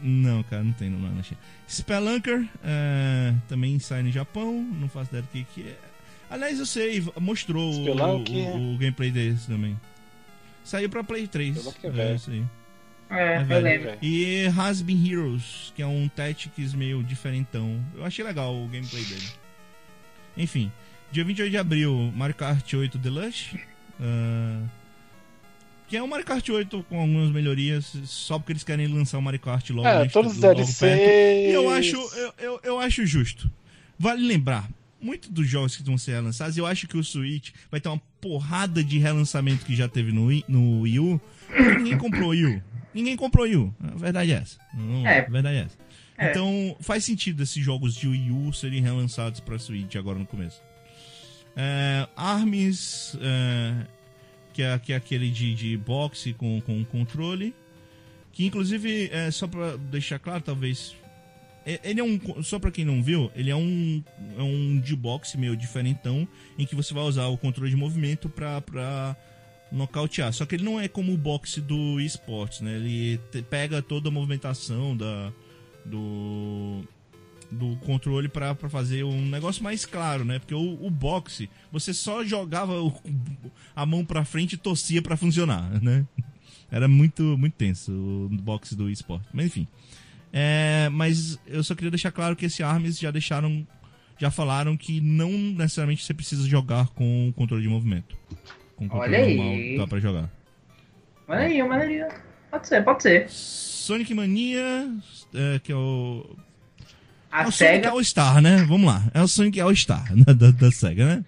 Não, 0.00 0.42
cara, 0.44 0.62
não 0.62 0.72
tem 0.72 0.88
no 0.88 0.98
na 0.98 1.22
China. 1.22 1.40
Spelunker 1.68 2.48
é, 2.62 3.34
também 3.48 3.78
sai 3.78 4.02
no 4.02 4.10
Japão, 4.10 4.62
não 4.62 4.88
faço 4.88 5.10
ideia 5.10 5.22
do 5.22 5.28
que, 5.28 5.44
que 5.44 5.68
é. 5.68 5.78
Aliás, 6.30 6.58
eu 6.58 6.66
sei, 6.66 7.04
mostrou 7.20 7.72
o, 7.72 7.90
o, 7.90 8.74
o, 8.74 8.78
gameplay 8.78 9.10
desse 9.10 9.46
também. 9.46 9.78
Saiu 10.62 10.90
pra 10.90 11.02
Play 11.02 11.26
3. 11.26 11.56
É, 11.82 12.14
isso 12.14 12.30
aí. 12.30 12.44
É, 13.10 13.36
é 13.36 13.46
eu 13.48 13.60
lembro. 13.60 13.92
E 14.02 14.46
Hasbin 14.46 15.10
Heroes, 15.10 15.72
que 15.74 15.80
é 15.80 15.86
um 15.86 16.08
Tactics 16.08 16.74
meio 16.74 17.02
diferentão. 17.02 17.82
Eu 17.94 18.04
achei 18.04 18.22
legal 18.24 18.54
o 18.54 18.68
gameplay 18.68 19.02
dele. 19.04 19.28
Enfim, 20.36 20.70
dia 21.10 21.24
28 21.24 21.50
de 21.50 21.56
abril, 21.56 22.12
Mario 22.14 22.34
Kart 22.34 22.74
8 22.74 22.98
Deluxe. 22.98 23.58
Uh, 23.98 24.68
que 25.88 25.96
é 25.96 26.02
o 26.02 26.06
Mario 26.06 26.26
Kart 26.26 26.46
8 26.46 26.84
com 26.88 27.00
algumas 27.00 27.30
melhorias, 27.30 27.96
só 28.04 28.38
porque 28.38 28.52
eles 28.52 28.62
querem 28.62 28.86
lançar 28.86 29.18
o 29.18 29.22
Mario 29.22 29.40
Kart 29.40 29.70
logo. 29.70 29.88
É, 29.88 30.06
todos 30.06 30.32
os 30.32 30.38
DLCs. 30.38 30.82
E 30.82 31.50
eu 31.50 31.70
acho, 31.70 31.96
eu, 31.96 32.34
eu, 32.38 32.60
eu, 32.62 32.78
acho 32.78 33.06
justo. 33.06 33.50
Vale 33.98 34.24
lembrar, 34.26 34.68
muitos 35.00 35.30
dos 35.30 35.48
jogos 35.48 35.76
que 35.76 35.82
vão 35.82 35.96
ser 35.96 36.12
relançados, 36.12 36.58
eu 36.58 36.66
acho 36.66 36.86
que 36.86 36.96
o 36.96 37.02
Switch 37.02 37.52
vai 37.70 37.80
ter 37.80 37.88
uma 37.88 38.00
porrada 38.20 38.84
de 38.84 38.98
relançamento 38.98 39.64
que 39.64 39.74
já 39.74 39.88
teve 39.88 40.12
no 40.12 40.26
Wii, 40.26 40.44
no 40.46 40.82
Wii 40.82 41.00
U. 41.00 41.20
Ninguém 41.78 41.96
comprou 41.96 42.26
o 42.26 42.30
Wii 42.30 42.46
U. 42.46 42.62
Ninguém 42.92 43.16
comprou 43.16 43.46
o 43.46 43.48
Wii 43.48 43.56
U. 43.56 43.74
A 43.82 43.96
verdade 43.96 44.32
é 44.32 44.34
essa. 44.34 44.58
Não, 44.74 45.06
é. 45.06 45.20
A 45.20 45.30
verdade 45.30 45.56
é 45.56 45.60
essa. 45.60 45.78
É. 46.18 46.30
Então 46.30 46.76
faz 46.80 47.04
sentido 47.04 47.42
esses 47.42 47.64
jogos 47.64 47.94
de 47.94 48.06
Wii 48.06 48.30
U 48.30 48.52
serem 48.52 48.82
relançados 48.82 49.40
para 49.40 49.58
Switch 49.58 49.96
agora 49.96 50.18
no 50.18 50.26
começo. 50.26 50.60
É, 51.56 52.06
Arms. 52.14 53.16
É, 53.20 53.86
que 54.58 54.62
é, 54.62 54.76
que 54.76 54.92
é 54.92 54.96
aquele 54.96 55.30
de, 55.30 55.54
de 55.54 55.76
boxe 55.76 56.32
com, 56.32 56.60
com 56.60 56.84
controle. 56.84 57.54
Que 58.32 58.44
inclusive, 58.44 59.08
é, 59.12 59.30
só 59.30 59.46
pra 59.46 59.76
deixar 59.76 60.18
claro, 60.18 60.42
talvez. 60.42 60.96
É, 61.64 61.78
ele 61.84 62.00
é 62.00 62.04
um. 62.04 62.42
Só 62.42 62.58
pra 62.58 62.72
quem 62.72 62.84
não 62.84 63.00
viu, 63.00 63.30
ele 63.36 63.50
é 63.50 63.54
um, 63.54 64.02
é 64.36 64.42
um 64.42 64.80
de 64.80 64.96
boxe 64.96 65.38
meio 65.38 65.56
diferentão, 65.56 66.26
em 66.58 66.66
que 66.66 66.74
você 66.74 66.92
vai 66.92 67.04
usar 67.04 67.28
o 67.28 67.38
controle 67.38 67.70
de 67.70 67.76
movimento 67.76 68.28
pra, 68.28 68.60
pra 68.60 69.16
nocautear. 69.70 70.32
Só 70.32 70.44
que 70.44 70.56
ele 70.56 70.64
não 70.64 70.80
é 70.80 70.88
como 70.88 71.12
o 71.12 71.16
boxe 71.16 71.60
do 71.60 72.00
esportes, 72.00 72.60
né? 72.60 72.74
Ele 72.74 73.18
te, 73.30 73.42
pega 73.42 73.80
toda 73.80 74.08
a 74.08 74.12
movimentação 74.12 74.96
da, 74.96 75.32
do, 75.84 76.82
do 77.50 77.76
controle 77.78 78.28
para 78.28 78.54
fazer 78.54 79.04
um 79.04 79.26
negócio 79.26 79.62
mais 79.62 79.84
claro, 79.86 80.24
né? 80.24 80.38
Porque 80.38 80.54
o, 80.54 80.84
o 80.84 80.90
boxe, 80.90 81.48
você 81.72 81.94
só 81.94 82.24
jogava 82.24 82.80
o, 82.80 82.92
a 83.74 83.86
mão 83.86 84.04
para 84.04 84.24
frente 84.24 84.54
e 84.54 84.58
torcia 84.58 85.00
para 85.00 85.16
funcionar, 85.16 85.70
né? 85.82 86.06
Era 86.70 86.86
muito, 86.86 87.22
muito 87.38 87.54
tenso 87.54 87.92
o 87.92 88.28
boxe 88.28 88.76
do 88.76 88.90
esporte. 88.90 89.28
Mas 89.32 89.46
enfim. 89.46 89.66
É, 90.32 90.88
mas 90.92 91.38
eu 91.46 91.64
só 91.64 91.74
queria 91.74 91.90
deixar 91.90 92.12
claro 92.12 92.36
que 92.36 92.46
esse 92.46 92.62
Arms 92.62 92.98
já 92.98 93.10
deixaram. 93.10 93.66
Já 94.18 94.30
falaram 94.32 94.76
que 94.76 95.00
não 95.00 95.30
necessariamente 95.30 96.04
você 96.04 96.12
precisa 96.12 96.46
jogar 96.46 96.88
com 96.88 97.32
controle 97.36 97.62
de 97.62 97.68
movimento. 97.68 98.16
Com 98.74 98.88
controle 98.88 99.14
Olha 99.14 99.26
normal 99.26 99.52
aí. 99.54 99.78
dá 99.78 99.86
pra 99.86 100.00
jogar. 100.00 100.30
Olha 101.28 101.40
aí, 101.40 101.60
aí. 101.60 102.04
Pode 102.50 102.66
ser, 102.66 102.84
pode 102.84 103.02
ser. 103.02 103.28
Sonic 103.28 104.12
Mania, 104.12 104.90
é, 105.34 105.58
que 105.60 105.70
é 105.70 105.76
o. 105.76 106.36
A 107.30 107.44
é 107.44 107.46
o 107.46 107.52
SEGA... 107.52 107.70
Sonic 107.72 107.86
All 107.88 108.04
Star, 108.04 108.42
né? 108.42 108.64
Vamos 108.68 108.86
lá. 108.86 109.04
É 109.14 109.22
o 109.22 109.28
Sonic 109.28 109.60
All 109.60 109.74
Star 109.74 110.14
da, 110.14 110.32
da, 110.34 110.50
da 110.50 110.70
SEGA, 110.70 111.06
né? 111.06 111.24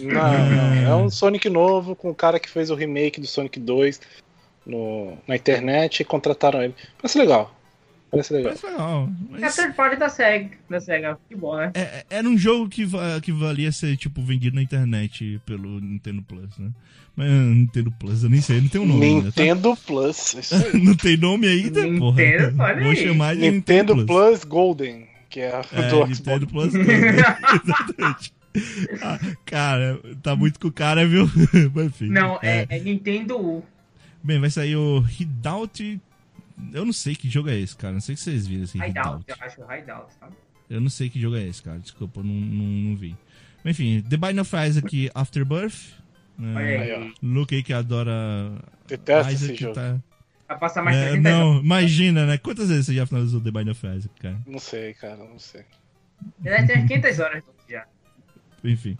Não, 0.00 0.12
não, 0.12 0.74
é 0.74 0.96
um 0.96 1.10
Sonic 1.10 1.48
novo 1.48 1.96
com 1.96 2.10
o 2.10 2.14
cara 2.14 2.38
que 2.38 2.48
fez 2.48 2.70
o 2.70 2.74
remake 2.74 3.20
do 3.20 3.26
Sonic 3.26 3.58
2 3.58 4.00
no, 4.66 5.16
na 5.26 5.34
internet 5.34 6.00
e 6.00 6.04
contrataram 6.04 6.62
ele. 6.62 6.74
Parece 7.00 7.18
legal. 7.18 7.54
Parece 8.10 8.32
legal. 8.32 8.52
Parece 8.52 8.66
legal. 8.66 9.10
Mas... 9.30 9.42
É 9.42 9.46
a 9.46 9.52
third 9.52 9.74
party 9.74 9.96
da 9.96 10.08
SEGA, 10.08 10.50
da 10.68 10.80
SEGA. 10.80 11.18
Que 11.28 11.34
bom, 11.34 11.56
né? 11.56 11.72
É, 11.74 11.80
é, 11.80 12.04
era 12.10 12.28
um 12.28 12.38
jogo 12.38 12.68
que, 12.68 12.86
que 13.22 13.32
valia 13.32 13.72
ser, 13.72 13.96
tipo, 13.96 14.22
vendido 14.22 14.56
na 14.56 14.62
internet 14.62 15.40
pelo 15.44 15.80
Nintendo 15.80 16.22
Plus, 16.22 16.58
né? 16.58 16.70
Mas 17.14 17.28
Nintendo 17.28 17.90
Plus, 17.98 18.22
eu 18.22 18.30
nem 18.30 18.40
sei, 18.40 18.60
não 18.60 18.68
tem 18.68 18.80
um 18.80 18.86
nome 18.86 19.06
Nintendo 19.06 19.68
ainda, 19.68 19.76
tá? 19.76 19.82
Plus. 19.86 20.36
não 20.72 20.94
tem 20.94 21.16
nome 21.16 21.48
ainda, 21.48 21.82
Nintendo, 21.82 21.98
porra. 21.98 22.22
Olha 22.22 22.82
Vou 22.82 22.90
aí. 22.90 22.96
chamar 22.96 23.34
de 23.34 23.40
Nintendo, 23.40 23.94
Nintendo 23.96 24.06
Plus. 24.06 24.06
Plus 24.06 24.44
Golden, 24.44 25.07
que 25.38 25.76
é, 25.76 25.84
é 25.84 25.88
do 25.88 26.06
Nintendo 26.06 26.46
Plus 26.46 26.72
Golden. 26.72 26.96
Exatamente. 27.64 28.34
Ah, 29.02 29.18
cara, 29.44 30.00
tá 30.22 30.34
muito 30.34 30.58
com 30.58 30.68
o 30.68 30.72
cara, 30.72 31.06
viu? 31.06 31.24
Enfim, 31.84 32.08
não, 32.08 32.38
é, 32.42 32.66
é, 32.68 32.78
é 32.78 32.80
Nintendo 32.80 33.38
U. 33.38 33.64
Bem, 34.22 34.40
vai 34.40 34.50
sair 34.50 34.74
o 34.74 35.04
Hideout. 35.08 36.00
Eu 36.72 36.84
não 36.84 36.92
sei 36.92 37.14
que 37.14 37.28
jogo 37.28 37.48
é 37.48 37.56
esse, 37.56 37.76
cara. 37.76 37.92
Não 37.92 38.00
sei 38.00 38.16
se 38.16 38.24
vocês 38.24 38.46
viram 38.46 38.64
esse 38.64 38.76
Hideout. 38.76 39.24
Eu 39.28 39.36
acho 39.40 39.60
Hideout, 39.62 40.14
tá? 40.18 40.28
Eu 40.68 40.80
não 40.80 40.88
sei 40.88 41.08
que 41.08 41.20
jogo 41.20 41.36
é 41.36 41.44
esse, 41.44 41.62
cara. 41.62 41.78
Desculpa, 41.78 42.20
eu 42.20 42.24
não, 42.24 42.34
não, 42.34 42.64
não 42.64 42.96
vi. 42.96 43.16
Enfim, 43.64 44.02
The 44.02 44.16
Binding 44.16 44.40
of 44.40 44.56
Isaac 44.56 45.10
Afterbirth. 45.14 45.98
É, 46.40 47.10
Luke 47.22 47.54
aí 47.54 47.62
que 47.62 47.72
adora. 47.72 48.52
Detesta 48.86 49.32
Isaac, 49.32 49.52
esse 49.52 49.62
jogo. 49.62 49.74
Tá... 49.74 49.98
Passar 50.56 50.82
mais 50.82 50.96
é, 50.96 51.16
Não, 51.16 51.52
anos. 51.52 51.64
imagina, 51.64 52.26
né? 52.26 52.38
Quantas 52.38 52.68
vezes 52.68 52.86
você 52.86 52.94
já 52.94 53.06
finalizou 53.06 53.40
The 53.40 53.50
Binding 53.50 53.70
of 53.70 53.86
Isaac, 53.86 54.14
cara? 54.20 54.38
Não 54.46 54.58
sei, 54.58 54.94
cara, 54.94 55.16
não 55.16 55.38
sei. 55.38 55.62
Ele 56.44 56.66
tem 56.66 56.86
500 56.86 57.20
horas 57.20 57.44
já. 57.68 57.86
Enfim. 58.64 58.96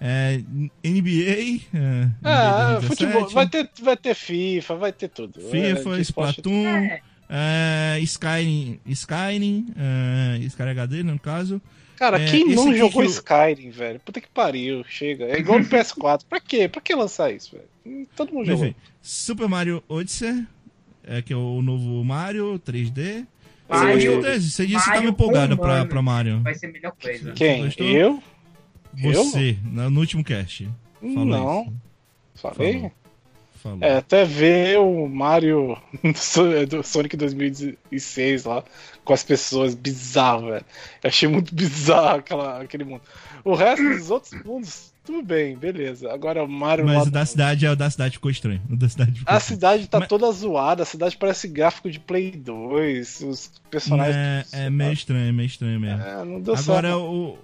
É, 0.00 0.42
NBA. 0.84 1.60
É, 1.72 2.08
ah, 2.24 2.80
futebol. 2.82 3.28
Vai 3.28 3.48
ter, 3.48 3.70
vai 3.80 3.96
ter 3.96 4.14
FIFA, 4.14 4.74
vai 4.74 4.92
ter 4.92 5.08
tudo. 5.08 5.40
FIFA, 5.40 5.96
é, 5.96 6.00
Splatoon, 6.00 6.66
é. 6.66 7.00
é. 7.28 8.00
Skyrim, 8.00 8.80
Skyrim, 8.86 9.72
é, 9.76 10.38
Skyrim 10.38 10.70
HD, 10.70 11.02
no 11.04 11.18
caso. 11.20 11.62
Cara, 11.96 12.20
é, 12.20 12.26
quem 12.26 12.52
não 12.52 12.74
jogou 12.74 13.04
eu... 13.04 13.08
Skyrim, 13.08 13.70
velho? 13.70 14.00
Puta 14.00 14.20
que 14.20 14.28
pariu, 14.28 14.84
chega. 14.88 15.26
É 15.26 15.38
igual 15.38 15.60
no 15.60 15.66
PS4. 15.70 16.22
pra 16.28 16.40
quê? 16.40 16.68
Pra 16.68 16.80
que 16.80 16.94
lançar 16.96 17.32
isso, 17.32 17.56
velho? 17.56 18.08
Todo 18.16 18.34
mundo 18.34 18.46
jogou. 18.46 18.66
Enfim, 18.66 18.76
Super 19.00 19.48
Mario 19.48 19.84
Odyssey, 19.88 20.44
é, 21.04 21.22
que 21.22 21.32
é 21.32 21.36
o 21.36 21.62
novo 21.62 22.04
Mario 22.04 22.60
3D. 22.64 23.26
Mario, 23.68 24.20
você, 24.20 24.40
você 24.40 24.66
disse 24.66 24.84
que 24.84 24.94
tava 24.96 25.06
empolgado 25.06 25.56
pra, 25.56 25.86
pra 25.86 26.02
Mario. 26.02 26.40
Vai 26.42 26.54
ser 26.54 26.66
a 26.66 26.72
melhor 26.72 26.92
coisa. 27.00 27.32
Quem? 27.32 27.72
Eu? 27.78 28.22
Você, 28.94 29.56
eu? 29.74 29.90
no 29.90 30.00
último 30.00 30.22
cast. 30.22 30.68
Falou 31.00 31.24
não. 31.24 31.62
Isso. 31.62 32.42
Falei? 32.42 32.74
Falou. 32.74 32.92
Falou. 33.62 33.78
É, 33.80 33.98
até 33.98 34.24
ver 34.24 34.80
o 34.80 35.08
Mario 35.08 35.78
do 36.68 36.82
Sonic 36.82 37.16
2006 37.16 38.44
lá, 38.44 38.64
com 39.04 39.12
as 39.12 39.22
pessoas, 39.22 39.74
bizarro, 39.74 40.48
velho. 40.48 40.64
Eu 41.02 41.08
achei 41.08 41.28
muito 41.28 41.54
bizarro 41.54 42.18
aquela, 42.18 42.60
aquele 42.60 42.82
mundo. 42.82 43.02
O 43.44 43.54
resto 43.54 43.88
dos 43.88 44.10
outros 44.10 44.32
mundos, 44.44 44.91
tudo 45.04 45.22
bem, 45.22 45.56
beleza. 45.56 46.12
Agora 46.12 46.44
o 46.44 46.48
Mario. 46.48 46.84
Mas 46.84 47.06
o 47.06 47.10
da 47.10 47.26
cidade, 47.26 47.66
é, 47.66 47.70
o 47.70 47.76
da 47.76 47.90
cidade 47.90 48.14
ficou 48.14 48.30
estranho. 48.30 48.60
O 48.70 48.76
da 48.76 48.88
cidade 48.88 49.18
ficou 49.18 49.34
a 49.34 49.38
estranho. 49.38 49.56
cidade 49.56 49.88
tá 49.88 50.00
Mas... 50.00 50.08
toda 50.08 50.30
zoada, 50.32 50.82
a 50.82 50.86
cidade 50.86 51.16
parece 51.16 51.48
gráfico 51.48 51.90
de 51.90 51.98
Play 51.98 52.30
2, 52.32 53.20
os 53.22 53.50
personagens. 53.70 54.52
É, 54.52 54.66
é 54.66 54.70
meio 54.70 54.92
estranho, 54.92 55.28
é 55.28 55.32
meio 55.32 55.46
estranho 55.46 55.80
mesmo. 55.80 56.02
É, 56.02 56.24
não 56.24 56.40
deu 56.40 56.54
Agora, 56.54 56.88
certo. 56.88 57.02
o 57.02 57.38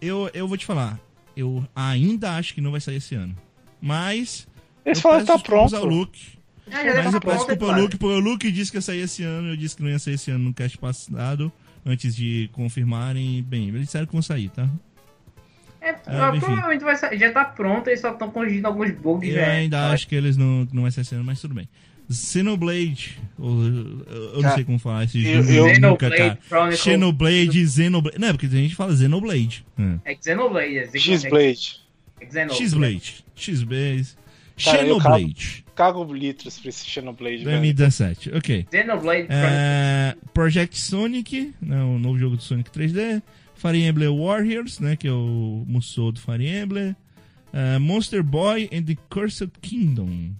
eu, 0.00 0.30
eu 0.34 0.46
vou 0.46 0.56
te 0.56 0.66
falar, 0.66 0.98
eu 1.36 1.66
ainda 1.74 2.36
acho 2.36 2.54
que 2.54 2.60
não 2.60 2.70
vai 2.70 2.80
sair 2.80 2.96
esse 2.96 3.14
ano. 3.14 3.34
Mas. 3.80 4.46
Eles 4.84 5.00
falaram 5.00 5.24
que 5.24 5.32
tá 5.32 5.38
pronto. 5.38 5.74
Ao 5.74 5.84
Luke, 5.84 6.38
ah, 6.70 7.02
mas 7.04 7.14
eu 7.14 7.20
peço 7.20 7.36
desculpa 7.36 7.66
ao 7.66 7.80
Luke, 7.80 7.96
porque 7.96 8.14
o 8.14 8.20
Luke 8.20 8.52
disse 8.52 8.70
que 8.70 8.76
ia 8.76 8.82
sair 8.82 9.00
esse 9.00 9.22
ano, 9.22 9.48
eu 9.48 9.56
disse 9.56 9.76
que 9.76 9.82
não 9.82 9.90
ia 9.90 9.98
sair 9.98 10.14
esse 10.14 10.30
ano 10.30 10.44
no 10.44 10.54
cast 10.54 10.76
passado, 10.76 11.52
antes 11.84 12.14
de 12.14 12.50
confirmarem. 12.52 13.42
Bem, 13.42 13.68
eles 13.68 13.82
disseram 13.82 14.06
que 14.06 14.12
vão 14.12 14.22
sair, 14.22 14.50
tá? 14.50 14.68
É, 15.84 15.90
é 15.90 16.40
provavelmente 16.40 16.82
vai 16.82 16.96
sair, 16.96 17.18
já 17.18 17.30
tá 17.30 17.44
pronto, 17.44 17.88
eles 17.88 18.00
só 18.00 18.12
estão 18.12 18.30
corrigindo 18.30 18.66
alguns 18.66 18.90
bugs. 18.92 19.28
Eu 19.28 19.36
né? 19.36 19.50
ainda 19.50 19.90
acho 19.90 20.08
que 20.08 20.14
eles 20.14 20.36
não, 20.36 20.66
não 20.72 20.82
vai 20.82 20.90
sair 20.90 21.02
esse 21.02 21.14
ano, 21.14 21.24
mas 21.24 21.40
tudo 21.40 21.54
bem. 21.54 21.68
Xenoblade, 22.10 23.18
ou, 23.38 23.62
eu 23.64 24.42
não 24.42 24.54
sei 24.54 24.64
como 24.64 24.78
falar 24.78 25.04
esse 25.04 25.20
jogo 25.22 25.80
nunca, 25.80 26.10
cara. 26.10 26.38
Xenoblade, 26.76 27.66
Xenoblade. 27.66 28.18
Não, 28.18 28.28
porque 28.32 28.46
a 28.46 28.48
gente 28.50 28.74
fala 28.74 28.94
Xenoblade. 28.94 29.64
É 30.04 30.16
Xenoblade. 30.20 30.78
É 30.78 30.98
X-Blade. 30.98 31.80
X-Blade. 32.20 33.24
X-Blade. 33.34 34.08
Xenoblade. 34.56 35.64
Cago 35.74 36.12
litros 36.12 36.58
pra 36.58 36.68
esse 36.68 36.86
Xenoblade. 36.86 37.42
2017, 37.44 38.32
ok. 38.36 38.66
Xenoblade 38.70 39.26
é, 39.30 40.14
Project 40.32 40.78
Sonic, 40.78 41.52
né, 41.60 41.82
o 41.82 41.98
novo 41.98 42.18
jogo 42.18 42.36
do 42.36 42.42
Sonic 42.42 42.70
3D. 42.70 43.22
Fire 43.66 43.82
Emblem 43.82 44.18
Warriors, 44.18 44.80
né, 44.80 44.96
que 44.96 45.08
é 45.08 45.12
o 45.12 45.64
Musou 45.66 46.12
do 46.12 46.20
Fire 46.20 46.46
Emblem. 46.46 46.96
Uh, 47.52 47.78
Monster 47.80 48.22
Boy 48.22 48.68
and 48.72 48.82
the 48.82 48.96
Cursed 49.08 49.50
Kingdom 49.62 50.34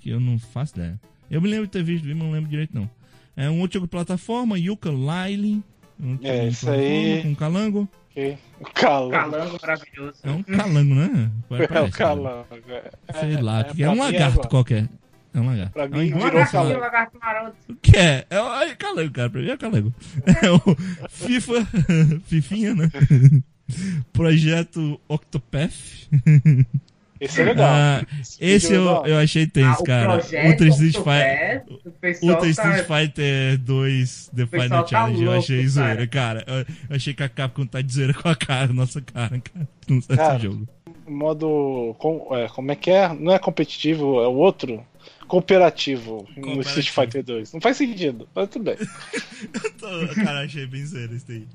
que 0.00 0.10
eu 0.10 0.18
não 0.18 0.38
faço 0.38 0.74
ideia. 0.76 0.98
Eu 1.30 1.40
me 1.40 1.48
lembro 1.48 1.66
de 1.66 1.72
ter 1.72 1.82
visto, 1.82 2.06
mas 2.08 2.16
não 2.16 2.32
lembro 2.32 2.50
direito 2.50 2.74
não. 2.74 2.90
É 3.36 3.48
um 3.48 3.60
outro 3.60 3.74
jogo 3.74 3.86
de 3.86 3.90
plataforma, 3.90 4.58
Yuka 4.58 4.90
Lyle. 4.90 5.62
Um 6.02 6.18
é, 6.22 6.48
isso 6.48 6.68
aí. 6.68 7.22
Com 7.22 7.28
um 7.28 7.34
calango. 7.34 7.88
Okay. 8.10 8.38
Calango. 8.74 9.12
Calango 9.12 9.58
maravilhoso. 9.60 10.18
É 10.22 10.30
um 10.30 10.42
calango, 10.42 10.94
né? 10.94 11.30
Parece, 11.48 11.72
é 11.72 11.80
um 11.82 11.90
calango. 11.90 12.46
É, 12.68 13.20
Sei 13.20 13.40
lá, 13.40 13.60
é, 13.60 13.82
é, 13.82 13.84
é 13.84 13.90
um 13.90 13.98
lagarto 13.98 14.48
qualquer. 14.48 14.88
É 15.32 15.40
um 15.40 15.46
lagarto. 15.46 15.72
Pra 15.72 15.88
mim, 15.88 16.10
é 16.10 16.16
um 16.16 16.18
lagarto, 16.18 16.56
um 16.56 16.78
lagarto 16.78 17.18
maroto. 17.18 17.56
O 17.68 17.76
que 17.76 17.96
é? 17.96 18.26
É 18.28 18.40
um 18.40 18.76
calango, 18.76 19.12
cara. 19.12 19.30
Pra 19.30 19.40
mim 19.40 19.50
é 19.50 19.56
calango. 19.56 19.94
É 20.42 20.50
o 20.50 20.60
FIFA. 21.08 21.66
Fifinha, 22.26 22.74
né? 22.74 22.90
Projeto 24.12 25.00
Octopath. 25.08 26.08
Esse 27.20 27.42
é 27.42 27.44
legal. 27.44 27.68
Ah, 27.68 28.06
esse, 28.40 28.72
eu, 28.72 28.84
eu 29.04 29.18
achei 29.18 29.46
tenso, 29.46 29.82
ah, 29.82 29.86
cara. 29.86 30.14
Ultra 30.14 30.68
Street, 30.68 30.96
Fighter, 30.96 31.64
Ultra 32.22 32.48
Street 32.48 32.86
tá... 32.86 32.96
Fighter 32.96 33.58
2 33.58 34.30
The 34.34 34.46
Final 34.46 34.82
tá 34.82 34.86
Challenge. 34.86 35.18
Louco, 35.18 35.34
eu 35.34 35.38
achei 35.38 35.68
zoeira, 35.68 36.06
cara. 36.06 36.44
Eu 36.48 36.96
achei 36.96 37.12
que 37.12 37.22
a 37.22 37.28
Capcom 37.28 37.66
tá 37.66 37.82
de 37.82 37.92
zoeira 37.92 38.14
com 38.14 38.26
a 38.26 38.34
cara, 38.34 38.72
nossa 38.72 39.02
cara, 39.02 39.38
cara. 39.38 39.68
Não 39.86 40.00
sei 40.00 40.16
esse 40.16 40.38
jogo. 40.38 40.66
Modo. 41.06 41.94
Com, 41.98 42.26
é, 42.34 42.48
como 42.48 42.72
é 42.72 42.76
que 42.76 42.90
é? 42.90 43.12
Não 43.12 43.32
é 43.32 43.38
competitivo, 43.38 44.22
é 44.22 44.26
o 44.26 44.34
outro? 44.34 44.82
Cooperativo, 45.30 46.24
Cooperativo. 46.24 46.56
no 46.56 46.60
Street 46.62 46.90
Fighter 46.90 47.22
2. 47.22 47.52
Não 47.52 47.60
faz 47.60 47.76
sentido, 47.76 48.28
mas 48.34 48.48
tudo 48.48 48.64
bem. 48.64 48.76
tô, 49.78 50.14
cara, 50.24 50.40
achei 50.44 50.66
bem 50.66 50.84
zoeira 50.84 51.14
isso 51.14 51.30
aí. 51.30 51.46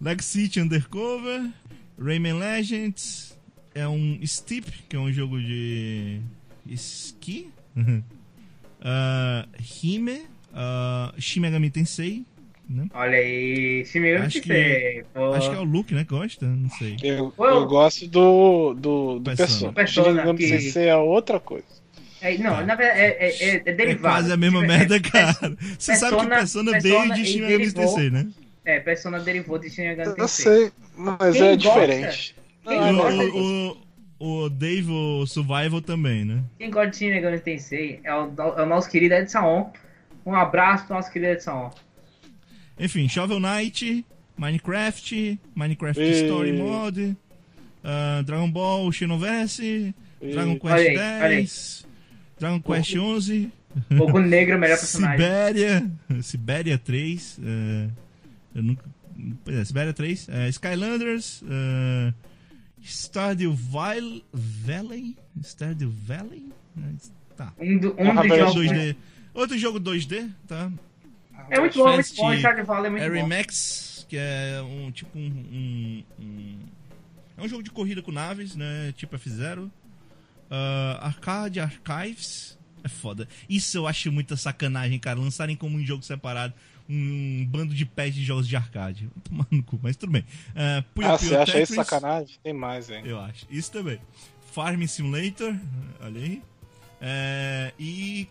Leg 0.00 0.22
City 0.22 0.60
Undercover, 0.60 1.50
Rayman 2.00 2.34
Legends 2.34 3.36
é 3.74 3.88
um 3.88 4.20
Steep, 4.24 4.70
que 4.88 4.94
é 4.94 4.98
um 5.00 5.12
jogo 5.12 5.40
de 5.40 6.20
esqui. 6.68 7.50
uh, 7.76 8.04
Hime, 9.82 10.22
uh, 10.52 11.20
Shin 11.20 11.40
Megami 11.40 11.68
Tensei. 11.68 12.24
Né? 12.68 12.86
Olha 12.94 13.18
aí, 13.18 13.84
Shin 13.86 14.00
Megami 14.02 14.26
acho 14.26 14.40
Tensei. 14.40 15.02
Que, 15.02 15.18
acho 15.36 15.50
que 15.50 15.56
é 15.56 15.58
o 15.58 15.64
Luke, 15.64 15.92
né? 15.92 16.04
Gosta? 16.04 16.46
Não 16.46 16.70
sei. 16.70 16.96
Eu, 17.02 17.34
eu 17.36 17.66
gosto 17.66 18.06
do, 18.06 18.72
do, 18.74 19.18
do 19.18 19.34
Persona. 19.34 19.72
Persona. 19.72 20.10
Shin 20.10 20.14
Megami 20.14 20.38
que... 20.38 20.48
Tensei 20.48 20.86
é 20.86 20.96
outra 20.96 21.40
coisa. 21.40 21.85
É, 22.20 22.38
não, 22.38 22.56
tá. 22.56 22.64
na 22.64 22.74
verdade 22.74 23.00
é, 23.00 23.06
é, 23.18 23.28
é, 23.28 23.62
é 23.66 23.72
derivado. 23.72 24.06
É 24.06 24.10
quase 24.10 24.32
a 24.32 24.36
mesma 24.36 24.60
tipo, 24.60 24.72
merda, 24.72 25.00
cara. 25.00 25.56
Você 25.78 25.92
Persona, 25.92 25.96
sabe 25.96 26.16
que 26.16 26.28
Persona, 26.28 26.72
Persona 26.72 26.80
veio 26.80 27.14
de 27.14 27.24
Shin 27.26 27.40
Megami 27.42 27.72
Tensei, 27.72 28.10
né? 28.10 28.26
É, 28.64 28.80
Persona 28.80 29.20
derivou 29.20 29.58
de 29.58 29.70
Shin 29.70 29.82
Megami 29.82 30.14
Tensei. 30.14 30.46
Eu 30.46 30.58
sei, 30.60 30.72
mas 30.96 31.36
Quem 31.36 31.48
é 31.48 31.56
diferente. 31.56 32.36
Não, 32.64 32.98
o, 32.98 33.78
o, 34.18 34.44
o 34.44 34.48
Dave 34.48 34.90
o 34.90 35.26
Survival 35.26 35.80
também, 35.80 36.24
né? 36.24 36.42
Quem 36.58 36.70
gosta 36.70 36.90
de 36.90 36.96
Shin 36.96 37.10
Megami 37.10 37.38
Tensei 37.38 38.00
é 38.02 38.14
o, 38.14 38.32
é 38.56 38.62
o 38.62 38.66
nosso 38.66 38.90
querido 38.90 39.14
Edson. 39.14 39.72
Um 40.24 40.34
abraço 40.34 40.86
pro 40.86 40.96
nosso 40.96 41.12
querido 41.12 41.32
Edson. 41.32 41.72
Enfim, 42.78 43.08
Shovel 43.08 43.40
Knight, 43.40 44.04
Minecraft, 44.36 45.38
Minecraft 45.54 46.02
e... 46.02 46.10
Story 46.22 46.52
Mode, 46.52 47.16
uh, 47.84 48.22
Dragon 48.24 48.50
Ball 48.50 48.90
Xenoverse, 48.90 49.94
e... 50.20 50.32
Dragon 50.32 50.58
Quest 50.58 50.94
10, 50.94 51.85
Dragon 52.38 52.60
Quest 52.60 52.94
o... 52.94 53.02
11. 53.02 53.52
Fogo 53.96 54.20
Negro 54.20 54.54
é 54.54 54.56
o 54.56 54.60
melhor 54.60 54.78
personagem. 54.78 55.18
Sibéria, 55.18 55.90
Sibéria 56.22 56.78
3, 56.78 57.38
uh, 57.38 57.42
eh, 57.44 57.88
eu 58.54 58.62
nunca... 58.62 58.84
É, 59.46 59.64
Sibéria 59.64 59.92
3, 59.92 60.28
uh, 60.28 60.30
eh, 60.30 60.48
Skylanders, 60.48 61.42
uh, 61.42 62.14
Stardew 62.82 63.54
Valley, 63.54 64.22
Stardew 65.42 65.90
Valley, 65.90 66.46
tá. 67.36 67.52
Um, 67.58 67.78
do, 67.78 67.94
um 67.98 68.14
dos 68.14 68.38
jogos 68.38 68.54
2D. 68.54 68.96
Outro 69.34 69.58
jogo 69.58 69.80
2D, 69.80 70.30
tá? 70.46 70.70
É 71.50 71.60
muito 71.60 71.78
bom, 71.78 71.92
muito 71.92 72.14
bom, 72.14 72.34
Stardew 72.34 72.64
Valley 72.64 72.86
é 72.86 72.90
muito 72.90 73.02
Harry 73.02 73.20
bom. 73.20 73.28
Max, 73.28 74.06
que 74.08 74.16
é 74.16 74.60
um 74.62 74.90
tipo 74.90 75.18
um, 75.18 75.22
um, 75.22 76.04
um, 76.18 76.58
É 77.36 77.42
um 77.42 77.48
jogo 77.48 77.62
de 77.62 77.70
corrida 77.70 78.02
com 78.02 78.12
naves, 78.12 78.56
né? 78.56 78.92
Tipo 78.96 79.16
F0. 79.16 79.70
Uh, 80.50 80.98
Arcade 81.00 81.60
Archives. 81.60 82.58
É 82.84 82.88
foda. 82.88 83.28
Isso 83.48 83.76
eu 83.76 83.86
acho 83.86 84.12
muita 84.12 84.36
sacanagem, 84.36 84.98
cara. 84.98 85.18
Lançarem 85.18 85.56
como 85.56 85.76
um 85.76 85.84
jogo 85.84 86.04
separado 86.04 86.54
um 86.88 87.44
bando 87.48 87.74
de 87.74 87.84
pés 87.84 88.14
de 88.14 88.24
jogos 88.24 88.46
de 88.46 88.56
arcade. 88.56 89.10
Tomar 89.24 89.46
no 89.50 89.62
cu, 89.62 89.78
mas 89.82 89.96
tudo 89.96 90.12
bem. 90.12 90.22
Uh, 90.50 90.82
Puyo 90.94 91.08
ah, 91.08 91.18
Puyo 91.18 91.30
você 91.30 91.36
acha 91.36 91.60
isso 91.60 91.74
sacanagem? 91.74 92.38
Tem 92.42 92.52
mais, 92.52 92.88
hein? 92.90 93.02
Eu 93.04 93.18
acho. 93.20 93.46
Isso 93.50 93.72
também. 93.72 93.98
Farm 94.52 94.82
Simulator, 94.86 95.54
olha 96.00 96.20
aí. 96.20 96.42
É, 97.00 97.72
e 97.78 98.26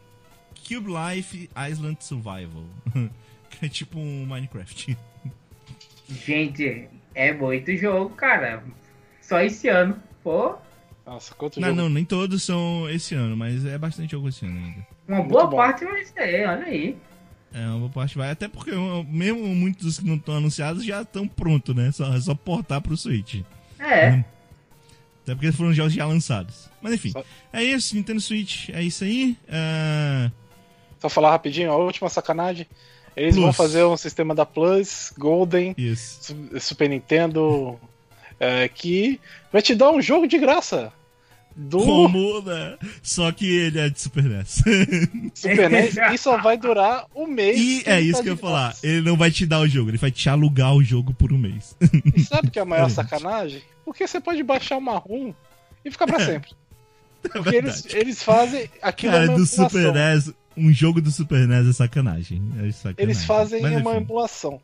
Cube 0.68 0.90
Life 0.90 1.50
Island 1.70 2.04
Survival. 2.04 2.66
que 3.50 3.66
é 3.66 3.70
tipo 3.70 4.00
um 4.00 4.26
Minecraft. 4.26 4.98
Gente, 6.10 6.90
é 7.14 7.34
muito 7.34 7.76
jogo, 7.78 8.16
cara. 8.16 8.64
Só 9.22 9.40
esse 9.42 9.68
ano. 9.68 10.02
Pô. 10.24 10.56
Nossa, 11.06 11.36
quanto 11.36 11.60
não, 11.60 11.70
jogo? 11.70 11.82
Não, 11.82 11.90
nem 11.90 12.04
todos 12.04 12.44
são 12.44 12.90
esse 12.90 13.14
ano, 13.14 13.38
mas 13.38 13.64
é 13.66 13.78
bastante 13.78 14.12
jogo 14.12 14.28
esse 14.28 14.46
ano 14.46 14.58
ainda. 14.58 14.88
Uma 15.08 15.18
muito 15.20 15.32
boa 15.32 15.48
bom. 15.48 15.58
parte 15.58 15.86
vai 15.86 16.04
ser, 16.04 16.48
olha 16.48 16.66
aí. 16.66 16.98
É, 17.54 17.68
uma 17.68 17.80
boa 17.80 17.90
parte 17.92 18.18
vai, 18.18 18.32
até 18.32 18.48
porque 18.48 18.72
mesmo 19.08 19.48
muitos 19.48 20.00
que 20.00 20.06
não 20.06 20.16
estão 20.16 20.36
anunciados 20.36 20.84
já 20.84 21.04
estão 21.04 21.28
prontos, 21.28 21.76
né? 21.76 21.92
Só, 21.92 22.14
é 22.14 22.20
só 22.20 22.34
portar 22.34 22.82
pro 22.82 22.98
Switch. 22.98 23.42
É. 23.80 24.12
Hum. 24.12 24.24
Até 25.24 25.36
porque 25.36 25.52
foram 25.52 25.74
jogos 25.74 25.94
já 25.94 26.06
lançados. 26.06 26.70
Mas 26.82 26.94
enfim, 26.94 27.12
só... 27.12 27.24
é 27.54 27.64
isso, 27.64 27.96
Nintendo 27.96 28.20
Switch, 28.20 28.70
é 28.70 28.82
isso 28.82 29.04
aí. 29.04 29.38
Uh... 29.48 30.32
Só 31.00 31.08
falar 31.08 31.32
rapidinho, 31.32 31.72
a 31.72 31.78
última 31.78 32.10
sacanagem. 32.10 32.68
Eles 33.16 33.36
Plus. 33.36 33.44
vão 33.44 33.54
fazer 33.54 33.84
um 33.86 33.96
sistema 33.96 34.36
da 34.36 34.46
Plus, 34.46 35.14
Golden, 35.18 35.74
Isso. 35.78 36.36
Super 36.60 36.90
Nintendo, 36.90 37.80
é, 38.40 38.68
que 38.68 39.20
vai 39.52 39.62
te 39.62 39.76
dar 39.76 39.92
um 39.92 40.02
jogo 40.02 40.28
de 40.28 40.38
graça. 40.38 40.92
Do... 41.56 41.80
Como, 41.80 42.42
né? 42.42 42.78
Só 43.02 43.32
que 43.32 43.46
ele 43.46 43.80
é 43.80 43.90
de 43.90 44.00
Super 44.00 44.26
NES. 44.26 44.62
Super 45.34 45.70
NES 45.70 45.96
e 46.14 46.18
só 46.18 46.38
vai 46.38 46.58
durar 46.58 47.06
um 47.16 47.26
mês. 47.26 47.58
E 47.58 47.84
é 47.86 48.02
isso 48.02 48.18
tá 48.18 48.24
que 48.24 48.30
eu 48.30 48.34
ia 48.34 48.40
falar. 48.40 48.76
Ele 48.84 49.02
não 49.02 49.16
vai 49.16 49.32
te 49.32 49.46
dar 49.46 49.62
o 49.62 49.68
jogo, 49.68 49.90
ele 49.90 49.98
vai 49.98 50.12
te 50.12 50.28
alugar 50.30 50.76
o 50.76 50.84
jogo 50.84 51.14
por 51.14 51.32
um 51.32 51.38
mês. 51.38 51.76
E 52.14 52.22
sabe 52.22 52.50
o 52.50 52.52
que 52.52 52.60
é 52.60 52.62
a 52.62 52.66
maior 52.66 52.88
é 52.88 52.90
sacanagem? 52.90 53.62
Porque 53.86 54.06
você 54.06 54.20
pode 54.20 54.44
baixar 54.44 54.78
uma 54.78 54.98
ROM 54.98 55.32
e 55.86 55.92
ficar 55.92 56.08
pra 56.08 56.20
sempre. 56.20 56.52
É 57.24 57.30
Porque 57.30 57.56
eles, 57.56 57.86
eles 57.94 58.22
fazem 58.22 58.70
aquilo 58.82 59.14
Cara, 59.14 59.28
do 59.30 59.46
Super 59.46 59.94
NES, 59.94 60.34
um 60.58 60.74
jogo 60.74 61.02
do 61.02 61.10
Super 61.10 61.48
NES 61.48 61.68
é 61.68 61.74
sacanagem. 61.74 62.42
É 62.60 62.72
sacanagem. 62.72 62.96
Eles 62.98 63.24
fazem 63.24 63.62
Mas, 63.62 63.78
uma 63.78 63.96
emulação. 63.96 64.60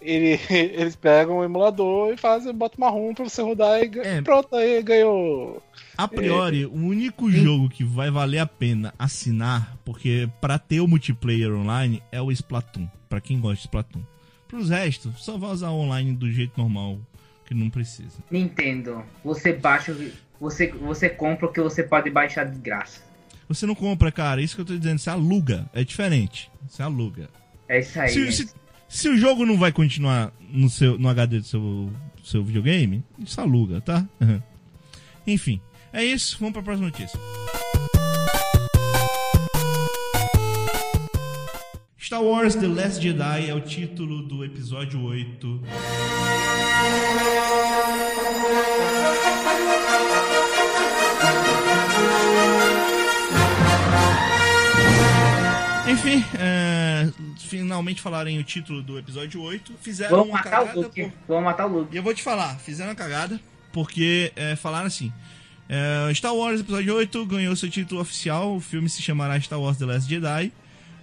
Ele, 0.00 0.38
eles 0.50 0.96
pegam 0.96 1.38
o 1.38 1.44
emulador 1.44 2.12
e 2.12 2.16
fazem, 2.16 2.54
botam 2.54 2.78
uma 2.78 2.90
ROM 2.90 3.14
pra 3.14 3.24
você 3.24 3.42
rodar 3.42 3.80
e 3.80 3.90
é. 4.00 4.22
pronto, 4.22 4.54
aí 4.54 4.82
ganhou. 4.82 5.62
A 5.96 6.06
priori, 6.06 6.62
é. 6.62 6.66
o 6.66 6.74
único 6.74 7.30
jogo 7.30 7.68
que 7.68 7.82
vai 7.82 8.10
valer 8.10 8.38
a 8.38 8.46
pena 8.46 8.94
assinar, 8.98 9.76
porque 9.84 10.28
para 10.40 10.58
ter 10.58 10.80
o 10.80 10.86
multiplayer 10.86 11.52
online 11.52 12.02
é 12.12 12.20
o 12.20 12.30
Splatoon, 12.30 12.88
para 13.08 13.20
quem 13.20 13.40
gosta 13.40 13.56
de 13.56 13.62
Splatoon. 13.62 14.02
Pros 14.46 14.70
restos, 14.70 15.22
só 15.22 15.36
vai 15.36 15.50
usar 15.50 15.70
online 15.70 16.12
do 16.12 16.30
jeito 16.30 16.52
normal, 16.56 16.98
que 17.44 17.52
não 17.52 17.68
precisa. 17.68 18.18
Nintendo, 18.30 19.02
você 19.24 19.52
baixa, 19.52 19.94
você, 20.40 20.68
você 20.68 21.08
compra 21.08 21.46
o 21.46 21.52
que 21.52 21.60
você 21.60 21.82
pode 21.82 22.08
baixar 22.08 22.44
de 22.44 22.58
graça. 22.58 23.08
Você 23.48 23.64
não 23.64 23.74
compra, 23.74 24.12
cara. 24.12 24.42
Isso 24.42 24.54
que 24.54 24.60
eu 24.60 24.66
tô 24.66 24.76
dizendo. 24.76 24.98
Você 24.98 25.08
aluga. 25.08 25.68
É 25.72 25.82
diferente. 25.82 26.50
Você 26.68 26.82
aluga. 26.82 27.30
É 27.66 27.80
isso 27.80 27.98
aí. 27.98 28.10
Se, 28.10 28.32
se, 28.32 28.54
se, 28.88 29.08
o 29.08 29.16
jogo 29.16 29.44
não 29.44 29.58
vai 29.58 29.70
continuar 29.70 30.32
no, 30.50 30.68
seu, 30.70 30.98
no 30.98 31.08
HD 31.08 31.40
do 31.40 31.46
seu, 31.46 31.92
seu 32.24 32.42
videogame, 32.42 33.04
isso 33.18 33.40
aluga, 33.40 33.80
tá? 33.80 34.06
Enfim. 35.26 35.60
É 35.92 36.04
isso. 36.04 36.36
Vamos 36.38 36.54
pra 36.54 36.62
próxima 36.62 36.88
notícia. 36.88 37.18
Star 42.00 42.22
Wars 42.22 42.54
The 42.54 42.66
Last 42.66 43.02
Jedi 43.02 43.50
é 43.50 43.54
o 43.54 43.60
título 43.60 44.22
do 44.22 44.42
episódio 44.42 45.02
8. 45.02 45.60
Enfim, 55.88 56.22
é, 56.38 57.10
finalmente 57.38 58.02
falaram 58.02 58.30
o 58.36 58.44
título 58.44 58.82
do 58.82 58.98
episódio 58.98 59.40
8. 59.40 59.72
Fizeram 59.80 60.10
Vamos 60.18 60.28
uma 60.28 60.36
matar 60.36 60.50
cagada. 60.50 60.78
O 60.78 60.82
Luke. 60.82 61.02
Por... 61.02 61.12
Vamos 61.26 61.44
matar 61.44 61.66
o 61.66 61.78
Luke. 61.78 61.94
E 61.94 61.96
eu 61.96 62.02
vou 62.02 62.12
te 62.12 62.22
falar, 62.22 62.58
fizeram 62.58 62.90
uma 62.90 62.94
cagada, 62.94 63.40
porque 63.72 64.30
é, 64.36 64.54
falaram 64.54 64.86
assim. 64.86 65.10
É, 65.66 66.12
Star 66.14 66.34
Wars 66.34 66.60
Episódio 66.60 66.94
8 66.94 67.26
ganhou 67.26 67.56
seu 67.56 67.70
título 67.70 68.02
oficial, 68.02 68.56
o 68.56 68.60
filme 68.60 68.88
se 68.88 69.00
chamará 69.00 69.40
Star 69.40 69.60
Wars 69.60 69.78
The 69.78 69.86
Last 69.86 70.08
Jedi. 70.08 70.52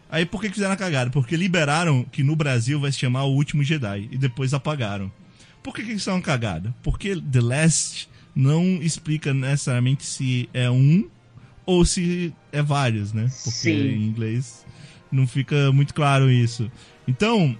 Aí 0.09 0.23
por 0.23 0.39
que 0.39 0.49
fizeram 0.49 0.73
a 0.73 0.77
cagada? 0.77 1.09
Porque 1.09 1.35
liberaram 1.35 2.03
que 2.03 2.23
no 2.23 2.35
Brasil 2.35 2.79
vai 2.79 2.91
se 2.91 2.99
chamar 2.99 3.23
O 3.23 3.33
Último 3.33 3.63
Jedi 3.63 4.07
e 4.11 4.17
depois 4.17 4.53
apagaram. 4.53 5.11
Por 5.63 5.73
que, 5.73 5.83
que 5.83 5.93
isso 5.93 6.11
é 6.11 6.13
uma 6.13 6.21
cagada? 6.21 6.73
Porque 6.83 7.19
The 7.19 7.41
Last 7.41 8.07
não 8.35 8.63
explica 8.81 9.33
necessariamente 9.33 10.05
se 10.05 10.47
é 10.53 10.69
um 10.69 11.09
ou 11.65 11.83
se 11.85 12.33
é 12.51 12.61
vários, 12.61 13.11
né? 13.13 13.23
Porque 13.23 13.51
Sim. 13.51 13.71
em 13.71 14.03
inglês 14.03 14.65
não 15.11 15.27
fica 15.27 15.71
muito 15.71 15.93
claro 15.93 16.29
isso. 16.29 16.71
Então, 17.07 17.57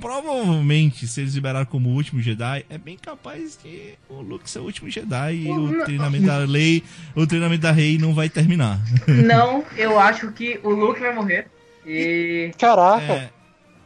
provavelmente, 0.00 1.06
se 1.06 1.20
eles 1.20 1.34
liberaram 1.34 1.66
como 1.66 1.88
o 1.88 1.92
último 1.92 2.20
Jedi, 2.20 2.64
é 2.68 2.78
bem 2.78 2.96
capaz 2.96 3.58
de 3.62 3.94
o 4.08 4.20
Luke 4.20 4.48
ser 4.48 4.60
o 4.60 4.64
último 4.64 4.88
Jedi 4.90 5.34
e 5.34 5.50
o 5.50 5.84
treinamento 5.84 6.26
da 6.26 6.38
lei, 6.38 6.82
o 7.14 7.26
treinamento 7.26 7.62
da 7.62 7.72
Rei 7.72 7.98
não 7.98 8.14
vai 8.14 8.28
terminar. 8.28 8.80
Não, 9.08 9.64
eu 9.76 9.98
acho 9.98 10.30
que 10.32 10.60
o 10.62 10.70
Luke 10.70 11.00
vai 11.00 11.14
morrer. 11.14 11.48
E. 11.86 12.52
Caraca! 12.58 13.12
É, 13.12 13.30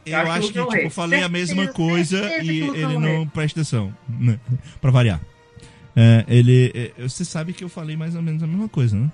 eu, 0.05 0.19
eu 0.19 0.31
acho, 0.31 0.47
que, 0.47 0.53
que 0.53 0.65
tipo, 0.67 0.75
eu 0.75 0.89
falei 0.89 1.19
certeza, 1.19 1.25
a 1.25 1.29
mesma 1.29 1.73
coisa 1.73 2.43
e 2.43 2.59
ele 2.61 2.97
não 2.97 3.25
presta 3.25 3.61
atenção, 3.61 3.95
né? 4.07 4.37
pra 4.81 4.91
variar. 4.91 5.21
É, 5.95 6.25
ele. 6.27 6.71
É, 6.75 7.01
você 7.01 7.23
sabe 7.23 7.53
que 7.53 7.63
eu 7.63 7.69
falei 7.69 7.95
mais 7.95 8.15
ou 8.15 8.21
menos 8.21 8.43
a 8.43 8.47
mesma 8.47 8.67
coisa, 8.67 8.97
né? 8.97 9.09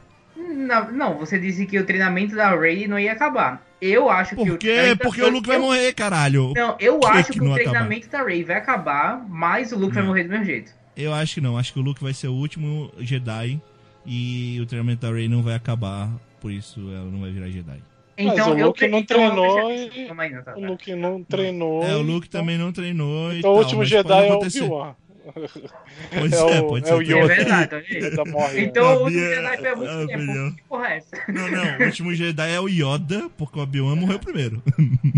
Não, 0.49 0.91
não, 0.91 1.17
você 1.17 1.37
disse 1.37 1.65
que 1.65 1.77
o 1.77 1.85
treinamento 1.85 2.35
da 2.35 2.55
Rey 2.55 2.87
não 2.87 2.99
ia 2.99 3.11
acabar. 3.11 3.63
Eu 3.79 4.09
acho 4.09 4.35
Por 4.35 4.57
que 4.57 4.57
quê? 4.57 4.97
Porque 4.99 5.21
o 5.21 5.29
Luke 5.29 5.47
vai 5.47 5.59
morrer, 5.59 5.93
caralho. 5.93 6.53
Não, 6.55 6.75
eu 6.79 6.99
acho 7.05 7.31
que, 7.31 7.39
que 7.39 7.45
o 7.45 7.53
treinamento 7.53 8.07
acabar? 8.07 8.23
da 8.23 8.29
Rey 8.29 8.43
vai 8.43 8.55
acabar, 8.57 9.25
mas 9.29 9.71
o 9.71 9.75
Luke 9.75 9.95
não. 9.95 10.01
vai 10.01 10.03
morrer 10.03 10.23
do 10.23 10.29
mesmo 10.29 10.45
jeito. 10.45 10.73
Eu 10.97 11.13
acho 11.13 11.35
que 11.35 11.41
não. 11.41 11.57
Acho 11.57 11.71
que 11.71 11.79
o 11.79 11.81
Luke 11.81 12.03
vai 12.03 12.13
ser 12.13 12.27
o 12.27 12.33
último 12.33 12.91
Jedi 12.99 13.61
e 14.05 14.59
o 14.59 14.65
treinamento 14.65 15.05
da 15.05 15.13
Rey 15.13 15.29
não 15.29 15.43
vai 15.43 15.53
acabar, 15.53 16.09
por 16.41 16.51
isso 16.51 16.79
ela 16.91 17.05
não 17.05 17.21
vai 17.21 17.31
virar 17.31 17.47
Jedi. 17.47 17.79
Então, 18.17 18.35
mas 18.35 18.47
o 18.47 18.65
Luke 18.65 18.83
eu, 18.83 18.91
não 18.91 18.99
então, 18.99 19.17
treinou 19.17 19.71
e... 19.71 20.09
O 20.57 20.67
Luke 20.67 20.95
não 20.95 21.23
treinou. 21.23 21.83
É, 21.83 21.95
o 21.95 22.01
Luke 22.01 22.27
então... 22.27 22.41
também 22.41 22.57
não 22.57 22.73
treinou 22.73 23.33
Então 23.33 23.53
o 23.53 23.57
último 23.57 23.85
Jedi 23.85 24.27
é 24.27 24.33
o 24.33 24.37
Obi-Wan. 24.39 24.95
Pois 25.33 26.33
é, 26.33 26.57
é 26.57 26.61
pode 26.61 26.85
é 26.85 26.87
ser. 26.87 26.93
O 26.93 27.01
Yoda. 27.01 27.33
É 27.33 27.35
verdade. 27.35 28.31
Morre, 28.31 28.61
então 28.61 28.97
o 28.97 29.03
último 29.03 29.19
Jedi 29.19 29.57
foi 29.57 29.75
muito 29.75 30.07
tempo. 30.07 30.55
Que 30.55 30.63
porra 30.63 30.87
é 30.87 30.97
essa? 30.97 31.17
Não, 31.27 31.51
não. 31.51 31.77
O 31.79 31.83
último 31.83 32.15
Jedi 32.15 32.51
é 32.51 32.59
o 32.59 32.67
Yoda, 32.67 33.29
porque 33.37 33.59
o 33.59 33.63
Obi-Wan 33.63 33.95
morreu 33.95 34.19
primeiro. 34.19 34.63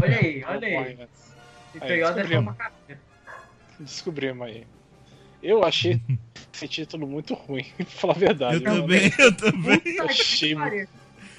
Olha 0.02 0.18
aí, 0.18 0.44
olha 0.46 0.68
aí. 0.68 0.98
Então 1.76 1.90
o 1.90 1.94
Yoda 1.94 2.22
é 2.22 2.40
uma 2.40 2.54
carreira. 2.54 3.02
Descobrimos 3.80 4.48
aí. 4.48 4.66
Eu 5.42 5.64
achei 5.64 6.00
esse 6.54 6.68
título 6.68 7.08
muito 7.08 7.34
ruim, 7.34 7.66
pra 7.78 7.86
falar 7.86 8.16
a 8.16 8.20
verdade. 8.20 8.56
Eu 8.58 8.64
também, 8.64 9.12
eu 9.18 9.32
também. 9.36 9.82
Achei 10.02 10.56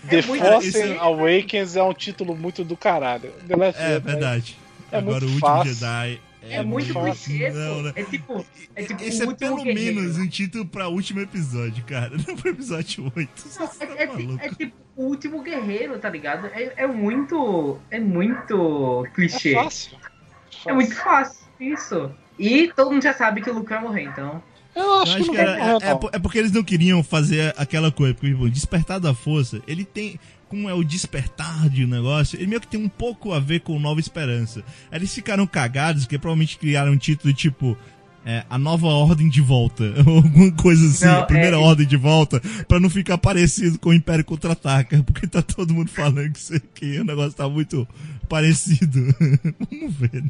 The 0.08 0.18
é 0.18 0.22
Force 0.22 0.80
é... 0.80 0.98
Awakens 0.98 1.76
é 1.76 1.82
um 1.82 1.94
título 1.94 2.36
muito 2.36 2.64
do 2.64 2.76
caralho. 2.76 3.32
é 3.48 4.00
verdade. 4.00 4.56
É 4.90 4.98
Agora 4.98 5.24
o 5.24 5.28
último 5.28 5.40
fácil. 5.40 5.74
Jedi 5.74 6.20
é, 6.42 6.56
é 6.56 6.62
muito 6.62 6.92
clichê, 6.92 7.50
não, 7.50 7.82
não. 7.82 7.92
É 7.94 8.02
tipo. 8.02 8.44
É 8.74 8.82
tipo 8.82 9.02
Esse 9.02 9.22
é 9.22 9.34
pelo 9.34 9.62
guerreiro. 9.62 10.00
menos 10.00 10.18
um 10.18 10.26
título 10.26 10.66
pra 10.66 10.88
último 10.88 11.20
episódio, 11.20 11.84
cara. 11.84 12.10
Não 12.26 12.36
pro 12.36 12.50
episódio 12.50 13.12
8. 13.14 13.30
Não, 13.58 13.66
é, 13.96 14.02
é, 14.02 14.46
é, 14.46 14.54
tipo 14.54 14.76
o 14.96 15.04
último 15.04 15.42
guerreiro, 15.42 15.98
tá 15.98 16.10
ligado? 16.10 16.46
É, 16.48 16.72
é 16.76 16.86
muito. 16.86 17.78
É 17.90 18.00
muito 18.00 19.06
clichê. 19.14 19.50
É 19.50 19.62
fácil. 19.62 19.98
fácil. 19.98 20.70
É 20.70 20.72
muito 20.72 20.94
fácil, 20.94 21.46
isso. 21.60 22.10
E 22.38 22.72
todo 22.74 22.90
mundo 22.90 23.02
já 23.02 23.12
sabe 23.12 23.40
que 23.40 23.50
o 23.50 23.54
Luke 23.54 23.70
vai 23.70 23.80
morrer, 23.80 24.02
então. 24.02 24.42
Eu 24.74 25.00
acho, 25.00 25.12
eu 25.12 25.16
acho 25.16 25.24
que, 25.24 25.30
que 25.30 25.36
era, 25.36 25.58
é, 25.58 25.76
é, 25.76 25.98
é, 26.12 26.18
porque 26.18 26.38
eles 26.38 26.52
não 26.52 26.64
queriam 26.64 27.02
fazer 27.02 27.54
aquela 27.56 27.92
coisa. 27.92 28.14
Porque, 28.14 28.30
tipo, 28.30 28.48
Despertar 28.48 28.98
da 28.98 29.14
Força, 29.14 29.60
ele 29.66 29.84
tem 29.84 30.18
como 30.52 30.68
é 30.68 30.74
o 30.74 30.84
despertar 30.84 31.70
de 31.70 31.82
um 31.82 31.88
negócio, 31.88 32.38
ele 32.38 32.46
meio 32.46 32.60
que 32.60 32.66
tem 32.66 32.78
um 32.78 32.86
pouco 32.86 33.32
a 33.32 33.40
ver 33.40 33.60
com 33.60 33.80
Nova 33.80 33.98
Esperança. 33.98 34.62
Eles 34.92 35.14
ficaram 35.14 35.46
cagados, 35.46 36.04
porque 36.04 36.18
provavelmente 36.18 36.58
criaram 36.58 36.92
um 36.92 36.98
título 36.98 37.32
tipo 37.32 37.74
é, 38.22 38.44
a 38.50 38.58
nova 38.58 38.86
ordem 38.86 39.30
de 39.30 39.40
volta, 39.40 39.82
alguma 40.04 40.52
coisa 40.52 40.86
assim, 40.86 41.06
não, 41.06 41.20
a 41.20 41.22
primeira 41.22 41.56
é... 41.56 41.58
ordem 41.58 41.86
de 41.86 41.96
volta, 41.96 42.38
para 42.68 42.78
não 42.78 42.90
ficar 42.90 43.16
parecido 43.16 43.78
com 43.78 43.88
o 43.88 43.94
Império 43.94 44.26
Contra-Ataca, 44.26 45.02
porque 45.08 45.26
tá 45.26 45.40
todo 45.40 45.72
mundo 45.72 45.88
falando 45.88 46.30
que, 46.30 46.60
que 46.74 47.00
o 47.00 47.04
negócio 47.04 47.32
tá 47.32 47.48
muito 47.48 47.88
parecido. 48.28 49.06
Vamos 49.70 49.94
ver. 49.94 50.24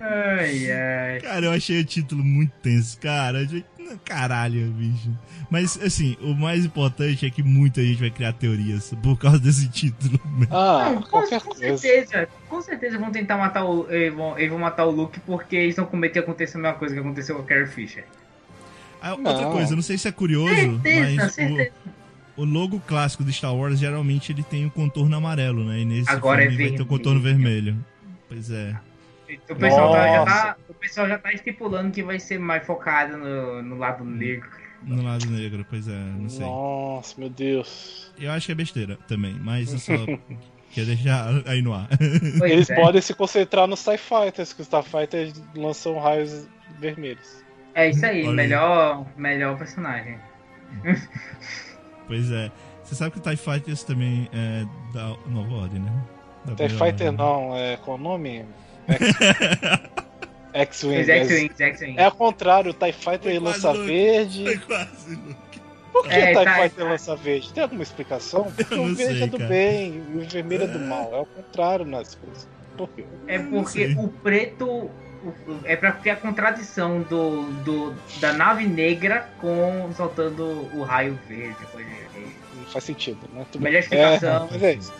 Ai, 0.00 0.70
ai. 0.70 1.20
Cara, 1.20 1.46
eu 1.46 1.52
achei 1.52 1.80
o 1.80 1.84
título 1.84 2.24
muito 2.24 2.52
tenso, 2.62 2.98
cara. 2.98 3.46
Caralho, 4.04 4.70
bicho. 4.72 5.10
Mas, 5.50 5.80
assim, 5.82 6.16
o 6.20 6.34
mais 6.34 6.64
importante 6.64 7.24
é 7.24 7.30
que 7.30 7.42
muita 7.42 7.82
gente 7.82 8.00
vai 8.00 8.10
criar 8.10 8.32
teorias 8.32 8.92
por 9.02 9.16
causa 9.18 9.38
desse 9.38 9.68
título. 9.68 10.18
Ah, 10.50 10.92
Não, 10.94 11.02
com, 11.02 11.20
com 11.20 11.54
certeza. 11.54 12.28
Com 12.48 12.62
certeza 12.62 12.98
vão 12.98 13.10
tentar 13.10 13.36
matar 13.36 13.64
o. 13.64 13.90
Eles 13.90 14.14
vão, 14.14 14.38
eles 14.38 14.50
vão 14.50 14.58
matar 14.58 14.86
o 14.86 14.90
Luke 14.90 15.20
porque 15.20 15.56
eles 15.56 15.76
vão 15.76 15.84
cometer 15.84 16.20
acontecer 16.20 16.56
a 16.56 16.60
mesma 16.60 16.78
coisa 16.78 16.94
que 16.94 17.00
aconteceu 17.00 17.36
com 17.36 17.42
a 17.42 17.44
Carrie 17.44 17.66
Fisher. 17.66 18.04
Ah, 19.00 19.12
outra 19.14 19.42
não. 19.42 19.52
coisa, 19.52 19.74
não 19.74 19.82
sei 19.82 19.98
se 19.98 20.08
é 20.08 20.12
curioso, 20.12 20.54
certeza, 20.54 21.22
mas. 21.22 21.32
Certeza. 21.32 21.72
O, 22.36 22.42
o 22.42 22.44
logo 22.44 22.80
clássico 22.80 23.24
de 23.24 23.32
Star 23.32 23.54
Wars 23.54 23.78
geralmente 23.78 24.32
ele 24.32 24.42
tem 24.42 24.64
o 24.64 24.68
um 24.68 24.70
contorno 24.70 25.16
amarelo, 25.16 25.64
né? 25.64 25.80
E 25.80 25.84
nesse 25.84 26.10
Agora 26.10 26.42
filme 26.42 26.64
é 26.64 26.68
vai 26.68 26.76
ter 26.76 26.82
o 26.82 26.86
contorno 26.86 27.20
vermelho. 27.20 27.76
Pois 28.28 28.50
é. 28.50 28.76
O 29.50 29.56
pessoal, 29.56 29.92
tá, 29.92 30.08
já 30.08 30.24
tá, 30.24 30.56
o 30.68 30.74
pessoal 30.74 31.08
já 31.08 31.18
tá 31.18 31.32
estipulando 31.32 31.90
que 31.90 32.02
vai 32.02 32.18
ser 32.18 32.38
mais 32.38 32.64
focado 32.64 33.16
no, 33.16 33.62
no 33.62 33.76
lado 33.76 34.04
negro. 34.04 34.48
No 34.82 35.02
lado 35.02 35.26
negro, 35.26 35.66
pois 35.68 35.88
é, 35.88 35.92
não 35.92 36.28
sei. 36.28 36.46
Nossa, 36.46 37.20
meu 37.20 37.28
Deus. 37.28 38.12
Eu 38.18 38.30
acho 38.30 38.46
que 38.46 38.52
é 38.52 38.54
besteira 38.54 38.96
também, 39.08 39.34
mas 39.34 39.72
eu 39.72 39.78
só 39.78 39.92
quer 40.72 40.86
deixar 40.86 41.42
aí 41.46 41.60
no 41.60 41.74
ar. 41.74 41.88
Pois 42.38 42.52
Eles 42.52 42.70
é. 42.70 42.74
podem 42.74 43.02
se 43.02 43.12
concentrar 43.12 43.66
no 43.66 43.76
Sci 43.76 43.98
Fighters, 43.98 44.52
que 44.52 44.62
os 44.62 44.68
Sci 44.68 44.82
Fighters 44.84 45.42
lançam 45.54 45.98
raios 45.98 46.48
vermelhos. 46.78 47.44
É 47.74 47.90
isso 47.90 48.04
aí, 48.06 48.26
melhor, 48.26 49.06
melhor 49.16 49.58
personagem. 49.58 50.18
Pois 52.06 52.30
é. 52.32 52.50
Você 52.82 52.94
sabe 52.94 53.10
que 53.10 53.18
o 53.18 53.22
TIE 53.22 53.36
Fighters 53.36 53.84
também 53.84 54.30
é 54.32 54.64
da 54.94 55.14
Nova 55.26 55.54
Ordem, 55.54 55.80
né? 55.80 55.92
Da 56.46 56.54
TIE 56.54 56.70
Fighter 56.70 57.12
não, 57.12 57.54
é 57.54 57.76
qual 57.76 57.98
o 57.98 58.00
nome? 58.00 58.46
X-Wing. 60.52 61.06
É 61.96 62.04
ao 62.04 62.12
contrário, 62.12 62.70
o 62.70 62.74
TIE 62.74 62.92
Fighter 62.92 63.34
e 63.34 63.38
lança 63.38 63.72
verde. 63.72 64.44
Foi 64.44 64.58
quase, 64.58 65.14
Luke. 65.14 65.60
Por 65.92 66.04
que 66.04 66.14
é, 66.14 66.26
TIE 66.26 66.44
tá, 66.44 66.54
Fighter 66.54 66.84
tá. 66.84 66.90
lança 66.90 67.16
verde? 67.16 67.52
Tem 67.52 67.62
alguma 67.62 67.82
explicação? 67.82 68.52
Porque 68.52 68.74
o 68.74 68.94
verde 68.94 69.18
sei, 69.18 69.22
é 69.22 69.26
do 69.26 69.38
cara. 69.38 69.48
bem 69.48 70.02
e 70.14 70.18
o 70.18 70.28
vermelho 70.28 70.62
é. 70.62 70.64
é 70.64 70.68
do 70.68 70.78
mal. 70.80 71.10
É 71.12 71.16
ao 71.16 71.26
contrário 71.26 71.84
nas 71.84 72.14
coisas. 72.14 72.48
Por 72.76 72.88
quê? 72.90 73.04
É 73.26 73.38
porque 73.38 73.94
o 73.98 74.08
preto 74.08 74.90
é 75.64 75.76
pra 75.76 75.92
ter 75.92 76.10
a 76.10 76.16
contradição 76.16 77.02
do, 77.02 77.42
do, 77.64 77.94
da 78.20 78.32
nave 78.32 78.66
negra 78.66 79.28
com 79.40 79.90
soltando 79.96 80.44
o 80.74 80.82
raio 80.82 81.18
verde. 81.28 81.56
Não 82.54 82.64
faz 82.66 82.84
sentido, 82.84 83.18
né? 83.32 83.44
Melhor 83.58 83.80
explicação. 83.80 84.46
É, 84.46 84.48
mas 84.50 84.62
é 84.62 84.72
isso. 84.74 84.92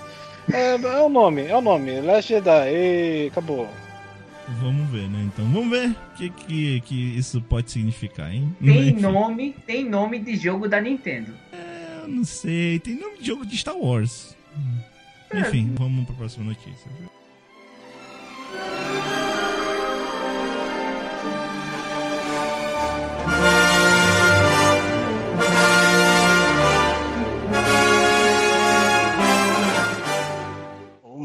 É, 0.53 0.75
é 0.75 1.01
o 1.01 1.09
nome, 1.09 1.47
é 1.47 1.57
o 1.57 1.61
nome. 1.61 2.01
Last 2.01 2.29
Jedi, 2.33 2.71
e 2.71 3.29
acabou. 3.29 3.69
Vamos 4.61 4.89
ver, 4.91 5.09
né? 5.11 5.23
Então, 5.27 5.45
vamos 5.51 5.71
ver 5.71 5.91
o 5.91 6.17
que, 6.17 6.31
que, 6.31 6.81
que 6.81 7.19
isso 7.19 7.41
pode 7.43 7.71
significar, 7.71 8.33
hein? 8.33 8.57
Tem 8.65 8.93
nome, 8.93 9.55
tem 9.67 9.85
nome 9.89 10.19
de 10.19 10.37
jogo 10.37 10.67
da 10.67 10.81
Nintendo. 10.81 11.35
É, 11.53 12.03
eu 12.03 12.09
não 12.09 12.25
sei. 12.25 12.79
Tem 12.79 12.95
nome 12.95 13.19
de 13.19 13.27
jogo 13.27 13.45
de 13.45 13.57
Star 13.57 13.77
Wars. 13.77 14.35
É. 15.31 15.41
Enfim, 15.41 15.75
vamos 15.77 16.07
para 16.07 16.15
a 16.15 16.19
próxima 16.19 16.47
notícia. 16.47 16.91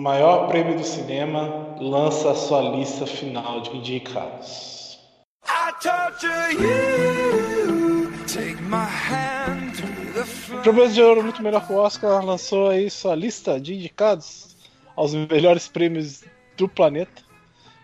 Maior 0.04 0.49
prêmio 0.49 0.76
do 0.76 0.84
cinema 0.84 1.78
lança 1.80 2.32
a 2.32 2.36
sua 2.36 2.62
lista 2.76 3.08
final 3.08 3.62
de 3.62 3.70
indicados. 3.78 4.99
O 10.51 10.62
Prêmio 10.62 10.89
de 10.89 11.01
Ouro 11.01 11.24
Muito 11.24 11.41
Melhor 11.41 11.66
que 11.66 11.72
o 11.72 11.78
Oscar 11.78 12.24
lançou 12.24 12.68
aí 12.68 12.89
sua 12.89 13.16
lista 13.16 13.58
de 13.58 13.76
indicados 13.76 14.58
aos 14.93 15.14
melhores 15.14 15.70
prêmios 15.70 16.26
do 16.58 16.68
planeta, 16.68 17.24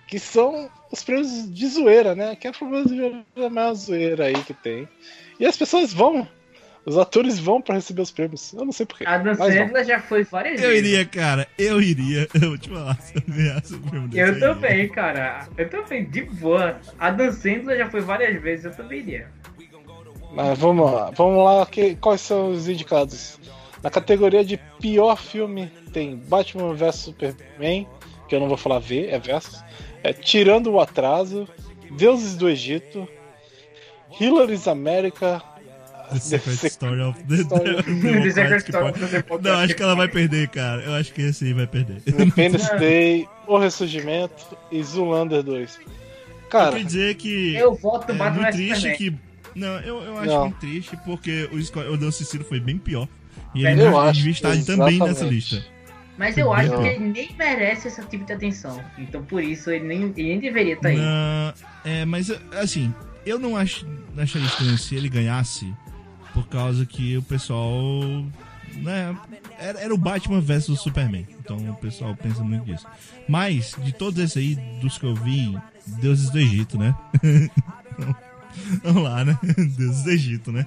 que 0.05 0.20
são 0.20 0.70
os 0.91 1.01
prêmios 1.01 1.49
de 1.49 1.67
zoeira, 1.67 2.15
né? 2.15 2.36
Que 2.36 2.49
é 2.49 2.51
de 2.51 3.01
Ouro 3.01 3.24
a 3.38 3.49
maior 3.49 3.74
zoeira 3.74 4.26
aí 4.26 4.43
que 4.43 4.53
tem. 4.53 4.89
E 5.39 5.45
as 5.45 5.55
pessoas 5.55 5.93
vão 5.93 6.28
os 6.86 6.97
atores 6.97 7.39
vão 7.39 7.61
para 7.61 7.75
receber 7.75 8.01
os 8.01 8.11
prêmios. 8.11 8.53
Eu 8.53 8.65
não 8.65 8.71
sei 8.71 8.86
porquê. 8.86 9.05
A 9.05 9.17
Dan 9.17 9.36
Sandler 9.36 9.86
já 9.86 9.99
foi 9.99 10.23
várias 10.23 10.61
eu 10.61 10.69
vezes. 10.69 10.84
Eu 10.84 10.91
iria, 10.91 11.05
cara. 11.05 11.47
Eu 11.57 11.82
iria. 11.82 12.27
Eu 12.34 12.49
vou 12.49 12.57
te 12.57 12.69
falar. 12.69 12.99
Se 13.01 13.15
eu 13.15 13.23
ganhasse 13.27 13.73
o 13.73 13.80
prêmio 13.80 14.09
Eu 14.13 14.39
também, 14.39 14.80
iria. 14.80 14.89
cara. 14.89 15.47
Eu 15.57 15.69
também, 15.69 16.09
de 16.09 16.21
boa. 16.23 16.80
A 16.97 17.11
Dan 17.11 17.32
Sandler 17.32 17.77
já 17.77 17.89
foi 17.89 18.01
várias 18.01 18.41
vezes. 18.41 18.65
Eu 18.65 18.71
também 18.75 18.99
iria. 18.99 19.27
Mas 20.34 20.57
vamos 20.57 20.91
lá. 20.91 21.11
Vamos 21.11 21.43
lá. 21.43 21.65
Que, 21.65 21.95
quais 21.95 22.21
são 22.21 22.51
os 22.51 22.67
indicados? 22.67 23.39
Na 23.84 23.89
categoria 23.89 24.43
de 24.43 24.57
pior 24.80 25.15
filme 25.17 25.71
tem 25.93 26.17
Batman 26.17 26.73
vs 26.73 26.95
Superman, 26.95 27.88
que 28.27 28.36
eu 28.36 28.39
não 28.39 28.47
vou 28.47 28.57
falar 28.57 28.80
V, 28.80 29.07
é 29.07 29.17
versus. 29.19 29.63
É, 30.03 30.11
Tirando 30.13 30.71
o 30.71 30.80
Atraso, 30.80 31.47
Deuses 31.91 32.36
do 32.36 32.49
Egito, 32.49 33.07
Hillary's 34.19 34.67
America, 34.67 35.41
The 36.12 36.20
Secret 36.20 36.66
Story 36.66 37.01
of 37.01 37.24
the, 37.24 37.43
the 37.43 38.32
Secret 38.32 38.57
Story 38.60 38.89
of 38.89 38.99
the 38.99 39.24
Não, 39.41 39.60
acho 39.60 39.76
que 39.76 39.84
ela 39.84 39.95
vai 39.95 40.07
perder, 40.07 40.47
cara. 40.49 40.82
Eu 40.82 40.93
acho 40.93 41.14
que 41.14 41.22
esse 41.22 41.45
aí 41.45 41.53
vai 41.53 41.68
perder. 41.68 42.01
Independence 42.07 42.70
Day, 42.78 43.28
O 43.47 43.57
Ressurgimento 43.57 44.57
e 44.72 44.84
Zoolander 44.84 45.43
2. 45.43 45.80
Cara, 46.49 46.66
eu 46.66 46.72
queria 46.72 46.86
dizer 46.86 47.16
que. 47.16 47.55
Eu 47.55 47.76
voto 47.76 48.12
é 48.12 48.16
Batman 48.16 48.41
muito 48.41 48.53
triste 48.53 48.91
que. 48.93 49.16
Não, 49.55 49.80
eu, 49.80 50.01
eu 50.01 50.18
acho 50.18 50.28
não. 50.28 50.41
muito 50.41 50.60
triste 50.60 50.97
porque 51.05 51.49
o, 51.51 51.93
o 51.93 51.97
Dan 51.97 52.12
Cicero 52.12 52.43
foi 52.43 52.60
bem 52.60 52.78
pior. 52.78 53.07
E 53.53 53.66
ele 53.66 53.82
eu 53.82 53.97
acho, 53.99 54.20
devia 54.20 54.32
estar 54.32 54.66
também 54.66 54.99
nessa 54.99 55.26
lista. 55.26 55.64
Mas 56.18 56.38
eu 56.38 56.51
acho 56.51 56.78
que 56.82 56.88
ele 56.88 57.05
nem 57.05 57.36
merece 57.38 57.88
esse 57.88 58.05
tipo 58.07 58.26
de 58.26 58.34
atenção. 58.34 58.84
Então 58.97 59.24
por 59.24 59.43
isso 59.43 59.72
ele 59.72 59.86
nem, 59.86 60.14
ele 60.18 60.30
nem 60.30 60.39
deveria 60.39 60.74
estar 60.74 60.89
aí. 60.89 60.97
Não, 60.97 61.53
é, 61.86 62.05
mas 62.05 62.30
assim, 62.53 62.93
eu 63.26 63.39
não 63.39 63.55
acho, 63.55 63.88
acharia 64.18 64.47
estranho 64.47 64.78
se 64.78 64.95
ele 64.95 65.10
ganhasse 65.10 65.74
por 66.39 66.47
causa 66.47 66.85
que 66.85 67.17
o 67.17 67.21
pessoal. 67.21 68.01
Né, 68.75 69.17
era, 69.59 69.79
era 69.79 69.93
o 69.93 69.97
Batman 69.97 70.39
versus 70.39 70.79
o 70.79 70.83
Superman. 70.83 71.27
Então 71.39 71.57
o 71.69 71.75
pessoal 71.75 72.15
pensa 72.15 72.41
muito 72.43 72.65
nisso. 72.65 72.87
Mas, 73.27 73.75
de 73.79 73.91
todos 73.91 74.19
esses 74.23 74.37
aí, 74.37 74.55
dos 74.79 74.97
que 74.97 75.05
eu 75.05 75.15
vi, 75.15 75.57
Deuses 75.85 76.29
do 76.29 76.39
Egito, 76.39 76.77
né? 76.77 76.95
Vamos 78.83 79.03
lá, 79.03 79.25
né? 79.25 79.37
Deuses 79.77 80.03
do 80.03 80.11
Egito, 80.11 80.51
né? 80.51 80.65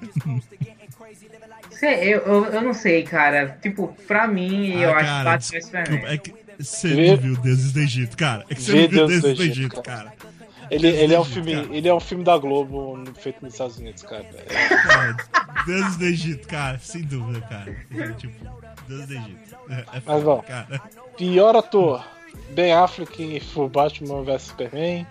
Sei, 1.70 2.14
eu, 2.14 2.18
eu, 2.20 2.44
eu, 2.46 2.62
não 2.62 2.74
sei, 2.74 3.02
cara. 3.02 3.58
Tipo, 3.62 3.96
pra 4.06 4.28
mim, 4.28 4.74
ah, 4.76 4.80
eu 4.80 4.92
cara, 4.92 5.34
acho 5.34 5.52
Batman 5.52 5.60
Superman. 5.60 6.12
É 6.12 6.18
que 6.18 6.34
você 6.58 6.88
não 7.08 7.16
viu 7.16 7.36
Deuses 7.36 7.72
do 7.72 7.80
Egito, 7.80 8.16
cara. 8.16 8.44
É 8.50 8.54
que 8.54 8.62
você 8.62 8.72
não 8.72 8.88
viu 8.88 9.06
Deuses 9.06 9.22
do 9.22 9.28
Egito, 9.28 9.36
do 9.36 9.42
Egito 9.44 9.82
cara. 9.82 10.10
cara. 10.10 10.31
Ele, 10.72 10.88
ele, 10.88 11.14
é 11.14 11.20
um 11.20 11.24
filme, 11.24 11.52
ele 11.52 11.86
é 11.86 11.94
um 11.94 12.00
filme 12.00 12.24
da 12.24 12.38
Globo 12.38 12.98
feito 13.20 13.42
nos 13.42 13.52
Estados 13.52 13.76
Unidos, 13.78 14.02
cara. 14.02 14.24
É. 14.24 15.66
Deus 15.66 15.96
do 15.96 16.04
Egito, 16.06 16.48
cara, 16.48 16.78
sem 16.78 17.02
dúvida, 17.02 17.40
cara. 17.42 17.76
Tipo, 18.14 18.46
Deus 18.88 19.06
do 19.06 19.12
Egito. 19.12 19.56
É, 19.68 19.74
é 19.74 20.02
Mas 20.06 20.22
bom, 20.22 20.42
cara. 20.42 20.80
pior 21.16 21.54
ator: 21.56 22.02
Ben 22.50 22.72
Affleck 22.72 23.40
por 23.52 23.68
Batman 23.68 24.22
vs 24.22 24.42
Superman. 24.42 25.06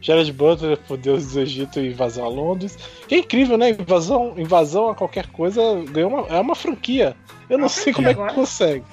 Jared 0.00 0.32
Butler 0.32 0.78
por 0.78 0.96
Deus 0.96 1.32
do 1.32 1.40
Egito 1.40 1.80
e 1.80 1.88
Invasão 1.88 2.24
a 2.24 2.28
Londres. 2.28 2.76
Que 3.08 3.16
é 3.16 3.18
incrível, 3.18 3.58
né? 3.58 3.70
Invasão, 3.70 4.34
invasão 4.36 4.90
a 4.90 4.94
qualquer 4.94 5.26
coisa 5.28 5.60
ganhou 5.90 6.10
uma, 6.10 6.26
é 6.28 6.40
uma 6.40 6.54
franquia. 6.54 7.16
Eu 7.50 7.58
não 7.58 7.68
sei 7.68 7.92
como 7.92 8.08
é 8.08 8.14
que 8.14 8.34
consegue. 8.34 8.84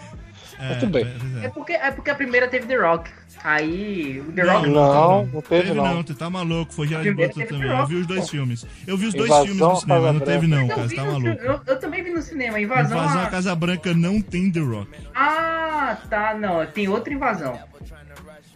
É, 0.60 0.70
Mas 0.70 0.78
tudo 0.80 0.92
bem. 0.92 1.06
É. 1.42 1.46
é. 1.46 1.50
porque, 1.50 1.74
é 1.74 1.92
porque 1.92 2.10
a 2.10 2.16
primeira 2.16 2.48
teve 2.48 2.66
The 2.66 2.76
Rock. 2.76 3.10
Aí, 3.44 4.22
o 4.22 4.32
The 4.32 4.44
não, 4.44 4.54
Rock. 4.54 4.70
Não, 4.70 5.26
não 5.26 5.42
teve, 5.42 5.74
não. 5.74 5.96
não. 5.96 6.04
Tu 6.04 6.16
tá 6.16 6.30
maluco, 6.30 6.74
foi 6.74 6.88
Gerard 6.88 7.12
Butler 7.12 7.48
também. 7.48 7.70
Eu 7.70 7.86
vi 7.86 7.96
os 7.96 8.08
dois 8.08 8.30
filmes. 8.30 8.66
Eu 8.88 8.98
vi 8.98 9.08
os 9.08 9.14
dois 9.14 9.30
Invasão, 9.30 9.46
filmes 9.46 9.62
no 9.62 9.76
cinema, 9.76 10.14
não 10.14 10.20
teve, 10.20 10.48
não, 10.48 10.68
cara. 10.68 10.88
Você 10.88 10.96
tá 10.96 11.06
maluco. 11.06 11.28
Eu, 11.28 11.62
eu, 11.66 11.80
também 11.80 12.04
vi 12.04 12.12
no 12.12 12.22
cinema. 12.22 12.60
Invasão. 12.60 12.98
Invasão 12.98 13.22
a 13.22 13.30
Casa 13.30 13.56
Branca 13.56 13.94
não 13.94 14.22
tem 14.22 14.52
The 14.52 14.60
Rock. 14.60 14.90
Ah, 15.14 15.98
tá, 16.10 16.34
não. 16.34 16.66
Tem 16.66 16.88
outra 16.88 17.14
invasão. 17.14 17.60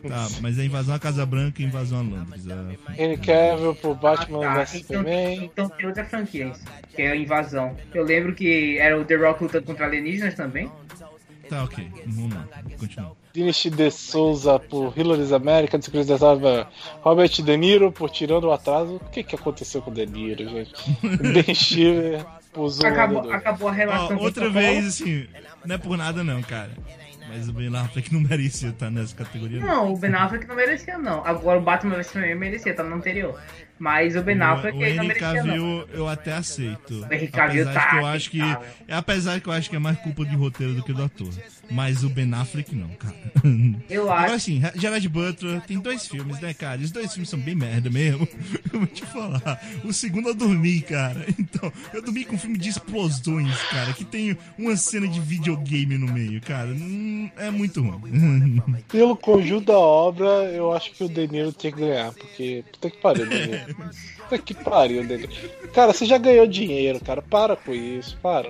Tá, 0.08 0.28
mas 0.42 0.58
é 0.58 0.64
invasão 0.64 0.96
à 0.96 1.00
Casa 1.00 1.26
Branca 1.26 1.62
e 1.62 1.66
invasão 1.66 2.00
a 2.00 2.02
Londres. 2.02 2.46
É... 2.48 3.04
Henry 3.04 3.18
Cavill 3.18 3.76
pro 3.76 3.94
Batman 3.94 4.46
ah, 4.46 4.66
tá. 4.66 4.78
então, 4.78 4.98
também. 4.98 5.44
Então 5.44 5.68
tem 5.68 5.86
outra 5.88 6.06
franquia, 6.06 6.54
que 6.96 7.02
é 7.02 7.12
a 7.12 7.16
invasão. 7.16 7.76
Eu 7.94 8.06
lembro 8.06 8.34
que 8.34 8.78
era 8.78 8.98
o 8.98 9.04
The 9.04 9.16
Rock 9.16 9.44
lutando 9.44 9.66
contra 9.66 9.86
alienígenas 9.86 10.36
também. 10.36 10.72
Tá, 11.50 11.64
ok. 11.64 11.92
Vamos 12.06 12.36
lá. 12.36 12.48
Continua. 12.78 13.18
Dinesh 13.34 13.70
de 13.72 13.92
Souza 13.92 14.60
por 14.60 14.98
Hillary's 14.98 15.32
America, 15.32 15.78
descreditava 15.78 16.68
Robert 17.02 17.30
De 17.30 17.58
Niro 17.58 17.92
por 17.92 18.10
Tirando 18.10 18.46
o 18.46 18.52
Atraso. 18.52 18.96
O 18.96 19.10
que 19.12 19.24
que 19.24 19.36
aconteceu 19.36 19.82
com 19.82 19.92
o 19.92 19.94
De 19.94 20.06
Niro, 20.06 20.48
gente? 20.48 20.74
Ben 21.34 21.56
Stiller 21.56 22.26
por 22.54 22.72
acabou, 22.86 23.32
acabou 23.32 23.70
a 23.70 23.72
relação 23.72 24.18
Ó, 24.18 24.24
Outra 24.24 24.50
vez, 24.50 24.86
assim, 24.88 25.28
não 25.66 25.76
é 25.76 25.78
por 25.78 25.98
nada 25.98 26.24
não, 26.24 26.42
cara. 26.42 26.72
Mas 27.28 27.48
o 27.48 27.54
Ben 27.54 27.76
Affleck 27.76 28.12
não 28.12 28.22
merecia 28.22 28.70
estar 28.70 28.90
nessa 28.90 29.16
categoria. 29.16 29.60
Não, 29.60 29.68
não. 29.68 29.94
o 29.94 29.98
Ben 29.98 30.14
Affleck 30.14 30.48
não 30.48 30.56
merecia, 30.56 30.98
não. 30.98 31.24
Agora 31.24 31.60
o 31.60 31.62
Batman 31.62 31.96
vs 31.96 32.08
Superman 32.08 32.36
merecia, 32.36 32.74
tá 32.74 32.84
no 32.84 32.96
anterior. 32.96 33.40
Mas 33.80 34.16
o 34.16 34.22
Ben 34.22 34.42
Affleck 34.42 34.78
o, 34.78 34.82
o 34.82 34.96
não 34.96 35.04
merecia, 35.06 35.34
Cavill, 35.34 35.66
não. 35.66 35.86
eu 35.94 36.08
até 36.08 36.34
aceito. 36.34 37.06
O 37.10 37.14
Henry 37.14 37.28
Cavill 37.30 37.64
apesar 37.64 37.74
tá. 37.74 37.90
Que 37.90 37.96
eu 37.96 38.06
acho 38.06 38.30
que, 38.30 38.42
é, 38.42 38.94
apesar 38.94 39.40
que 39.40 39.48
eu 39.48 39.54
acho 39.54 39.70
que 39.70 39.76
é 39.76 39.80
mais 39.80 39.98
culpa 40.00 40.26
de 40.26 40.36
roteiro 40.36 40.74
do 40.74 40.84
que 40.84 40.94
do 40.94 41.04
ator. 41.04 41.30
Mas 41.72 42.04
o 42.04 42.10
Ben 42.10 42.34
Affleck 42.34 42.76
não, 42.76 42.90
cara. 42.90 43.16
Eu 43.90 44.12
acho. 44.12 44.24
Agora 44.24 44.36
assim, 44.36 44.62
Gerard 44.76 45.08
Butler 45.08 45.62
tem 45.62 45.80
dois 45.80 46.08
filmes, 46.08 46.40
né, 46.40 46.54
cara? 46.54 46.82
Os 46.82 46.92
dois 46.92 47.12
filmes 47.14 47.30
são 47.30 47.40
bem 47.40 47.56
merda 47.56 47.90
mesmo. 47.90 48.28
Eu 48.74 48.80
vou 48.80 48.88
te 48.88 49.06
falar. 49.06 49.62
O 49.84 49.94
segundo 49.94 50.30
eu 50.30 50.36
dormi, 50.36 50.82
cara. 50.82 51.26
Então, 51.40 51.72
eu 51.94 52.02
dormi 52.02 52.26
com 52.26 52.36
um 52.36 52.38
filme 52.38 52.58
de 52.58 52.70
explosões, 52.70 53.56
cara, 53.72 53.94
que 53.94 54.06
tem 54.06 54.38
uma 54.58 54.76
cena 54.76 55.08
de 55.08 55.20
videogame 55.20 55.98
no 55.98 56.12
meio, 56.12 56.40
cara. 56.42 56.68
Hum, 56.70 57.30
é 57.38 57.50
muito 57.50 57.82
ruim. 57.82 58.62
Pelo 58.88 59.16
conjunto 59.16 59.68
da 59.68 59.78
obra, 59.78 60.26
eu 60.54 60.72
acho 60.72 60.92
que 60.92 61.04
o 61.04 61.10
De 61.10 61.28
Niro 61.28 61.52
tinha 61.52 61.72
que 61.72 61.80
ganhar, 61.80 62.12
porque 62.14 62.64
puta 62.72 62.90
que 62.90 62.98
pariu, 62.98 63.28
De 63.28 63.48
Niro. 63.48 63.69
Puta 63.74 64.38
que 64.38 64.54
pariu, 64.54 65.04
De 65.04 65.18
Niro. 65.18 65.30
Cara, 65.74 65.94
você 65.94 66.06
já 66.06 66.18
ganhou 66.18 66.48
dinheiro, 66.48 67.00
cara. 67.00 67.22
Para 67.22 67.56
com 67.56 67.74
isso, 67.74 68.18
para. 68.22 68.50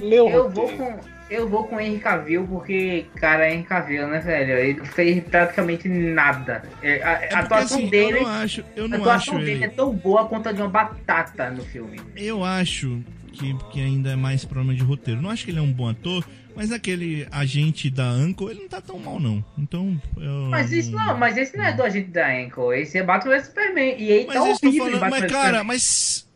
Lê 0.00 0.20
o 0.20 0.28
eu 0.28 0.42
roteiro. 0.44 0.50
vou 0.50 0.68
com 0.68 1.18
eu 1.30 1.46
vou 1.48 1.64
com 1.64 1.76
o 1.76 1.80
Henry 1.80 1.98
Cavill 1.98 2.46
porque, 2.46 3.04
cara, 3.16 3.46
é 3.46 3.54
Henry 3.54 3.64
Cavill, 3.64 4.08
né, 4.08 4.18
velho? 4.18 4.52
Ele 4.58 4.84
fez 4.86 5.22
praticamente 5.24 5.86
nada. 5.88 6.62
É, 6.82 7.02
a, 7.02 7.10
é 7.22 7.34
a 7.34 7.38
atuação 7.40 7.78
assim, 7.78 7.90
dele. 7.90 8.18
Eu 8.18 8.22
não 8.22 8.30
acho, 8.30 8.64
eu 8.74 8.88
não 8.88 8.96
a 8.96 9.00
atuação 9.00 9.34
acho 9.36 9.44
dele 9.44 9.58
ele... 9.58 9.64
é 9.64 9.68
tão 9.68 9.94
boa 9.94 10.26
quanto 10.26 10.48
a 10.48 10.52
de 10.52 10.62
uma 10.62 10.70
batata 10.70 11.50
no 11.50 11.62
filme. 11.64 12.00
Eu 12.16 12.42
acho 12.42 13.02
que, 13.32 13.54
que 13.70 13.80
ainda 13.80 14.10
é 14.10 14.16
mais 14.16 14.44
problema 14.44 14.74
de 14.74 14.82
roteiro. 14.82 15.20
Não 15.20 15.30
acho 15.30 15.44
que 15.44 15.50
ele 15.50 15.58
é 15.58 15.62
um 15.62 15.72
bom 15.72 15.88
ator, 15.88 16.26
mas 16.58 16.72
aquele 16.72 17.24
agente 17.30 17.88
da 17.88 18.02
Anko, 18.02 18.50
ele 18.50 18.62
não 18.62 18.68
tá 18.68 18.80
tão 18.80 18.98
mal, 18.98 19.20
não. 19.20 19.44
Então. 19.56 19.96
Eu... 20.16 20.48
Mas 20.50 20.72
isso 20.72 20.90
não, 20.90 21.16
mas 21.16 21.36
esse 21.36 21.56
não 21.56 21.64
é 21.64 21.72
do 21.72 21.84
agente 21.84 22.10
da 22.10 22.28
Anko. 22.28 22.72
Esse 22.72 22.98
é 22.98 23.02
Batman 23.04 23.36
vs 23.36 23.46
Superman. 23.46 23.94
E 23.96 24.10
ele 24.10 24.26
mas 24.26 24.34
tá 24.34 24.42
horrível 24.42 24.90
falando, 24.90 25.10
Mas, 25.10 25.30
cara, 25.30 25.62
mas. 25.62 26.28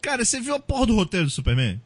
Cara, 0.00 0.24
você 0.24 0.40
viu 0.40 0.54
a 0.54 0.60
porra 0.60 0.86
do 0.86 0.94
roteiro 0.94 1.26
do 1.26 1.32
Superman? 1.32 1.82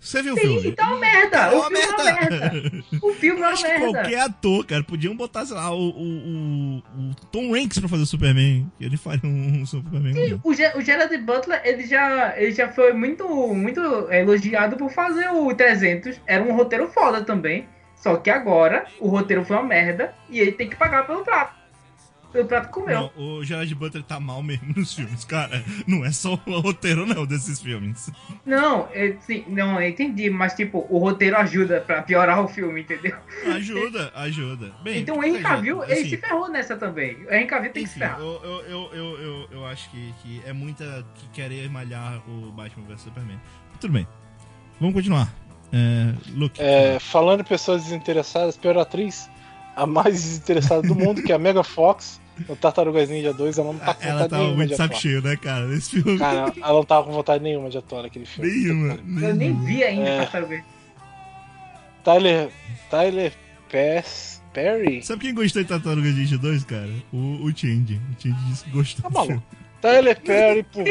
Você 0.00 0.22
viu 0.22 0.34
Sim, 0.34 0.40
o 0.40 0.42
filme? 0.42 0.68
Então 0.68 0.86
é 0.86 0.90
uma 0.90 1.00
merda. 1.00 1.36
É 1.36 1.50
uma 1.50 1.58
o 1.58 1.62
filme 1.64 1.78
merda. 1.78 2.02
é 2.02 2.30
merda. 2.30 2.84
O 3.02 3.12
filme 3.14 3.40
é 3.40 3.48
uma 3.48 3.60
merda. 3.60 3.92
Qualquer 3.92 4.20
ator, 4.20 4.66
cara, 4.66 4.84
podiam 4.84 5.16
botar, 5.16 5.44
sei 5.44 5.56
lá, 5.56 5.74
o, 5.74 5.88
o, 5.88 6.78
o 6.78 7.14
Tom 7.32 7.54
Hanks 7.54 7.78
pra 7.80 7.88
fazer 7.88 8.02
o 8.02 8.06
Superman. 8.06 8.70
Que 8.78 8.84
ele 8.84 8.96
faria 8.96 9.28
um, 9.28 9.60
um 9.60 9.66
Superman. 9.66 10.14
Sim, 10.14 10.40
o, 10.42 10.50
o 10.50 10.80
Gerard 10.82 11.18
Butler, 11.18 11.60
ele 11.64 11.86
já, 11.86 12.34
ele 12.36 12.52
já 12.52 12.68
foi 12.68 12.92
muito, 12.92 13.26
muito 13.54 13.80
elogiado 14.10 14.76
por 14.76 14.90
fazer 14.90 15.28
o 15.30 15.52
300. 15.52 16.20
Era 16.26 16.44
um 16.44 16.54
roteiro 16.54 16.88
foda 16.88 17.22
também. 17.22 17.68
Só 17.96 18.16
que 18.16 18.30
agora 18.30 18.86
o 19.00 19.08
roteiro 19.08 19.44
foi 19.44 19.56
uma 19.56 19.64
merda 19.64 20.14
e 20.30 20.38
ele 20.38 20.52
tem 20.52 20.68
que 20.68 20.76
pagar 20.76 21.04
pelo 21.04 21.24
prato 21.24 21.57
o 22.34 22.44
prato 22.44 22.70
comeu. 22.70 23.10
Não, 23.16 23.38
o 23.38 23.44
Gerard 23.44 23.74
Butler 23.74 24.02
tá 24.02 24.20
mal 24.20 24.42
mesmo 24.42 24.72
nos 24.76 24.92
filmes, 24.92 25.24
cara. 25.24 25.64
Não 25.86 26.04
é 26.04 26.12
só 26.12 26.38
o 26.46 26.60
roteiro, 26.60 27.06
não, 27.06 27.24
desses 27.24 27.60
filmes. 27.60 28.10
Não, 28.44 28.88
eu, 28.92 29.16
sim, 29.20 29.44
não, 29.48 29.80
eu 29.80 29.88
entendi, 29.88 30.28
mas 30.28 30.54
tipo, 30.54 30.86
o 30.90 30.98
roteiro 30.98 31.36
ajuda 31.36 31.80
pra 31.80 32.02
piorar 32.02 32.42
o 32.42 32.48
filme, 32.48 32.82
entendeu? 32.82 33.16
Ajuda, 33.54 34.12
ajuda. 34.14 34.72
Bem, 34.82 35.00
então 35.00 35.18
o 35.18 35.24
Henry 35.24 35.42
Cavill, 35.42 35.82
assim, 35.82 35.92
ele 35.92 36.10
se 36.10 36.16
ferrou 36.16 36.48
nessa 36.48 36.76
também. 36.76 37.16
O 37.26 37.32
Henry 37.32 37.46
Cavill 37.46 37.72
tem 37.72 37.82
enfim, 37.84 37.92
que 37.92 37.98
se 37.98 37.98
ferrar. 37.98 38.20
Eu, 38.20 38.40
eu, 38.42 38.62
eu, 38.62 38.90
eu, 38.92 39.18
eu, 39.18 39.48
eu 39.52 39.66
acho 39.66 39.90
que, 39.90 40.14
que 40.22 40.42
é 40.44 40.52
muita 40.52 41.06
que 41.14 41.28
querer 41.30 41.70
malhar 41.70 42.22
o 42.28 42.52
Batman 42.52 42.86
vs 42.86 43.02
Superman. 43.02 43.40
Tudo 43.80 43.92
bem. 43.92 44.06
Vamos 44.80 44.94
continuar. 44.94 45.32
É, 45.72 46.14
Luke. 46.34 46.60
É, 46.60 46.98
falando 46.98 47.40
em 47.40 47.44
pessoas 47.44 47.84
desinteressadas, 47.84 48.56
pior 48.56 48.76
atriz 48.78 49.28
a 49.78 49.86
mais 49.86 50.14
desinteressada 50.14 50.82
do 50.82 50.94
mundo, 50.94 51.22
que 51.22 51.30
é 51.30 51.34
a 51.36 51.38
Mega 51.38 51.62
Fox. 51.62 52.20
O 52.48 52.54
Tartarugas 52.54 53.08
Ninja 53.08 53.32
2, 53.32 53.58
ela 53.58 53.72
não 53.72 53.78
tá 53.78 53.94
com 53.94 54.04
ela 54.04 54.22
vontade 54.22 54.30
tava 54.30 54.54
muito 54.54 54.68
de 54.70 54.76
saco 54.76 54.96
cheio, 54.96 55.22
né, 55.22 55.36
cara, 55.36 55.66
nesse 55.66 55.90
filme. 55.90 56.18
Cara, 56.18 56.52
ela 56.56 56.72
não 56.72 56.84
tava 56.84 57.06
com 57.06 57.12
vontade 57.12 57.42
nenhuma 57.42 57.68
de 57.68 57.78
atuar 57.78 58.02
naquele 58.02 58.26
filme. 58.26 58.50
Nenhuma. 58.50 58.98
Eu 59.26 59.34
nem 59.34 59.60
vi 59.64 59.82
ainda 59.82 60.08
é... 60.08 60.18
Tartarugas. 60.18 60.62
Tyler, 62.04 62.48
Tyler 62.90 63.32
Pass, 63.70 64.42
Perry. 64.52 65.02
Sabe 65.02 65.22
quem 65.22 65.34
gostou 65.34 65.62
de 65.62 65.68
Tartarugas 65.68 66.14
Ninja 66.14 66.38
2, 66.38 66.64
cara? 66.64 66.90
O, 67.12 67.44
o 67.44 67.56
Change. 67.56 68.00
O 68.16 68.22
Change 68.22 68.44
disse 68.48 68.64
que 68.64 68.70
gostou. 68.70 69.02
Tá 69.02 69.10
maluco. 69.10 69.42
Tyler 69.80 70.20
Perry 70.20 70.62
por 70.62 70.84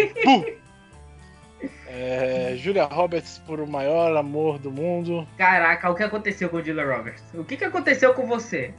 É, 1.87 2.55
Julia 2.57 2.85
Roberts 2.85 3.41
por 3.45 3.59
o 3.59 3.67
maior 3.67 4.15
amor 4.15 4.59
do 4.59 4.71
mundo. 4.71 5.27
Caraca, 5.37 5.89
o 5.89 5.95
que 5.95 6.03
aconteceu 6.03 6.49
com 6.49 6.61
Julia 6.61 6.85
Roberts? 6.85 7.23
O 7.33 7.43
que, 7.43 7.57
que 7.57 7.63
aconteceu 7.63 8.13
com 8.13 8.27
você? 8.27 8.73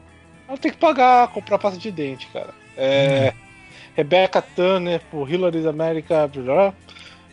Ela 0.47 0.57
tem 0.57 0.70
que 0.70 0.79
pagar, 0.79 1.29
comprar 1.29 1.59
pasta 1.59 1.79
de 1.79 1.91
dente, 1.91 2.29
cara. 2.33 2.55
É, 2.76 3.33
hum. 3.35 3.39
Rebecca 3.97 4.41
Turner 4.41 5.01
por 5.11 5.29
Hillary's 5.29 5.66
America. 5.66 6.29
Blá, 6.29 6.72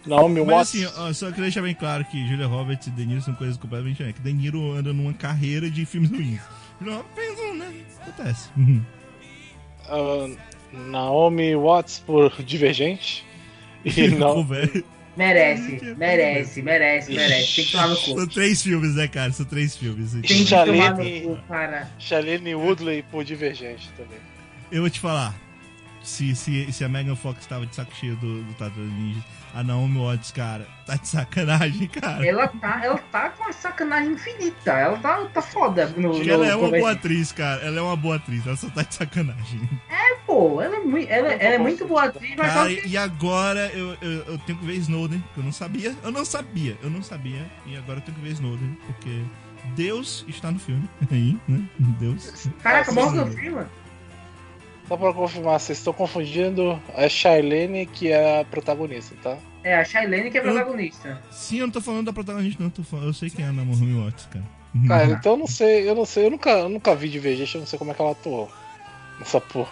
Naomi 0.05 0.43
Mas 0.43 0.73
Watts. 0.73 0.85
assim, 0.85 0.99
ó, 0.99 1.13
só 1.13 1.27
queria 1.27 1.43
deixar 1.43 1.61
bem 1.61 1.73
claro 1.73 2.05
que 2.05 2.27
Julia 2.27 2.47
Roberts 2.47 2.87
e 2.87 2.91
De 2.91 3.05
Niro 3.05 3.21
são 3.21 3.33
coisas 3.33 3.57
completamente 3.57 3.97
diferentes. 3.97 4.23
De 4.23 4.33
Niro 4.33 4.71
anda 4.73 4.93
numa 4.93 5.13
carreira 5.13 5.69
de 5.69 5.85
filmes 5.85 6.11
ruins. 6.11 6.41
Não, 6.79 7.03
um, 7.49 7.53
né? 7.55 7.73
Acontece. 8.01 8.49
Uh, 9.89 10.37
Naomi 10.71 11.55
Watts 11.55 11.99
por 11.99 12.31
Divergente. 12.43 13.25
E 13.85 14.07
não... 14.07 14.43
Merece, 15.15 15.95
merece, 15.97 16.61
merece, 16.61 17.13
merece. 17.13 17.55
Tem 17.55 17.65
que 17.65 17.71
tomar 17.71 17.87
no 17.87 17.95
cu. 17.95 18.15
São 18.15 18.27
três 18.27 18.61
filmes, 18.61 18.95
né, 18.95 19.07
cara? 19.07 19.31
São 19.31 19.45
três 19.45 19.75
filmes. 19.75 20.11
Tem 20.11 20.21
que 20.21 20.45
tomar 20.45 20.95
no 20.95 21.21
cu, 21.21 21.39
cara. 21.47 21.89
Shailene 21.97 22.53
Woodley 22.55 23.03
por 23.03 23.23
Divergente 23.23 23.89
também. 23.95 24.19
Eu 24.71 24.81
vou 24.81 24.89
te 24.89 24.99
falar. 24.99 25.33
Se, 26.03 26.35
se, 26.35 26.71
se 26.71 26.83
a 26.83 26.89
Megan 26.89 27.15
Fox 27.15 27.45
tava 27.47 27.65
de 27.65 27.75
saco 27.75 27.95
cheio 27.95 28.15
do, 28.17 28.43
do 28.43 28.53
Tatu 28.53 28.79
Ninja, 28.79 29.23
a 29.55 29.63
Naomi 29.63 29.99
Watts, 29.99 30.31
cara, 30.31 30.67
tá 30.85 30.97
de 30.97 31.07
sacanagem, 31.07 31.87
cara. 31.87 32.27
Ela 32.27 32.45
tá, 32.49 32.81
ela 32.83 32.97
tá 33.09 33.29
com 33.29 33.43
uma 33.43 33.53
sacanagem 33.53 34.11
infinita. 34.11 34.73
Ela 34.73 34.97
tá, 34.97 35.25
tá 35.33 35.41
foda 35.41 35.87
no, 35.95 36.19
no 36.19 36.29
Ela 36.29 36.45
é 36.47 36.55
uma 36.55 36.69
boa 36.69 36.91
atriz, 36.91 37.31
cara. 37.31 37.61
Ela 37.61 37.79
é 37.79 37.81
uma 37.81 37.95
boa 37.95 38.17
atriz. 38.17 38.45
Ela 38.45 38.57
só 38.57 38.69
tá 38.69 38.83
de 38.83 38.93
sacanagem. 38.93 39.61
É, 39.89 40.15
pô. 40.25 40.61
Ela 40.61 40.75
é 40.75 40.79
muito, 40.79 41.09
ela, 41.09 41.31
ela 41.31 41.55
é 41.55 41.57
muito 41.57 41.87
boa 41.87 42.03
atriz, 42.03 42.35
mas 42.35 42.53
cara, 42.53 42.67
que... 42.67 42.85
E 42.85 42.97
agora 42.97 43.71
eu, 43.73 43.95
eu, 44.01 44.23
eu, 44.25 44.37
tenho 44.39 44.59
que 44.59 44.65
ver 44.65 44.73
Snowden, 44.73 45.23
que 45.33 45.39
eu 45.39 45.43
não 45.45 45.53
sabia. 45.53 45.95
Eu 46.03 46.11
não 46.11 46.25
sabia. 46.25 46.77
Eu 46.83 46.89
não 46.89 47.01
sabia. 47.01 47.49
E 47.65 47.77
agora 47.77 47.99
eu 47.99 48.01
tenho 48.01 48.17
que 48.17 48.23
ver 48.23 48.31
Snowden, 48.33 48.77
porque 48.85 49.23
Deus 49.73 50.25
está 50.27 50.51
no 50.51 50.59
filme. 50.59 50.89
Aí, 51.09 51.39
né? 51.47 51.63
Deus. 51.97 52.49
Caraca, 52.61 52.91
mostra 52.91 53.23
o 53.23 53.31
filme. 53.31 53.65
Só 54.87 54.95
pra 54.95 55.13
confirmar, 55.13 55.59
vocês 55.59 55.79
estão 55.79 55.93
confundindo 55.93 56.79
a 56.95 57.09
Shailene, 57.09 57.87
que 57.87 58.11
é 58.11 58.41
a 58.41 58.45
protagonista, 58.45 59.15
tá? 59.23 59.37
É, 59.63 59.75
a 59.75 59.83
Shailene 59.83 60.29
que 60.29 60.37
é 60.37 60.41
a 60.41 60.43
protagonista. 60.43 61.07
Eu... 61.09 61.17
Sim, 61.31 61.57
eu 61.57 61.65
não 61.65 61.73
tô 61.73 61.81
falando 61.81 62.05
da 62.05 62.13
protagonista, 62.13 62.61
não. 62.61 62.71
Eu, 62.77 62.83
falando... 62.83 63.07
eu 63.07 63.13
sei 63.13 63.29
quem 63.31 63.43
é 63.43 63.47
a 63.47 63.51
Naomi 63.51 63.93
Watts, 63.93 64.27
cara. 64.27 64.45
Cara, 64.87 65.05
então 65.05 65.33
eu 65.33 65.37
não 65.37 65.47
sei, 65.47 65.89
eu 65.89 65.95
não 65.95 66.05
sei, 66.05 66.25
eu 66.25 66.31
nunca, 66.31 66.49
eu 66.49 66.69
nunca 66.69 66.93
vi 66.95 67.09
Divergente, 67.09 67.55
eu 67.55 67.61
não 67.61 67.67
sei 67.67 67.79
como 67.79 67.91
é 67.91 67.93
que 67.93 68.01
ela 68.01 68.11
atuou 68.11 68.51
nessa 69.17 69.39
porra. 69.39 69.71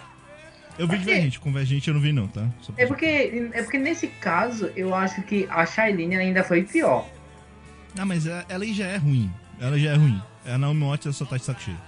Eu 0.78 0.88
vi 0.88 0.98
Divergente, 0.98 1.38
Convergente 1.38 1.88
eu 1.88 1.94
não 1.94 2.00
vi 2.00 2.12
não, 2.12 2.26
tá? 2.26 2.48
É 2.76 2.86
porque, 2.86 3.50
é 3.52 3.62
porque 3.62 3.78
nesse 3.78 4.08
caso, 4.08 4.72
eu 4.74 4.94
acho 4.94 5.22
que 5.22 5.46
a 5.50 5.64
Shailene 5.64 6.16
ainda 6.16 6.42
foi 6.42 6.64
pior. 6.64 7.06
Ah, 7.96 8.04
mas 8.04 8.26
ela, 8.26 8.44
ela 8.48 8.64
já 8.66 8.86
é 8.86 8.96
ruim. 8.96 9.30
Ela 9.60 9.78
já 9.78 9.90
é 9.92 9.94
ruim. 9.94 10.20
A 10.46 10.58
Naomi 10.58 10.84
Watts 10.84 11.14
só 11.14 11.24
tá 11.24 11.36
de 11.36 11.44
saco 11.44 11.60
cheio. 11.60 11.78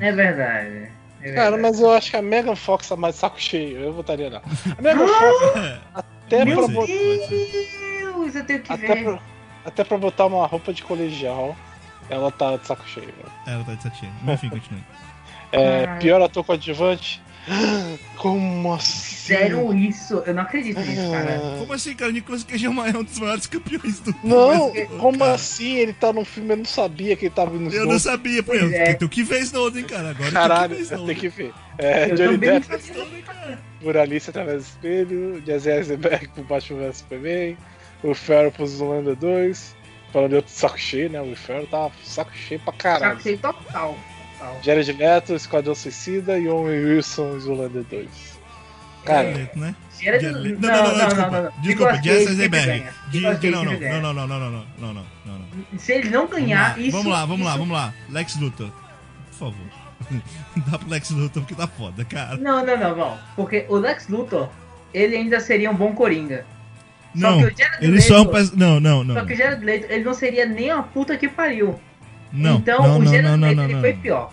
é 0.00 0.12
verdade. 0.12 1.01
É 1.22 1.32
Cara, 1.32 1.56
mas 1.56 1.80
eu 1.80 1.92
acho 1.92 2.10
que 2.10 2.16
a 2.16 2.22
Megan 2.22 2.56
Fox 2.56 2.88
tá 2.88 2.96
mais 2.96 3.14
saco 3.14 3.40
cheio. 3.40 3.78
Eu 3.78 3.92
votaria 3.92 4.28
não. 4.28 4.42
A 4.78 4.82
Megan 4.82 5.06
Fox, 5.06 5.80
até 5.94 6.44
Meu 6.44 6.58
pra 6.58 6.68
botar. 6.68 6.86
Deus, 6.86 8.34
eu 8.34 8.44
tenho 8.44 8.62
que 8.62 8.72
até 8.72 8.94
ver. 8.94 9.04
Pra, 9.04 9.18
até 9.64 9.84
pra 9.84 9.98
botar 9.98 10.26
uma 10.26 10.46
roupa 10.46 10.72
de 10.72 10.82
colegial. 10.82 11.56
Ela 12.10 12.30
tá 12.30 12.56
de 12.56 12.66
saco 12.66 12.86
cheio. 12.88 13.14
Ela 13.46 13.64
tá 13.64 13.74
de 13.74 13.82
saco 13.82 13.96
cheio. 13.96 14.12
Enfim, 14.26 14.48
continue. 14.50 14.84
É, 15.52 15.86
pior 15.98 16.20
ator 16.20 16.44
coadjuvante. 16.44 17.22
Como 18.16 18.72
assim? 18.72 19.16
Fizeram 19.22 19.76
isso? 19.76 20.22
Eu 20.26 20.34
não 20.34 20.42
acredito 20.42 20.78
nisso, 20.80 21.10
cara. 21.10 21.56
Como 21.58 21.72
assim, 21.72 21.94
cara? 21.94 22.12
Nicolas 22.12 22.44
Cage 22.44 22.66
é 22.66 22.70
um 22.70 23.04
dos 23.04 23.18
maiores 23.18 23.46
campeões 23.46 24.00
do 24.00 24.14
Não, 24.22 24.72
como 24.98 25.18
cara. 25.18 25.34
assim? 25.34 25.76
Ele 25.76 25.92
tá 25.92 26.12
no 26.12 26.24
filme, 26.24 26.52
eu 26.52 26.56
não 26.58 26.64
sabia 26.64 27.16
que 27.16 27.26
ele 27.26 27.34
tava 27.34 27.56
no 27.56 27.70
Eu 27.70 27.86
não 27.86 27.98
sabia, 27.98 28.42
pô. 28.42 28.54
Eu 28.54 28.72
é. 28.72 28.94
tenho 28.94 29.08
que 29.08 29.22
ver 29.22 29.40
Snowden, 29.40 29.84
cara. 29.84 30.10
Agora 30.10 30.30
Caralho, 30.30 30.86
tenho 30.86 31.14
que 31.16 31.28
ver. 31.28 31.52
É, 31.78 32.10
eu 32.10 32.16
Johnny 32.16 32.36
Depp 32.36 32.66
por 33.80 33.96
Alice 33.96 34.30
através 34.30 34.62
do 34.62 34.66
espelho, 34.66 35.42
Jesse 35.44 35.68
Eisenberg 35.68 36.28
por 36.28 36.44
Batman 36.44 36.78
vs 36.86 36.96
Superman, 36.98 37.56
o 38.02 38.14
Ferro 38.14 38.52
por 38.52 38.66
Zulander 38.66 39.16
2, 39.16 39.76
falando 40.12 40.30
de 40.30 40.36
outro 40.36 40.52
saco 40.52 40.78
cheio, 40.78 41.10
né? 41.10 41.20
O 41.20 41.34
Ferro 41.34 41.66
tá 41.66 41.90
saco 42.04 42.30
cheio 42.34 42.60
pra 42.60 42.72
caralho. 42.72 43.12
Saco 43.12 43.22
cheio 43.22 43.38
total. 43.38 43.98
Jared 44.62 44.92
Leto, 44.92 45.34
Esquadrão 45.34 45.74
Suicida 45.74 46.38
e 46.38 46.48
Owen 46.48 46.84
Wilson, 46.84 47.38
Zoolander 47.40 47.84
2. 47.84 48.08
Cara, 49.04 49.28
é, 49.28 49.50
né? 49.56 49.74
Jared... 50.00 50.24
Não, 50.24 50.32
não, 50.32 50.58
não, 50.58 51.42
não, 51.42 51.52
desculpa. 51.60 51.92
Desculpa, 51.92 52.02
Jesse 52.02 52.28
Eisenberg. 52.28 52.84
Não, 53.14 53.32
não, 53.32 53.64
não, 53.64 53.64
não, 53.64 54.26
não, 54.26 54.38
não, 54.38 54.50
não, 54.50 54.66
não, 54.78 54.94
não, 54.94 55.38
não. 55.38 55.78
Se 55.78 55.92
ele 55.92 56.10
não 56.10 56.26
ganhar, 56.26 56.78
isso... 56.78 56.92
Vamos 56.92 57.12
lá, 57.12 57.24
vamos 57.24 57.46
lá, 57.46 57.56
vamos 57.56 57.76
lá. 57.76 57.94
Lex 58.10 58.36
Luthor, 58.40 58.70
por 59.30 59.38
favor. 59.38 59.82
Dá 60.70 60.78
pro 60.78 60.88
Lex 60.88 61.10
Luthor 61.10 61.42
porque 61.42 61.54
tá 61.54 61.66
foda, 61.66 62.04
cara. 62.04 62.36
Não, 62.36 62.64
não, 62.64 62.76
não, 62.76 62.96
não. 62.96 63.18
Porque 63.34 63.66
o 63.68 63.76
Lex 63.76 64.08
Luthor, 64.08 64.48
ele 64.94 65.16
ainda 65.16 65.40
seria 65.40 65.70
um 65.70 65.74
bom 65.74 65.94
Coringa. 65.94 66.46
Não, 67.14 67.40
ele 67.80 67.92
Leto, 67.92 68.02
só... 68.02 68.24
Não, 68.56 68.80
não, 68.80 69.04
não. 69.04 69.14
Só 69.14 69.24
que 69.24 69.34
o 69.34 69.36
Jared 69.36 69.64
Leto, 69.64 69.90
ele 69.90 70.04
não 70.04 70.14
seria 70.14 70.46
nem 70.46 70.70
a 70.70 70.82
puta 70.82 71.16
que 71.16 71.28
pariu. 71.28 71.78
Não, 72.32 72.56
então 72.56 72.82
não, 72.82 72.98
o 72.98 73.06
Gerard 73.06 73.40
não, 73.40 73.54
não, 73.54 73.68
não, 73.68 73.80
foi 73.80 73.92
pior. 73.94 74.32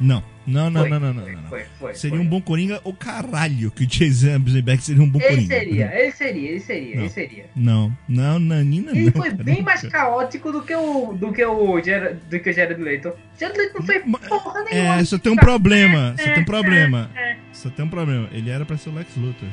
Não. 0.00 0.32
Não, 0.44 0.68
não, 0.68 0.80
foi, 0.80 0.90
não, 0.90 0.98
não, 0.98 1.14
não, 1.14 1.24
não. 1.24 1.42
Foi, 1.48 1.64
foi, 1.78 1.94
seria 1.94 2.20
um 2.20 2.26
bom 2.26 2.40
Coringa 2.40 2.80
o 2.82 2.92
caralho 2.92 3.70
que 3.70 3.84
o 3.84 3.86
Jason 3.86 4.42
Eisenberg 4.44 4.82
seria 4.82 5.02
um 5.02 5.08
bom 5.08 5.20
ele 5.20 5.28
Coringa. 5.28 5.54
Seria, 5.54 5.94
ele 6.02 6.10
seria, 6.10 6.50
ele 6.50 6.60
seria, 6.60 6.94
não, 6.96 7.02
ele 7.02 7.10
seria. 7.10 7.44
Não, 7.54 7.98
não, 8.08 8.38
Nanina 8.40 8.90
ele 8.90 9.10
não. 9.14 9.24
Ele 9.24 9.36
foi 9.36 9.44
bem 9.44 9.62
mais 9.62 9.82
caótico 9.82 10.50
do 10.50 10.62
que 10.62 10.74
o 10.74 11.12
do 11.12 11.32
que 11.32 11.44
o 11.44 11.80
Gerard, 11.80 12.18
do 12.28 12.40
que 12.40 12.50
o 12.50 12.52
Jared 12.52 12.82
Leto. 12.82 13.12
Jared 13.38 13.56
Leto 13.56 13.78
não 13.78 13.86
foi 13.86 14.00
porra 14.00 14.64
nenhuma. 14.64 14.96
É, 14.96 15.04
só 15.04 15.16
tem 15.16 15.30
um 15.30 15.36
problema, 15.36 16.14
só 16.18 16.24
tem 16.24 16.42
um 16.42 16.44
problema. 16.44 17.10
Só 17.52 17.70
tem 17.70 17.84
um 17.84 17.88
problema. 17.88 18.28
Ele 18.32 18.50
era 18.50 18.64
pra 18.64 18.76
ser 18.76 18.88
o 18.88 18.94
Lex 18.94 19.14
Luthor. 19.16 19.48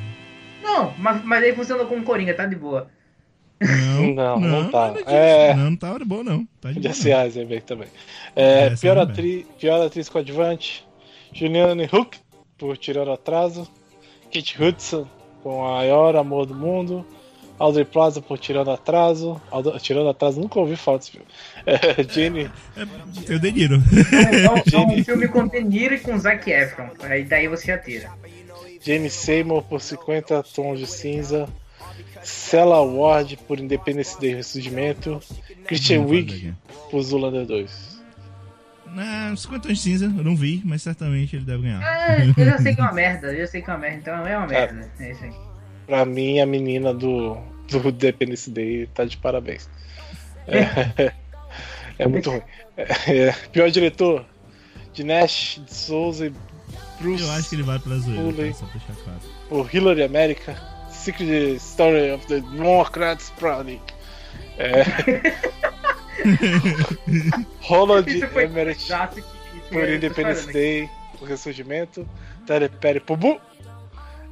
Não, 0.60 0.92
mas, 0.98 1.24
mas 1.24 1.42
ele 1.44 1.54
funcionou 1.54 1.86
como 1.86 2.02
Coringa, 2.02 2.34
tá 2.34 2.46
de 2.46 2.56
boa. 2.56 2.90
Não, 3.60 4.14
não, 4.14 4.40
não, 4.40 4.62
não 4.62 4.70
tá. 4.70 4.94
É... 5.06 5.54
Não, 5.54 5.70
não 5.70 5.76
tá 5.76 5.98
bom, 6.04 6.22
não. 6.22 6.46
Tá 6.60 6.72
de 6.72 6.82
Jesse 6.82 7.10
Eisenberg 7.10 7.64
também. 7.64 7.88
É, 8.34 8.66
é 8.66 8.76
pior, 8.76 8.98
atri... 8.98 9.46
pior 9.58 9.84
atriz 9.84 10.08
coadjuvante, 10.08 10.86
Julianne 11.32 11.88
Hook, 11.92 12.18
por 12.56 12.76
Tirar 12.76 13.08
Atraso, 13.08 13.68
Kate 14.32 14.62
Hudson, 14.62 15.06
com 15.42 15.66
a 15.66 15.76
maior 15.76 16.16
amor 16.16 16.46
do 16.46 16.54
mundo, 16.54 17.04
Audrey 17.58 17.84
Plaza 17.84 18.22
por 18.22 18.38
Tirando 18.38 18.70
Atraso, 18.70 19.40
Ald... 19.50 19.78
Tirando 19.80 20.08
Atraso, 20.08 20.40
nunca 20.40 20.58
ouvi 20.58 20.76
falar 20.76 20.98
desse 20.98 21.12
filme. 21.12 21.26
É, 21.66 22.02
Jenny... 22.02 22.50
É, 22.74 23.32
eu 23.32 23.38
Deniro. 23.38 23.76
É, 23.76 24.46
é, 24.46 24.80
um 24.80 25.04
filme 25.04 25.28
com 25.28 25.46
Deniro 25.46 25.94
e 25.94 26.00
com 26.00 26.18
Zac 26.18 26.50
Efron, 26.50 26.88
aí 27.00 27.24
daí 27.24 27.48
você 27.48 27.66
já 27.66 27.78
tira. 27.78 28.10
Jane 28.80 29.10
Seymour 29.10 29.62
por 29.62 29.82
50 29.82 30.42
Tons 30.54 30.78
de 30.78 30.86
Cinza, 30.86 31.46
Cella 32.22 32.76
Award 32.76 33.38
por 33.48 33.58
Independence 33.58 34.18
Day 34.20 34.34
Ressurgimento, 34.34 35.20
Christian 35.66 36.04
Wiig 36.04 36.54
por 36.90 37.02
Zulander 37.02 37.46
2. 37.46 37.90
Não, 38.94 39.36
50 39.36 39.68
tons 39.68 39.78
de 39.78 39.82
cinza, 39.82 40.04
eu 40.06 40.24
não 40.24 40.34
vi, 40.34 40.60
mas 40.64 40.82
certamente 40.82 41.36
ele 41.36 41.44
deve 41.44 41.62
ganhar. 41.62 41.80
É, 41.82 42.26
eu 42.36 42.44
já 42.44 42.58
sei 42.58 42.74
que 42.74 42.80
é 42.80 42.84
uma 42.84 42.92
merda, 42.92 43.32
eu 43.32 43.40
já 43.40 43.46
sei 43.46 43.62
que 43.62 43.70
é 43.70 43.72
uma 43.72 43.78
merda, 43.78 43.98
então 43.98 44.26
é 44.26 44.36
uma 44.36 44.46
merda. 44.46 44.90
É, 44.98 45.04
é 45.04 45.12
isso 45.12 45.24
aí. 45.24 45.32
Pra 45.86 46.04
mim, 46.04 46.40
a 46.40 46.46
menina 46.46 46.92
do, 46.92 47.36
do 47.68 47.88
Independence 47.88 48.50
Day 48.50 48.88
tá 48.92 49.04
de 49.04 49.16
parabéns. 49.16 49.68
É, 50.46 51.12
é 51.98 52.08
muito 52.08 52.30
ruim. 52.30 52.42
É, 52.76 53.32
pior 53.52 53.70
diretor: 53.70 54.24
de 54.92 55.04
Nash, 55.04 55.60
de 55.64 55.74
Souza 55.74 56.26
e 56.26 56.32
Bruce. 57.00 57.22
Eu 57.22 57.30
acho 57.32 57.48
que 57.48 57.54
ele 57.54 57.62
vai 57.62 57.78
pra 57.78 57.96
zoeira, 57.96 58.22
tá? 58.22 58.54
só 58.54 58.66
deixar 58.66 58.94
claro. 59.04 59.20
O 59.50 59.66
Hillary 59.72 60.02
America. 60.02 60.56
Secret 61.00 61.56
Story 61.56 62.12
of 62.12 62.26
the 62.26 62.40
Democrats 62.40 63.30
Party. 63.40 63.80
É. 64.58 64.84
Roland 67.62 68.04
Emmerich 68.06 68.92
por 69.70 69.88
Independence 69.88 70.52
Day, 70.52 70.90
o 71.20 71.24
Ressurgimento. 71.24 72.06
Terry 72.46 72.68
Perry 72.68 73.00
por 73.00 73.16
Bu. 73.16 73.40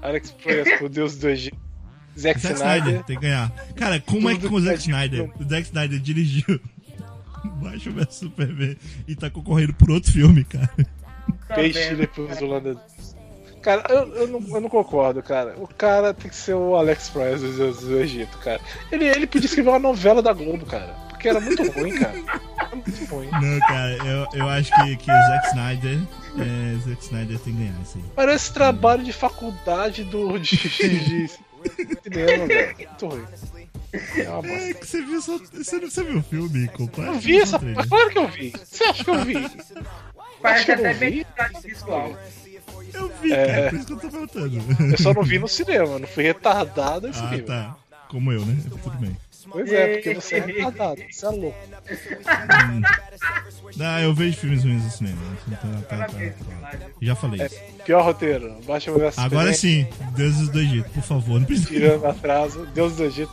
Alex 0.02 0.30
Proyas 0.32 0.78
por 0.78 0.88
Deus 0.88 1.16
do 1.16 1.28
Egito. 1.28 1.56
Zack, 2.18 2.40
Zack 2.40 2.54
Snyder. 2.54 2.82
Snyder. 2.82 3.04
Tem 3.04 3.16
que 3.16 3.22
ganhar. 3.22 3.50
Cara, 3.74 4.00
como 4.00 4.28
Tudo 4.28 4.30
é 4.30 4.48
que 4.48 4.54
o 4.54 4.60
Zack 4.60 4.80
Snyder, 4.80 5.30
o 5.40 5.44
Zack 5.44 5.62
Snyder 5.62 5.98
dirigiu 6.00 6.60
Baixo 7.62 7.90
vs 7.92 8.14
Superman 8.14 8.76
e 9.06 9.14
tá 9.14 9.30
concorrendo 9.30 9.72
por 9.74 9.90
outro 9.90 10.12
filme, 10.12 10.44
cara? 10.44 10.70
Peixe 11.54 11.94
depois 11.94 12.36
do 12.38 12.46
Landa 12.46 12.76
Cara, 13.62 13.84
eu, 13.88 14.14
eu, 14.14 14.28
não, 14.28 14.40
eu 14.56 14.60
não 14.60 14.68
concordo, 14.68 15.22
cara. 15.22 15.54
O 15.58 15.66
cara 15.66 16.14
tem 16.14 16.30
que 16.30 16.36
ser 16.36 16.54
o 16.54 16.76
Alex 16.76 17.10
Price 17.10 17.44
do, 17.44 17.72
do 17.72 18.00
Egito, 18.00 18.38
cara. 18.38 18.60
Ele, 18.90 19.06
ele 19.06 19.26
podia 19.26 19.46
escrever 19.46 19.70
uma 19.70 19.78
novela 19.78 20.22
da 20.22 20.32
Globo, 20.32 20.64
cara. 20.64 20.94
Porque 21.08 21.28
era 21.28 21.40
muito 21.40 21.68
ruim, 21.72 21.98
cara. 21.98 22.14
Era 22.56 22.76
muito 22.76 23.04
ruim. 23.06 23.28
Não, 23.32 23.58
cara, 23.60 23.96
eu, 24.06 24.26
eu 24.34 24.48
acho 24.48 24.72
que, 24.72 24.96
que 24.96 25.10
o 25.10 25.14
Zack 25.14 25.48
Snyder. 25.48 25.98
É, 26.38 26.88
Zack 26.88 27.02
Snyder 27.02 27.38
tem 27.40 27.52
que 27.52 27.58
ganhar 27.58 27.74
aí. 27.74 28.04
Parece 28.14 28.52
trabalho 28.52 29.02
de 29.02 29.12
faculdade 29.12 30.04
do. 30.04 30.38
de, 30.38 30.56
de 30.56 31.28
cinema, 31.28 32.46
velho. 32.46 32.76
Muito 32.78 33.06
ruim. 33.06 33.26
É, 33.92 34.70
é 34.70 34.74
que 34.74 34.86
você 34.86 35.02
viu 35.02 35.20
só. 35.20 35.38
Você 35.38 35.78
não 35.78 35.90
você 35.90 36.04
viu 36.04 36.18
o 36.18 36.22
filme 36.22 36.68
completo? 36.68 37.10
Eu 37.12 37.18
vi 37.18 37.40
essa. 37.40 37.58
Claro 37.58 38.10
que 38.10 38.18
eu 38.18 38.28
vi. 38.28 38.52
Você 38.64 38.84
acha 38.84 39.02
que 39.04 39.10
eu 39.10 39.24
vi? 39.24 39.50
Parece 40.40 40.72
até 40.72 40.94
bem 40.94 41.26
visual. 41.64 42.16
Eu 42.92 43.12
vi, 43.20 43.32
é... 43.32 43.46
cara, 43.46 43.70
por 43.70 43.76
isso 43.76 43.86
que 43.86 43.92
eu 43.92 43.98
tô 43.98 44.10
faltando. 44.10 44.58
Eu 44.90 44.98
só 44.98 45.14
não 45.14 45.22
vi 45.22 45.38
no 45.38 45.48
cinema, 45.48 45.98
não 45.98 46.08
fui 46.08 46.24
retardado 46.24 47.08
esse 47.08 47.20
ah, 47.20 47.30
nível. 47.30 47.46
tá. 47.46 47.76
Como 48.08 48.32
eu, 48.32 48.44
né? 48.44 48.56
Tudo 48.68 48.96
bem. 48.98 49.16
Pois 49.50 49.72
é, 49.72 49.94
porque 49.94 50.14
você 50.14 50.36
é 50.36 50.40
retardado, 50.40 51.02
você 51.10 51.26
é 51.26 51.28
louco. 51.28 51.58
Hum. 52.70 52.82
Ah, 53.80 54.00
eu 54.02 54.14
vejo 54.14 54.36
filmes 54.36 54.64
ruins 54.64 54.84
no 54.84 54.90
cinema. 54.90 55.18
Então, 55.46 55.82
tá, 55.82 55.96
tá, 55.96 56.06
tá, 56.06 56.78
Já 57.00 57.14
falei 57.14 57.42
é, 57.42 57.48
Pior 57.84 58.02
roteiro, 58.02 58.60
baixa 58.66 58.92
o 58.92 59.00
Agora 59.16 59.52
sim, 59.52 59.86
Deuses 60.14 60.48
do 60.48 60.60
Egito, 60.60 60.90
por 60.90 61.02
favor, 61.02 61.40
não 61.40 61.46
precisa. 61.46 61.68
Tirando 61.68 62.06
atraso, 62.06 62.66
Deus 62.74 62.96
do 62.96 63.04
Egito. 63.04 63.32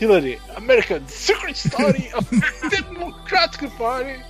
Hillary, 0.00 0.38
American 0.54 1.00
Secret 1.08 1.56
Story 1.56 2.08
of 2.14 2.28
Democratic 2.70 3.68
Party. 3.76 4.20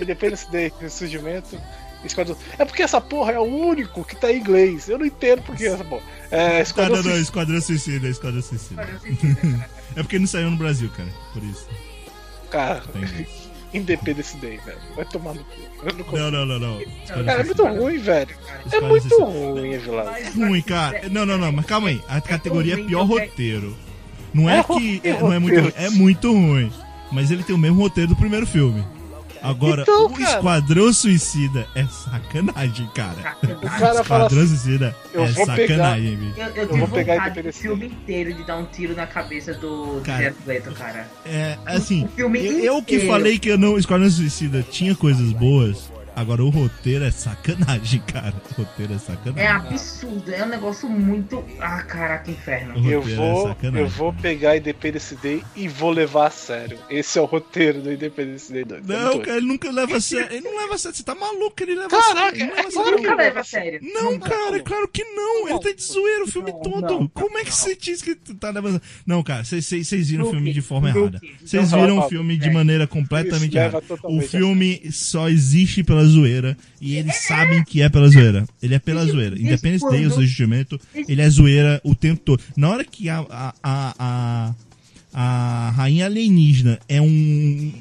Independence 0.00 0.50
Day, 0.50 0.72
ressurgimento. 0.80 1.60
Esquadrão. 2.04 2.36
É 2.58 2.64
porque 2.64 2.82
essa 2.82 3.00
porra 3.00 3.32
é 3.32 3.38
o 3.38 3.44
único 3.44 4.04
que 4.04 4.14
tá 4.14 4.32
em 4.32 4.38
inglês. 4.38 4.88
Eu 4.88 4.98
não 4.98 5.06
entendo 5.06 5.42
porque 5.42 5.66
essa 5.66 5.84
porra. 5.84 6.02
É, 6.30 6.60
Esquadrão, 6.60 6.96
ah, 6.96 7.02
não, 7.02 7.10
não, 7.10 7.20
Esquadrão 7.20 7.60
Suicida, 7.60 8.08
Esquadrão 8.08 8.42
Suicida. 8.42 8.82
é 9.96 10.02
porque 10.02 10.18
não 10.18 10.26
saiu 10.26 10.50
no 10.50 10.56
Brasil, 10.56 10.90
cara. 10.96 11.08
Por 11.32 11.42
isso. 11.42 11.66
Cara, 12.50 12.82
Independence 13.74 14.36
Day, 14.36 14.58
velho. 14.64 14.78
Vai 14.96 15.04
tomar 15.06 15.34
no 15.34 15.44
cu. 15.44 16.16
Não, 16.16 16.30
não, 16.30 16.46
não, 16.46 16.58
não. 16.58 16.82
Cara, 17.06 17.40
é 17.40 17.44
muito 17.44 17.66
ruim, 17.66 17.98
velho. 17.98 18.36
É 18.72 18.80
muito 18.80 19.24
ruim, 19.24 19.78
Vilar. 19.78 20.14
Ruim, 20.34 20.62
cara. 20.62 21.08
Não, 21.10 21.26
não, 21.26 21.36
não, 21.36 21.52
mas 21.52 21.66
calma 21.66 21.88
aí. 21.88 22.02
A 22.08 22.20
categoria 22.20 22.74
é 22.74 22.84
pior 22.84 23.04
roteiro. 23.04 23.76
Não 24.32 24.48
é, 24.48 24.58
é 24.58 24.62
que 24.62 25.02
não 25.20 25.32
é 25.32 25.38
muito 25.38 25.60
ruim, 25.60 25.72
é 25.74 25.90
muito 25.90 26.32
ruim. 26.32 26.72
Mas 27.10 27.30
ele 27.30 27.42
tem 27.42 27.54
o 27.54 27.58
mesmo 27.58 27.80
roteiro 27.80 28.10
do 28.10 28.16
primeiro 28.16 28.46
filme. 28.46 28.84
Agora, 29.42 29.82
então, 29.82 30.06
o 30.06 30.10
cara, 30.10 30.36
Esquadrão 30.36 30.92
Suicida 30.92 31.66
é 31.74 31.84
sacanagem, 31.86 32.88
cara. 32.94 33.36
O 33.62 33.68
cara 33.68 34.00
Esquadrão 34.00 34.42
assim, 34.42 34.56
Suicida 34.56 34.96
é 35.14 35.26
sacanagem, 35.44 36.16
bicho. 36.16 36.40
Eu, 36.40 36.46
eu, 36.46 36.68
eu 36.68 36.76
vou 36.76 36.88
pegar 36.88 37.32
o 37.36 37.52
filme 37.52 37.86
inteiro 37.86 38.34
de 38.34 38.44
dar 38.44 38.56
um 38.56 38.64
tiro 38.66 38.94
na 38.94 39.06
cabeça 39.06 39.54
do, 39.54 40.00
cara, 40.04 40.30
do 40.30 40.46
Leto, 40.46 40.72
cara. 40.72 41.08
É, 41.24 41.56
assim, 41.66 42.04
o 42.04 42.08
filme 42.08 42.44
eu, 42.44 42.58
eu 42.76 42.82
que 42.82 43.00
falei 43.00 43.38
que 43.38 43.48
eu 43.48 43.58
não, 43.58 43.78
Esquadrão 43.78 44.10
Suicida 44.10 44.62
tinha 44.62 44.94
coisas 44.94 45.32
boas, 45.32 45.90
Agora 46.18 46.42
o 46.42 46.50
roteiro 46.50 47.04
é 47.04 47.12
sacanagem, 47.12 48.00
cara. 48.00 48.34
O 48.50 48.62
roteiro 48.62 48.92
é 48.92 48.98
sacanagem. 48.98 49.40
É 49.40 49.46
absurdo, 49.46 50.34
é 50.34 50.44
um 50.44 50.48
negócio 50.48 50.88
muito. 50.88 51.44
Ah, 51.60 51.80
caraca, 51.84 52.28
inferno. 52.28 52.90
Eu 52.90 53.02
é 53.02 53.14
vou, 53.14 53.48
é 53.50 53.80
eu 53.80 53.88
vou 53.88 54.12
pegar 54.12 54.56
Independence 54.56 55.14
Day 55.14 55.44
e 55.54 55.68
vou 55.68 55.92
levar 55.92 56.26
a 56.26 56.30
sério. 56.30 56.76
Esse 56.90 57.20
é 57.20 57.22
o 57.22 57.24
roteiro 57.24 57.82
do 57.82 57.92
Independence 57.92 58.52
Day 58.52 58.64
2. 58.64 58.84
Não, 58.84 59.20
cara, 59.20 59.36
ele 59.36 59.46
nunca 59.46 59.70
leva 59.70 59.96
a 59.96 60.00
sério. 60.00 60.26
Ele 60.32 60.40
não 60.40 60.56
leva 60.58 60.74
a 60.74 60.78
sério. 60.78 60.96
Você 60.96 61.04
tá 61.04 61.14
maluco, 61.14 61.54
ele 61.60 61.76
leva 61.76 61.88
Caraca, 61.88 62.10
a 62.10 62.30
sério. 62.30 62.48
Caraca, 62.48 62.68
é 62.68 62.72
claro 62.72 62.96
que 62.96 63.14
leva 63.14 63.40
a 63.40 63.44
sério. 63.44 63.80
Não, 63.80 64.18
cara, 64.18 64.56
é 64.56 64.60
claro 64.60 64.88
que 64.88 65.04
não. 65.04 65.48
Ele 65.48 65.60
tá 65.60 65.70
de 65.70 65.82
zoeira 65.84 66.24
o 66.24 66.26
filme 66.26 66.52
todo. 66.64 67.08
Como 67.10 67.38
é 67.38 67.44
que 67.44 67.54
você 67.54 67.76
diz 67.76 68.02
que 68.02 68.16
tá 68.16 68.50
levando. 68.50 68.82
Não, 69.06 69.22
cara, 69.22 69.44
vocês 69.44 70.08
viram 70.08 70.26
o 70.26 70.30
filme 70.30 70.52
de 70.52 70.62
forma 70.62 70.88
errada. 70.88 71.20
Vocês 71.44 71.70
viram 71.70 71.98
o 72.00 72.08
filme 72.08 72.36
de 72.36 72.50
maneira 72.50 72.88
completamente 72.88 73.56
errada. 73.56 73.80
O 74.02 74.20
filme 74.20 74.90
só 74.90 75.28
existe 75.28 75.84
pela 75.84 76.07
zoeira 76.08 76.56
e 76.80 76.96
eles 76.96 77.14
sabem 77.26 77.62
que 77.62 77.80
é 77.80 77.88
pela 77.88 78.08
zoeira. 78.08 78.44
Ele 78.62 78.74
é 78.74 78.78
pela 78.78 79.04
zoeira. 79.04 79.38
Independente 79.38 79.88
Day, 79.88 80.06
o 80.06 80.10
seu 80.10 80.26
justimento, 80.26 80.80
ele 80.94 81.22
é 81.22 81.30
zoeira 81.30 81.80
o 81.84 81.94
tempo 81.94 82.20
todo. 82.24 82.42
Na 82.56 82.70
hora 82.70 82.84
que 82.84 83.08
a, 83.08 83.18
a, 83.30 83.54
a, 83.62 83.94
a 83.98 84.54
a 85.20 85.72
rainha 85.74 86.06
alienígena 86.06 86.78
é 86.88 87.00
um, 87.00 87.72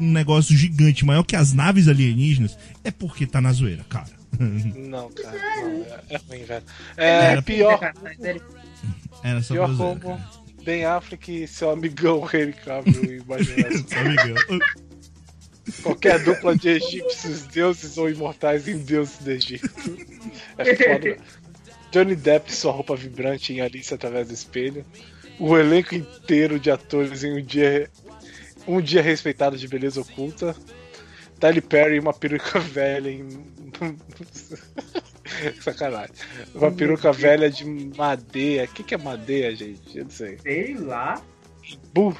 um 0.00 0.10
negócio 0.10 0.56
gigante, 0.56 1.04
maior 1.04 1.22
que 1.22 1.36
as 1.36 1.52
naves 1.52 1.88
alienígenas, 1.88 2.56
é 2.82 2.90
porque 2.90 3.26
tá 3.26 3.40
na 3.40 3.52
zoeira, 3.52 3.84
cara. 3.88 4.08
Não, 4.38 5.10
cara, 5.12 5.38
não, 5.62 5.84
é, 5.84 6.00
é 6.08 6.16
ruim, 6.16 6.44
velho. 6.44 6.64
É, 6.96 7.32
é 7.34 7.40
pior. 7.42 7.78
Era 9.22 9.42
só 9.42 9.54
pior 9.54 9.76
como 9.76 10.20
Ben 10.64 10.84
Affleck 10.84 11.44
e 11.44 11.46
seu 11.46 11.70
amigão 11.70 12.26
Henry 12.32 12.52
Cavill, 12.52 13.22
imagina. 13.22 13.68
seu 13.86 14.00
amigão. 14.00 14.36
Qualquer 15.82 16.22
dupla 16.22 16.56
de 16.56 16.68
egípcios, 16.70 17.42
deuses 17.46 17.98
ou 17.98 18.08
imortais 18.08 18.68
em 18.68 18.78
deuses 18.78 19.18
do 19.18 19.30
Egito. 19.30 19.68
É 20.58 20.74
foda. 20.74 21.16
Johnny 21.90 22.14
Depp 22.14 22.52
sua 22.52 22.72
roupa 22.72 22.94
vibrante 22.94 23.52
em 23.52 23.60
Alice 23.60 23.92
através 23.92 24.28
do 24.28 24.34
espelho. 24.34 24.84
O 25.38 25.56
elenco 25.56 25.94
inteiro 25.94 26.58
de 26.60 26.70
atores 26.70 27.24
em 27.24 27.32
um 27.32 27.42
dia 27.42 27.90
um 28.66 28.80
dia 28.80 29.02
respeitado 29.02 29.56
de 29.56 29.66
beleza 29.66 30.00
oculta. 30.00 30.54
Tyler 31.38 31.62
Perry 31.62 31.98
uma 31.98 32.12
peruca 32.12 32.60
velha 32.60 33.10
em. 33.10 33.26
Sacanagem. 35.60 36.14
Uma 36.54 36.70
peruca 36.70 37.12
velha 37.12 37.50
de 37.50 37.64
madeira. 37.64 38.64
O 38.64 38.68
que, 38.68 38.82
que 38.82 38.94
é 38.94 38.98
madeira, 38.98 39.54
gente? 39.54 39.96
Eu 39.96 40.04
não 40.04 40.10
sei. 40.10 40.38
Sei 40.38 40.74
lá. 40.74 41.22
Bu 41.94 42.14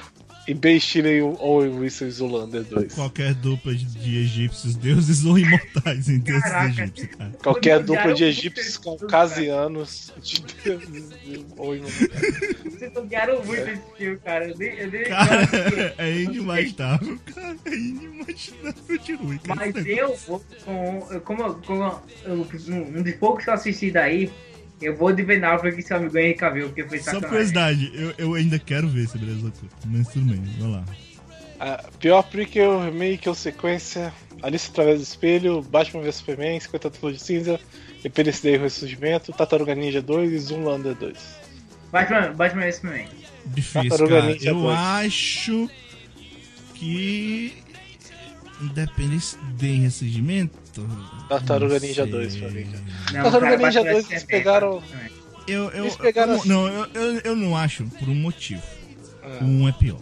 e 0.47 0.53
Ben 0.53 0.79
Stiller 0.79 1.23
ou 1.23 1.59
Wilson 1.59 2.09
Zulander 2.09 2.63
2. 2.63 2.93
Qualquer 2.93 3.33
dupla 3.35 3.73
de, 3.75 4.17
egípcios, 4.17 4.75
deuses 4.75 5.23
ou 5.23 5.37
imortais 5.37 6.09
em 6.09 6.19
deuses 6.19 6.51
egípcios, 6.51 7.07
cara. 7.15 7.31
Qualquer 7.43 7.83
dupla 7.83 8.13
de 8.13 8.23
egípcios 8.23 8.77
caucasianos 8.77 10.11
de 10.21 10.41
deuses 10.63 11.09
ou 11.57 11.75
imortais. 11.75 12.09
Vocês 12.63 12.91
tocaram 12.93 13.43
muito 13.45 13.61
esse 13.61 13.81
filme, 13.97 14.17
cara. 14.17 14.49
Eu 14.49 14.57
nem, 14.57 14.73
eu 14.73 14.91
nem 14.91 15.03
cara, 15.03 15.93
é 15.97 16.11
inimaginável, 16.21 17.19
cara. 17.33 17.57
É 17.65 17.75
inimaginável 17.75 18.97
de 18.97 19.13
ruim. 19.13 19.37
Cara. 19.37 19.71
Mas 19.73 19.85
eu, 19.85 20.17
com, 20.65 21.21
como, 21.23 21.53
como 21.61 22.01
um 22.27 23.03
dos 23.03 23.15
poucos 23.15 23.43
que 23.43 23.49
eu 23.49 23.53
assisti 23.53 23.91
daí, 23.91 24.31
eu 24.81 24.95
vou 24.95 25.13
de 25.13 25.23
Ben 25.23 25.43
Affleck 25.43 25.79
e 25.79 25.83
seu 25.83 25.97
amigo 25.97 26.17
Henry 26.17 26.33
Cavill, 26.33 26.67
porque 26.67 26.83
foi 26.83 26.97
sacanagem. 26.99 27.21
Só 27.21 27.29
curiosidade, 27.29 27.91
eu, 27.93 28.13
eu 28.17 28.33
ainda 28.33 28.57
quero 28.59 28.87
ver 28.87 29.03
esse 29.03 29.17
Beleza 29.17 29.47
Oculta, 29.47 29.75
mas 29.85 30.07
tudo 30.07 30.25
bem, 30.25 30.41
vamos 30.57 30.75
lá. 30.75 30.83
A 31.59 31.83
pior 31.99 32.23
prequel, 32.23 32.81
remake 32.81 33.29
ou 33.29 33.35
sequência, 33.35 34.11
Alice 34.41 34.69
através 34.71 34.99
do 34.99 35.03
espelho, 35.03 35.61
Batman 35.61 36.01
vs 36.01 36.15
Superman, 36.15 36.59
50 36.59 36.89
Tons 36.89 37.13
de 37.13 37.19
Cinza, 37.19 37.59
Day 38.41 38.57
Ressurgimento, 38.57 39.31
Tartaruga 39.31 39.75
Ninja 39.75 40.01
2 40.01 40.31
e 40.31 40.39
Zoolander 40.39 40.95
2. 40.95 41.17
Batman, 41.91 42.33
Batman 42.33 42.61
vs 42.63 42.75
Superman. 42.75 43.07
Difícil, 43.45 43.89
Tartaruga 43.89 44.21
cara. 44.21 44.33
Ninja 44.33 44.49
eu 44.49 44.55
2. 44.55 44.77
acho 44.79 45.69
que 46.73 47.53
Independence 48.61 49.37
Day 49.57 49.75
Ressurgimento 49.75 50.57
Tartaruga 51.27 51.79
Ninja 51.79 52.05
2 52.05 52.35
pra 52.37 52.49
mim. 52.49 52.65
Tartaruga 53.11 53.57
Ninja 53.57 53.83
2 53.83 54.11
eles 54.11 54.23
pegaram. 54.23 54.81
Eu, 55.47 55.69
eu, 55.71 55.83
eles 55.83 55.95
pegaram 55.95 56.33
eu, 56.33 56.39
assim. 56.39 56.49
Não, 56.49 56.67
eu, 56.67 56.85
eu, 56.93 57.21
eu 57.23 57.35
não 57.35 57.57
acho 57.57 57.85
por 57.85 58.07
um 58.07 58.15
motivo. 58.15 58.61
O 59.41 59.45
1 59.45 59.69
é 59.69 59.71
pior. 59.71 59.99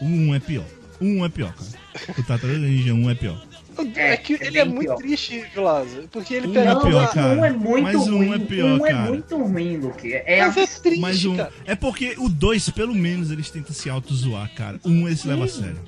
O 0.00 0.04
1 0.04 0.34
é 0.34 0.40
pior. 0.40 0.64
O 1.00 1.04
1 1.04 1.24
é 1.24 1.28
pior, 1.28 1.52
cara. 1.52 2.18
O 2.18 2.22
Tartaruga 2.22 2.58
Ninja 2.58 2.94
1 2.94 3.10
é 3.10 3.14
pior. 3.14 3.48
É, 3.94 4.12
é 4.12 4.16
que 4.16 4.34
é 4.34 4.46
ele 4.46 4.58
é 4.58 4.64
muito 4.64 4.80
pior. 4.80 4.96
triste, 4.96 5.44
Vilazo. 5.54 6.08
Porque 6.10 6.34
ele 6.34 6.48
um 6.48 6.52
pega. 6.52 6.70
É 6.70 6.80
pior, 6.80 7.12
cara. 7.12 7.40
Um 7.40 7.44
é 7.44 7.52
muito 7.52 7.82
mas 7.82 7.96
um 7.96 8.16
ruim. 8.16 8.34
é 8.34 8.38
pior, 8.38 8.74
um 8.74 8.78
cara. 8.80 8.92
é 8.92 9.08
muito 9.08 9.36
ruim, 9.36 9.76
Luke. 9.76 10.12
É 10.12 10.40
mas 10.46 10.56
é 10.56 10.66
triste. 10.66 11.00
Mas 11.00 11.24
um, 11.24 11.36
é 11.64 11.74
porque 11.76 12.14
o 12.18 12.28
2, 12.28 12.70
pelo 12.70 12.94
menos, 12.94 13.30
eles 13.30 13.50
tentam 13.50 13.72
se 13.72 13.88
auto-zoar, 13.88 14.52
cara. 14.54 14.80
Um 14.84 15.06
eles 15.06 15.24
levam 15.24 15.44
a 15.44 15.48
sério. 15.48 15.78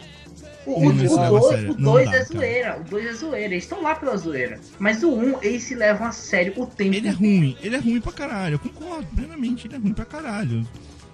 O 0.77 1.75
2 1.75 2.13
é 2.13 2.25
zoeira, 2.25 2.79
o 2.81 2.85
2 2.85 3.07
é 3.07 3.13
zoeira, 3.13 3.55
eles 3.55 3.65
estão 3.65 3.83
lá 3.83 3.95
pela 3.95 4.17
zoeira. 4.17 4.61
Mas 4.79 5.03
o 5.03 5.11
1, 5.11 5.19
um, 5.19 5.39
eles 5.43 5.63
se 5.65 5.75
levam 5.75 6.07
a 6.07 6.13
sério 6.13 6.55
o 6.57 6.67
tempo. 6.67 6.95
Ele 6.95 7.09
é 7.09 7.13
ruim, 7.13 7.57
ele 7.63 7.77
é 7.77 7.79
ruim 7.79 8.01
pra 8.01 8.13
caralho, 8.13 8.55
eu 8.55 8.59
concordo 8.59 9.07
plenamente, 9.15 9.67
ele 9.67 9.77
é 9.77 9.79
ruim 9.79 9.93
pra 9.93 10.05
caralho. 10.05 10.67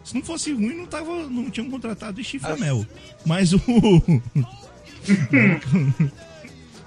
Se 0.07 0.15
não 0.15 0.23
fosse 0.23 0.53
ruim, 0.53 0.75
não, 0.75 0.87
tava, 0.87 1.29
não 1.29 1.51
tinham 1.51 1.69
contratado 1.69 2.21
o 2.21 2.25
Chiframel. 2.25 2.87
Mas 3.25 3.53
o. 3.53 3.59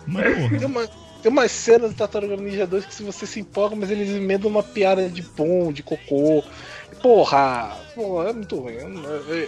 mas 0.07 0.35
porra. 0.35 0.57
Tem, 0.57 0.65
uma, 0.65 0.87
tem 1.21 1.29
umas 1.29 1.51
cenas 1.51 1.91
do 1.91 1.97
Tartaruga 1.97 2.37
Ninja 2.37 2.65
2 2.65 2.85
que 2.85 2.95
se 2.95 3.03
você 3.03 3.25
se 3.27 3.41
empolga, 3.41 3.75
mas 3.75 3.91
eles 3.91 4.09
emendam 4.09 4.49
uma 4.49 4.63
piada 4.63 5.09
de 5.09 5.21
pão, 5.21 5.73
de 5.73 5.83
cocô. 5.83 6.45
Porra! 7.01 7.77
Porra, 7.95 8.29
é 8.29 8.33
muito 8.33 8.55
ruim. 8.57 8.75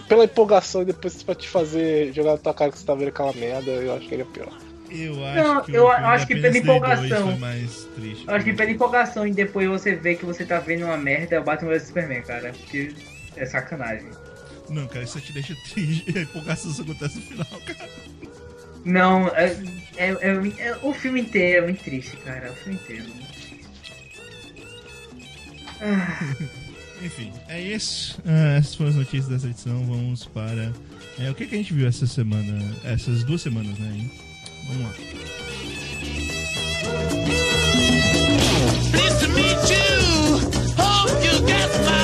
Pela 0.07 0.25
empolgação 0.25 0.81
e 0.81 0.85
depois 0.85 1.21
pra 1.23 1.35
te 1.35 1.47
fazer 1.47 2.11
jogar 2.13 2.31
na 2.31 2.37
tua 2.37 2.53
cara 2.53 2.71
que 2.71 2.77
você 2.77 2.85
tá 2.85 2.95
vendo 2.95 3.09
aquela 3.09 3.33
merda, 3.33 3.71
eu 3.71 3.95
acho 3.95 4.07
que 4.07 4.15
ele 4.15 4.23
é 4.23 4.25
pior. 4.25 4.51
Eu 4.89 5.25
acho 5.25 5.43
não, 5.43 5.61
que, 5.63 5.73
eu 5.73 5.87
acho 5.89 6.27
que 6.27 6.35
pela 6.35 6.57
empolgação. 6.57 7.37
Mais 7.37 7.87
triste, 7.95 8.27
eu 8.27 8.35
acho 8.35 8.43
que 8.43 8.53
pela 8.53 8.71
empolgação 8.71 9.25
e 9.25 9.31
depois 9.31 9.69
você 9.69 9.95
vê 9.95 10.15
que 10.15 10.25
você 10.25 10.45
tá 10.45 10.59
vendo 10.59 10.83
uma 10.83 10.97
merda, 10.97 11.35
eu 11.35 11.43
bato 11.43 11.63
no 11.63 11.79
Superman, 11.79 12.21
cara. 12.23 12.51
Porque 12.51 12.93
é 13.37 13.45
sacanagem. 13.45 14.09
Não, 14.69 14.87
cara, 14.87 15.05
isso 15.05 15.21
te 15.21 15.31
deixa 15.31 15.55
triste. 15.73 16.05
A 16.17 16.21
empolgação 16.23 16.71
só 16.71 16.81
acontece 16.81 17.15
no 17.15 17.21
final, 17.21 17.61
cara. 17.65 17.89
Não, 18.83 19.27
é, 19.29 19.55
é, 19.95 20.09
é, 20.09 20.51
é, 20.57 20.77
o 20.81 20.93
filme 20.93 21.21
inteiro 21.21 21.59
é 21.59 21.61
muito 21.61 21.83
triste, 21.83 22.17
cara. 22.17 22.51
O 22.51 22.55
filme 22.55 22.79
inteiro. 22.83 23.05
Ah. 25.81 26.35
Enfim, 27.03 27.31
é 27.47 27.59
isso. 27.59 28.19
Ah, 28.25 28.57
essas 28.57 28.75
foram 28.75 28.91
as 28.91 28.95
notícias 28.95 29.27
dessa 29.27 29.47
edição. 29.47 29.83
Vamos 29.85 30.25
para. 30.25 30.71
É, 31.19 31.29
o 31.29 31.35
que, 31.35 31.47
que 31.47 31.55
a 31.55 31.57
gente 31.57 31.73
viu 31.73 31.87
essa 31.87 32.05
semana? 32.05 32.75
Essas 32.83 33.23
duas 33.23 33.41
semanas, 33.41 33.77
né? 33.79 33.91
Hein? 33.95 34.11
Vamos 34.67 34.83
lá. 34.83 34.93
Nice 38.93 39.19
to 39.19 39.29
meet 39.29 39.69
you. 39.69 40.37
Hope 40.77 41.23
you 41.23 41.47
get 41.47 41.69
my 41.85 42.00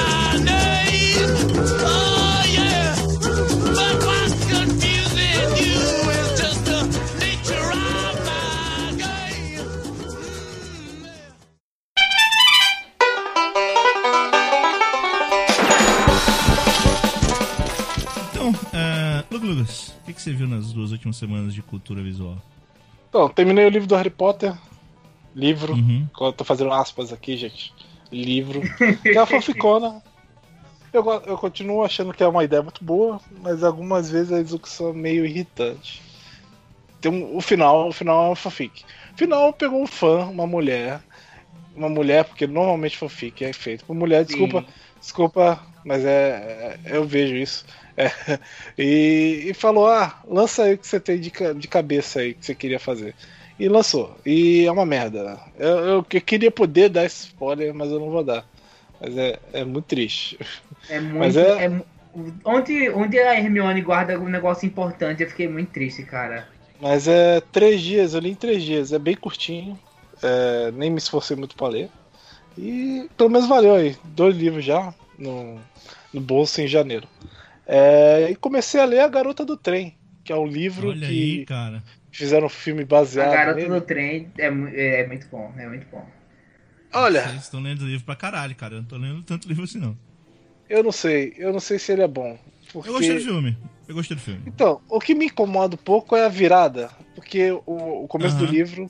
Lucas, 19.68 19.94
o 20.02 20.06
que, 20.06 20.14
que 20.14 20.22
você 20.22 20.32
viu 20.32 20.48
nas 20.48 20.72
duas 20.72 20.92
últimas 20.92 21.18
semanas 21.18 21.54
de 21.54 21.62
cultura 21.62 22.02
visual? 22.02 22.38
Então, 23.10 23.28
terminei 23.30 23.66
o 23.66 23.70
livro 23.70 23.88
do 23.88 23.96
Harry 23.96 24.10
Potter. 24.10 24.56
Livro. 25.36 25.74
Uhum. 25.74 26.08
Eu 26.20 26.34
tô 26.34 26.44
fazendo 26.44 26.72
aspas 26.72 27.12
aqui, 27.12 27.36
gente. 27.36 27.74
Livro. 28.12 28.62
Que 29.02 29.10
é 29.10 29.18
a 29.18 29.26
fanficona. 29.26 30.02
Eu, 30.94 31.04
eu 31.26 31.38
continuo 31.38 31.84
achando 31.84 32.14
que 32.14 32.24
é 32.24 32.28
uma 32.28 32.44
ideia 32.44 32.64
muito 32.64 32.84
boa, 32.84 33.20
mas 33.42 33.64
algumas 33.64 34.10
vezes 34.10 34.32
a 34.32 34.40
execução 34.40 34.90
é 34.90 34.94
meio 34.94 35.26
irritante. 35.26 36.02
Tem 37.02 37.12
um, 37.12 37.36
o 37.36 37.42
final, 37.42 37.90
o 37.90 37.92
final 37.92 38.24
é 38.24 38.28
uma 38.30 38.36
fanfic. 38.36 38.84
O 39.14 39.18
final 39.18 39.54
pegou 39.54 39.82
um 39.82 39.88
fã, 39.88 40.26
uma 40.26 40.48
mulher. 40.48 41.02
Uma 41.76 41.90
mulher, 41.90 42.24
porque 42.26 42.48
normalmente 42.48 42.98
fanfic 42.98 43.44
é 43.44 43.54
feito 43.54 43.86
por 43.86 43.96
mulher, 43.96 44.26
desculpa, 44.26 44.62
Sim. 44.62 44.68
desculpa, 45.00 45.62
mas 45.88 46.04
é, 46.04 46.78
é, 46.86 46.98
eu 46.98 47.06
vejo 47.06 47.34
isso. 47.34 47.66
É, 47.96 48.12
e, 48.78 49.46
e, 49.48 49.54
falou: 49.54 49.88
ah, 49.88 50.22
lança 50.28 50.64
aí 50.64 50.74
o 50.74 50.78
que 50.78 50.86
você 50.86 51.00
tem 51.00 51.18
de, 51.18 51.32
de 51.56 51.68
cabeça 51.68 52.20
aí 52.20 52.34
que 52.34 52.46
você 52.46 52.54
queria 52.54 52.80
fazer. 52.80 53.16
E 53.58 53.70
lançou. 53.70 54.16
E 54.26 54.66
é 54.66 54.72
uma 54.72 54.86
merda. 54.86 55.40
Eu, 55.58 55.68
eu, 55.68 55.86
eu, 55.88 56.04
queria 56.04 56.52
poder 56.52 56.90
dar 56.90 57.06
esse 57.06 57.28
spoiler, 57.28 57.74
mas 57.74 57.90
eu 57.90 58.02
não 58.02 58.12
vou 58.12 58.24
dar. 58.24 58.46
Mas 59.00 59.18
é, 59.18 59.40
é 59.54 59.64
muito 59.64 59.86
triste. 59.86 60.38
É 60.90 61.00
muito. 61.00 61.18
Mas 61.18 61.38
é... 61.38 61.66
é... 61.66 61.82
Onde, 62.44 62.90
onde 62.90 63.18
a 63.20 63.40
Hermione 63.40 63.82
guarda 63.82 64.20
um 64.20 64.28
negócio 64.28 64.66
importante, 64.66 65.22
eu 65.22 65.30
fiquei 65.30 65.48
muito 65.48 65.70
triste, 65.70 66.04
cara. 66.04 66.48
Mas 66.82 67.08
é 67.08 67.40
três 67.52 67.80
dias, 67.80 68.14
eu 68.14 68.20
li 68.20 68.32
em 68.32 68.36
três 68.36 68.62
dias, 68.62 68.92
é 68.92 69.00
bem 69.00 69.16
curtinho. 69.16 69.80
É, 70.22 70.72
nem 70.72 70.90
me 70.90 70.98
esforcei 70.98 71.38
muito 71.38 71.56
para 71.56 71.68
ler. 71.68 71.90
E 72.58 73.08
pelo 73.16 73.30
menos 73.30 73.48
valeu 73.48 73.76
aí. 73.76 73.96
Dois 74.04 74.36
livros 74.36 74.66
já 74.66 74.94
no, 75.18 75.60
no 76.14 76.22
bolso 76.22 76.62
em 76.62 76.68
janeiro. 76.68 77.08
É, 77.66 78.30
e 78.32 78.36
comecei 78.36 78.80
a 78.80 78.86
ler 78.86 79.02
A 79.02 79.08
Garota 79.08 79.44
do 79.44 79.58
Trem, 79.58 79.96
que 80.24 80.32
é 80.32 80.36
um 80.36 80.48
livro 80.48 80.90
Olha 80.90 81.08
que 81.08 81.40
aí, 81.40 81.46
cara. 81.46 81.84
fizeram 82.12 82.46
um 82.48 82.50
filme 82.50 82.86
baseado. 82.86 83.34
A 83.34 83.36
Garota 83.36 83.58
nele. 83.58 83.70
do 83.70 83.82
Trem 83.82 84.32
é, 84.38 85.02
é 85.02 85.08
muito 85.08 85.28
bom, 85.28 85.54
é 85.58 85.68
muito 85.68 85.88
bom. 85.92 86.06
Olha. 86.94 87.24
Vocês 87.24 87.44
estão 87.44 87.60
lendo 87.60 87.86
livro 87.86 88.06
pra 88.06 88.16
caralho, 88.16 88.56
cara. 88.56 88.76
Eu 88.76 88.82
não 88.82 88.88
tô 88.88 88.98
lendo 88.98 89.22
tanto 89.24 89.48
livro 89.48 89.64
assim, 89.64 89.80
não. 89.80 89.98
Eu 90.70 90.84
não 90.84 90.92
sei, 90.92 91.34
eu 91.38 91.52
não 91.52 91.60
sei 91.60 91.78
se 91.80 91.92
ele 91.92 92.02
é 92.02 92.08
bom. 92.08 92.38
Porque... 92.72 92.90
Eu 92.90 92.94
gostei 92.94 93.14
do 93.16 93.24
filme. 93.24 93.58
Eu 93.88 93.96
gostei 93.96 94.16
do 94.18 94.22
filme. 94.22 94.42
Então, 94.46 94.82
o 94.90 95.00
que 95.00 95.16
me 95.16 95.26
incomoda 95.26 95.76
um 95.76 95.78
pouco 95.78 96.16
é 96.16 96.26
a 96.26 96.30
virada. 96.30 96.90
Porque 97.16 97.52
o, 97.52 98.04
o 98.04 98.08
começo 98.08 98.38
do 98.38 98.46
livro, 98.46 98.90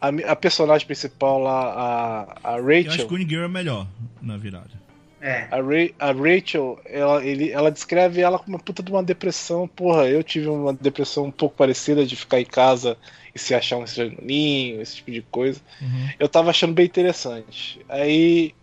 a, 0.00 0.08
a, 0.32 0.36
personagem 0.36 0.86
principal 0.86 1.38
lá, 1.38 2.36
a, 2.42 2.54
a 2.54 2.56
Rachel. 2.56 2.84
Eu 2.84 2.92
acho 2.92 3.06
que 3.06 3.14
o 3.14 3.18
Girl 3.18 3.44
é 3.44 3.48
melhor 3.48 3.86
na 4.20 4.36
virada. 4.36 4.83
É. 5.24 5.48
A, 5.50 5.56
Ra 5.56 5.88
a 5.98 6.12
Rachel, 6.12 6.78
ela, 6.84 7.24
ele, 7.24 7.50
ela 7.50 7.70
descreve 7.70 8.20
ela 8.20 8.38
como 8.38 8.58
uma 8.58 8.62
puta 8.62 8.82
de 8.82 8.92
uma 8.92 9.02
depressão. 9.02 9.66
Porra, 9.66 10.06
eu 10.06 10.22
tive 10.22 10.48
uma 10.48 10.74
depressão 10.74 11.24
um 11.24 11.30
pouco 11.30 11.56
parecida 11.56 12.04
de 12.04 12.14
ficar 12.14 12.42
em 12.42 12.44
casa 12.44 12.94
e 13.34 13.38
se 13.38 13.54
achar 13.54 13.78
um 13.78 13.84
estranho 13.84 14.18
ninho, 14.20 14.82
esse 14.82 14.96
tipo 14.96 15.10
de 15.10 15.22
coisa. 15.22 15.58
Uhum. 15.80 16.10
Eu 16.18 16.28
tava 16.28 16.50
achando 16.50 16.74
bem 16.74 16.84
interessante. 16.84 17.80
Aí 17.88 18.54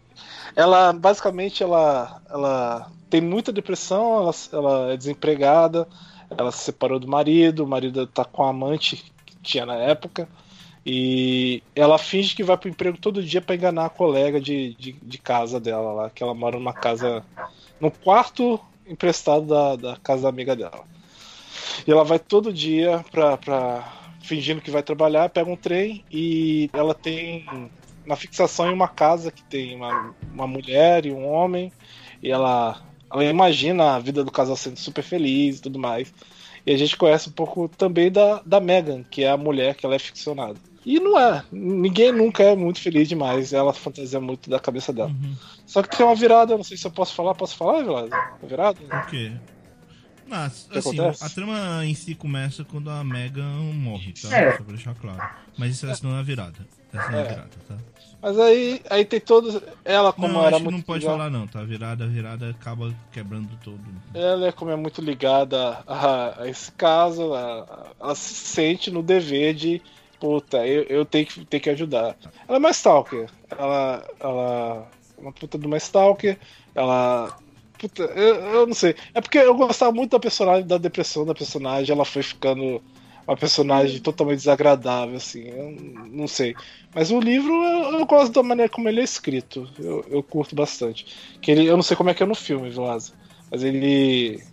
ela 0.55 0.93
basicamente 0.93 1.64
ela, 1.64 2.22
ela 2.30 2.91
tem 3.09 3.22
muita 3.22 3.51
depressão, 3.51 4.18
ela, 4.18 4.32
ela 4.53 4.93
é 4.93 4.97
desempregada, 4.97 5.88
ela 6.30 6.51
se 6.51 6.59
separou 6.59 6.99
do 6.99 7.07
marido, 7.07 7.64
o 7.64 7.68
marido 7.68 8.05
tá 8.05 8.24
com 8.24 8.43
a 8.43 8.49
amante 8.51 9.03
que 9.26 9.36
tinha 9.41 9.66
na 9.66 9.78
época. 9.78 10.30
E 10.86 11.61
ela 11.75 11.97
finge 11.97 12.36
que 12.36 12.43
vai 12.43 12.57
pro 12.57 12.69
emprego 12.69 12.97
todo 12.97 13.23
dia 13.23 13.41
para 13.41 13.55
enganar 13.55 13.86
a 13.86 13.89
colega 13.89 14.41
de, 14.41 14.73
de, 14.75 14.93
de, 14.93 15.17
casa 15.19 15.59
dela 15.59 15.93
lá, 15.93 16.09
que 16.09 16.23
ela 16.23 16.34
mora 16.34 16.57
numa 16.57 16.73
casa. 16.73 17.23
no 17.79 17.91
quarto 17.91 18.59
emprestado 18.88 19.45
da, 19.45 19.75
da 19.75 19.97
casa 19.97 20.23
da 20.23 20.29
amiga 20.29 20.55
dela. 20.55 20.84
E 21.86 21.91
ela 21.91 22.03
vai 22.03 22.17
todo 22.17 22.51
dia 22.51 23.05
pra, 23.11 23.38
pra. 23.38 23.93
fingindo 24.23 24.61
que 24.61 24.71
vai 24.71 24.82
trabalhar, 24.82 25.29
pega 25.29 25.49
um 25.49 25.55
trem 25.55 26.03
e 26.11 26.69
ela 26.73 26.95
tem 26.95 27.45
uma 28.05 28.15
fixação 28.15 28.67
em 28.67 28.73
uma 28.73 28.88
casa 28.88 29.32
que 29.32 29.43
tem 29.43 29.75
uma, 29.75 30.15
uma 30.34 30.47
mulher 30.47 31.05
e 31.05 31.11
um 31.11 31.27
homem, 31.27 31.71
e 32.21 32.32
ela, 32.32 32.82
ela 33.11 33.23
imagina 33.23 33.95
a 33.95 33.99
vida 33.99 34.23
do 34.23 34.32
casal 34.32 34.55
sendo 34.55 34.77
super 34.77 35.03
feliz 35.03 35.59
e 35.59 35.61
tudo 35.61 35.77
mais. 35.79 36.13
E 36.65 36.73
a 36.73 36.77
gente 36.77 36.97
conhece 36.97 37.29
um 37.29 37.32
pouco 37.32 37.67
também 37.69 38.11
da, 38.11 38.41
da 38.45 38.59
Megan, 38.59 39.03
que 39.03 39.23
é 39.23 39.29
a 39.29 39.38
mulher 39.38 39.75
que 39.75 39.86
ela 39.86 39.95
é 39.95 39.99
ficcionada. 39.99 40.59
E 40.86 40.99
não 40.99 41.19
é. 41.19 41.43
Ninguém 41.51 42.11
nunca 42.11 42.43
é 42.43 42.55
muito 42.55 42.79
feliz 42.82 43.07
demais. 43.07 43.53
Ela 43.53 43.73
fantasia 43.73 44.19
muito 44.19 44.49
da 44.49 44.59
cabeça 44.59 44.91
dela. 44.91 45.09
Uhum. 45.09 45.36
Só 45.65 45.84
que 45.84 45.95
tem 45.95 46.05
uma 46.05 46.15
virada, 46.15 46.57
não 46.57 46.63
sei 46.63 46.77
se 46.77 46.86
eu 46.86 46.91
posso 46.91 47.13
falar. 47.13 47.36
Posso 47.36 47.55
falar, 47.55 47.84
Vilado? 47.84 48.09
Virada? 48.41 48.79
O 48.82 49.09
quê? 49.09 49.32
Mas, 50.27 50.67
assim, 50.73 50.97
a 50.99 51.29
trama 51.29 51.86
em 51.86 51.93
si 51.93 52.15
começa 52.15 52.63
quando 52.63 52.89
a 52.89 53.03
Megan 53.03 53.51
morre, 53.73 54.13
tá? 54.13 54.36
É. 54.36 54.51
Só 54.51 54.63
pra 54.63 54.73
deixar 54.73 54.95
claro. 54.95 55.21
Mas 55.57 55.71
isso 55.71 55.86
essa 55.88 56.07
não 56.07 56.15
é 56.15 56.19
a 56.19 56.23
virada. 56.23 56.57
Essa 56.93 57.09
não 57.09 57.17
é 57.17 57.21
a 57.21 57.25
é. 57.25 57.29
virada, 57.29 57.49
tá? 57.67 57.77
Mas 58.21 58.39
aí, 58.39 58.82
aí 58.89 59.03
tem 59.03 59.19
todos. 59.19 59.61
Ela, 59.84 60.13
como 60.13 60.29
não, 60.29 60.45
era 60.45 60.57
muito. 60.57 60.71
Não 60.71 60.82
pode 60.82 61.01
ligada, 61.01 61.17
falar, 61.17 61.29
não, 61.29 61.47
tá? 61.47 61.63
Virada, 61.63 62.07
virada 62.07 62.51
acaba 62.51 62.93
quebrando 63.11 63.49
todo. 63.63 63.82
Ela, 64.13 64.47
é 64.47 64.51
como 64.51 64.71
é 64.71 64.75
muito 64.75 65.01
ligada 65.01 65.84
a, 65.86 66.43
a 66.43 66.47
esse 66.47 66.71
caso, 66.71 67.23
ela, 67.23 67.93
ela 67.99 68.15
se 68.15 68.34
sente 68.34 68.91
no 68.91 69.03
dever 69.03 69.53
de 69.53 69.82
puta, 70.22 70.65
eu, 70.67 70.84
eu 70.84 71.03
tenho, 71.03 71.26
que, 71.26 71.43
tenho 71.43 71.63
que 71.63 71.69
ajudar. 71.72 72.15
Ela 72.47 72.57
é 72.57 72.59
uma 72.59 72.69
stalker. 72.69 73.28
Ela, 73.49 74.07
ela 74.19 74.88
é 75.17 75.22
uma 75.22 75.34
puta 75.34 75.57
de 75.57 75.65
uma 75.65 75.78
stalker. 75.78 76.38
Ela. 76.76 77.36
Puta, 77.80 78.03
eu, 78.03 78.36
eu 78.36 78.67
não 78.67 78.76
sei. 78.76 78.95
É 79.15 79.19
porque 79.19 79.39
eu 79.39 79.55
gostava 79.55 79.91
muito 79.91 80.11
da 80.11 80.19
personagem, 80.19 80.67
da 80.67 80.78
depressão 80.78 81.26
da 81.26 81.34
personagem. 81.34 81.91
Ela 81.91 82.05
foi 82.05 82.22
ficando 82.22 82.80
uma 83.28 83.36
personagem 83.36 83.99
totalmente 83.99 84.38
desagradável, 84.38 85.15
assim. 85.15 85.47
Eu 85.47 85.72
não 86.11 86.28
sei. 86.28 86.55
Mas 86.93 87.09
o 87.09 87.19
livro 87.19 87.51
eu, 87.51 87.99
eu, 87.99 88.05
gosto 88.05 88.32
da 88.32 88.43
maneira 88.43 88.72
como 88.72 88.88
ele 88.88 89.01
é 89.01 89.03
escrito. 89.03 89.67
Eu, 89.80 90.05
eu 90.07 90.22
curto 90.22 90.55
bastante. 90.55 91.07
Que 91.41 91.49
ele, 91.49 91.65
eu 91.65 91.76
não 91.76 91.84
sei 91.84 91.97
como 91.97 92.11
é 92.11 92.13
que 92.13 92.22
é 92.22 92.28
no 92.28 92.36
filme, 92.36 92.69
Vilaza. 92.69 93.13
Mas 93.49 93.63
ele. 93.63 94.43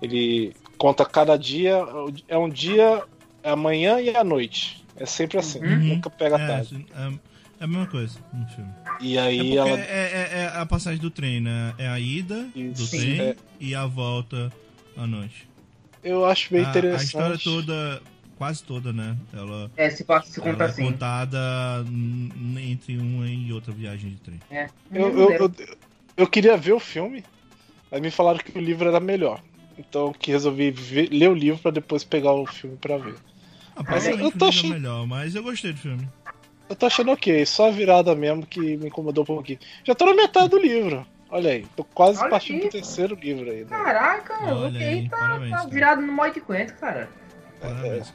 Ele 0.00 0.54
conta 0.78 1.04
cada 1.04 1.36
dia. 1.36 1.84
É 2.28 2.38
um 2.38 2.48
dia, 2.48 3.02
é 3.42 3.50
amanhã 3.50 4.00
e 4.00 4.14
a 4.14 4.22
noite. 4.22 4.86
É 4.98 5.06
sempre 5.06 5.38
assim, 5.38 5.60
uhum. 5.60 5.76
nunca 5.76 6.10
pega 6.10 6.36
é, 6.36 6.46
tarde. 6.46 6.86
É, 6.94 7.00
é, 7.60 7.64
a 7.64 7.66
mesma 7.66 7.86
coisa 7.86 8.18
no 8.32 8.46
filme. 8.48 8.70
E 9.00 9.18
aí 9.18 9.52
é 9.52 9.56
ela. 9.56 9.68
É, 9.68 9.82
é, 9.82 10.28
é, 10.32 10.52
a 10.54 10.66
passagem 10.66 11.00
do 11.00 11.10
trem, 11.10 11.40
né? 11.40 11.74
É 11.78 11.88
a 11.88 11.98
ida 11.98 12.48
Isso. 12.54 12.82
do 12.82 12.90
trem 12.90 13.20
é. 13.20 13.36
e 13.60 13.74
a 13.74 13.86
volta 13.86 14.52
à 14.96 15.06
noite. 15.06 15.48
Eu 16.02 16.24
acho 16.24 16.50
bem 16.50 16.64
a, 16.64 16.68
interessante. 16.68 17.00
A 17.00 17.04
história 17.04 17.38
toda, 17.38 18.02
quase 18.36 18.62
toda, 18.62 18.92
né? 18.92 19.16
Ela, 19.32 19.70
é, 19.76 19.90
se, 19.90 20.04
passa, 20.04 20.30
se 20.30 20.40
conta 20.40 20.64
ela 20.64 20.72
assim. 20.72 20.82
é 20.82 20.86
contada 20.86 21.38
entre 22.60 22.96
uma 22.98 23.28
e 23.28 23.52
outra 23.52 23.72
viagem 23.72 24.10
de 24.10 24.16
trem. 24.16 24.40
É. 24.50 24.68
Eu, 24.92 25.18
eu, 25.18 25.32
eu, 25.32 25.52
eu, 26.16 26.26
queria 26.26 26.56
ver 26.56 26.72
o 26.72 26.80
filme, 26.80 27.24
mas 27.90 28.00
me 28.00 28.10
falaram 28.10 28.38
que 28.38 28.56
o 28.56 28.60
livro 28.60 28.88
era 28.88 29.00
melhor. 29.00 29.42
Então 29.76 30.12
que 30.12 30.32
resolvi 30.32 30.70
ver, 30.70 31.08
ler 31.10 31.28
o 31.28 31.34
livro 31.34 31.60
para 31.60 31.70
depois 31.70 32.02
pegar 32.02 32.32
o 32.32 32.46
filme 32.46 32.76
para 32.76 32.98
ver. 32.98 33.14
Ah, 33.78 33.84
mas 33.86 34.06
eu 34.06 34.32
tô 34.32 34.46
achando... 34.46 34.74
melhor, 34.74 35.06
mas 35.06 35.34
eu 35.36 35.42
gostei 35.42 35.72
do 35.72 35.78
filme. 35.78 36.08
Eu 36.68 36.74
tô 36.74 36.86
achando 36.86 37.12
ok, 37.12 37.46
só 37.46 37.68
a 37.68 37.70
virada 37.70 38.14
mesmo 38.14 38.44
que 38.44 38.76
me 38.76 38.88
incomodou 38.88 39.22
um 39.22 39.26
pouquinho. 39.26 39.58
Já 39.84 39.94
tô 39.94 40.04
na 40.04 40.14
metade 40.14 40.48
do 40.48 40.58
livro. 40.58 41.06
Olha 41.30 41.52
aí, 41.52 41.66
tô 41.76 41.84
quase 41.84 42.20
Olha 42.20 42.30
partindo 42.30 42.60
pro 42.62 42.70
terceiro 42.70 43.14
livro 43.14 43.50
aí. 43.50 43.60
Né? 43.60 43.70
Caraca, 43.70 44.34
Olha 44.44 44.80
aí, 44.80 45.08
tá, 45.08 45.16
parabéns, 45.16 45.50
tá 45.50 45.66
virado 45.66 46.02
no 46.02 46.12
modo 46.12 46.34
de 46.34 46.40
coentro, 46.40 46.76
cara. 46.76 47.08
Parabéns, 47.60 48.12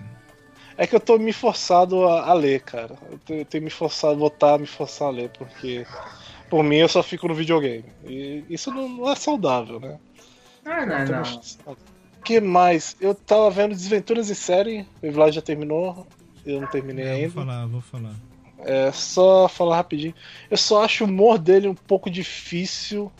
é, 0.77 0.83
é, 0.83 0.87
que 0.87 0.95
eu 0.95 0.99
tô 0.99 1.17
me 1.17 1.31
forçado 1.31 2.07
a, 2.07 2.29
a 2.29 2.33
ler, 2.33 2.61
cara. 2.61 2.95
Eu 3.09 3.17
tenho, 3.19 3.41
eu 3.41 3.45
tenho, 3.45 3.63
me 3.63 3.69
forçado, 3.69 4.17
botar, 4.17 4.57
me 4.57 4.67
forçar 4.67 5.07
a 5.07 5.11
ler, 5.11 5.29
porque 5.29 5.85
por 6.49 6.63
mim 6.63 6.77
eu 6.77 6.89
só 6.89 7.01
fico 7.01 7.27
no 7.27 7.35
videogame. 7.35 7.85
E 8.03 8.43
isso 8.49 8.71
não, 8.71 8.89
não 8.89 9.11
é 9.11 9.15
saudável, 9.15 9.79
né? 9.79 9.97
Ah, 10.65 10.85
não, 10.85 11.05
não 11.05 11.92
que 12.23 12.39
mais? 12.39 12.95
Eu 12.99 13.13
tava 13.13 13.49
vendo 13.51 13.75
Desventuras 13.75 14.29
em 14.29 14.33
Série, 14.33 14.85
o 15.01 15.11
Vlad 15.11 15.33
já 15.33 15.41
terminou, 15.41 16.07
eu 16.45 16.61
não 16.61 16.67
terminei 16.67 17.05
é, 17.05 17.11
ainda. 17.11 17.29
Vou 17.29 17.43
falar, 17.43 17.65
vou 17.67 17.81
falar. 17.81 18.15
É, 18.59 18.91
só 18.91 19.47
falar 19.47 19.77
rapidinho. 19.77 20.13
Eu 20.49 20.57
só 20.57 20.83
acho 20.83 21.03
o 21.03 21.07
humor 21.07 21.37
dele 21.37 21.67
um 21.67 21.75
pouco 21.75 22.09
difícil 22.09 23.11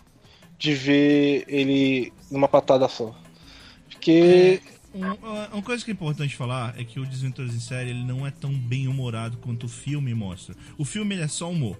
de 0.58 0.74
ver 0.74 1.44
ele 1.48 2.14
numa 2.32 2.48
patada 2.48 2.88
só. 2.88 3.14
Porque. 3.90 4.62
É, 4.70 4.74
uma, 4.94 5.48
uma 5.50 5.62
coisa 5.62 5.84
que 5.84 5.92
é 5.92 5.94
importante 5.94 6.36
falar 6.36 6.80
é 6.80 6.84
que 6.84 7.00
o 7.00 7.06
Desventuras 7.06 7.54
em 7.54 7.60
Série 7.60 7.90
ele 7.90 8.04
não 8.04 8.26
é 8.26 8.32
tão 8.32 8.54
bem 8.54 8.88
humorado 8.88 9.38
quanto 9.38 9.66
o 9.66 9.70
filme 9.70 10.14
mostra. 10.14 10.56
O 10.78 10.86
filme 10.86 11.16
ele 11.16 11.24
é 11.24 11.28
só 11.28 11.50
humor. 11.50 11.78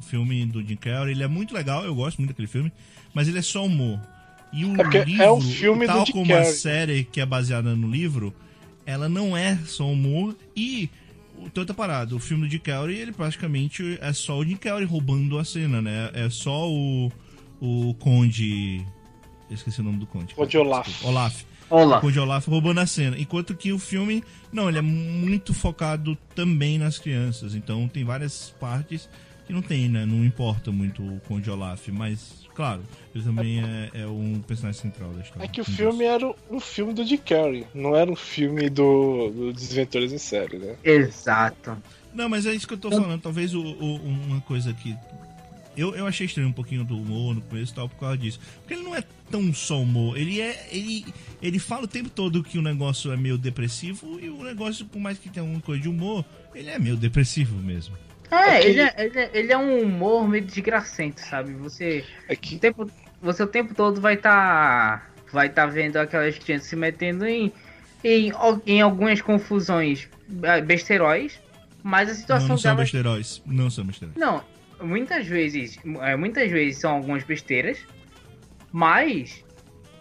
O 0.00 0.02
filme 0.02 0.44
do 0.46 0.62
Jim 0.62 0.76
Carrey 0.76 1.12
ele 1.12 1.22
é 1.22 1.28
muito 1.28 1.54
legal, 1.54 1.84
eu 1.84 1.94
gosto 1.94 2.18
muito 2.18 2.30
daquele 2.30 2.48
filme, 2.48 2.72
mas 3.12 3.28
ele 3.28 3.38
é 3.38 3.42
só 3.42 3.64
humor. 3.64 4.00
E 4.54 4.64
o 4.64 4.80
é 4.80 5.04
livro, 5.04 5.22
é 5.22 5.32
um 5.32 5.40
filme 5.40 5.86
tal 5.86 6.06
como 6.12 6.34
a 6.34 6.44
série 6.44 7.04
que 7.04 7.20
é 7.20 7.26
baseada 7.26 7.74
no 7.74 7.90
livro, 7.90 8.34
ela 8.86 9.08
não 9.08 9.36
é 9.36 9.58
só 9.66 9.90
humor 9.90 10.36
e 10.56 10.88
outra 11.56 11.74
parada, 11.74 12.14
o 12.14 12.20
filme 12.20 12.44
do 12.44 12.48
Dick 12.48 12.64
Carey, 12.64 12.96
ele 12.96 13.12
praticamente 13.12 13.98
é 14.00 14.12
só 14.12 14.38
o 14.38 14.44
Dick 14.44 14.60
Carey 14.60 14.86
roubando 14.86 15.38
a 15.38 15.44
cena, 15.44 15.82
né? 15.82 16.10
É 16.14 16.30
só 16.30 16.70
o 16.70 17.10
o 17.60 17.94
Conde 17.94 18.84
eu 19.48 19.54
esqueci 19.54 19.80
o 19.80 19.84
nome 19.84 19.98
do 19.98 20.06
Conde. 20.06 20.34
Conde 20.34 20.56
Olaf. 20.58 21.04
Olaf. 21.04 21.42
Olaf. 21.70 22.00
Conde 22.00 22.18
Olaf 22.18 22.48
roubando 22.48 22.80
a 22.80 22.86
cena. 22.86 23.18
Enquanto 23.18 23.54
que 23.54 23.72
o 23.72 23.78
filme, 23.78 24.24
não, 24.52 24.68
ele 24.68 24.78
é 24.78 24.82
muito 24.82 25.52
focado 25.52 26.16
também 26.34 26.78
nas 26.78 26.98
crianças. 26.98 27.54
Então 27.54 27.88
tem 27.88 28.04
várias 28.04 28.50
partes 28.58 29.08
que 29.46 29.52
não 29.52 29.62
tem, 29.62 29.88
né? 29.88 30.06
Não 30.06 30.24
importa 30.24 30.72
muito 30.72 31.02
o 31.02 31.20
Conde 31.20 31.50
Olaf, 31.50 31.88
mas 31.88 32.43
Claro, 32.54 32.82
ele 33.12 33.24
também 33.24 33.60
é, 33.60 34.02
é 34.02 34.06
um 34.06 34.40
personagem 34.46 34.80
central 34.80 35.10
da 35.12 35.22
história. 35.22 35.44
É 35.44 35.48
que 35.48 35.60
o 35.60 35.64
filme 35.64 36.04
era 36.04 36.32
um 36.48 36.60
filme 36.60 36.94
do 36.94 37.04
Dick 37.04 37.34
Carrey, 37.34 37.66
não 37.74 37.96
era 37.96 38.10
um 38.10 38.16
filme 38.16 38.70
do, 38.70 39.30
do 39.30 39.52
Desventuras 39.52 40.12
em 40.12 40.18
Série, 40.18 40.58
né? 40.58 40.76
Exato. 40.84 41.76
Não, 42.14 42.28
mas 42.28 42.46
é 42.46 42.54
isso 42.54 42.66
que 42.66 42.74
eu 42.74 42.78
tô 42.78 42.90
falando. 42.90 43.20
Talvez 43.20 43.52
o, 43.54 43.60
o, 43.60 43.96
uma 43.96 44.40
coisa 44.42 44.72
que. 44.72 44.96
Eu, 45.76 45.96
eu 45.96 46.06
achei 46.06 46.26
estranho 46.26 46.48
um 46.48 46.52
pouquinho 46.52 46.84
do 46.84 46.96
humor 46.96 47.34
no 47.34 47.40
começo 47.40 47.72
e 47.72 47.74
tal 47.74 47.88
por 47.88 47.98
causa 47.98 48.16
disso. 48.16 48.38
Porque 48.60 48.74
ele 48.74 48.84
não 48.84 48.94
é 48.94 49.02
tão 49.28 49.52
só 49.52 49.82
humor. 49.82 50.16
Ele 50.16 50.40
é. 50.40 50.68
Ele, 50.70 51.04
ele 51.42 51.58
fala 51.58 51.82
o 51.82 51.88
tempo 51.88 52.08
todo 52.08 52.44
que 52.44 52.56
o 52.56 52.62
negócio 52.62 53.10
é 53.10 53.16
meio 53.16 53.36
depressivo 53.36 54.20
e 54.20 54.30
o 54.30 54.44
negócio, 54.44 54.86
por 54.86 55.00
mais 55.00 55.18
que 55.18 55.28
tenha 55.28 55.42
alguma 55.42 55.60
coisa 55.60 55.82
de 55.82 55.88
humor, 55.88 56.24
ele 56.54 56.70
é 56.70 56.78
meio 56.78 56.96
depressivo 56.96 57.56
mesmo. 57.56 57.96
É, 58.30 58.36
é 58.36 58.66
ele, 58.66 58.80
é, 58.80 58.94
ele, 58.98 59.18
é, 59.18 59.30
ele, 59.32 59.52
é, 59.52 59.58
um 59.58 59.82
humor 59.82 60.28
meio 60.28 60.44
desgracento, 60.44 61.20
sabe? 61.20 61.52
Você. 61.54 62.04
É 62.28 62.36
que... 62.36 62.56
o, 62.56 62.58
tempo, 62.58 62.90
você 63.20 63.42
o 63.42 63.46
tempo 63.46 63.74
todo 63.74 64.00
vai 64.00 64.14
estar. 64.14 65.00
Tá, 65.00 65.14
vai 65.32 65.48
tá 65.48 65.66
vendo 65.66 65.96
aquelas 65.96 66.38
crianças 66.38 66.68
se 66.68 66.76
metendo 66.76 67.26
em, 67.26 67.52
em, 68.02 68.32
em 68.66 68.80
algumas 68.80 69.20
confusões 69.20 70.08
é, 70.42 70.60
besteróis, 70.60 71.40
mas 71.82 72.08
a 72.08 72.14
situação 72.14 72.48
não, 72.48 72.54
não 72.54 72.58
são 72.58 72.76
besteróis. 72.76 73.42
Não 73.44 73.70
são 73.70 73.84
besteróis. 73.84 74.16
Não, 74.16 74.44
muitas 74.80 75.26
vezes, 75.26 75.78
muitas 76.18 76.50
vezes 76.50 76.80
são 76.80 76.92
algumas 76.92 77.24
besteiras, 77.24 77.78
mas 78.72 79.44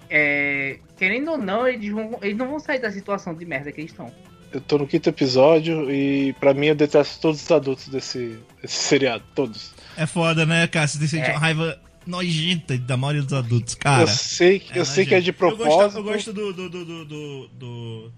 é, 0.09 0.77
querendo 0.97 1.31
ou 1.31 1.37
não, 1.37 1.67
eles, 1.67 1.91
vão, 1.91 2.19
eles 2.21 2.37
não 2.37 2.47
vão 2.47 2.59
sair 2.59 2.79
da 2.79 2.91
situação 2.91 3.33
de 3.33 3.45
merda 3.45 3.71
que 3.71 3.81
eles 3.81 3.91
estão. 3.91 4.13
Eu 4.53 4.61
tô 4.61 4.77
no 4.77 4.85
quinto 4.85 5.09
episódio 5.09 5.91
e 5.91 6.31
para 6.33 6.53
mim 6.53 6.67
eu 6.67 6.75
detesto 6.75 7.19
todos 7.19 7.41
os 7.41 7.51
adultos 7.51 7.87
desse, 7.87 8.37
desse 8.61 8.75
seriado, 8.75 9.23
todos. 9.33 9.73
É 9.97 10.05
foda, 10.05 10.45
né, 10.45 10.67
cara? 10.67 10.87
Você 10.87 11.07
sente 11.07 11.27
é. 11.27 11.31
uma 11.31 11.39
raiva 11.39 11.79
nojenta 12.05 12.77
da 12.77 12.95
maioria 12.95 13.23
dos 13.23 13.33
adultos, 13.33 13.73
cara. 13.73 14.03
Eu 14.03 14.07
sei, 14.07 14.61
é 14.69 14.79
eu 14.79 14.85
sei 14.85 15.07
que 15.07 15.15
é 15.15 15.19
de 15.19 15.33
propósito. 15.33 15.65
Eu 15.65 15.77
gosto, 15.77 15.97
eu 15.97 16.03
gosto 16.03 16.33
do, 16.33 16.53
do, 16.53 16.69
do, 16.69 16.85
do, 16.85 17.47
do, 17.47 18.11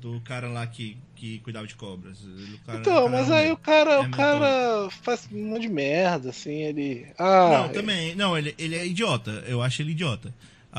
do, 0.00 0.20
cara 0.20 0.48
lá 0.48 0.66
que, 0.66 0.98
que 1.16 1.38
cuidava 1.38 1.66
de 1.66 1.74
cobras. 1.74 2.18
Cara, 2.66 2.78
então, 2.78 3.08
mas 3.08 3.30
aí 3.30 3.50
o 3.50 3.56
cara, 3.56 3.92
é 3.92 3.98
o 4.00 4.10
cara 4.10 4.88
faz 5.02 5.26
um 5.32 5.46
monte 5.46 5.62
de 5.62 5.68
merda, 5.70 6.28
assim, 6.28 6.62
ele. 6.62 7.06
Ah, 7.18 7.62
não, 7.62 7.68
também. 7.70 8.14
Não, 8.14 8.36
ele, 8.36 8.54
ele 8.58 8.74
é 8.74 8.86
idiota. 8.86 9.42
Eu 9.46 9.62
acho 9.62 9.80
ele 9.80 9.92
idiota. 9.92 10.34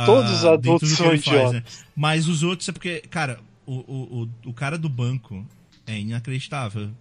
Todos 0.06 0.32
os 0.32 0.46
ah, 0.46 0.54
adultos 0.54 0.90
são 0.92 1.12
idiotas. 1.12 1.42
Faz, 1.42 1.54
né? 1.54 1.64
Mas 1.96 2.28
os 2.28 2.44
outros 2.44 2.68
é 2.68 2.72
porque, 2.72 3.00
cara, 3.10 3.40
o, 3.66 3.74
o, 3.74 4.24
o, 4.24 4.50
o 4.50 4.54
cara 4.54 4.78
do 4.78 4.90
banco 4.90 5.46
é 5.88 6.00
inacreditável. 6.00 6.92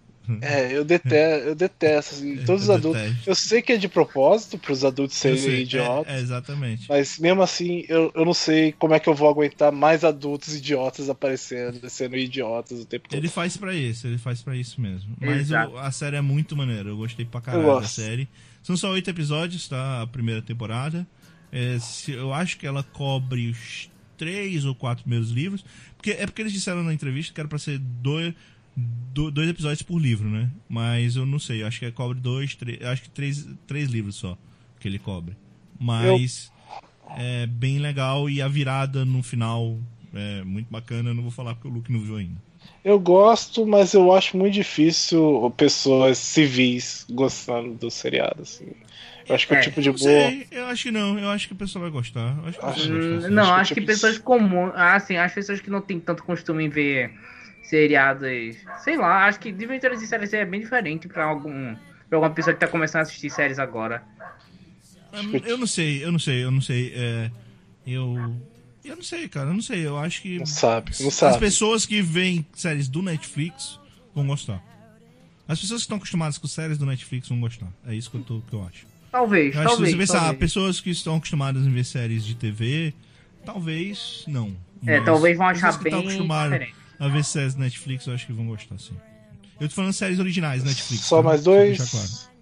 É, 0.41 0.75
eu 0.75 0.83
detesto, 0.83 1.49
eu 1.49 1.55
detesto 1.55 2.15
assim, 2.15 2.37
todos 2.45 2.63
os 2.63 2.69
adultos. 2.69 3.01
Eu 3.25 3.35
sei 3.35 3.61
que 3.61 3.73
é 3.73 3.77
de 3.77 3.87
propósito 3.87 4.57
para 4.57 4.71
os 4.71 4.83
adultos 4.83 5.17
serem 5.17 5.61
idiotas. 5.61 6.11
É, 6.11 6.17
é, 6.17 6.21
exatamente. 6.21 6.85
Mas 6.89 7.19
mesmo 7.19 7.41
assim, 7.41 7.85
eu, 7.87 8.11
eu 8.15 8.25
não 8.25 8.33
sei 8.33 8.71
como 8.71 8.93
é 8.93 8.99
que 8.99 9.07
eu 9.07 9.13
vou 9.13 9.29
aguentar 9.29 9.71
mais 9.71 10.03
adultos 10.03 10.55
idiotas 10.55 11.09
aparecendo, 11.09 11.87
sendo 11.89 12.15
idiotas 12.15 12.79
o 12.79 12.85
tempo 12.85 13.07
todo. 13.07 13.19
Ele 13.19 13.29
faz 13.29 13.55
para 13.55 13.73
isso, 13.73 14.07
ele 14.07 14.17
faz 14.17 14.41
para 14.41 14.55
isso 14.55 14.81
mesmo. 14.81 15.15
Mas 15.19 15.51
o, 15.51 15.77
a 15.77 15.91
série 15.91 16.15
é 16.15 16.21
muito 16.21 16.55
maneira, 16.55 16.89
eu 16.89 16.97
gostei 16.97 17.25
pra 17.25 17.41
caralho 17.41 17.79
da 17.79 17.87
série. 17.87 18.27
São 18.63 18.75
só 18.75 18.89
oito 18.91 19.09
episódios, 19.09 19.67
tá? 19.67 20.01
A 20.01 20.07
primeira 20.07 20.41
temporada. 20.41 21.05
É, 21.51 21.77
se, 21.79 22.11
eu 22.11 22.33
acho 22.33 22.57
que 22.57 22.65
ela 22.65 22.83
cobre 22.83 23.49
os 23.49 23.89
três 24.17 24.65
ou 24.65 24.75
quatro 24.75 25.03
primeiros 25.03 25.31
livros. 25.31 25.63
Porque, 25.95 26.11
é 26.11 26.25
porque 26.25 26.41
eles 26.41 26.53
disseram 26.53 26.83
na 26.83 26.93
entrevista 26.93 27.33
que 27.33 27.39
era 27.39 27.47
pra 27.47 27.59
ser 27.59 27.79
dois 27.79 28.33
do, 28.75 29.31
dois 29.31 29.49
episódios 29.49 29.81
por 29.81 29.99
livro, 29.99 30.29
né? 30.29 30.51
Mas 30.67 31.15
eu 31.15 31.25
não 31.25 31.39
sei, 31.39 31.61
eu 31.61 31.67
acho 31.67 31.79
que 31.79 31.89
cobre 31.91 32.19
dois, 32.19 32.55
três, 32.55 32.81
acho 32.83 33.03
que 33.03 33.09
três, 33.09 33.47
três 33.65 33.89
livros 33.89 34.15
só 34.15 34.37
que 34.79 34.87
ele 34.87 34.99
cobre. 34.99 35.35
Mas 35.79 36.51
eu... 37.09 37.15
é 37.17 37.47
bem 37.47 37.79
legal 37.79 38.29
e 38.29 38.41
a 38.41 38.47
virada 38.47 39.05
no 39.05 39.23
final 39.23 39.77
é 40.13 40.43
muito 40.43 40.69
bacana. 40.69 41.09
Eu 41.09 41.13
não 41.13 41.23
vou 41.23 41.31
falar 41.31 41.55
porque 41.55 41.67
o 41.67 41.71
Luke 41.71 41.91
não 41.91 41.99
viu 41.99 42.17
ainda. 42.17 42.43
Eu 42.83 42.99
gosto, 42.99 43.65
mas 43.65 43.93
eu 43.93 44.11
acho 44.11 44.37
muito 44.37 44.53
difícil 44.53 45.53
pessoas 45.55 46.17
civis 46.17 47.05
gostando 47.09 47.75
do 47.75 47.89
seriado, 47.89 48.41
assim. 48.41 48.71
Eu 49.27 49.35
acho 49.35 49.47
que 49.47 49.55
é, 49.55 49.59
o 49.59 49.61
tipo 49.61 49.81
de 49.81 49.89
boa. 49.89 49.99
Sei, 49.99 50.47
eu 50.51 50.65
acho 50.67 50.83
que 50.83 50.91
não, 50.91 51.17
eu 51.17 51.29
acho 51.29 51.47
que 51.47 51.53
a 51.53 51.57
pessoa 51.57 51.83
vai 51.83 51.91
gostar. 51.91 52.37
acho 52.45 52.59
que 52.59 52.65
acho, 52.65 52.89
gostar, 52.89 53.29
não, 53.29 53.43
acho, 53.43 53.53
acho 53.53 53.73
que, 53.73 53.81
que 53.81 53.87
pessoas 53.87 54.17
comuns. 54.17 54.71
Ah, 54.75 54.99
sim, 54.99 55.17
as 55.17 55.33
pessoas 55.33 55.59
que 55.59 55.69
não 55.69 55.81
tem 55.81 55.99
tanto 55.99 56.23
costume 56.23 56.65
em 56.65 56.69
ver 56.69 57.11
seriados. 57.63 58.27
Sei 58.83 58.97
lá, 58.97 59.25
acho 59.25 59.39
que 59.39 59.51
devem 59.51 59.79
ter 59.79 59.95
de 59.97 60.05
séries 60.05 60.33
é 60.33 60.45
bem 60.45 60.61
diferente 60.61 61.07
para 61.07 61.25
algum. 61.25 61.75
Pra 62.07 62.17
alguma 62.17 62.33
pessoa 62.33 62.53
que 62.53 62.59
tá 62.59 62.67
começando 62.67 62.99
a 62.99 63.03
assistir 63.03 63.31
séries 63.31 63.57
agora. 63.57 64.03
Eu 65.45 65.57
não 65.57 65.65
sei, 65.65 66.03
eu 66.03 66.11
não 66.11 66.19
sei, 66.19 66.43
eu 66.43 66.51
não 66.51 66.61
sei. 66.61 66.93
É, 66.95 67.31
eu. 67.87 68.35
Eu 68.83 68.95
não 68.95 69.03
sei, 69.03 69.27
cara, 69.27 69.49
eu 69.49 69.53
não 69.53 69.61
sei. 69.61 69.87
Eu 69.87 69.97
acho 69.97 70.21
que. 70.21 70.37
Não 70.37 70.45
sabe, 70.45 70.91
não 70.99 71.09
sabe. 71.09 71.33
As 71.33 71.39
pessoas 71.39 71.85
que 71.85 72.01
veem 72.01 72.45
séries 72.53 72.87
do 72.87 73.01
Netflix 73.01 73.79
vão 74.13 74.27
gostar. 74.27 74.61
As 75.47 75.59
pessoas 75.59 75.81
que 75.81 75.85
estão 75.85 75.97
acostumadas 75.97 76.37
com 76.37 76.47
séries 76.47 76.77
do 76.77 76.85
Netflix 76.85 77.29
vão 77.29 77.39
gostar. 77.39 77.67
É 77.87 77.95
isso 77.95 78.11
que 78.11 78.17
eu, 78.17 78.23
tô, 78.23 78.41
que 78.41 78.53
eu 78.53 78.63
acho. 78.65 78.85
Talvez, 79.15 79.55
eu 79.55 79.61
acho 79.61 79.69
talvez. 79.69 79.95
Que 79.95 80.01
se 80.01 80.07
você 80.07 80.13
pensar, 80.13 80.33
pessoas 80.33 80.81
que 80.81 80.89
estão 80.89 81.15
acostumadas 81.15 81.65
a 81.65 81.69
ver 81.69 81.85
séries 81.85 82.25
de 82.25 82.35
TV, 82.35 82.93
talvez 83.45 84.25
não. 84.27 84.53
É, 84.85 84.99
talvez 84.99 85.37
vão 85.37 85.47
achar 85.47 85.71
bem 85.79 86.01
diferente 86.05 86.75
a 86.99 87.07
ver 87.07 87.23
séries 87.23 87.55
Netflix, 87.55 88.07
eu 88.07 88.13
acho 88.13 88.25
que 88.25 88.33
vão 88.33 88.45
gostar, 88.47 88.77
sim. 88.77 88.93
Eu 89.57 89.69
tô 89.69 89.75
falando 89.75 89.93
séries 89.93 90.19
originais 90.19 90.65
Netflix. 90.65 91.05
Só 91.05 91.17
tá? 91.17 91.29
mais 91.29 91.43
dois. 91.45 91.77
Claro. 91.89 92.35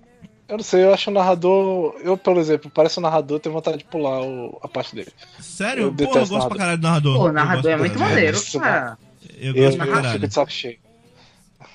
Eu 0.47 0.57
não 0.57 0.63
sei, 0.63 0.83
eu 0.83 0.91
acho 0.91 1.11
o 1.11 1.13
narrador. 1.13 1.95
Eu, 2.03 2.17
por 2.17 2.37
exemplo, 2.37 2.71
parece 2.73 2.97
o 2.97 3.01
narrador, 3.01 3.39
tenho 3.39 3.53
vontade 3.53 3.77
de 3.77 3.85
pular 3.85 4.23
o, 4.23 4.59
a 4.63 4.67
parte 4.67 4.95
dele. 4.95 5.13
Sério? 5.39 5.83
Eu 5.83 5.93
Pô, 5.93 6.17
eu 6.17 6.27
gosto 6.27 6.47
pra 6.47 6.57
caralho 6.57 6.77
do 6.79 6.83
narrador. 6.87 7.17
Pô, 7.17 7.29
o 7.29 7.31
narrador 7.31 7.71
é 7.71 7.77
muito 7.77 7.99
maneiro, 7.99 8.41
cara. 8.53 8.97
Eu 9.37 9.53
gosto 9.53 9.73
eu, 9.73 9.77
pra 9.77 9.85
caralho. 9.85 10.13
Fico 10.13 10.27
de 10.27 10.33
saco 10.33 10.51
cheio. 10.51 10.79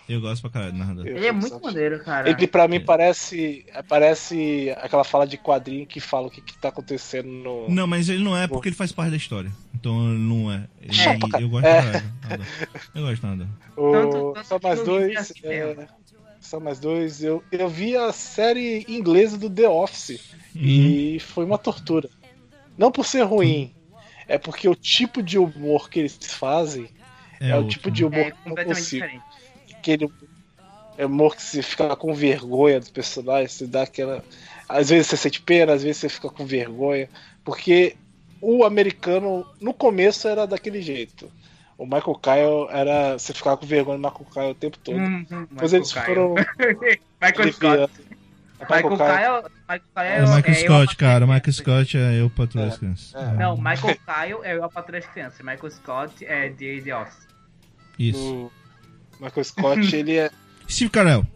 Eu 0.08 0.22
gosto 0.22 0.40
pra 0.40 0.50
caralho 0.50 0.72
do 0.72 0.78
narrador. 0.78 1.06
Ele 1.06 1.26
é 1.26 1.32
muito 1.32 1.60
maneiro, 1.60 2.02
cara. 2.02 2.30
Ele 2.30 2.46
pra 2.46 2.66
mim 2.66 2.76
é. 2.76 2.80
parece. 2.80 3.66
Parece 3.86 4.74
aquela 4.78 5.04
fala 5.04 5.26
de 5.26 5.36
quadrinho 5.36 5.86
que 5.86 6.00
fala 6.00 6.28
o 6.28 6.30
que, 6.30 6.40
que 6.40 6.56
tá 6.56 6.70
acontecendo 6.70 7.28
no. 7.28 7.68
Não, 7.68 7.86
mas 7.86 8.08
ele 8.08 8.24
não 8.24 8.34
é 8.34 8.48
porque 8.48 8.70
ele 8.70 8.76
faz 8.76 8.90
parte 8.90 9.10
da 9.10 9.18
história. 9.18 9.52
Então 9.74 10.08
ele 10.08 10.18
não 10.18 10.50
é. 10.50 10.66
Ele, 10.80 10.98
é. 10.98 11.42
Eu 11.42 11.48
gosto 11.50 11.66
é. 11.66 11.82
caralho. 11.82 12.46
Eu 12.94 13.02
gosto 13.02 13.22
narrador. 13.22 13.46
O... 13.76 14.44
Só 14.44 14.58
mais 14.62 14.82
dois. 14.82 15.32
É... 15.44 15.88
Só 16.40 16.58
mais 16.58 16.78
dois. 16.78 17.22
Eu, 17.22 17.44
eu 17.52 17.68
vi 17.68 17.94
a 17.94 18.10
série 18.10 18.86
inglesa 18.88 19.36
do 19.36 19.50
The 19.50 19.68
Office. 19.68 20.32
Uhum. 20.54 20.62
E 20.62 21.20
foi 21.20 21.44
uma 21.44 21.58
tortura. 21.58 22.08
Não 22.78 22.90
por 22.90 23.04
ser 23.04 23.24
ruim. 23.24 23.74
É 24.26 24.38
porque 24.38 24.66
o 24.68 24.74
tipo 24.74 25.22
de 25.22 25.38
humor 25.38 25.90
que 25.90 25.98
eles 25.98 26.18
fazem 26.22 26.88
é, 27.40 27.50
é 27.50 27.56
o 27.56 27.68
tipo 27.68 27.90
de 27.90 28.06
humor 28.06 28.20
é 28.20 28.30
que 28.30 28.36
eu 28.46 28.54
não 28.54 28.64
consigo. 28.64 29.04
Diferente 29.04 29.37
aquele 29.88 30.12
humor 30.98 31.34
que 31.34 31.42
você 31.42 31.62
fica 31.62 31.96
com 31.96 32.14
vergonha 32.14 32.80
dos 32.80 32.90
personagens, 32.90 33.52
você 33.52 33.66
dá 33.66 33.82
aquela. 33.82 34.22
Às 34.68 34.90
vezes 34.90 35.06
você 35.06 35.16
sente 35.16 35.40
pena, 35.40 35.72
às 35.72 35.82
vezes 35.82 35.98
você 35.98 36.08
fica 36.08 36.28
com 36.28 36.44
vergonha, 36.44 37.08
porque 37.44 37.96
o 38.40 38.64
americano 38.64 39.46
no 39.60 39.72
começo 39.72 40.28
era 40.28 40.46
daquele 40.46 40.82
jeito. 40.82 41.30
O 41.76 41.84
Michael 41.84 42.18
Kyle 42.20 42.68
era. 42.70 43.18
Você 43.18 43.32
ficava 43.32 43.56
com 43.56 43.66
vergonha 43.66 43.98
do 43.98 44.02
Michael 44.02 44.26
Kyle 44.32 44.50
o 44.50 44.54
tempo 44.54 44.78
todo. 44.78 44.98
Hum, 44.98 45.26
hum, 45.30 45.46
Depois 45.50 45.72
eles 45.72 45.92
Kyle. 45.92 46.04
foram. 46.04 46.34
Michael 47.22 47.52
Scott. 47.52 47.92
Michael, 48.60 48.90
Michael 48.90 48.96
Kyle. 48.96 49.50
Michael 49.68 49.82
Kyle 49.94 50.04
é, 50.04 50.20
Michael 50.22 50.44
é 50.46 50.54
Scott, 50.54 50.96
cara. 50.96 51.26
Michael 51.26 51.52
Scott 51.52 51.96
é 51.96 52.20
eu 52.20 52.28
patrulho 52.28 52.64
é, 52.64 52.68
as 52.68 52.78
crianças. 52.78 53.14
É. 53.14 53.32
Não, 53.34 53.56
Michael 53.56 53.96
Kyle 53.96 54.40
é 54.42 54.56
eu 54.56 54.64
a 54.64 54.68
patrulho 54.68 54.98
as 54.98 55.06
crianças. 55.06 55.38
Michael 55.38 55.70
Scott 55.70 56.26
é 56.26 56.50
The 56.50 56.96
Office. 56.96 57.28
Isso. 57.96 58.50
Michael 59.20 59.44
Scott, 59.44 59.96
ele 59.96 60.16
é. 60.16 60.30
Steve 60.68 60.90
Carell. 60.90 61.26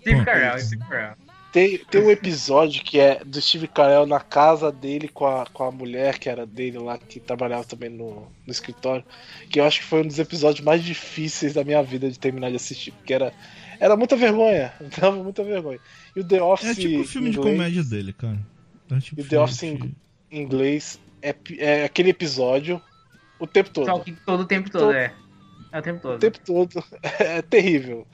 Steve 0.00 0.24
Carell, 0.24 0.58
Steve 0.58 0.84
Carell. 0.88 1.16
Tem, 1.52 1.78
tem 1.78 2.02
um 2.02 2.10
episódio 2.10 2.82
que 2.82 3.00
é 3.00 3.24
do 3.24 3.40
Steve 3.40 3.66
Carell 3.66 4.06
na 4.06 4.20
casa 4.20 4.70
dele 4.70 5.08
com 5.08 5.26
a, 5.26 5.44
com 5.46 5.64
a 5.64 5.72
mulher 5.72 6.16
que 6.18 6.28
era 6.28 6.46
dele 6.46 6.78
lá, 6.78 6.96
que 6.96 7.18
trabalhava 7.18 7.64
também 7.64 7.90
no, 7.90 8.28
no 8.46 8.52
escritório. 8.52 9.04
Que 9.50 9.58
eu 9.58 9.64
acho 9.64 9.80
que 9.80 9.86
foi 9.86 10.02
um 10.02 10.06
dos 10.06 10.18
episódios 10.20 10.64
mais 10.64 10.84
difíceis 10.84 11.54
da 11.54 11.64
minha 11.64 11.82
vida 11.82 12.08
de 12.08 12.18
terminar 12.18 12.50
de 12.50 12.56
assistir. 12.56 12.92
Porque 12.92 13.12
era, 13.12 13.32
era 13.80 13.96
muita 13.96 14.14
vergonha. 14.14 14.72
Dava 14.96 15.20
muita 15.22 15.42
vergonha. 15.42 15.80
E 16.14 16.20
o 16.20 16.24
The 16.24 16.40
Office. 16.40 16.68
É 16.68 16.74
tipo 16.74 17.00
o 17.00 17.04
filme 17.04 17.30
inglês, 17.30 17.46
de 17.46 17.52
comédia 17.52 17.82
dele, 17.82 18.12
cara. 18.12 18.38
É 18.92 18.98
tipo 19.00 19.20
e 19.20 19.24
o 19.24 19.28
The 19.28 19.40
Office 19.40 19.62
em 19.64 19.96
inglês 20.30 21.00
é, 21.20 21.34
é 21.58 21.84
aquele 21.84 22.10
episódio 22.10 22.80
o 23.40 23.46
tempo 23.46 23.70
todo. 23.70 23.86
Só 23.86 23.98
que 23.98 24.12
todo 24.12 24.40
o 24.40 24.46
tempo 24.46 24.70
todo, 24.70 24.82
todo 24.82 24.94
é. 24.94 25.12
É 25.72 25.78
o 25.78 25.82
tempo 25.82 26.00
todo. 26.00 26.14
O 26.14 26.18
tempo 26.18 26.38
todo. 26.44 26.84
É 27.18 27.42
terrível. 27.42 28.06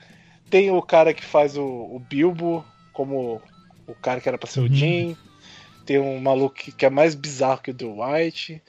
Tem 0.49 0.71
o 0.71 0.81
cara 0.81 1.13
que 1.13 1.23
faz 1.23 1.57
o, 1.57 1.63
o 1.65 1.99
Bilbo, 1.99 2.65
como 2.93 3.41
o 3.85 3.95
cara 3.95 4.21
que 4.21 4.29
era 4.29 4.37
pra 4.37 4.49
ser 4.49 4.61
uhum. 4.61 4.65
o 4.65 4.73
Jim. 4.73 5.17
Tem 5.85 5.99
um 5.99 6.19
maluco 6.19 6.55
que 6.55 6.85
é 6.85 6.89
mais 6.89 7.15
bizarro 7.15 7.61
que 7.61 7.71
o 7.71 7.73
do 7.73 8.01
White. 8.01 8.61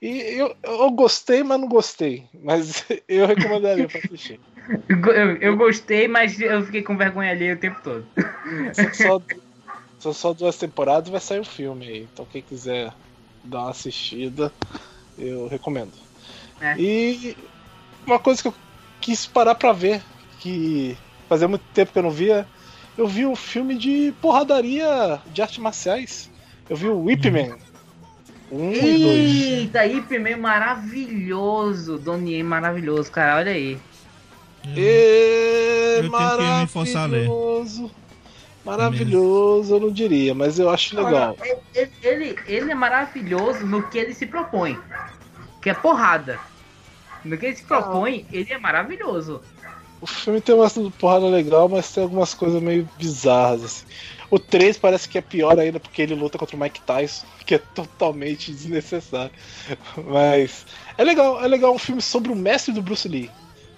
E 0.00 0.38
eu, 0.38 0.54
eu 0.62 0.90
gostei, 0.90 1.42
mas 1.42 1.60
não 1.60 1.68
gostei. 1.68 2.26
Mas 2.42 2.84
eu 3.08 3.26
recomendaria 3.26 3.88
pra 3.88 3.98
assistir. 3.98 4.40
Eu, 4.88 5.36
eu 5.36 5.56
gostei, 5.56 6.08
mas 6.08 6.40
eu 6.40 6.60
fiquei 6.64 6.82
com 6.82 6.96
vergonha 6.96 7.30
ali 7.30 7.52
o 7.52 7.56
tempo 7.56 7.80
todo. 7.84 8.04
São 8.72 8.92
só, 8.92 9.22
são 10.00 10.12
só 10.12 10.32
duas 10.32 10.58
temporadas 10.58 11.08
vai 11.08 11.20
sair 11.20 11.38
o 11.38 11.44
filme 11.44 11.86
aí. 11.86 12.08
Então 12.12 12.26
quem 12.26 12.42
quiser 12.42 12.92
dar 13.44 13.60
uma 13.60 13.70
assistida, 13.70 14.52
eu 15.16 15.46
recomendo. 15.46 15.92
É. 16.60 16.76
E 16.76 17.36
uma 18.06 18.18
coisa 18.18 18.42
que 18.42 18.48
eu 18.48 18.54
quis 19.00 19.26
parar 19.26 19.54
pra 19.54 19.72
ver, 19.72 20.02
que 20.38 20.96
fazia 21.28 21.48
muito 21.48 21.64
tempo 21.74 21.92
que 21.92 21.98
eu 21.98 22.02
não 22.02 22.10
via. 22.10 22.46
Eu 22.96 23.06
vi 23.06 23.26
um 23.26 23.36
filme 23.36 23.76
de 23.76 24.12
porradaria 24.22 25.20
de 25.26 25.42
artes 25.42 25.58
marciais. 25.58 26.30
Eu 26.68 26.76
vi 26.76 26.88
o 26.88 27.04
Whip 27.04 27.30
Man. 27.30 27.56
Um 28.50 28.70
Eita, 28.70 29.82
Whip 29.82 30.18
Man 30.18 30.38
maravilhoso. 30.38 31.98
Donnie 31.98 32.42
maravilhoso, 32.42 33.10
cara. 33.10 33.36
Olha 33.36 33.52
aí. 33.52 33.78
É, 34.74 36.00
eu 36.00 36.10
maravilhoso. 36.10 37.90
Maravilhoso, 38.64 39.74
eu 39.76 39.80
não 39.80 39.92
diria, 39.92 40.34
mas 40.34 40.58
eu 40.58 40.68
acho 40.68 40.96
legal. 40.96 41.36
Ele, 41.72 41.92
ele, 42.02 42.36
ele 42.48 42.72
é 42.72 42.74
maravilhoso 42.74 43.64
no 43.64 43.84
que 43.84 43.96
ele 43.96 44.12
se 44.12 44.26
propõe, 44.26 44.76
que 45.62 45.70
é 45.70 45.74
porrada. 45.74 46.40
No 47.26 47.36
que 47.36 47.46
ele 47.46 47.56
se 47.56 47.64
propõe, 47.64 48.26
ah. 48.28 48.36
ele 48.36 48.52
é 48.52 48.58
maravilhoso. 48.58 49.40
O 50.00 50.06
filme 50.06 50.40
tem 50.40 50.54
uma 50.54 50.68
porrada 50.98 51.26
legal, 51.26 51.68
mas 51.68 51.92
tem 51.92 52.02
algumas 52.02 52.34
coisas 52.34 52.62
meio 52.62 52.88
bizarras, 52.98 53.64
assim. 53.64 53.86
O 54.30 54.38
3 54.38 54.76
parece 54.78 55.08
que 55.08 55.18
é 55.18 55.20
pior 55.20 55.58
ainda 55.58 55.78
porque 55.78 56.02
ele 56.02 56.14
luta 56.14 56.36
contra 56.36 56.56
o 56.56 56.60
Mike 56.60 56.80
Tyson, 56.80 57.26
que 57.46 57.54
é 57.54 57.58
totalmente 57.58 58.50
desnecessário. 58.50 59.32
Mas 60.04 60.66
é 60.98 61.04
legal, 61.04 61.42
é 61.42 61.48
legal 61.48 61.74
um 61.74 61.78
filme 61.78 62.02
sobre 62.02 62.32
o 62.32 62.36
mestre 62.36 62.74
do 62.74 62.82
Bruce 62.82 63.08
Lee. 63.08 63.30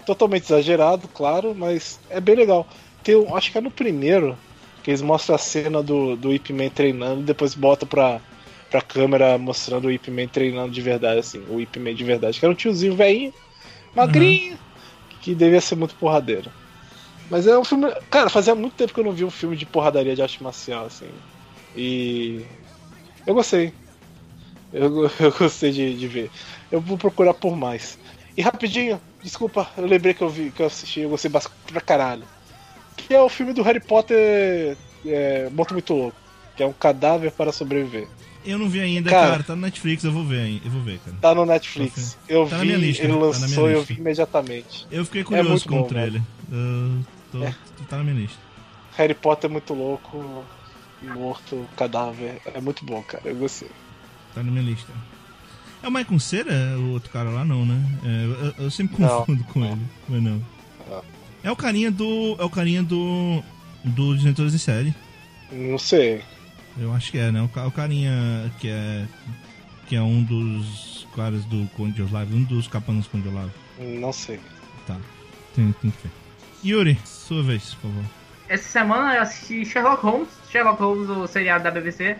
Totalmente 0.07 0.45
exagerado, 0.45 1.07
claro, 1.09 1.55
mas 1.55 2.01
é 2.09 2.21
bem 2.21 2.35
legal. 2.35 2.67
Tem, 3.03 3.15
acho 3.35 3.53
que 3.53 3.59
é 3.59 3.61
no 3.61 3.71
primeiro 3.71 4.37
que 4.83 4.91
eles 4.91 5.03
mostram 5.03 5.37
a 5.37 5.39
cena 5.39 5.83
do, 5.83 6.17
do 6.17 6.33
Ip 6.33 6.51
Man 6.53 6.71
treinando 6.71 7.21
e 7.21 7.25
depois 7.25 7.55
bota 7.55 7.85
pra, 7.85 8.21
pra 8.71 8.83
câmera 8.83 9.39
mostrando 9.39 9.87
o 9.87 9.91
Ip 9.91 10.11
Man 10.11 10.27
treinando 10.27 10.71
de 10.71 10.81
verdade, 10.81 11.21
assim, 11.21 11.43
o 11.49 11.61
Ip 11.61 11.79
Man 11.79 11.95
de 11.95 12.05
verdade, 12.05 12.39
que 12.39 12.45
era 12.45 12.53
um 12.53 12.57
tiozinho 12.57 12.95
velhinho, 12.95 13.33
magrinho, 13.95 14.53
uhum. 14.53 14.59
que 15.21 15.35
devia 15.35 15.61
ser 15.61 15.77
muito 15.77 15.95
porradeiro. 15.95 16.51
Mas 17.31 17.47
é 17.47 17.59
um 17.59 17.65
filme. 17.65 17.91
Cara, 18.11 18.31
fazia 18.31 18.55
muito 18.55 18.75
tempo 18.75 18.93
que 18.93 19.01
eu 19.01 19.05
não 19.05 19.13
vi 19.13 19.25
um 19.25 19.31
filme 19.31 19.57
de 19.57 19.67
porradaria 19.67 20.15
de 20.15 20.23
arte 20.23 20.43
marcial, 20.43 20.87
assim. 20.87 21.09
E. 21.77 22.45
Eu 23.27 23.35
gostei. 23.35 23.73
Eu, 24.73 25.11
eu 25.21 25.33
gostei 25.39 25.71
de, 25.71 25.95
de 25.95 26.09
ver. 26.09 26.31
Eu 26.71 26.81
vou 26.81 26.97
procurar 26.97 27.35
por 27.35 27.57
mais. 27.57 27.99
E 28.37 28.43
rapidinho, 28.43 29.01
desculpa, 29.23 29.69
eu 29.77 29.85
lembrei 29.85 30.15
que 30.15 30.23
eu 30.23 30.29
vi, 30.29 30.51
que 30.51 30.63
eu 30.63 30.67
assisti, 30.67 31.01
eu 31.01 31.11
gostei 31.11 31.31
bastante 31.31 31.57
pra 31.67 31.81
caralho. 31.81 32.25
Que 32.97 33.15
é 33.15 33.21
o 33.21 33.29
filme 33.29 33.53
do 33.53 33.63
Harry 33.63 33.81
Potter 33.81 34.77
é, 35.05 35.49
Morto 35.53 35.75
Muito 35.75 35.93
Louco. 35.93 36.17
Que 36.57 36.63
é 36.63 36.67
um 36.67 36.73
cadáver 36.73 37.31
para 37.33 37.53
sobreviver. 37.53 38.09
Eu 38.49 38.59
não 38.59 38.67
vi 38.67 38.81
ainda, 38.81 39.11
cara, 39.11 39.31
cara, 39.33 39.43
tá 39.43 39.55
no 39.55 39.61
Netflix, 39.61 40.03
eu 40.05 40.11
vou 40.11 40.25
ver, 40.25 40.63
eu 40.65 40.71
vou 40.71 40.81
ver, 40.81 40.99
cara. 41.01 41.17
Tá 41.21 41.35
no 41.35 41.45
Netflix. 41.45 42.17
Eu 42.27 42.49
tá 42.49 42.57
vi, 42.57 42.75
lista, 42.77 43.05
ele 43.05 43.13
lançou, 43.13 43.65
tá 43.67 43.71
eu 43.71 43.83
vi 43.83 43.95
imediatamente. 43.95 44.87
Eu 44.91 45.05
fiquei 45.05 45.23
curioso 45.23 45.67
é 45.67 45.69
com 45.69 45.77
bom, 45.77 45.83
o 45.83 45.87
trailer. 45.87 46.23
Uh, 46.51 47.05
tô, 47.31 47.45
é. 47.45 47.55
Tá 47.91 47.99
na 47.99 48.05
minha 48.05 48.17
lista. 48.23 48.39
Harry 48.97 49.13
Potter 49.13 49.51
é 49.51 49.53
muito 49.53 49.75
louco, 49.75 50.43
morto, 51.03 51.69
cadáver. 51.77 52.41
É 52.47 52.59
muito 52.59 52.87
bom, 52.87 53.03
cara. 53.03 53.29
Eu 53.29 53.37
gostei. 53.37 53.69
Tá 54.35 54.43
na 54.43 54.51
minha 54.51 54.65
lista. 54.65 54.91
É 55.83 55.89
o 55.89 55.91
Michael 55.91 56.19
Cera, 56.19 56.79
o 56.79 56.93
outro 56.93 57.11
cara 57.11 57.29
lá, 57.29 57.45
não, 57.45 57.67
né? 57.67 57.79
É, 58.03 58.25
eu, 58.25 58.65
eu, 58.65 58.71
sempre 58.71 58.97
confundo 58.97 59.45
não, 59.45 59.53
com 59.53 59.61
não. 59.61 59.73
ele, 59.73 59.83
mas 60.09 60.23
não. 60.23 60.43
não. 60.89 61.03
É 61.43 61.51
o 61.51 61.57
carinha 61.57 61.91
do. 61.91 62.35
É 62.39 62.45
o 62.45 62.51
carinha 62.51 62.83
do. 62.83 63.43
Do 63.85 64.17
Diretores 64.17 64.53
de 64.53 64.59
Série. 64.59 64.95
Não 65.53 65.79
sei. 65.79 66.23
Eu 66.81 66.93
acho 66.93 67.11
que 67.11 67.19
é, 67.19 67.33
né? 67.33 67.41
O, 67.43 67.67
o 67.67 67.71
carinha 67.71 68.53
que 68.59 68.69
é. 68.69 69.05
Que 69.87 69.97
é 69.97 70.03
um 70.03 70.23
dos 70.23 71.07
caras 71.17 71.45
do 71.47 71.67
Conde 71.71 72.03
Live, 72.03 72.35
um 72.35 72.45
dos 72.45 72.69
capanos 72.69 73.07
Conde 73.07 73.29
Live. 73.29 73.53
Não 73.79 74.13
sei. 74.13 74.39
Tá. 74.87 74.97
Tem, 75.55 75.73
tem 75.81 75.91
que 75.91 76.03
ver. 76.03 76.13
Yuri, 76.65 76.99
sua 77.05 77.43
vez, 77.43 77.75
por 77.75 77.89
favor. 77.89 78.05
Essa 78.49 78.69
semana 78.69 79.15
eu 79.15 79.23
assisti 79.23 79.65
Sherlock 79.65 80.03
Holmes, 80.03 80.29
Sherlock 80.51 80.81
Holmes, 80.81 81.09
o 81.09 81.27
seriado 81.27 81.65
da 81.65 81.71
BBC, 81.71 82.17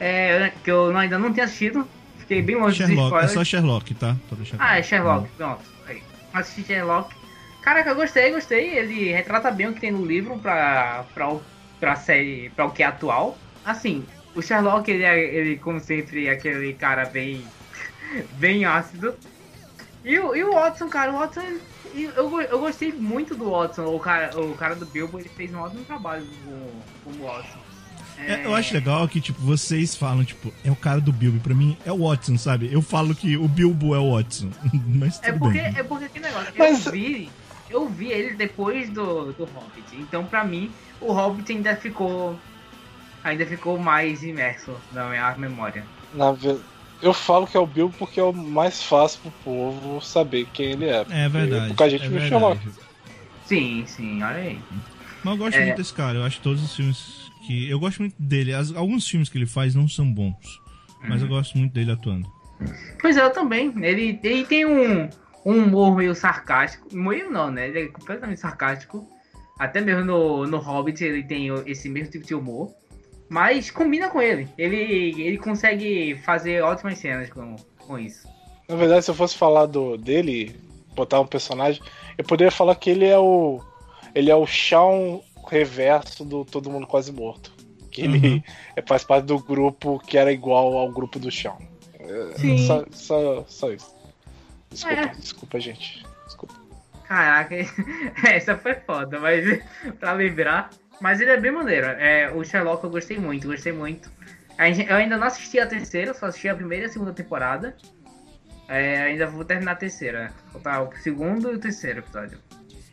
é, 0.00 0.52
que 0.62 0.70
eu 0.70 0.96
ainda 0.96 1.18
não 1.18 1.32
tinha 1.32 1.44
assistido. 1.44 1.86
Fiquei 2.18 2.42
bem 2.42 2.56
longe 2.56 2.76
Sherlock, 2.76 2.96
dos 2.96 3.04
spoilers. 3.06 3.30
É 3.30 3.34
só 3.34 3.44
Sherlock, 3.44 3.94
tá? 3.94 4.16
Ah, 4.58 4.78
é 4.78 4.82
Sherlock, 4.82 5.28
pronto. 5.36 5.62
Aí. 5.86 6.02
Assisti 6.32 6.64
Sherlock. 6.64 7.14
Caraca, 7.62 7.90
eu 7.90 7.96
gostei, 7.96 8.32
gostei. 8.32 8.78
Ele 8.78 9.12
retrata 9.12 9.50
bem 9.50 9.68
o 9.68 9.74
que 9.74 9.80
tem 9.80 9.90
no 9.90 10.04
livro 10.04 10.38
pra, 10.38 11.04
pra, 11.14 11.36
pra 11.80 11.96
série, 11.96 12.50
pra 12.50 12.66
o 12.66 12.70
que 12.70 12.82
é 12.82 12.86
atual. 12.86 13.36
Assim, 13.66 14.04
o 14.34 14.40
Sherlock, 14.40 14.90
ele 14.90 15.04
é, 15.04 15.18
ele, 15.18 15.58
como 15.58 15.80
sempre, 15.80 16.28
é 16.28 16.30
aquele 16.30 16.72
cara 16.72 17.04
bem, 17.04 17.44
bem 18.38 18.64
ácido. 18.64 19.14
E 20.04 20.18
o, 20.18 20.34
e 20.34 20.42
o 20.42 20.54
Watson, 20.54 20.88
cara, 20.88 21.12
o 21.12 21.18
Watson 21.18 21.42
eu, 21.94 22.40
eu 22.42 22.58
gostei 22.58 22.92
muito 22.92 23.34
do 23.34 23.50
Watson, 23.50 23.86
o 23.86 23.98
cara, 23.98 24.38
o 24.38 24.54
cara 24.54 24.74
do 24.74 24.86
Bilbo, 24.86 25.18
ele 25.18 25.28
fez 25.28 25.52
um 25.54 25.58
ótimo 25.58 25.84
trabalho 25.84 26.26
com, 26.44 26.70
com 27.04 27.18
o 27.18 27.26
Watson. 27.26 27.58
É... 28.18 28.46
eu 28.46 28.54
acho 28.54 28.72
legal 28.72 29.06
que, 29.08 29.20
tipo, 29.20 29.40
vocês 29.42 29.94
falam, 29.94 30.24
tipo, 30.24 30.52
é 30.64 30.70
o 30.70 30.76
cara 30.76 31.00
do 31.00 31.12
Bilbo. 31.12 31.38
Pra 31.40 31.54
mim, 31.54 31.76
é 31.84 31.92
o 31.92 32.08
Watson, 32.08 32.38
sabe? 32.38 32.72
Eu 32.72 32.80
falo 32.80 33.14
que 33.14 33.36
o 33.36 33.46
Bilbo 33.46 33.94
é 33.94 33.98
o 33.98 34.14
Watson. 34.14 34.50
Mas 34.86 35.20
é 35.22 35.32
porque, 35.32 35.60
bem. 35.60 35.74
É 35.76 35.82
porque 35.82 36.08
que 36.08 36.20
negócio, 36.20 36.52
Mas... 36.56 36.86
eu 36.86 36.92
vi, 36.92 37.30
eu 37.68 37.88
vi 37.88 38.10
ele 38.10 38.34
depois 38.34 38.88
do, 38.88 39.32
do 39.32 39.44
Hobbit. 39.44 39.94
Então, 39.94 40.24
pra 40.24 40.44
mim, 40.44 40.70
o 41.00 41.12
Hobbit 41.12 41.52
ainda 41.52 41.76
ficou. 41.76 42.38
Ainda 43.26 43.44
ficou 43.44 43.78
mais 43.78 44.22
imerso 44.22 44.74
na 44.92 45.08
minha 45.08 45.36
memória. 45.36 45.84
Na 46.14 46.32
verdade 46.32 46.64
eu 47.02 47.12
falo 47.12 47.46
que 47.46 47.56
é 47.56 47.60
o 47.60 47.66
Bilbo 47.66 47.94
porque 47.98 48.18
é 48.18 48.22
o 48.22 48.32
mais 48.32 48.82
fácil 48.82 49.20
pro 49.20 49.30
povo 49.44 50.00
saber 50.00 50.46
quem 50.52 50.72
ele 50.72 50.86
é. 50.86 51.04
É 51.10 51.28
verdade. 51.28 51.68
Porque 51.68 51.82
a 51.82 51.88
gente 51.88 52.04
é 52.04 52.08
viu 52.08 52.20
Sherlock. 52.20 52.60
Sim, 53.44 53.84
sim, 53.86 54.22
olha 54.22 54.36
aí. 54.36 54.58
Mas 55.22 55.32
eu 55.32 55.38
gosto 55.38 55.56
é... 55.56 55.64
muito 55.64 55.76
desse 55.76 55.94
cara. 55.94 56.18
Eu 56.18 56.24
acho 56.24 56.38
que 56.38 56.42
todos 56.42 56.62
os 56.62 56.74
filmes 56.74 57.30
que. 57.46 57.68
Eu 57.70 57.78
gosto 57.78 58.00
muito 58.00 58.16
dele. 58.18 58.54
As, 58.54 58.74
alguns 58.74 59.06
filmes 59.06 59.28
que 59.28 59.38
ele 59.38 59.46
faz 59.46 59.74
não 59.74 59.88
são 59.88 60.10
bons. 60.10 60.60
Mas 61.02 61.20
eu 61.20 61.28
uhum. 61.28 61.34
gosto 61.34 61.56
muito 61.58 61.72
dele 61.72 61.92
atuando. 61.92 62.30
Pois 63.00 63.16
é, 63.16 63.22
eu 63.22 63.30
também. 63.30 63.72
Ele, 63.84 64.18
ele 64.22 64.44
tem 64.44 64.64
um, 64.64 65.08
um 65.44 65.64
humor 65.64 65.94
meio 65.96 66.14
sarcástico. 66.14 66.88
Meio 66.96 67.30
não, 67.30 67.50
né? 67.50 67.68
Ele 67.68 67.80
é 67.80 67.86
completamente 67.88 68.40
sarcástico. 68.40 69.06
Até 69.58 69.80
mesmo 69.80 70.04
no, 70.04 70.46
no 70.46 70.58
Hobbit 70.58 71.04
ele 71.04 71.22
tem 71.22 71.48
esse 71.66 71.88
mesmo 71.88 72.10
tipo 72.10 72.26
de 72.26 72.34
humor. 72.34 72.74
Mas 73.28 73.70
combina 73.70 74.08
com 74.08 74.22
ele. 74.22 74.48
Ele, 74.56 75.22
ele 75.22 75.38
consegue 75.38 76.16
fazer 76.24 76.62
ótimas 76.62 76.98
cenas 76.98 77.28
com, 77.30 77.56
com 77.78 77.98
isso. 77.98 78.28
Na 78.68 78.76
verdade, 78.76 79.04
se 79.04 79.10
eu 79.10 79.14
fosse 79.14 79.36
falar 79.36 79.66
do, 79.66 79.96
dele, 79.96 80.54
botar 80.94 81.20
um 81.20 81.26
personagem, 81.26 81.82
eu 82.16 82.24
poderia 82.24 82.50
falar 82.50 82.74
que 82.76 82.90
ele 82.90 83.04
é 83.04 83.18
o. 83.18 83.60
Ele 84.14 84.30
é 84.30 84.36
o 84.36 84.46
chão 84.46 85.22
reverso 85.48 86.24
do 86.24 86.44
Todo 86.44 86.70
Mundo 86.70 86.86
Quase 86.86 87.12
Morto. 87.12 87.52
Que 87.90 88.02
ele 88.02 88.28
uhum. 88.28 88.42
é, 88.76 88.82
faz 88.82 89.04
parte 89.04 89.26
do 89.26 89.38
grupo 89.38 89.98
que 90.00 90.16
era 90.16 90.32
igual 90.32 90.76
ao 90.76 90.90
grupo 90.90 91.18
do 91.18 91.30
chão. 91.30 91.58
É, 91.98 92.38
Sim. 92.38 92.66
Só, 92.66 92.84
só, 92.90 93.44
só 93.46 93.72
isso. 93.72 93.94
Desculpa, 94.70 95.00
é. 95.00 95.06
desculpa, 95.14 95.60
gente. 95.60 96.04
Desculpa. 96.24 96.54
Caraca, 97.04 97.54
essa 98.26 98.56
foi 98.56 98.74
foda, 98.74 99.20
mas 99.20 99.62
pra 100.00 100.12
lembrar. 100.12 100.70
Mas 101.00 101.20
ele 101.20 101.30
é 101.30 101.40
bem 101.40 101.52
maneiro. 101.52 101.86
É, 101.86 102.30
o 102.32 102.42
Sherlock 102.44 102.82
eu 102.84 102.90
gostei 102.90 103.18
muito, 103.18 103.48
gostei 103.48 103.72
muito. 103.72 104.10
Eu 104.88 104.96
ainda 104.96 105.16
não 105.16 105.26
assisti 105.26 105.58
a 105.58 105.66
terceira, 105.66 106.14
só 106.14 106.26
assisti 106.26 106.48
a 106.48 106.54
primeira 106.54 106.86
e 106.86 106.88
a 106.88 106.92
segunda 106.92 107.12
temporada. 107.12 107.76
É, 108.68 109.02
ainda 109.02 109.26
vou 109.26 109.44
terminar 109.44 109.72
a 109.72 109.76
terceira? 109.76 110.32
Botar 110.52 110.82
o 110.82 110.96
segundo 110.96 111.52
e 111.52 111.56
o 111.56 111.58
terceiro 111.58 112.00
episódio. 112.00 112.38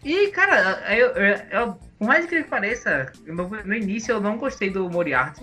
E, 0.03 0.27
cara, 0.27 0.83
eu, 0.93 1.07
eu, 1.11 1.37
eu, 1.49 1.79
por 1.97 2.07
mais 2.07 2.25
que 2.25 2.35
ele 2.35 2.43
pareça, 2.43 3.11
no, 3.25 3.47
no, 3.47 3.73
início 3.73 4.11
eu 4.11 4.19
não 4.21 4.37
gostei 4.37 4.69
do 4.69 4.89
Moriarty. 4.89 5.41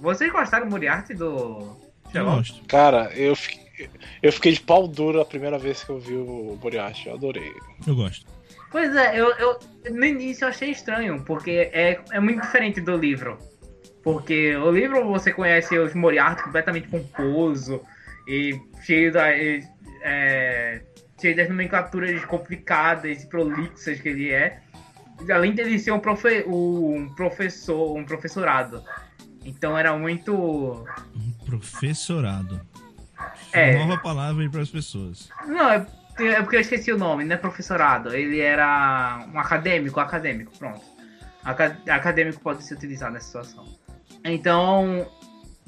Vocês 0.00 0.30
gostaram 0.30 0.66
do 0.66 0.70
Moriarty 0.70 1.14
do 1.14 1.76
Sherlock? 2.12 2.62
Cara, 2.66 3.10
eu 3.14 3.34
fiquei, 3.34 3.88
eu 4.22 4.30
fiquei 4.30 4.52
de 4.52 4.60
pau 4.60 4.86
duro 4.86 5.20
a 5.20 5.24
primeira 5.24 5.58
vez 5.58 5.82
que 5.82 5.90
eu 5.90 5.98
vi 5.98 6.14
o 6.14 6.58
Moriarty. 6.62 7.08
Eu 7.08 7.14
adorei. 7.14 7.52
Eu 7.86 7.96
gosto. 7.96 8.26
Pois 8.74 8.92
é, 8.96 9.20
eu, 9.20 9.30
eu 9.36 9.56
no 9.92 10.04
início 10.04 10.44
eu 10.44 10.48
achei 10.48 10.72
estranho, 10.72 11.22
porque 11.22 11.70
é, 11.72 12.00
é 12.10 12.18
muito 12.18 12.40
diferente 12.40 12.80
do 12.80 12.96
livro. 12.96 13.38
Porque 14.02 14.56
o 14.56 14.68
livro 14.72 15.06
você 15.06 15.32
conhece 15.32 15.78
os 15.78 15.94
Moriarty 15.94 16.42
completamente 16.42 16.88
pomposo 16.88 17.80
e 18.26 18.60
cheio, 18.82 19.12
da, 19.12 19.28
é, 19.30 20.82
cheio 21.20 21.36
das 21.36 21.48
nomenclaturas 21.48 22.24
complicadas 22.24 23.22
e 23.22 23.28
prolixas 23.28 24.00
que 24.00 24.08
ele 24.08 24.32
é. 24.32 24.60
Além 25.32 25.52
dele 25.52 25.78
ser 25.78 25.92
um, 25.92 26.00
profe, 26.00 26.42
um 26.44 27.14
professor, 27.14 27.96
um 27.96 28.04
professorado. 28.04 28.82
Então 29.44 29.78
era 29.78 29.96
muito. 29.96 30.34
Um 30.34 31.32
professorado. 31.46 32.60
É. 33.52 33.78
Nova 33.78 33.98
palavra 33.98 34.50
para 34.50 34.62
as 34.62 34.70
pessoas. 34.70 35.28
Não, 35.46 35.70
é 35.70 35.86
é 36.18 36.40
porque 36.42 36.56
eu 36.56 36.60
esqueci 36.60 36.92
o 36.92 36.98
nome, 36.98 37.24
não 37.24 37.34
é 37.34 37.38
professorado. 37.38 38.14
Ele 38.14 38.40
era 38.40 39.26
um 39.32 39.38
acadêmico, 39.38 39.98
acadêmico, 39.98 40.52
pronto. 40.58 40.82
acadêmico 41.44 42.40
pode 42.40 42.64
ser 42.64 42.74
utilizado 42.74 43.14
nessa 43.14 43.26
situação. 43.26 43.66
Então, 44.24 45.10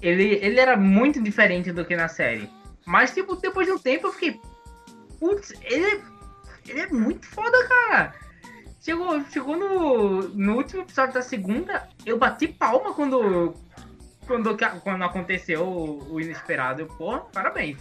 ele, 0.01 0.35
ele 0.37 0.61
era 0.61 0.77
muito 0.77 1.23
diferente 1.23 1.73
do 1.73 1.85
que 1.85 1.97
na 1.97 2.09
série. 2.09 2.49
Mas, 2.85 3.13
tipo, 3.13 3.35
depois 3.37 3.67
de 3.67 3.73
um 3.73 3.79
tempo 3.79 4.07
eu 4.07 4.13
fiquei. 4.13 4.41
Putz, 5.19 5.53
ele, 5.63 6.03
ele 6.69 6.81
é 6.81 6.87
muito 6.89 7.27
foda, 7.27 7.67
cara. 7.67 8.15
Chegou, 8.81 9.21
chegou 9.25 9.57
no, 9.57 10.29
no 10.29 10.57
último 10.57 10.83
episódio 10.83 11.15
da 11.15 11.23
segunda, 11.23 11.89
eu 12.05 12.19
bati 12.19 12.47
palma 12.47 12.95
quando, 12.95 13.55
quando, 14.27 14.57
quando 14.81 15.03
aconteceu 15.03 15.67
o, 15.67 16.15
o 16.15 16.21
inesperado. 16.21 16.83
Eu, 16.83 16.87
pô, 16.87 17.19
parabéns. 17.19 17.79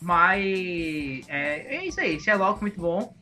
Mas 0.00 0.42
é, 1.28 1.76
é 1.76 1.86
isso 1.86 2.00
aí, 2.00 2.18
Sherlock 2.18 2.60
muito 2.60 2.80
bom. 2.80 3.14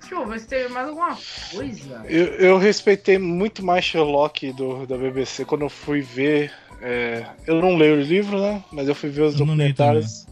Deixa 0.00 0.16
eu 0.16 0.26
ver 0.26 0.40
se 0.40 0.48
teve 0.48 0.68
mais 0.68 0.88
alguma 0.88 1.16
coisa. 1.52 2.02
Eu, 2.08 2.26
eu 2.34 2.58
respeitei 2.58 3.18
muito 3.18 3.64
mais 3.64 3.84
Sherlock 3.84 4.52
do, 4.52 4.86
da 4.86 4.96
BBC 4.96 5.44
quando 5.44 5.62
eu 5.62 5.68
fui 5.68 6.00
ver. 6.00 6.52
É, 6.80 7.24
eu 7.46 7.60
não 7.60 7.76
leio 7.76 7.96
o 7.96 8.00
livro, 8.00 8.40
né? 8.40 8.62
Mas 8.72 8.88
eu 8.88 8.94
fui 8.94 9.08
ver 9.08 9.22
os 9.22 9.34
eu 9.34 9.46
documentários. 9.46 10.26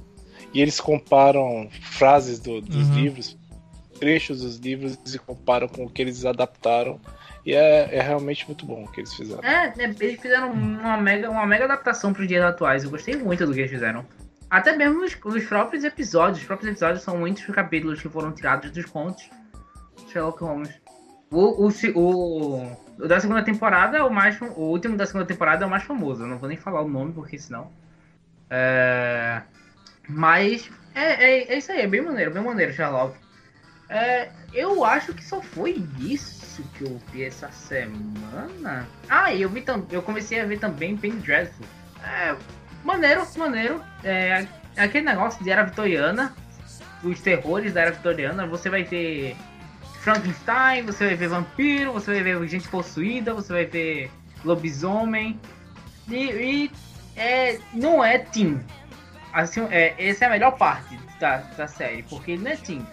e 0.52 0.60
eles 0.60 0.80
comparam 0.80 1.68
frases 1.80 2.40
do, 2.40 2.60
dos 2.60 2.88
uhum. 2.88 2.94
livros, 2.96 3.38
trechos 4.00 4.40
dos 4.40 4.56
livros 4.56 4.98
e 5.14 5.18
comparam 5.18 5.68
com 5.68 5.84
o 5.84 5.90
que 5.90 6.02
eles 6.02 6.24
adaptaram. 6.24 7.00
E 7.46 7.54
é, 7.54 7.94
é 7.94 8.02
realmente 8.02 8.46
muito 8.46 8.66
bom 8.66 8.84
o 8.84 8.88
que 8.90 9.00
eles 9.00 9.14
fizeram. 9.14 9.42
É, 9.44 9.72
é 9.78 9.84
eles 9.84 10.20
fizeram 10.20 10.50
uma 10.50 10.96
mega, 10.96 11.30
uma 11.30 11.46
mega 11.46 11.64
adaptação 11.64 12.12
para 12.12 12.22
os 12.22 12.28
dias 12.28 12.44
atuais. 12.44 12.82
Eu 12.82 12.90
gostei 12.90 13.16
muito 13.16 13.46
do 13.46 13.54
que 13.54 13.60
eles 13.60 13.70
fizeram. 13.70 14.04
Até 14.50 14.76
mesmo 14.76 15.04
os, 15.04 15.16
os 15.24 15.44
próprios 15.44 15.84
episódios. 15.84 16.40
Os 16.40 16.44
próprios 16.44 16.72
episódios 16.72 17.02
são 17.02 17.16
muitos 17.16 17.44
capítulos 17.46 18.02
que 18.02 18.08
foram 18.08 18.32
tirados 18.32 18.70
dos 18.70 18.84
contos. 18.84 19.30
Sherlock 20.08 20.42
Holmes. 20.42 20.70
O, 21.30 21.66
o, 21.66 21.70
o, 21.94 22.76
o, 22.98 23.08
da 23.08 23.20
segunda 23.20 23.42
temporada 23.44 23.96
é 23.96 24.02
o 24.02 24.10
mais. 24.10 24.40
O 24.40 24.62
último 24.62 24.96
da 24.96 25.06
segunda 25.06 25.24
temporada 25.24 25.64
é 25.64 25.66
o 25.66 25.70
mais 25.70 25.84
famoso. 25.84 26.24
Eu 26.24 26.26
não 26.26 26.38
vou 26.38 26.48
nem 26.48 26.58
falar 26.58 26.82
o 26.82 26.88
nome, 26.88 27.12
porque 27.12 27.38
senão. 27.38 27.70
É, 28.50 29.42
mas 30.08 30.68
é, 30.94 31.24
é, 31.24 31.52
é, 31.52 31.58
isso 31.58 31.70
aí, 31.70 31.82
é 31.82 31.86
bem 31.86 32.00
maneiro, 32.00 32.32
bem 32.32 32.42
maneiro, 32.42 32.72
Sherlock. 32.72 33.16
É, 33.88 34.30
eu 34.52 34.84
acho 34.84 35.14
que 35.14 35.24
só 35.24 35.40
foi 35.40 35.84
isso 35.98 36.62
que 36.74 36.84
eu 36.84 37.00
vi 37.12 37.24
essa 37.24 37.50
semana. 37.52 38.86
Ah, 39.08 39.32
eu 39.32 39.48
vi 39.48 39.62
também. 39.62 39.86
Eu 39.92 40.02
comecei 40.02 40.40
a 40.40 40.44
ver 40.44 40.58
também 40.58 40.96
Penny 40.96 41.20
Dreadful. 41.20 41.66
É, 42.04 42.36
maneiro, 42.84 43.26
maneiro. 43.36 43.82
É, 44.02 44.46
aquele 44.76 45.06
negócio 45.06 45.42
de 45.42 45.50
era 45.50 45.64
vitoriana. 45.64 46.34
Os 47.02 47.20
terrores 47.20 47.72
da 47.72 47.82
era 47.82 47.92
vitoriana. 47.92 48.46
Você 48.46 48.68
vai 48.68 48.84
ver 48.84 49.36
Frankenstein, 50.00 50.84
você 50.84 51.06
vai 51.06 51.14
ver 51.14 51.28
vampiro, 51.28 51.92
você 51.92 52.12
vai 52.12 52.22
ver 52.22 52.48
gente 52.48 52.68
possuída, 52.68 53.34
você 53.34 53.52
vai 53.52 53.64
ver 53.66 54.10
lobisomem. 54.44 55.38
E, 56.08 56.14
e 56.14 56.70
é, 57.16 57.58
não 57.72 58.04
é 58.04 58.18
teen. 58.18 58.60
Assim, 59.32 59.66
é, 59.70 59.94
essa 59.98 60.24
é 60.24 60.28
a 60.28 60.30
melhor 60.30 60.56
parte 60.56 60.98
da, 61.20 61.38
da 61.38 61.68
série, 61.68 62.02
porque 62.04 62.32
ele 62.32 62.42
não 62.42 62.50
é 62.50 62.56
teen. 62.56 62.86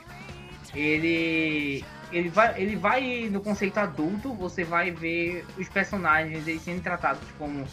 Ele, 0.76 1.84
ele, 2.12 2.30
vai, 2.30 2.62
ele 2.62 2.76
vai 2.76 3.30
no 3.32 3.42
conceito 3.42 3.78
adulto, 3.78 4.34
você 4.34 4.64
vai 4.64 4.92
ver 4.92 5.46
os 5.58 5.68
personagens 5.70 6.48
eles 6.48 6.62
sendo 6.62 6.82
tratados 6.84 7.28
como 7.38 7.66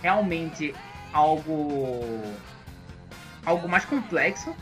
realmente 0.00 0.74
algo 1.12 2.22
algo 3.44 3.68
mais 3.68 3.84
complexo 3.84 4.54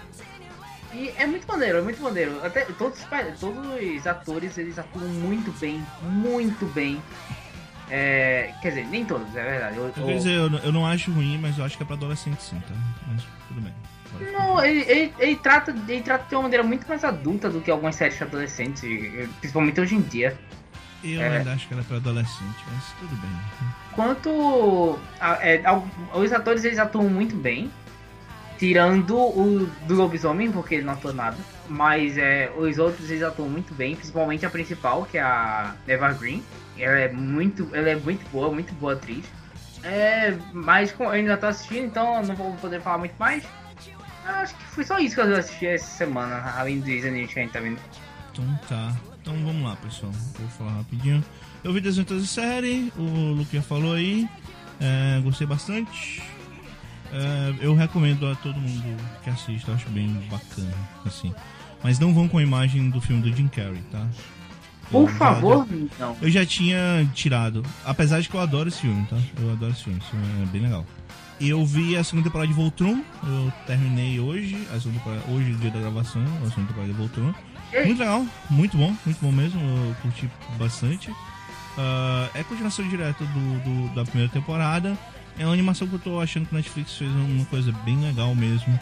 e 0.92 1.08
é 1.16 1.26
muito 1.26 1.46
maneiro, 1.46 1.78
é 1.78 1.82
muito 1.82 2.02
maneiro. 2.02 2.44
Até 2.44 2.64
todos, 2.64 2.98
todos 3.38 3.66
os 3.96 4.06
atores 4.06 4.58
eles 4.58 4.78
atuam 4.78 5.06
muito 5.06 5.52
bem, 5.60 5.84
muito 6.02 6.66
bem. 6.66 7.00
É, 7.88 8.52
quer 8.60 8.70
dizer, 8.70 8.86
nem 8.86 9.04
todos, 9.04 9.34
é 9.34 9.42
verdade. 9.42 9.76
Eu, 9.76 9.92
eu, 9.96 10.06
dizer, 10.06 10.32
eu, 10.32 10.48
eu, 10.58 10.72
não 10.72 10.86
acho 10.86 11.10
ruim, 11.12 11.38
mas 11.38 11.58
eu 11.58 11.64
acho 11.64 11.76
que 11.76 11.82
é 11.82 11.86
pra 11.86 11.96
adolescente 11.96 12.42
sim, 12.42 12.60
tá? 12.60 12.74
Mas 13.08 13.22
tudo 13.48 13.60
bem. 13.60 13.72
Não, 14.32 14.62
ele, 14.64 14.80
ele, 14.80 15.14
ele, 15.18 15.36
trata, 15.36 15.74
ele 15.88 16.02
trata 16.02 16.28
de 16.28 16.34
uma 16.34 16.42
maneira 16.42 16.64
muito 16.64 16.86
mais 16.88 17.04
adulta 17.04 17.48
do 17.48 17.60
que 17.60 17.70
algumas 17.70 17.94
séries 17.94 18.20
adolescentes, 18.20 18.82
principalmente 19.40 19.80
hoje 19.80 19.94
em 19.94 20.02
dia. 20.02 20.36
Eu 21.02 21.20
é. 21.20 21.38
ainda 21.38 21.52
acho 21.52 21.66
que 21.66 21.74
ela 21.74 21.82
é 21.82 21.84
pra 21.84 21.96
adolescente, 21.96 22.64
mas 22.72 22.84
tudo 22.98 23.16
bem. 23.16 23.30
Quanto. 23.94 24.98
A, 25.20 25.46
é, 25.46 25.62
os 26.14 26.32
atores 26.32 26.64
eles 26.64 26.78
atuam 26.78 27.08
muito 27.08 27.36
bem. 27.36 27.70
Tirando 28.58 29.16
o 29.16 29.66
do 29.86 29.94
lobisomem, 29.94 30.52
porque 30.52 30.74
ele 30.74 30.84
não 30.84 30.92
atua 30.92 31.14
nada. 31.14 31.38
Mas 31.66 32.18
é, 32.18 32.52
os 32.54 32.78
outros 32.78 33.10
eles 33.10 33.22
atuam 33.22 33.48
muito 33.48 33.74
bem, 33.74 33.96
principalmente 33.96 34.44
a 34.44 34.50
principal, 34.50 35.06
que 35.10 35.16
é 35.16 35.22
a 35.22 35.74
Eva 35.88 36.12
Green. 36.12 36.44
Ela 36.78 36.98
é 36.98 37.08
muito, 37.10 37.70
ela 37.72 37.88
é 37.88 37.96
muito 37.96 38.28
boa, 38.30 38.52
muito 38.52 38.74
boa 38.74 38.92
atriz. 38.92 39.24
É, 39.82 40.36
mas 40.52 40.94
eu 40.98 41.08
ainda 41.08 41.38
tô 41.38 41.46
assistindo, 41.46 41.86
então 41.86 42.22
não 42.22 42.34
vou 42.36 42.52
poder 42.56 42.82
falar 42.82 42.98
muito 42.98 43.14
mais. 43.18 43.42
Acho 44.26 44.54
que 44.54 44.64
foi 44.64 44.84
só 44.84 44.98
isso 44.98 45.14
que 45.14 45.22
eu 45.22 45.36
assisti 45.36 45.66
essa 45.66 45.86
semana, 45.86 46.52
além 46.56 46.80
do 46.80 46.86
animes 46.86 47.32
que 47.32 47.38
a 47.38 47.42
gente 47.42 47.52
tá 47.52 47.60
vendo. 47.60 47.80
Então 48.30 48.60
tá. 48.68 48.94
Então 49.30 49.44
vamos 49.44 49.62
lá, 49.62 49.76
pessoal. 49.76 50.10
Vou 50.38 50.48
falar 50.48 50.72
rapidinho. 50.72 51.24
Eu 51.62 51.72
vi 51.72 51.80
Desentos 51.80 52.20
de 52.20 52.28
série, 52.28 52.92
o 52.96 53.32
Luquinha 53.34 53.62
falou 53.62 53.94
aí. 53.94 54.28
É, 54.80 55.20
gostei 55.22 55.46
bastante. 55.46 56.20
É, 57.12 57.54
eu 57.60 57.74
recomendo 57.74 58.28
a 58.28 58.34
todo 58.34 58.58
mundo 58.58 58.96
que 59.22 59.30
assista, 59.30 59.70
acho 59.72 59.88
bem 59.90 60.08
bacana, 60.28 60.74
assim. 61.06 61.32
Mas 61.82 61.98
não 62.00 62.12
vão 62.12 62.26
com 62.26 62.38
a 62.38 62.42
imagem 62.42 62.90
do 62.90 63.00
filme 63.00 63.22
do 63.22 63.34
Jim 63.36 63.46
Carrey, 63.46 63.82
tá? 63.92 64.04
Por 64.90 65.08
eu 65.08 65.08
favor, 65.14 65.64
já, 65.68 66.06
não. 66.06 66.16
Eu 66.20 66.30
já 66.30 66.44
tinha 66.44 67.08
tirado, 67.14 67.64
apesar 67.84 68.20
de 68.20 68.28
que 68.28 68.34
eu 68.34 68.40
adoro 68.40 68.68
esse 68.68 68.80
filme, 68.80 69.06
tá? 69.06 69.16
Eu 69.40 69.52
adoro 69.52 69.70
esse 69.70 69.84
filme, 69.84 70.00
esse 70.00 70.10
filme 70.10 70.26
é 70.42 70.46
bem 70.46 70.62
legal. 70.62 70.84
Eu 71.40 71.64
vi 71.64 71.96
a 71.96 72.02
segunda 72.02 72.24
temporada 72.24 72.48
de 72.48 72.54
Voltron, 72.54 73.00
eu 73.22 73.52
terminei 73.66 74.18
hoje, 74.18 74.66
a 74.74 74.80
segunda 74.80 75.00
hoje, 75.28 75.52
dia 75.54 75.70
da 75.70 75.78
gravação, 75.78 76.22
a 76.44 76.50
segunda 76.50 76.66
temporada 76.66 76.92
de 76.92 76.98
Voltron. 76.98 77.32
Muito 77.72 77.98
legal, 77.98 78.26
muito 78.48 78.76
bom, 78.76 78.94
muito 79.04 79.18
bom 79.20 79.32
mesmo, 79.32 79.60
eu 79.60 79.94
curti 80.02 80.28
bastante. 80.58 81.10
Uh, 81.10 82.28
é 82.34 82.42
continuação 82.42 82.86
direta 82.88 83.24
do, 83.24 83.60
do, 83.60 83.94
da 83.94 84.04
primeira 84.04 84.30
temporada. 84.30 84.98
É 85.38 85.44
uma 85.44 85.52
animação 85.52 85.86
que 85.86 85.94
eu 85.94 85.98
tô 85.98 86.20
achando 86.20 86.46
que 86.46 86.54
a 86.54 86.58
Netflix 86.58 86.94
fez 86.94 87.10
uma 87.10 87.44
coisa 87.46 87.72
bem 87.84 87.98
legal 88.00 88.34
mesmo. 88.34 88.78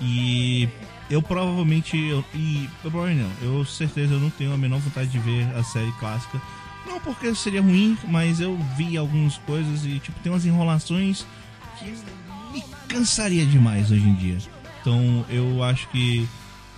E 0.00 0.68
eu 1.08 1.22
provavelmente. 1.22 1.96
Eu, 1.96 2.24
e 2.34 2.68
eu 2.84 2.90
provavelmente 2.90 3.28
não, 3.40 3.58
eu 3.58 3.64
certeza 3.64 4.14
eu 4.14 4.20
não 4.20 4.30
tenho 4.30 4.52
a 4.52 4.56
menor 4.58 4.80
vontade 4.80 5.08
de 5.08 5.18
ver 5.18 5.46
a 5.56 5.62
série 5.62 5.92
clássica. 5.92 6.40
Não 6.86 6.98
porque 7.00 7.32
seria 7.34 7.62
ruim, 7.62 7.96
mas 8.08 8.40
eu 8.40 8.58
vi 8.76 8.96
algumas 8.96 9.38
coisas 9.38 9.84
e 9.86 10.00
tipo, 10.00 10.18
tem 10.20 10.32
umas 10.32 10.44
enrolações 10.44 11.24
que 11.78 11.94
me 12.52 12.62
cansaria 12.88 13.46
demais 13.46 13.90
hoje 13.90 14.06
em 14.06 14.14
dia. 14.14 14.38
Então 14.80 15.24
eu 15.30 15.62
acho 15.62 15.88
que 15.88 16.28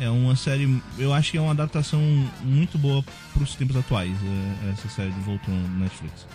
é 0.01 0.11
uma 0.11 0.37
série. 0.37 0.83
Eu 0.99 1.13
acho 1.13 1.31
que 1.31 1.39
é 1.39 1.41
uma 1.41 1.53
adaptação 1.53 2.01
muito 2.43 2.79
boa 2.79 3.05
para 3.33 3.43
os 3.43 3.55
tempos 3.55 3.77
atuais, 3.77 4.17
é, 4.23 4.71
essa 4.71 4.89
série 4.89 5.11
de 5.11 5.21
Voltron 5.21 5.53
no 5.53 5.81
Netflix. 5.81 6.27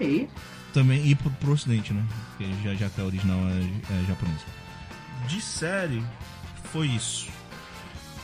Aí 0.00 0.28
também 0.74 1.06
e 1.06 1.14
pro, 1.14 1.30
pro 1.30 1.52
ocidente, 1.52 1.94
né? 1.94 2.04
Porque 2.36 2.52
já, 2.62 2.74
já 2.74 2.90
que 2.90 3.00
a 3.00 3.04
original 3.04 3.38
é, 3.48 3.60
é 3.94 4.04
japonesa. 4.06 4.44
De 5.28 5.40
série, 5.40 6.02
foi 6.64 6.88
isso. 6.88 7.28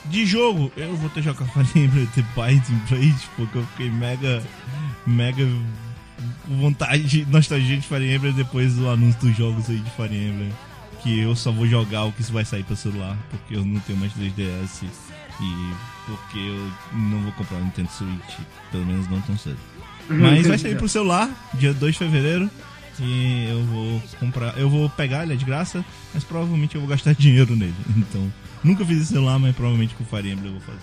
De 0.06 0.26
jogo, 0.26 0.72
eu 0.76 0.94
vou 0.96 1.08
ter 1.10 1.22
jogar 1.22 1.46
Fire 1.46 1.84
Emblem 1.84 2.06
The 2.06 2.24
Binding 2.34 2.80
Blade, 2.88 3.28
porque 3.36 3.58
eu 3.58 3.66
fiquei 3.66 3.90
mega, 3.90 4.42
mega 5.06 5.44
com 6.46 6.56
vontade 6.56 7.04
de 7.04 7.24
nostalgia 7.30 7.76
de 7.76 7.86
Fire 7.86 8.12
Emblem 8.12 8.32
depois 8.32 8.74
do 8.74 8.90
anúncio 8.90 9.20
dos 9.20 9.36
jogos 9.36 9.70
aí 9.70 9.78
de 9.78 9.90
Fire 9.92 10.14
Emblem. 10.14 10.52
Que 11.02 11.20
eu 11.20 11.34
só 11.34 11.50
vou 11.50 11.66
jogar 11.66 12.04
o 12.04 12.12
que 12.12 12.22
vai 12.30 12.44
sair 12.44 12.62
para 12.62 12.76
celular, 12.76 13.16
porque 13.30 13.56
eu 13.56 13.64
não 13.64 13.80
tenho 13.80 13.98
mais 13.98 14.12
3DS 14.12 14.84
e 15.40 15.74
porque 16.06 16.38
eu 16.38 16.70
não 16.92 17.22
vou 17.22 17.32
comprar 17.32 17.56
o 17.56 17.64
Nintendo 17.64 17.90
Switch, 17.90 18.38
pelo 18.70 18.84
menos 18.84 19.08
não 19.08 19.20
tão 19.22 19.36
cedo. 19.38 19.58
Mas 20.08 20.46
vai 20.46 20.58
sair 20.58 20.76
pro 20.76 20.88
celular, 20.88 21.30
dia 21.54 21.72
2 21.72 21.92
de 21.92 21.98
fevereiro. 21.98 22.50
E 22.98 23.46
eu 23.48 23.62
vou 23.64 24.02
comprar. 24.18 24.58
Eu 24.58 24.68
vou 24.68 24.90
pegar, 24.90 25.22
ele 25.22 25.32
é 25.32 25.36
de 25.36 25.44
graça, 25.44 25.84
mas 26.12 26.22
provavelmente 26.22 26.74
eu 26.74 26.80
vou 26.80 26.90
gastar 26.90 27.14
dinheiro 27.16 27.56
nele. 27.56 27.74
Então, 27.96 28.30
nunca 28.62 28.84
fiz 28.84 28.98
esse 29.02 29.12
celular, 29.12 29.38
mas 29.38 29.54
provavelmente 29.54 29.94
com 29.94 30.04
o 30.04 30.06
Fire 30.06 30.30
Emblem 30.30 30.52
eu 30.52 30.58
vou 30.58 30.60
fazer. 30.60 30.80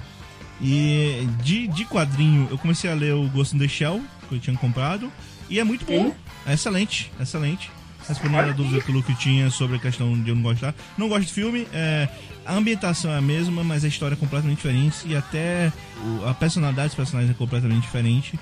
E 0.59 1.27
de, 1.43 1.67
de 1.67 1.85
quadrinho, 1.85 2.47
eu 2.49 2.57
comecei 2.57 2.89
a 2.89 2.95
ler 2.95 3.13
o 3.13 3.27
Ghost 3.29 3.55
in 3.55 3.59
the 3.59 3.67
Shell, 3.67 4.01
que 4.27 4.35
eu 4.35 4.39
tinha 4.39 4.57
comprado. 4.57 5.11
E 5.49 5.59
é 5.59 5.63
muito 5.63 5.85
bom. 5.85 6.15
É 6.45 6.53
excelente, 6.53 7.11
excelente. 7.19 7.69
Respondendo 8.07 8.49
a 8.49 8.53
dúvida 8.53 8.81
que 8.81 8.91
o 8.91 8.93
Luke 8.93 9.13
tinha 9.15 9.49
sobre 9.49 9.77
a 9.77 9.79
questão 9.79 10.13
de 10.21 10.29
eu 10.29 10.35
não 10.35 10.41
gostar. 10.41 10.73
Não 10.97 11.09
gosto 11.09 11.27
de 11.27 11.33
filme, 11.33 11.67
é, 11.73 12.07
a 12.45 12.53
ambientação 12.53 13.11
é 13.11 13.17
a 13.17 13.21
mesma, 13.21 13.63
mas 13.63 13.83
a 13.83 13.87
história 13.87 14.13
é 14.13 14.17
completamente 14.17 14.57
diferente. 14.57 14.95
E 15.05 15.15
até 15.15 15.71
o, 16.01 16.25
a 16.27 16.33
personalidade 16.33 16.89
dos 16.89 16.95
personagens 16.95 17.31
é 17.31 17.37
completamente 17.37 17.81
diferente. 17.81 18.39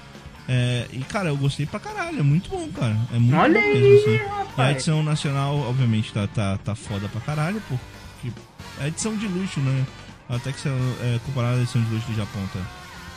É, 0.48 0.86
e, 0.94 1.00
cara, 1.00 1.30
eu 1.30 1.38
gostei 1.38 1.66
pra 1.66 1.80
caralho. 1.80 2.20
É 2.20 2.24
muito 2.24 2.50
bom, 2.50 2.68
cara. 2.70 2.96
É 3.12 3.18
muito 3.18 3.36
Olha 3.36 3.60
bom 3.60 3.68
mesmo, 3.68 3.96
assim. 3.98 4.16
E 4.58 4.62
a 4.62 4.72
edição 4.72 5.04
nacional, 5.04 5.58
obviamente, 5.58 6.14
tá, 6.14 6.28
tá, 6.28 6.58
tá 6.58 6.76
foda 6.76 7.08
pra 7.10 7.20
caralho, 7.22 7.62
porque 7.68 8.32
é 8.80 8.88
edição 8.88 9.16
de 9.16 9.28
luxo, 9.28 9.60
né? 9.60 9.86
Até 10.30 10.52
que 10.52 10.60
se 10.60 10.68
é 10.68 11.20
comparada 11.26 11.58
à 11.58 11.62
edição 11.62 11.82
de 11.82 11.90
luxo 11.94 12.08
do 12.08 12.16
Japão, 12.16 12.42
tá? 12.54 12.60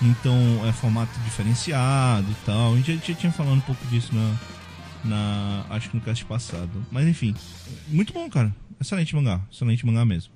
Então, 0.00 0.34
é 0.66 0.72
formato 0.72 1.18
diferenciado 1.20 2.26
e 2.30 2.46
tal. 2.46 2.72
A 2.72 2.76
gente 2.76 2.94
já, 2.94 3.12
já 3.12 3.14
tinha 3.14 3.32
falado 3.32 3.56
um 3.56 3.60
pouco 3.60 3.84
disso 3.86 4.14
na, 4.14 4.34
na. 5.08 5.64
Acho 5.70 5.90
que 5.90 5.96
no 5.96 6.02
cast 6.02 6.24
passado. 6.24 6.86
Mas 6.90 7.06
enfim, 7.06 7.34
muito 7.88 8.12
bom, 8.12 8.28
cara. 8.28 8.54
Excelente 8.80 9.14
mangá. 9.14 9.40
Excelente 9.50 9.84
mangá 9.84 10.04
mesmo. 10.04 10.32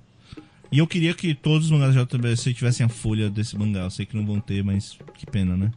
E 0.71 0.79
eu 0.79 0.87
queria 0.87 1.13
que 1.13 1.35
todos 1.35 1.65
os 1.65 1.71
mangás 1.71 1.93
da 1.93 2.03
JBC 2.03 2.53
tivessem 2.53 2.85
a 2.85 2.89
folha 2.89 3.29
desse 3.29 3.57
mangá. 3.57 3.81
Eu 3.81 3.91
sei 3.91 4.05
que 4.05 4.17
não 4.17 4.25
vão 4.25 4.39
ter, 4.39 4.63
mas 4.63 4.97
que 5.13 5.25
pena, 5.25 5.55
né? 5.55 5.71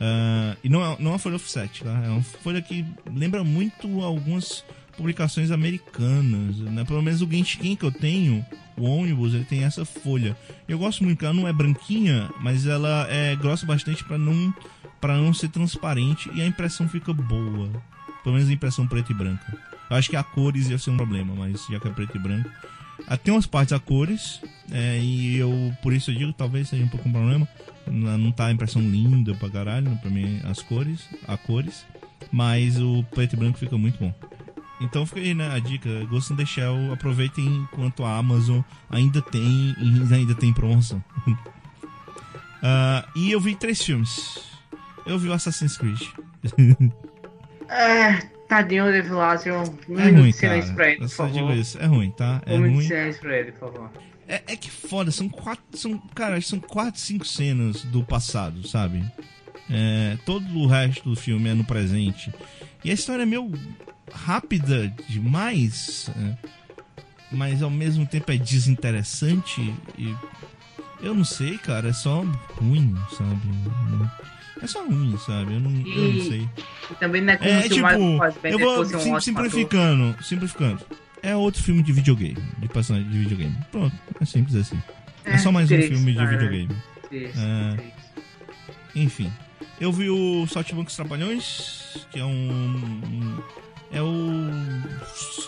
Uh, 0.00 0.56
e 0.62 0.68
não 0.68 0.80
é, 0.80 0.96
não 1.00 1.10
é 1.10 1.12
uma 1.14 1.18
folha 1.18 1.34
offset, 1.34 1.82
tá? 1.82 2.02
É 2.04 2.08
uma 2.08 2.22
folha 2.22 2.62
que 2.62 2.84
lembra 3.12 3.42
muito 3.42 4.00
algumas 4.00 4.64
publicações 4.96 5.50
americanas, 5.50 6.58
né? 6.58 6.84
Pelo 6.84 7.02
menos 7.02 7.20
o 7.20 7.28
Genshin 7.28 7.74
que 7.74 7.84
eu 7.84 7.90
tenho, 7.90 8.44
o 8.76 8.84
ônibus, 8.84 9.34
ele 9.34 9.44
tem 9.44 9.64
essa 9.64 9.84
folha. 9.84 10.36
Eu 10.68 10.78
gosto 10.78 11.02
muito 11.02 11.24
ela 11.24 11.34
não 11.34 11.48
é 11.48 11.52
branquinha, 11.52 12.30
mas 12.40 12.64
ela 12.64 13.08
é 13.10 13.34
grossa 13.34 13.66
bastante 13.66 14.04
para 14.04 14.18
não 14.18 14.54
para 15.00 15.16
não 15.16 15.32
ser 15.32 15.48
transparente 15.48 16.28
e 16.34 16.42
a 16.42 16.46
impressão 16.46 16.88
fica 16.88 17.12
boa. 17.12 17.70
Pelo 18.22 18.34
menos 18.34 18.50
a 18.50 18.52
impressão 18.52 18.86
preta 18.86 19.12
e 19.12 19.14
branca. 19.14 19.58
Eu 19.90 19.96
acho 19.96 20.10
que 20.10 20.16
a 20.16 20.22
cores 20.22 20.68
ia 20.68 20.78
ser 20.78 20.90
um 20.90 20.96
problema, 20.96 21.34
mas 21.34 21.66
já 21.66 21.80
que 21.80 21.88
é 21.88 21.90
preto 21.90 22.16
e 22.16 22.20
branco. 22.20 22.50
Ah, 23.06 23.16
tem 23.16 23.32
umas 23.32 23.46
partes 23.46 23.72
a 23.72 23.78
cores, 23.78 24.40
é, 24.70 24.98
e 24.98 25.36
eu, 25.36 25.74
por 25.82 25.92
isso 25.92 26.10
eu 26.10 26.14
digo, 26.14 26.32
talvez 26.32 26.68
seja 26.68 26.84
um 26.84 26.88
pouco 26.88 27.08
um 27.08 27.12
problema. 27.12 27.48
Não 27.86 28.30
tá 28.30 28.46
a 28.46 28.52
impressão 28.52 28.82
linda 28.82 29.34
pra 29.34 29.48
caralho, 29.48 29.96
pra 30.02 30.10
mim, 30.10 30.40
as 30.44 30.60
cores, 30.60 31.08
a 31.26 31.38
cores. 31.38 31.86
Mas 32.30 32.78
o 32.78 33.02
preto 33.14 33.32
e 33.34 33.36
branco 33.36 33.58
fica 33.58 33.78
muito 33.78 33.98
bom. 33.98 34.12
Então 34.80 35.06
fica 35.06 35.20
aí, 35.20 35.32
né, 35.32 35.50
a 35.50 35.58
dica. 35.58 35.88
Ghost 36.04 36.32
in 36.32 36.36
the 36.36 36.44
Shell, 36.44 36.92
aproveitem 36.92 37.46
enquanto 37.46 38.04
a 38.04 38.16
Amazon 38.18 38.60
ainda 38.90 39.22
tem 39.22 39.74
ainda 40.12 40.34
tem 40.34 40.52
promoção. 40.52 41.02
uh, 41.26 43.08
e 43.16 43.32
eu 43.32 43.40
vi 43.40 43.54
três 43.54 43.82
filmes. 43.82 44.38
Eu 45.06 45.18
vi 45.18 45.28
o 45.28 45.32
Assassin's 45.32 45.78
Creed. 45.78 46.00
é, 47.68 48.18
tadinho 48.48 48.84
do 48.84 48.94
Evilásio. 48.94 49.54
Um 49.88 49.98
é 49.98 50.10
ruim, 50.10 50.32
cara. 50.32 50.62
Pra 50.74 50.90
ele, 50.90 51.00
por 51.00 51.08
favor. 51.08 51.32
Digo 51.32 51.52
isso. 51.52 51.78
É 51.78 51.86
ruim, 51.86 52.10
tá? 52.10 52.42
É 52.46 52.54
um 52.54 52.60
ruim. 52.60 52.82
silêncio 52.82 53.20
pra 53.20 53.38
ele, 53.38 53.52
por 53.52 53.72
favor. 53.72 53.90
É, 54.26 54.42
é 54.46 54.56
que 54.56 54.70
foda, 54.70 55.10
são 55.10 55.28
quatro. 55.28 55.64
São, 55.74 55.98
cara, 56.14 56.40
são 56.40 56.58
quatro, 56.60 57.00
cinco 57.00 57.26
cenas 57.26 57.82
do 57.84 58.02
passado, 58.02 58.66
sabe? 58.66 59.04
É, 59.70 60.16
todo 60.24 60.46
o 60.58 60.66
resto 60.66 61.10
do 61.10 61.16
filme 61.16 61.48
é 61.48 61.54
no 61.54 61.64
presente. 61.64 62.32
E 62.84 62.90
a 62.90 62.94
história 62.94 63.22
é 63.22 63.26
meio 63.26 63.52
rápida 64.12 64.88
demais, 65.08 66.10
é, 66.16 66.48
mas 67.30 67.62
ao 67.62 67.70
mesmo 67.70 68.06
tempo 68.06 68.32
é 68.32 68.36
desinteressante. 68.36 69.74
E 69.96 70.14
eu 71.00 71.14
não 71.14 71.24
sei, 71.24 71.58
cara, 71.58 71.88
é 71.88 71.92
só 71.92 72.22
ruim, 72.56 72.94
sabe? 73.16 74.08
É 74.60 74.66
só 74.66 74.84
ruim, 74.84 75.16
sabe? 75.18 75.54
Eu 75.54 75.60
não, 75.60 75.70
e, 75.70 75.96
eu 75.96 76.14
não 76.14 76.24
sei. 76.24 76.48
E 76.90 76.94
também 76.94 77.22
não 77.22 77.32
é 77.32 77.36
como 77.36 77.50
é, 77.50 77.62
se 77.62 77.68
tipo, 77.68 77.86
o 77.86 78.46
eu 78.48 78.58
vou 78.58 78.84
sim, 78.84 79.12
um 79.12 79.20
simplificando, 79.20 80.16
simplificando. 80.22 80.80
É 81.22 81.34
outro 81.34 81.62
filme 81.62 81.82
de 81.82 81.92
videogame, 81.92 82.38
de 82.58 82.68
personagem 82.68 83.08
de 83.08 83.18
videogame. 83.18 83.56
Pronto, 83.70 83.94
é 84.20 84.24
simples 84.24 84.54
assim. 84.54 84.80
É, 85.24 85.32
é 85.32 85.38
só 85.38 85.52
mais 85.52 85.68
triste, 85.68 85.92
um 85.92 85.96
filme 85.96 86.12
de 86.12 86.26
videogame. 86.26 86.76
Triste, 87.08 87.38
é... 87.38 87.76
Triste. 87.76 87.94
Enfim. 88.94 89.32
Eu 89.80 89.92
vi 89.92 90.10
o 90.10 90.46
Saltimbancos 90.48 90.96
Trapalhões, 90.96 92.06
que 92.10 92.18
é 92.18 92.24
um, 92.24 92.50
um 92.50 93.42
é 93.90 94.02
o 94.02 94.50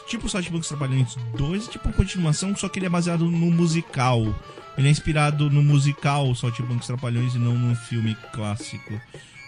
tipo 0.07 0.29
Saltimbancos 0.29 0.69
Trapalhões 0.69 1.17
2, 1.37 1.69
tipo 1.69 1.89
uma 1.89 1.95
continuação, 1.95 2.55
só 2.57 2.69
que 2.69 2.79
ele 2.79 2.87
é 2.87 2.89
baseado 2.89 3.25
no 3.25 3.51
musical. 3.51 4.23
Ele 4.81 4.89
é 4.89 4.91
inspirado 4.91 5.51
no 5.51 5.63
musical 5.63 6.35
Saltimbancos 6.35 6.87
Trapalhões 6.87 7.35
e 7.35 7.39
não 7.39 7.53
no 7.53 7.77
filme 7.77 8.17
clássico. 8.33 8.99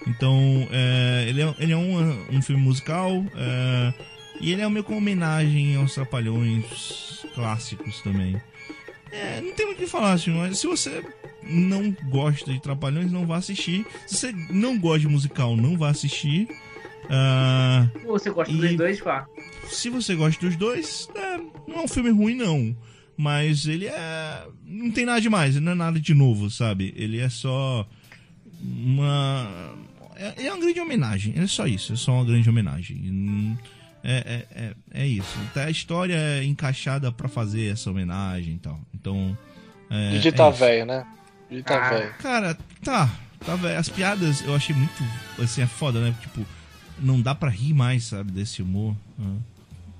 Então, 0.06 0.36
é, 0.70 1.24
ele, 1.26 1.40
é, 1.40 1.54
ele 1.59 1.72
é 1.72 1.76
um, 1.76 2.36
um 2.36 2.42
filme 2.42 2.60
musical 2.60 3.24
é, 3.34 3.94
e 4.38 4.52
ele 4.52 4.60
é 4.60 4.68
meio 4.68 4.84
com 4.84 4.94
homenagem 4.94 5.74
aos 5.76 5.94
Trapalhões 5.94 7.24
clássicos 7.34 8.02
também. 8.02 8.38
É, 9.10 9.40
não 9.40 9.54
tem 9.54 9.64
muito 9.64 9.78
o 9.78 9.80
que 9.80 9.86
falar, 9.86 10.12
assim, 10.12 10.32
mas 10.32 10.59
se 10.59 10.66
você 10.66 11.02
não 11.42 11.96
gosta 12.10 12.52
de 12.52 12.60
Trapalhões, 12.60 13.10
não 13.10 13.26
vá 13.26 13.38
assistir. 13.38 13.86
Se 14.06 14.16
você 14.18 14.32
não 14.50 14.78
gosta 14.78 15.00
de 15.00 15.09
musical, 15.09 15.56
não 15.56 15.78
vá 15.78 15.88
assistir. 15.88 16.46
Uh, 17.06 18.06
você 18.06 18.28
gosta 18.28 18.52
e... 18.52 18.59
dos 18.59 18.76
dois, 18.76 19.00
pá? 19.00 19.26
Se 19.70 19.88
você 19.88 20.14
gosta 20.14 20.44
dos 20.44 20.56
dois, 20.56 21.09
é, 21.14 21.38
não 21.66 21.78
é 21.78 21.80
um 21.84 21.88
filme 21.88 22.10
ruim, 22.10 22.34
não. 22.34 22.76
Mas 23.22 23.66
ele 23.66 23.86
é. 23.86 24.46
Não 24.66 24.90
tem 24.90 25.06
nada 25.06 25.20
demais, 25.20 25.54
não 25.54 25.70
é 25.70 25.74
nada 25.76 26.00
de 26.00 26.12
novo, 26.12 26.50
sabe? 26.50 26.92
Ele 26.96 27.20
é 27.20 27.28
só. 27.28 27.86
Uma. 28.60 29.76
É, 30.16 30.46
é 30.46 30.52
uma 30.52 30.60
grande 30.60 30.80
homenagem, 30.80 31.32
é 31.36 31.46
só 31.46 31.64
isso, 31.64 31.92
é 31.92 31.96
só 31.96 32.14
uma 32.14 32.24
grande 32.24 32.50
homenagem. 32.50 33.56
É, 34.02 34.12
é, 34.12 34.60
é, 34.60 35.02
é 35.04 35.06
isso. 35.06 35.38
A 35.54 35.70
história 35.70 36.16
é 36.16 36.42
encaixada 36.42 37.12
para 37.12 37.28
fazer 37.28 37.72
essa 37.72 37.88
homenagem 37.90 38.54
e 38.54 38.58
tal. 38.58 38.80
Então. 38.92 39.38
É, 39.88 40.18
de 40.18 40.32
tá 40.32 40.50
velho, 40.50 40.84
né? 40.84 41.06
De 41.48 41.62
tá 41.62 41.76
ah, 41.76 41.90
velho. 41.90 42.14
Cara, 42.14 42.58
tá. 42.82 43.08
Tá 43.46 43.54
velho. 43.54 43.78
As 43.78 43.88
piadas 43.88 44.44
eu 44.44 44.52
achei 44.52 44.74
muito. 44.74 45.04
Assim, 45.38 45.62
é 45.62 45.66
foda, 45.68 46.00
né? 46.00 46.12
Tipo, 46.20 46.44
não 46.98 47.20
dá 47.20 47.36
para 47.36 47.50
rir 47.50 47.72
mais, 47.72 48.02
sabe, 48.02 48.32
desse 48.32 48.62
humor. 48.62 48.96
Né? 49.16 49.36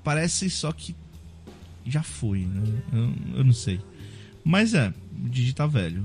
Parece 0.02 0.50
só 0.50 0.72
que 0.72 0.96
já 1.86 2.02
foi, 2.02 2.40
né? 2.40 2.62
Eu, 2.92 3.38
eu 3.38 3.44
não 3.44 3.52
sei. 3.52 3.80
Mas 4.44 4.74
é, 4.74 4.88
o 4.88 5.54
tá 5.54 5.66
velho. 5.66 6.04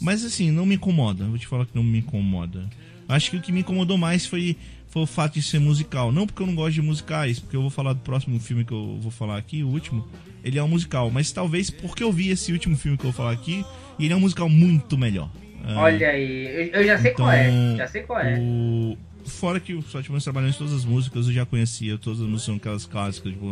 Mas 0.00 0.24
assim, 0.24 0.50
não 0.50 0.66
me 0.66 0.74
incomoda. 0.74 1.24
Vou 1.24 1.38
te 1.38 1.46
falar 1.46 1.66
que 1.66 1.74
não 1.74 1.82
me 1.82 1.98
incomoda. 1.98 2.68
Acho 3.08 3.30
que 3.30 3.36
o 3.36 3.40
que 3.40 3.52
me 3.52 3.60
incomodou 3.60 3.98
mais 3.98 4.26
foi, 4.26 4.56
foi 4.88 5.02
o 5.02 5.06
fato 5.06 5.34
de 5.34 5.42
ser 5.42 5.58
musical. 5.58 6.12
Não 6.12 6.26
porque 6.26 6.42
eu 6.42 6.46
não 6.46 6.54
gosto 6.54 6.74
de 6.74 6.82
musicais, 6.82 7.38
porque 7.38 7.56
eu 7.56 7.60
vou 7.60 7.70
falar 7.70 7.92
do 7.92 8.00
próximo 8.00 8.38
filme 8.40 8.64
que 8.64 8.72
eu 8.72 8.98
vou 9.00 9.10
falar 9.10 9.36
aqui, 9.36 9.62
o 9.62 9.68
último. 9.68 10.06
Ele 10.42 10.58
é 10.58 10.62
um 10.62 10.68
musical, 10.68 11.10
mas 11.10 11.32
talvez 11.32 11.70
porque 11.70 12.02
eu 12.02 12.12
vi 12.12 12.30
esse 12.30 12.52
último 12.52 12.76
filme 12.76 12.96
que 12.96 13.04
eu 13.04 13.10
vou 13.10 13.16
falar 13.16 13.32
aqui, 13.32 13.64
e 13.98 14.04
ele 14.04 14.12
é 14.12 14.16
um 14.16 14.20
musical 14.20 14.48
muito 14.48 14.96
melhor. 14.96 15.30
Olha 15.76 16.10
aí, 16.10 16.70
eu, 16.72 16.84
já 16.84 16.98
sei 16.98 17.12
então, 17.12 17.24
qual 17.24 17.32
é. 17.32 17.76
Já 17.76 17.88
sei 17.88 18.02
qual 18.02 18.20
é. 18.20 18.38
O, 18.38 18.98
Fora 19.26 19.58
que 19.58 19.74
o 19.74 19.82
Saltimbancos 19.82 20.24
trabalhando 20.24 20.54
em 20.54 20.58
todas 20.58 20.72
as 20.72 20.84
músicas, 20.84 21.26
eu 21.26 21.32
já 21.32 21.46
conhecia, 21.46 21.96
todas 21.96 22.20
as 22.20 22.26
músicas 22.26 22.44
são 22.44 22.56
aquelas 22.56 22.86
clássicas, 22.86 23.32
tipo, 23.32 23.46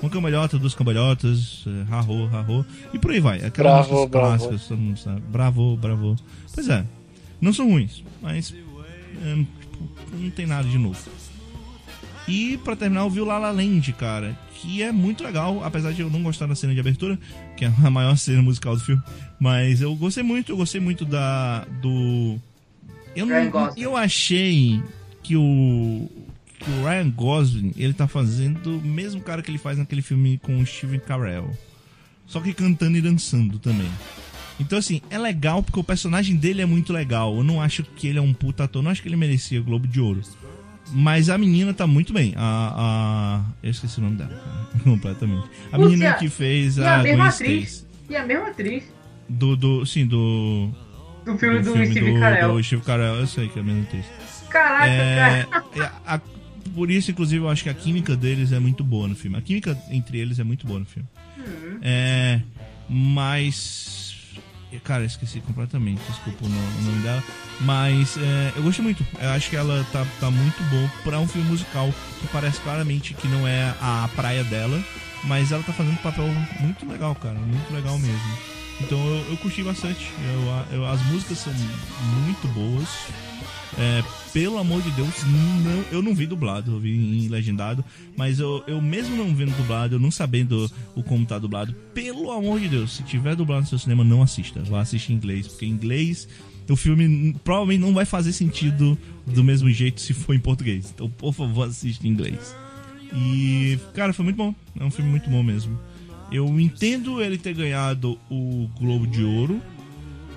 uma 0.00 0.10
cambalhota, 0.10 0.58
duas 0.58 0.74
cambalhotas, 0.74 1.64
rarro, 1.88 2.26
eh, 2.26 2.28
rarro, 2.28 2.66
e 2.92 2.98
por 2.98 3.10
aí 3.10 3.20
vai. 3.20 3.44
Aquelas 3.44 3.86
bravo, 3.86 3.92
músicas 3.92 4.10
bravo. 4.10 4.26
clássicas, 4.26 4.68
todo 4.68 4.78
mundo 4.78 4.98
sabe. 4.98 5.20
Bravo, 5.30 5.76
bravo. 5.76 6.16
Pois 6.54 6.68
é, 6.68 6.84
não 7.40 7.52
são 7.52 7.70
ruins, 7.70 8.04
mas 8.20 8.54
é, 9.22 9.36
tipo, 9.60 9.88
não 10.12 10.30
tem 10.30 10.46
nada 10.46 10.68
de 10.68 10.78
novo. 10.78 10.98
E 12.26 12.58
pra 12.58 12.74
terminar, 12.76 13.02
eu 13.02 13.10
vi 13.10 13.20
o 13.20 13.24
La 13.24 13.38
La 13.38 13.50
Land, 13.50 13.92
cara, 13.94 14.36
que 14.54 14.82
é 14.82 14.90
muito 14.90 15.22
legal, 15.22 15.62
apesar 15.62 15.92
de 15.92 16.00
eu 16.00 16.08
não 16.08 16.22
gostar 16.22 16.46
da 16.46 16.54
cena 16.54 16.72
de 16.72 16.80
abertura, 16.80 17.18
que 17.56 17.64
é 17.64 17.72
a 17.84 17.90
maior 17.90 18.16
cena 18.18 18.42
musical 18.42 18.74
do 18.74 18.82
filme. 18.82 19.02
Mas 19.38 19.80
eu 19.80 19.94
gostei 19.94 20.22
muito, 20.22 20.52
eu 20.52 20.56
gostei 20.56 20.80
muito 20.80 21.04
da. 21.04 21.66
do. 21.80 22.38
Eu, 23.14 23.26
não, 23.26 23.72
eu 23.76 23.96
achei 23.96 24.82
que 25.24 25.36
o, 25.36 26.08
que 26.60 26.70
o 26.70 26.84
Ryan 26.84 27.10
Gosling 27.10 27.72
ele 27.76 27.94
tá 27.94 28.06
fazendo 28.06 28.78
o 28.78 28.82
mesmo 28.82 29.20
cara 29.20 29.42
que 29.42 29.50
ele 29.50 29.58
faz 29.58 29.78
naquele 29.78 30.02
filme 30.02 30.38
com 30.38 30.60
o 30.60 30.66
Steven 30.66 31.00
Carell. 31.00 31.50
Só 32.26 32.40
que 32.40 32.52
cantando 32.52 32.96
e 32.96 33.00
dançando 33.00 33.58
também. 33.58 33.90
Então, 34.60 34.78
assim, 34.78 35.00
é 35.10 35.18
legal 35.18 35.62
porque 35.62 35.80
o 35.80 35.84
personagem 35.84 36.36
dele 36.36 36.62
é 36.62 36.66
muito 36.66 36.92
legal. 36.92 37.36
Eu 37.36 37.42
não 37.42 37.60
acho 37.60 37.82
que 37.82 38.06
ele 38.06 38.18
é 38.18 38.22
um 38.22 38.32
puta 38.32 38.64
ator, 38.64 38.82
não 38.82 38.90
acho 38.90 39.02
que 39.02 39.08
ele 39.08 39.16
merecia 39.16 39.60
Globo 39.60 39.88
de 39.88 40.00
Ouro. 40.00 40.22
Mas 40.92 41.28
a 41.28 41.36
menina 41.36 41.72
tá 41.74 41.86
muito 41.86 42.12
bem. 42.12 42.34
A. 42.36 42.74
a... 42.76 43.52
Eu 43.62 43.70
esqueci 43.70 43.98
o 43.98 44.02
nome 44.02 44.16
dela, 44.16 44.38
completamente. 44.84 45.48
A 45.72 45.78
menina 45.78 46.14
que 46.14 46.28
fez 46.28 46.78
a. 46.78 46.82
E 46.82 46.86
a 46.86 47.02
mesma 47.02 47.28
atriz. 47.28 47.86
E 48.08 48.16
a 48.16 48.26
mesma 48.26 48.48
atriz. 48.48 48.84
Do. 49.28 49.56
do 49.56 49.86
sim, 49.86 50.06
do. 50.06 50.70
Do 51.24 51.38
filme 51.38 51.60
do, 51.60 51.64
do 51.64 51.72
filme 51.72 51.90
Steve 51.90 52.12
do, 52.12 52.20
Carell. 52.20 52.52
Do 52.52 52.62
Steve 52.62 52.82
Carell, 52.82 53.14
eu 53.14 53.26
sei 53.26 53.48
que 53.48 53.58
é 53.58 53.62
a 53.62 53.64
mesma 53.64 53.82
atriz. 53.82 54.04
Caraca, 54.54 54.86
é, 54.86 55.46
cara. 55.50 55.64
É, 55.74 55.90
a, 56.06 56.20
por 56.76 56.88
isso, 56.88 57.10
inclusive, 57.10 57.44
eu 57.44 57.48
acho 57.48 57.64
que 57.64 57.68
a 57.68 57.74
química 57.74 58.14
deles 58.14 58.52
é 58.52 58.60
muito 58.60 58.84
boa 58.84 59.08
no 59.08 59.16
filme. 59.16 59.36
A 59.36 59.40
química 59.40 59.76
entre 59.90 60.18
eles 60.18 60.38
é 60.38 60.44
muito 60.44 60.64
boa 60.64 60.78
no 60.78 60.86
filme. 60.86 61.08
Uhum. 61.36 61.78
É, 61.82 62.40
mas. 62.88 63.92
Cara, 64.82 65.04
esqueci 65.04 65.40
completamente, 65.40 66.00
desculpa 66.08 66.44
o 66.44 66.48
nome, 66.48 66.78
o 66.78 66.82
nome 66.82 67.02
dela. 67.02 67.22
Mas 67.60 68.16
é, 68.16 68.52
eu 68.56 68.62
gostei 68.62 68.84
muito. 68.84 69.04
Eu 69.20 69.30
acho 69.30 69.50
que 69.50 69.56
ela 69.56 69.84
tá, 69.92 70.04
tá 70.20 70.30
muito 70.30 70.62
boa 70.64 70.90
pra 71.02 71.20
um 71.20 71.28
filme 71.28 71.48
musical 71.48 71.92
que 72.20 72.26
parece 72.28 72.60
claramente 72.60 73.14
que 73.14 73.28
não 73.28 73.46
é 73.46 73.74
a 73.80 74.08
praia 74.14 74.44
dela. 74.44 74.82
Mas 75.24 75.52
ela 75.52 75.62
tá 75.62 75.72
fazendo 75.72 75.94
um 75.94 76.02
papel 76.02 76.26
muito 76.60 76.86
legal, 76.86 77.14
cara. 77.14 77.38
Muito 77.38 77.72
legal 77.72 77.98
mesmo. 77.98 78.38
Então 78.80 78.98
eu, 78.98 79.30
eu 79.30 79.36
curti 79.36 79.62
bastante. 79.62 80.10
Eu, 80.70 80.78
eu, 80.78 80.86
as 80.86 81.00
músicas 81.06 81.38
são 81.38 81.52
muito 81.52 82.48
boas. 82.48 82.88
É, 83.76 84.04
pelo 84.32 84.58
amor 84.58 84.80
de 84.82 84.90
Deus, 84.92 85.24
não, 85.24 85.84
eu 85.90 86.00
não 86.00 86.14
vi 86.14 86.26
dublado, 86.26 86.72
eu 86.72 86.78
vi 86.78 87.24
em 87.24 87.28
legendado, 87.28 87.84
mas 88.16 88.38
eu, 88.38 88.62
eu 88.68 88.80
mesmo 88.80 89.16
não 89.16 89.34
vendo 89.34 89.56
dublado, 89.56 89.96
eu 89.96 89.98
não 89.98 90.10
sabendo 90.10 90.70
o 90.94 91.02
como 91.02 91.26
tá 91.26 91.38
dublado, 91.38 91.74
pelo 91.92 92.30
amor 92.30 92.60
de 92.60 92.68
Deus, 92.68 92.92
se 92.92 93.02
tiver 93.02 93.34
dublado 93.34 93.62
no 93.62 93.66
seu 93.66 93.78
cinema, 93.78 94.04
não 94.04 94.22
assista, 94.22 94.62
vá 94.62 94.80
assistir 94.80 95.12
em 95.12 95.16
inglês, 95.16 95.48
porque 95.48 95.66
em 95.66 95.70
inglês 95.70 96.28
o 96.72 96.76
filme 96.76 97.34
provavelmente 97.44 97.80
não 97.80 97.92
vai 97.92 98.04
fazer 98.04 98.32
sentido 98.32 98.96
do 99.26 99.44
mesmo 99.44 99.70
jeito 99.70 100.00
se 100.00 100.14
for 100.14 100.34
em 100.34 100.40
português. 100.40 100.90
Então, 100.94 101.10
por 101.10 101.32
favor, 101.32 101.68
assista 101.68 102.06
em 102.06 102.10
inglês. 102.10 102.54
E, 103.12 103.78
cara, 103.92 104.12
foi 104.12 104.24
muito 104.24 104.36
bom. 104.36 104.54
É 104.78 104.84
um 104.84 104.90
filme 104.90 105.10
muito 105.10 105.28
bom 105.28 105.42
mesmo. 105.42 105.78
Eu 106.32 106.58
entendo 106.58 107.22
ele 107.22 107.38
ter 107.38 107.54
ganhado 107.54 108.18
o 108.30 108.68
Globo 108.78 109.06
de 109.06 109.22
Ouro, 109.22 109.60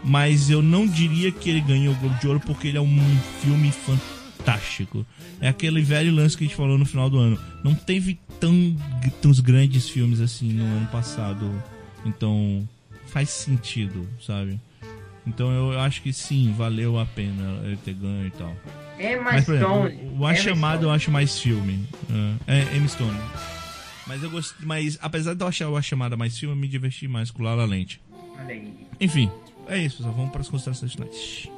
mas 0.03 0.49
eu 0.49 0.61
não 0.61 0.87
diria 0.87 1.31
que 1.31 1.49
ele 1.49 1.61
ganhou 1.61 1.93
o 1.93 1.97
Globo 1.97 2.19
de 2.19 2.27
Ouro 2.27 2.39
porque 2.39 2.67
ele 2.67 2.77
é 2.77 2.81
um 2.81 3.19
filme 3.41 3.71
fantástico. 3.71 5.05
É 5.39 5.49
aquele 5.49 5.81
velho 5.81 6.13
lance 6.13 6.37
que 6.37 6.43
a 6.43 6.47
gente 6.47 6.55
falou 6.55 6.77
no 6.77 6.85
final 6.85 7.09
do 7.09 7.17
ano. 7.17 7.39
Não 7.63 7.73
teve 7.73 8.19
tão, 8.39 8.75
tão 9.21 9.31
grandes 9.43 9.89
filmes 9.89 10.19
assim 10.19 10.51
no 10.53 10.63
ano 10.63 10.87
passado. 10.87 11.51
Então 12.05 12.67
faz 13.07 13.29
sentido, 13.29 14.07
sabe? 14.25 14.59
Então 15.25 15.51
eu 15.51 15.79
acho 15.79 16.01
que 16.01 16.13
sim, 16.13 16.53
valeu 16.57 16.97
a 16.97 17.05
pena 17.05 17.61
ele 17.63 17.77
ter 17.77 17.93
ganho 17.93 18.27
e 18.27 18.31
tal. 18.31 18.55
Emma 18.99 19.23
Mas, 19.33 19.47
exemplo, 19.47 19.91
O 20.17 20.25
A 20.25 20.33
Chamada 20.33 20.85
eu 20.85 20.89
acho 20.89 21.11
mais 21.11 21.39
filme. 21.39 21.87
É, 22.47 22.59
é 22.59 22.77
Emma 22.77 22.87
Stone. 22.87 23.19
Mas 24.07 24.23
eu 24.23 24.29
gostei, 24.29 24.65
mas 24.65 24.97
apesar 25.01 25.33
de 25.33 25.43
eu 25.43 25.47
achar 25.47 25.69
a 25.69 25.81
chamada 25.81 26.15
mais 26.15 26.37
filme, 26.37 26.55
eu 26.55 26.59
me 26.59 26.67
diverti 26.67 27.07
mais 27.09 27.29
com 27.29 27.41
o 27.41 27.45
Lala 27.45 27.65
Lente. 27.65 27.99
Enfim, 29.01 29.29
é 29.69 29.77
isso, 29.77 29.97
pessoal. 29.97 30.15
Vamos 30.15 30.31
para 30.31 30.41
as 30.41 30.49
considerações 30.49 30.93
finais. 30.93 31.49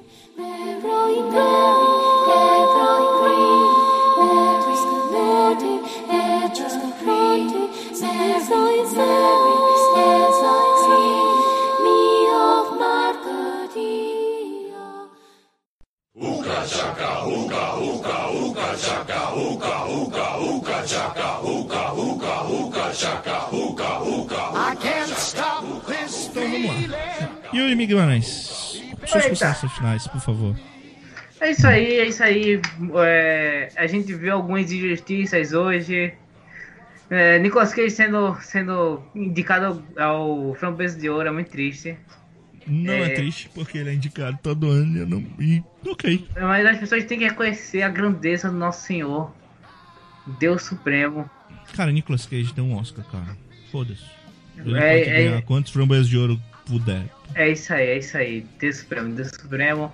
Yuri 27.70 27.86
Guimarães, 27.86 28.82
suas 29.06 29.26
considerações 29.28 29.74
finais, 29.74 30.08
por 30.08 30.22
favor. 30.22 30.56
É 31.40 31.52
isso 31.52 31.68
aí, 31.68 32.00
é 32.00 32.08
isso 32.08 32.24
aí. 32.24 32.62
É, 32.98 33.70
a 33.76 33.88
gente 33.88 34.14
viu 34.14 34.34
algumas 34.34 34.72
injustiças 34.72 35.54
hoje. 35.54 36.14
É, 37.10 37.40
Nicolas 37.40 37.74
Cage 37.74 37.92
sendo, 37.92 38.36
sendo 38.42 39.02
indicado 39.16 39.84
ao, 39.98 40.56
ao 40.62 40.76
de 40.98 41.10
Ouro 41.10 41.28
é 41.28 41.32
muito 41.32 41.50
triste. 41.50 41.98
Não 42.68 42.94
é... 42.94 43.04
é... 43.04 43.10
triste, 43.10 43.50
porque 43.54 43.78
ele 43.78 43.90
é 43.90 43.94
indicado 43.94 44.38
todo 44.44 44.70
ano 44.70 44.98
e 44.98 45.06
não. 45.06 45.26
E 45.40 45.64
ok. 45.88 46.28
Mas 46.40 46.66
as 46.66 46.78
pessoas 46.78 47.06
têm 47.06 47.20
que 47.20 47.26
reconhecer 47.26 47.82
a 47.84 47.90
grandeza 47.90 48.50
do 48.50 48.58
nosso 48.58 48.86
Senhor. 48.86 49.34
Deus 50.40 50.64
Supremo. 50.64 51.30
Cara, 51.76 51.92
Nicolas 51.92 52.26
Cage 52.26 52.54
deu 52.54 52.66
um 52.66 52.76
Oscar, 52.76 53.06
cara. 53.06 53.38
Foda-se. 53.72 54.04
É, 54.76 55.26
é... 55.26 55.42
quantos 55.42 55.72
framboesas 55.72 56.08
de 56.08 56.18
ouro 56.18 56.40
puder. 56.70 57.04
É 57.36 57.50
isso 57.50 57.74
aí, 57.74 57.90
é 57.90 57.98
isso 57.98 58.18
aí. 58.18 58.46
Deus 58.60 58.78
Supremo, 58.78 59.16
Deus 59.16 59.30
Supremo. 59.30 59.94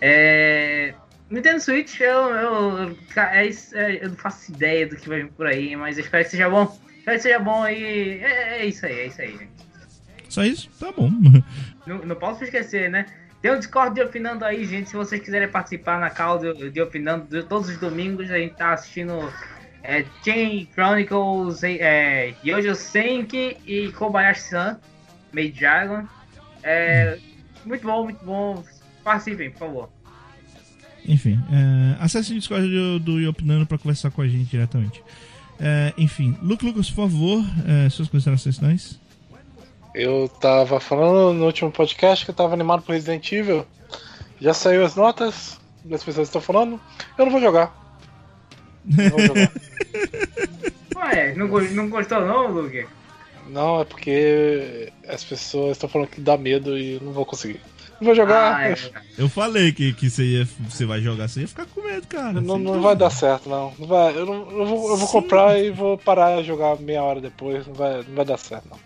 É... 0.00 0.94
Nintendo 1.30 1.60
Switch, 1.60 2.00
eu, 2.00 2.30
eu, 2.30 2.96
é, 3.16 3.46
é, 3.46 4.04
eu 4.04 4.08
não 4.08 4.16
faço 4.16 4.50
ideia 4.50 4.86
do 4.86 4.96
que 4.96 5.08
vai 5.08 5.22
vir 5.22 5.30
por 5.32 5.46
aí, 5.46 5.76
mas 5.76 5.98
eu 5.98 6.04
espero 6.04 6.24
que 6.24 6.30
seja 6.30 6.48
bom. 6.48 6.78
Espero 6.96 7.16
que 7.16 7.22
seja 7.22 7.38
bom 7.38 7.62
aí. 7.62 8.20
É, 8.22 8.60
é 8.60 8.66
isso 8.66 8.86
aí, 8.86 9.00
é 9.00 9.06
isso 9.06 9.20
aí, 9.20 9.32
gente. 9.32 9.50
Só 10.28 10.42
isso? 10.42 10.70
Tá 10.80 10.90
bom. 10.92 11.10
Não, 11.86 12.04
não 12.04 12.16
posso 12.16 12.44
esquecer, 12.44 12.90
né? 12.90 13.06
Tem 13.40 13.50
um 13.50 13.58
Discord 13.58 13.94
de 13.94 14.02
Opinando 14.02 14.44
aí, 14.44 14.62
gente. 14.66 14.90
Se 14.90 14.96
vocês 14.96 15.22
quiserem 15.22 15.48
participar 15.48 15.98
na 15.98 16.10
call 16.10 16.38
de, 16.38 16.70
de 16.70 16.82
Opinando, 16.82 17.42
todos 17.44 17.70
os 17.70 17.78
domingos 17.78 18.30
a 18.30 18.36
gente 18.36 18.54
tá 18.56 18.74
assistindo 18.74 19.32
é, 19.82 20.04
Chain 20.22 20.68
Chronicles, 20.74 21.62
é, 21.64 22.34
Yojo 22.44 22.74
Senki 22.74 23.56
e 23.66 23.90
Kobayashi-san, 23.92 24.78
Made 25.32 25.52
Dragon. 25.52 26.06
É, 26.62 27.18
muito 27.64 27.86
bom, 27.86 28.04
muito 28.04 28.24
bom. 28.24 28.64
Participem, 29.04 29.50
por 29.50 29.58
favor. 29.58 29.88
Enfim, 31.06 31.38
é, 31.50 32.02
acesse 32.02 32.32
o 32.32 32.34
Discord 32.34 32.68
do, 32.68 32.98
do 32.98 33.18
Yopinando 33.18 33.66
para 33.66 33.78
conversar 33.78 34.10
com 34.10 34.20
a 34.20 34.28
gente 34.28 34.50
diretamente. 34.50 35.02
É, 35.60 35.92
enfim, 35.96 36.36
Luke 36.42 36.64
Lucas, 36.64 36.90
por 36.90 37.08
favor, 37.08 37.44
é, 37.66 37.88
suas 37.88 38.08
considerações 38.08 38.58
finais. 38.58 39.00
Eu 39.94 40.28
tava 40.28 40.78
falando 40.78 41.32
no 41.32 41.46
último 41.46 41.72
podcast 41.72 42.24
que 42.24 42.30
eu 42.30 42.34
tava 42.34 42.54
animado 42.54 42.82
pro 42.82 42.92
Resident 42.92 43.32
Evil. 43.32 43.66
Já 44.40 44.54
saiu 44.54 44.84
as 44.84 44.94
notas 44.94 45.58
das 45.84 46.04
pessoas 46.04 46.28
estão 46.28 46.40
falando. 46.40 46.80
Eu 47.16 47.24
não 47.24 47.32
vou 47.32 47.40
jogar. 47.40 47.74
Não 48.84 49.08
vou 49.10 49.20
jogar. 49.20 49.52
Ué, 50.94 51.34
não, 51.34 51.48
não 51.48 51.88
gostou 51.88 52.20
não, 52.20 52.48
Luke? 52.52 52.86
Não, 53.48 53.80
é 53.80 53.84
porque 53.84 54.92
as 55.06 55.24
pessoas 55.24 55.72
estão 55.72 55.88
falando 55.88 56.08
que 56.08 56.20
dá 56.20 56.36
medo 56.36 56.78
e 56.78 57.00
não 57.02 57.12
vou 57.12 57.24
conseguir. 57.24 57.60
Não 58.00 58.06
vou 58.06 58.14
jogar. 58.14 58.56
Ah, 58.56 58.68
é. 58.68 58.76
Eu 59.16 59.28
falei 59.28 59.72
que, 59.72 59.92
que 59.92 60.08
você, 60.08 60.24
ia, 60.24 60.48
você 60.68 60.86
vai 60.86 61.00
jogar, 61.00 61.28
você 61.28 61.40
ia 61.40 61.48
ficar 61.48 61.66
com 61.66 61.82
medo, 61.82 62.06
cara. 62.06 62.40
Não, 62.40 62.58
não 62.58 62.80
vai 62.80 62.94
dar 62.94 63.10
certo, 63.10 63.48
não. 63.48 63.72
não 63.78 63.86
vai, 63.86 64.16
eu, 64.16 64.24
não, 64.24 64.50
eu 64.50 64.66
vou, 64.66 64.90
eu 64.90 64.96
vou 64.96 65.08
comprar 65.08 65.58
e 65.58 65.70
vou 65.70 65.98
parar 65.98 66.40
de 66.40 66.46
jogar 66.46 66.78
meia 66.78 67.02
hora 67.02 67.20
depois. 67.20 67.66
Não 67.66 67.74
vai, 67.74 67.96
não 67.96 68.14
vai 68.14 68.24
dar 68.24 68.38
certo, 68.38 68.68
não. 68.70 68.78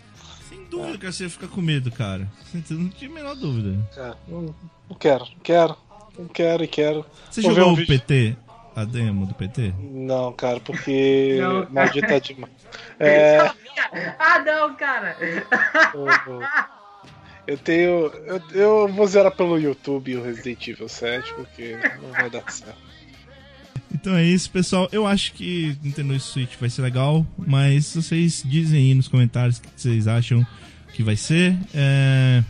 Sem 0.49 0.63
dúvida 0.65 0.95
é. 0.95 0.97
que 0.97 1.11
você 1.11 1.23
ia 1.25 1.29
ficar 1.29 1.47
com 1.47 1.61
medo, 1.61 1.91
cara. 1.91 2.27
Você 2.53 2.73
não 2.73 2.89
tinha 2.89 3.09
a 3.09 3.13
menor 3.13 3.35
dúvida. 3.35 3.77
É, 3.95 4.13
não, 4.27 4.55
não 4.89 4.97
quero, 4.97 5.25
não 5.25 5.39
quero. 5.43 5.77
Não 6.17 6.27
quero 6.27 6.63
e 6.63 6.67
quero. 6.67 7.05
Você 7.29 7.41
vou 7.41 7.55
jogou 7.55 7.71
um 7.71 7.73
o 7.73 7.87
PT? 7.87 8.35
A 8.75 8.85
demo 8.85 9.25
do 9.25 9.33
PT? 9.35 9.73
Não, 9.79 10.33
cara, 10.33 10.59
porque. 10.59 11.37
não, 11.41 11.67
Maldita 11.69 12.19
Dilma. 12.19 12.49
É... 12.99 13.37
Ah, 14.17 14.39
não, 14.39 14.75
cara! 14.75 15.15
Eu 17.45 17.57
tenho. 17.57 18.07
Eu, 18.25 18.41
eu 18.53 18.87
vou 18.87 19.05
zerar 19.05 19.31
pelo 19.35 19.59
YouTube 19.59 20.17
o 20.17 20.23
Resident 20.23 20.67
Evil 20.67 20.89
7, 20.89 21.33
porque 21.33 21.77
não 22.01 22.11
vai 22.11 22.29
dar 22.29 22.49
certo. 22.49 22.93
Então 23.93 24.15
é 24.15 24.23
isso, 24.23 24.49
pessoal. 24.49 24.89
Eu 24.91 25.05
acho 25.05 25.33
que 25.33 25.77
Nintendo 25.83 26.19
Switch 26.19 26.55
vai 26.59 26.69
ser 26.69 26.81
legal, 26.81 27.25
mas 27.37 27.93
vocês 27.93 28.41
dizem 28.43 28.79
aí 28.79 28.93
nos 28.93 29.07
comentários 29.07 29.59
o 29.59 29.61
que 29.61 29.69
vocês 29.75 30.07
acham 30.07 30.45
que 30.93 31.03
vai 31.03 31.15
ser. 31.15 31.55
É... 31.73 32.43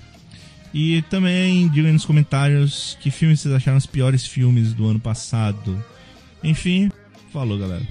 E 0.74 1.02
também 1.04 1.68
digam 1.68 1.88
aí 1.88 1.94
nos 1.94 2.06
comentários 2.06 2.98
que 3.00 3.12
filmes 3.12 3.42
vocês 3.42 3.54
acharam 3.54 3.78
os 3.78 3.86
piores 3.86 4.26
filmes 4.26 4.74
do 4.74 4.88
ano 4.88 5.00
passado. 5.00 5.84
Enfim, 6.44 6.92
falou, 7.32 7.58
galera. 7.58 7.88